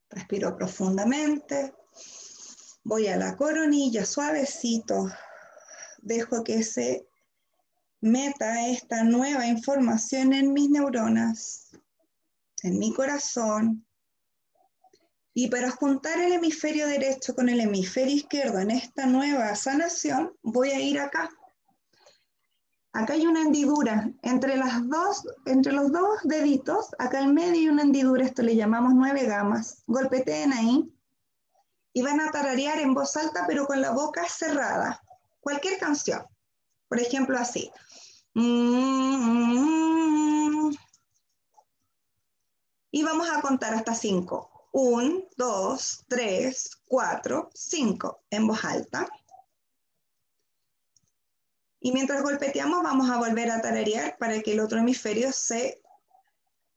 Respiro 0.09 0.57
profundamente. 0.57 1.73
Voy 2.83 3.07
a 3.07 3.15
la 3.15 3.37
coronilla 3.37 4.05
suavecito. 4.05 5.09
Dejo 6.01 6.43
que 6.43 6.63
se 6.63 7.07
meta 8.01 8.67
esta 8.67 9.03
nueva 9.03 9.47
información 9.47 10.33
en 10.33 10.51
mis 10.53 10.69
neuronas, 10.69 11.71
en 12.61 12.77
mi 12.77 12.93
corazón. 12.93 13.86
Y 15.39 15.49
para 15.49 15.69
juntar 15.69 16.19
el 16.19 16.33
hemisferio 16.33 16.87
derecho 16.87 17.35
con 17.35 17.47
el 17.47 17.59
hemisferio 17.59 18.15
izquierdo 18.15 18.57
en 18.57 18.71
esta 18.71 19.05
nueva 19.05 19.53
sanación, 19.53 20.35
voy 20.41 20.71
a 20.71 20.79
ir 20.79 20.99
acá. 20.99 21.29
Acá 22.91 23.13
hay 23.13 23.27
una 23.27 23.43
hendidura 23.43 24.11
entre, 24.23 24.57
las 24.57 24.89
dos, 24.89 25.27
entre 25.45 25.73
los 25.73 25.91
dos 25.91 26.21
deditos, 26.23 26.89
acá 26.97 27.19
en 27.21 27.35
medio 27.35 27.53
hay 27.53 27.69
una 27.69 27.83
hendidura, 27.83 28.25
esto 28.25 28.41
le 28.41 28.55
llamamos 28.55 28.95
nueve 28.95 29.25
gamas. 29.25 29.83
Golpeteen 29.85 30.53
ahí 30.53 30.91
y 31.93 32.01
van 32.01 32.19
a 32.19 32.31
tararear 32.31 32.79
en 32.79 32.95
voz 32.95 33.15
alta, 33.15 33.45
pero 33.45 33.67
con 33.67 33.79
la 33.79 33.91
boca 33.91 34.27
cerrada. 34.27 34.99
Cualquier 35.39 35.77
canción. 35.77 36.23
Por 36.87 36.99
ejemplo, 36.99 37.37
así. 37.37 37.71
Y 42.89 43.03
vamos 43.03 43.29
a 43.29 43.39
contar 43.41 43.75
hasta 43.75 43.93
cinco. 43.93 44.56
Un, 44.79 45.27
dos, 45.35 46.05
tres, 46.07 46.69
cuatro, 46.85 47.49
cinco, 47.55 48.21
en 48.29 48.45
voz 48.45 48.63
alta. 48.63 49.07
Y 51.79 51.91
mientras 51.91 52.21
golpeteamos 52.21 52.83
vamos 52.83 53.09
a 53.09 53.17
volver 53.17 53.49
a 53.49 53.59
tararear 53.59 54.19
para 54.19 54.39
que 54.43 54.53
el 54.53 54.59
otro 54.59 54.77
hemisferio 54.77 55.33
se 55.33 55.81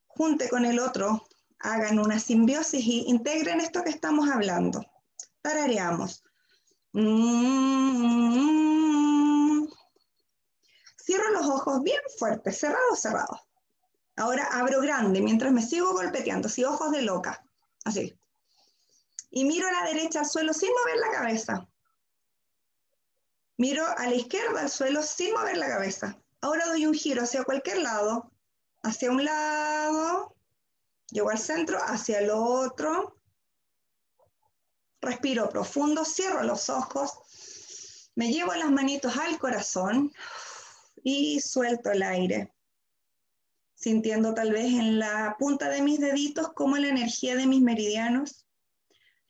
junte 0.07 0.49
con 0.49 0.65
el 0.65 0.79
otro, 0.79 1.29
hagan 1.59 1.99
una 1.99 2.19
simbiosis 2.19 2.83
y 2.83 3.05
integren 3.07 3.61
esto 3.61 3.85
que 3.85 3.91
estamos 3.91 4.31
hablando. 4.31 4.83
Tarareamos. 5.43 6.25
Cierro 11.05 11.31
los 11.35 11.47
ojos 11.47 11.83
bien 11.83 12.01
fuertes, 12.19 12.59
cerrados, 12.59 12.99
cerrados. 12.99 13.41
Ahora 14.17 14.49
abro 14.53 14.81
grande 14.81 15.21
mientras 15.21 15.53
me 15.53 15.61
sigo 15.61 15.93
golpeteando, 15.93 16.49
así 16.49 16.65
ojos 16.65 16.93
de 16.93 17.03
loca, 17.03 17.45
así. 17.85 18.19
Y 19.31 19.45
miro 19.45 19.69
a 19.69 19.73
la 19.73 19.85
derecha 19.85 20.21
al 20.21 20.27
suelo 20.27 20.53
sin 20.53 20.71
mover 20.71 20.97
la 20.97 21.11
cabeza. 21.11 21.69
Miro 23.57 23.87
a 23.87 24.07
la 24.07 24.15
izquierda 24.15 24.63
al 24.63 24.71
suelo 24.71 25.03
sin 25.03 25.33
mover 25.35 25.57
la 25.57 25.69
cabeza. 25.69 26.19
Ahora 26.41 26.67
doy 26.67 26.87
un 26.87 26.95
giro 26.95 27.23
hacia 27.23 27.45
cualquier 27.45 27.79
lado, 27.79 28.33
hacia 28.83 29.11
un 29.11 29.25
lado, 29.25 30.35
llego 31.11 31.31
al 31.31 31.39
centro, 31.39 31.79
hacia 31.79 32.21
el 32.21 32.31
otro. 32.31 33.17
Respiro 35.03 35.49
profundo, 35.49 36.05
cierro 36.05 36.43
los 36.43 36.69
ojos, 36.69 38.11
me 38.15 38.33
llevo 38.33 38.55
las 38.55 38.71
manitos 38.71 39.17
al 39.17 39.39
corazón 39.39 40.13
y 41.03 41.41
suelto 41.41 41.91
el 41.91 42.03
aire, 42.03 42.53
sintiendo 43.81 44.35
tal 44.35 44.53
vez 44.53 44.67
en 44.67 44.99
la 44.99 45.37
punta 45.39 45.71
de 45.71 45.81
mis 45.81 45.99
deditos 45.99 46.53
cómo 46.53 46.77
la 46.77 46.89
energía 46.89 47.35
de 47.35 47.47
mis 47.47 47.63
meridianos 47.63 48.47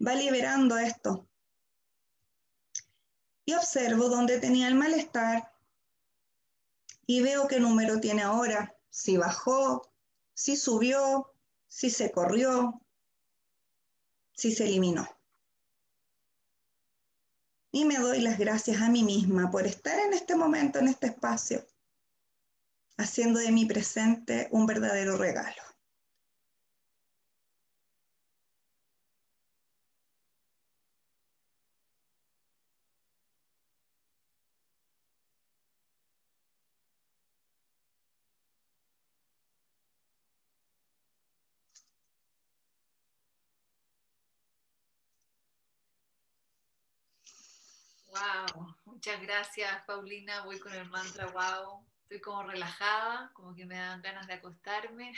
va 0.05 0.15
liberando 0.17 0.77
esto. 0.77 1.29
Y 3.45 3.55
observo 3.55 4.09
dónde 4.09 4.41
tenía 4.41 4.67
el 4.67 4.75
malestar 4.75 5.53
y 7.07 7.23
veo 7.23 7.47
qué 7.47 7.61
número 7.61 8.01
tiene 8.01 8.23
ahora, 8.23 8.77
si 8.89 9.17
bajó, 9.17 9.89
si 10.35 10.57
subió, 10.57 11.33
si 11.69 11.89
se 11.89 12.11
corrió, 12.11 12.83
si 14.33 14.53
se 14.53 14.65
eliminó. 14.65 15.09
Y 17.71 17.85
me 17.85 17.99
doy 17.99 18.21
las 18.21 18.37
gracias 18.37 18.83
a 18.83 18.89
mí 18.89 19.05
misma 19.05 19.49
por 19.49 19.65
estar 19.65 19.97
en 20.01 20.13
este 20.13 20.35
momento, 20.35 20.81
en 20.81 20.89
este 20.89 21.07
espacio, 21.07 21.65
haciendo 23.01 23.41
de 23.41 23.51
mi 23.51 23.65
presente 23.67 24.49
un 24.53 24.67
verdadero 24.67 25.17
regalo. 25.17 25.63
Muchas 48.85 49.23
gracias, 49.23 49.83
Paulina. 49.87 50.45
Voy 50.45 50.59
con 50.59 50.75
el 50.75 50.89
mantra 50.91 51.27
wow. 51.29 51.87
Estoy 52.11 52.21
como 52.23 52.43
relajada, 52.43 53.31
como 53.35 53.55
que 53.55 53.65
me 53.65 53.77
dan 53.77 54.03
ganas 54.03 54.27
de 54.27 54.33
acostarme. 54.33 55.13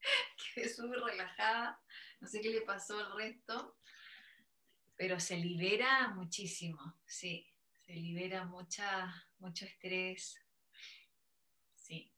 Quedé 0.54 0.70
súper 0.70 1.00
relajada, 1.00 1.78
no 2.18 2.26
sé 2.26 2.40
qué 2.40 2.48
le 2.48 2.62
pasó 2.62 2.98
al 2.98 3.14
resto, 3.14 3.76
pero 4.96 5.20
se 5.20 5.36
libera 5.36 6.08
muchísimo, 6.14 6.98
sí, 7.04 7.46
se 7.84 7.92
libera 7.92 8.46
mucha, 8.46 9.14
mucho 9.38 9.66
estrés, 9.66 10.42
sí. 11.74 12.10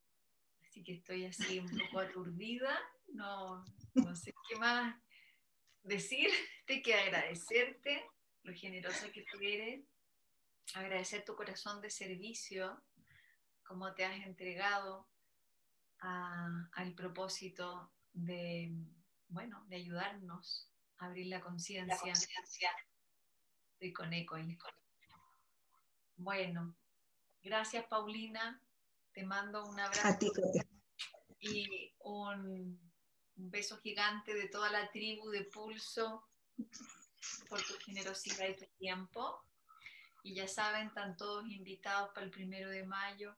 Así 0.61 0.81
que 0.81 0.93
estoy 0.93 1.25
así 1.25 1.59
un 1.59 1.69
poco 1.77 1.99
aturdida, 1.99 2.79
no, 3.07 3.65
no 3.95 4.15
sé 4.15 4.33
qué 4.47 4.55
más 4.55 4.95
decirte 5.81 6.31
que 6.81 6.95
agradecerte 6.95 8.05
lo 8.43 8.53
generosa 8.53 9.11
que 9.11 9.25
tú 9.29 9.37
eres, 9.41 9.83
agradecer 10.75 11.25
tu 11.25 11.35
corazón 11.35 11.81
de 11.81 11.89
servicio, 11.89 12.81
cómo 13.63 13.93
te 13.93 14.05
has 14.05 14.25
entregado 14.25 15.07
al 15.99 16.93
propósito 16.95 17.91
de, 18.11 18.73
bueno, 19.29 19.63
de 19.67 19.77
ayudarnos 19.77 20.69
a 20.97 21.05
abrir 21.05 21.27
la 21.27 21.39
conciencia. 21.39 21.95
Estoy 23.73 23.93
con 23.93 24.13
eco. 24.13 24.37
Bueno, 26.17 26.75
gracias 27.41 27.85
Paulina, 27.85 28.61
te 29.13 29.23
mando 29.23 29.65
un 29.65 29.79
abrazo 29.79 30.29
y 31.39 31.93
un 31.99 32.79
un 33.37 33.49
beso 33.49 33.77
gigante 33.79 34.33
de 34.33 34.47
toda 34.47 34.69
la 34.71 34.89
tribu 34.91 35.29
de 35.29 35.43
Pulso 35.45 36.27
por 37.49 37.61
tu 37.63 37.73
generosidad 37.85 38.47
y 38.47 38.55
tu 38.55 38.65
tiempo. 38.77 39.43
Y 40.23 40.35
ya 40.35 40.47
saben, 40.47 40.87
están 40.87 41.17
todos 41.17 41.49
invitados 41.49 42.11
para 42.13 42.25
el 42.25 42.31
primero 42.31 42.69
de 42.69 42.85
mayo 42.85 43.35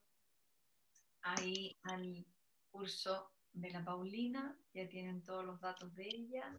ahí 1.26 1.78
al 1.84 2.26
curso 2.72 3.32
de 3.54 3.72
la 3.72 3.84
Paulina. 3.84 4.58
Ya 4.74 4.88
tienen 4.88 5.24
todos 5.24 5.46
los 5.46 5.60
datos 5.60 5.94
de 5.96 6.08
ella. 6.08 6.58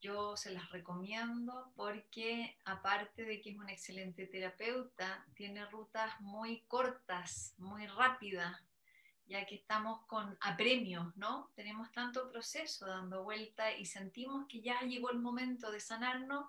Yo 0.00 0.36
se 0.36 0.52
las 0.52 0.70
recomiendo 0.70 1.72
porque 1.74 2.58
aparte 2.64 3.24
de 3.24 3.40
que 3.40 3.50
es 3.50 3.56
una 3.56 3.72
excelente 3.72 4.26
terapeuta, 4.26 5.26
tiene 5.34 5.64
rutas 5.66 6.20
muy 6.20 6.60
cortas, 6.68 7.54
muy 7.58 7.86
rápidas 7.86 8.62
ya 9.28 9.44
que 9.44 9.56
estamos 9.56 10.06
con 10.06 10.36
apremios, 10.40 11.16
¿no? 11.16 11.50
Tenemos 11.54 11.90
tanto 11.92 12.30
proceso 12.30 12.86
dando 12.86 13.24
vuelta 13.24 13.76
y 13.76 13.84
sentimos 13.84 14.46
que 14.48 14.60
ya 14.60 14.80
llegó 14.82 15.10
el 15.10 15.18
momento 15.18 15.70
de 15.70 15.80
sanarnos. 15.80 16.46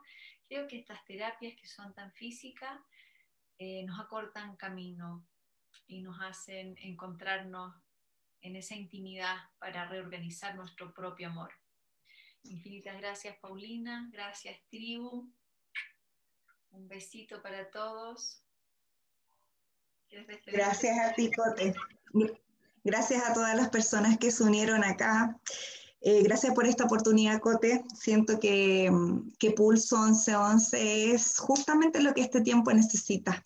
Creo 0.47 0.67
que 0.67 0.77
estas 0.77 1.03
terapias 1.05 1.55
que 1.59 1.67
son 1.67 1.93
tan 1.93 2.11
físicas 2.11 2.79
eh, 3.57 3.83
nos 3.85 3.99
acortan 3.99 4.55
camino 4.57 5.25
y 5.87 6.01
nos 6.01 6.17
hacen 6.21 6.77
encontrarnos 6.79 7.73
en 8.41 8.55
esa 8.55 8.75
intimidad 8.75 9.35
para 9.59 9.87
reorganizar 9.87 10.55
nuestro 10.55 10.93
propio 10.93 11.29
amor. 11.29 11.51
Infinitas 12.43 12.97
gracias 12.97 13.37
Paulina, 13.37 14.09
gracias 14.11 14.57
tribu. 14.69 15.31
Un 16.71 16.87
besito 16.87 17.41
para 17.41 17.69
todos. 17.71 18.43
Gracias 20.45 20.97
a 20.99 21.13
ti, 21.13 21.31
Cote. 21.31 21.73
Gracias 22.83 23.23
a 23.25 23.33
todas 23.33 23.55
las 23.55 23.69
personas 23.69 24.17
que 24.17 24.31
se 24.31 24.43
unieron 24.43 24.83
acá. 24.83 25.37
Eh, 26.01 26.21
gracias 26.23 26.53
por 26.53 26.65
esta 26.65 26.85
oportunidad, 26.85 27.39
Cote. 27.39 27.83
Siento 27.93 28.39
que, 28.39 28.89
que 29.39 29.51
Pulso 29.51 29.97
1111 29.97 31.13
es 31.13 31.37
justamente 31.37 32.01
lo 32.01 32.13
que 32.13 32.21
este 32.21 32.41
tiempo 32.41 32.71
necesita. 32.71 33.43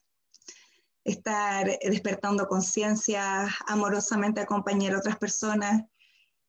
Estar 1.03 1.67
despertando 1.81 2.47
conciencia, 2.47 3.47
amorosamente 3.67 4.41
acompañar 4.41 4.93
a 4.93 4.99
otras 4.99 5.17
personas. 5.17 5.83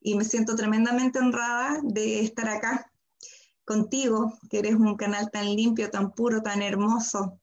Y 0.00 0.16
me 0.16 0.24
siento 0.24 0.54
tremendamente 0.54 1.18
honrada 1.18 1.80
de 1.82 2.20
estar 2.20 2.48
acá 2.48 2.90
contigo, 3.64 4.38
que 4.50 4.58
eres 4.58 4.74
un 4.74 4.96
canal 4.96 5.30
tan 5.30 5.54
limpio, 5.54 5.90
tan 5.90 6.12
puro, 6.12 6.42
tan 6.42 6.62
hermoso 6.62 7.40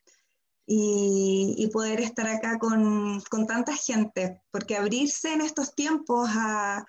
y, 0.72 1.68
poder 1.73 1.99
estar 1.99 2.27
acá 2.27 2.60
con, 2.60 3.22
con, 3.22 3.48
tanta 3.48 3.76
gente, 3.76 4.41
porque 4.52 4.77
abrirse 4.77 5.34
en 5.34 5.41
estos 5.41 5.73
tiempos 5.73 6.30
a, 6.31 6.86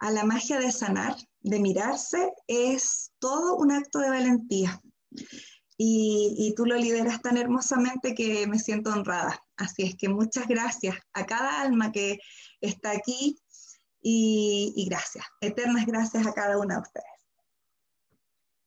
a 0.00 0.10
la 0.10 0.24
magia 0.24 0.58
de 0.58 0.72
sanar, 0.72 1.14
de 1.40 1.60
mirarse, 1.60 2.32
es 2.48 3.12
todo 3.20 3.56
un 3.56 3.70
acto 3.70 4.00
de 4.00 4.10
valentía. 4.10 4.80
Y, 5.76 6.54
tú 6.56 6.66
lo 6.66 6.76
lideras 6.76 7.20
tan 7.20 7.36
hermosamente 7.36 8.14
que 8.14 8.46
me 8.46 8.58
siento 8.58 8.90
honrada. 8.90 9.42
Así 9.56 9.82
es 9.82 9.96
que 9.96 10.08
muchas 10.08 10.46
gracias 10.46 10.96
a 11.12 11.26
cada 11.26 11.62
alma 11.62 11.90
que 11.90 12.18
está 12.60 12.92
aquí 12.92 13.36
y, 14.00 14.72
y 14.76 14.88
gracias, 14.88 15.26
eternas 15.40 15.86
gracias 15.86 16.26
a 16.26 16.32
cada 16.32 16.58
una 16.58 16.76
de 16.76 16.82
ustedes. 16.82 17.06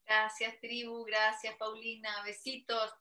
Gracias, 0.05 0.59
tribu, 0.59 1.05
gracias, 1.05 1.55
Paulina, 1.57 2.09
besitos 2.25 2.93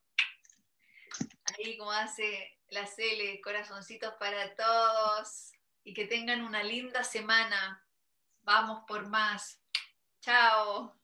ahí 1.46 1.76
como 1.76 1.92
hace 1.92 2.56
la 2.68 2.86
Cele, 2.86 3.40
corazoncitos 3.40 4.14
para 4.18 4.54
todos 4.54 5.52
y 5.84 5.94
que 5.94 6.06
tengan 6.06 6.42
una 6.42 6.62
linda 6.62 7.04
semana. 7.04 7.84
Vamos 8.42 8.84
por 8.86 9.08
más. 9.08 9.60
Chao. 10.20 10.95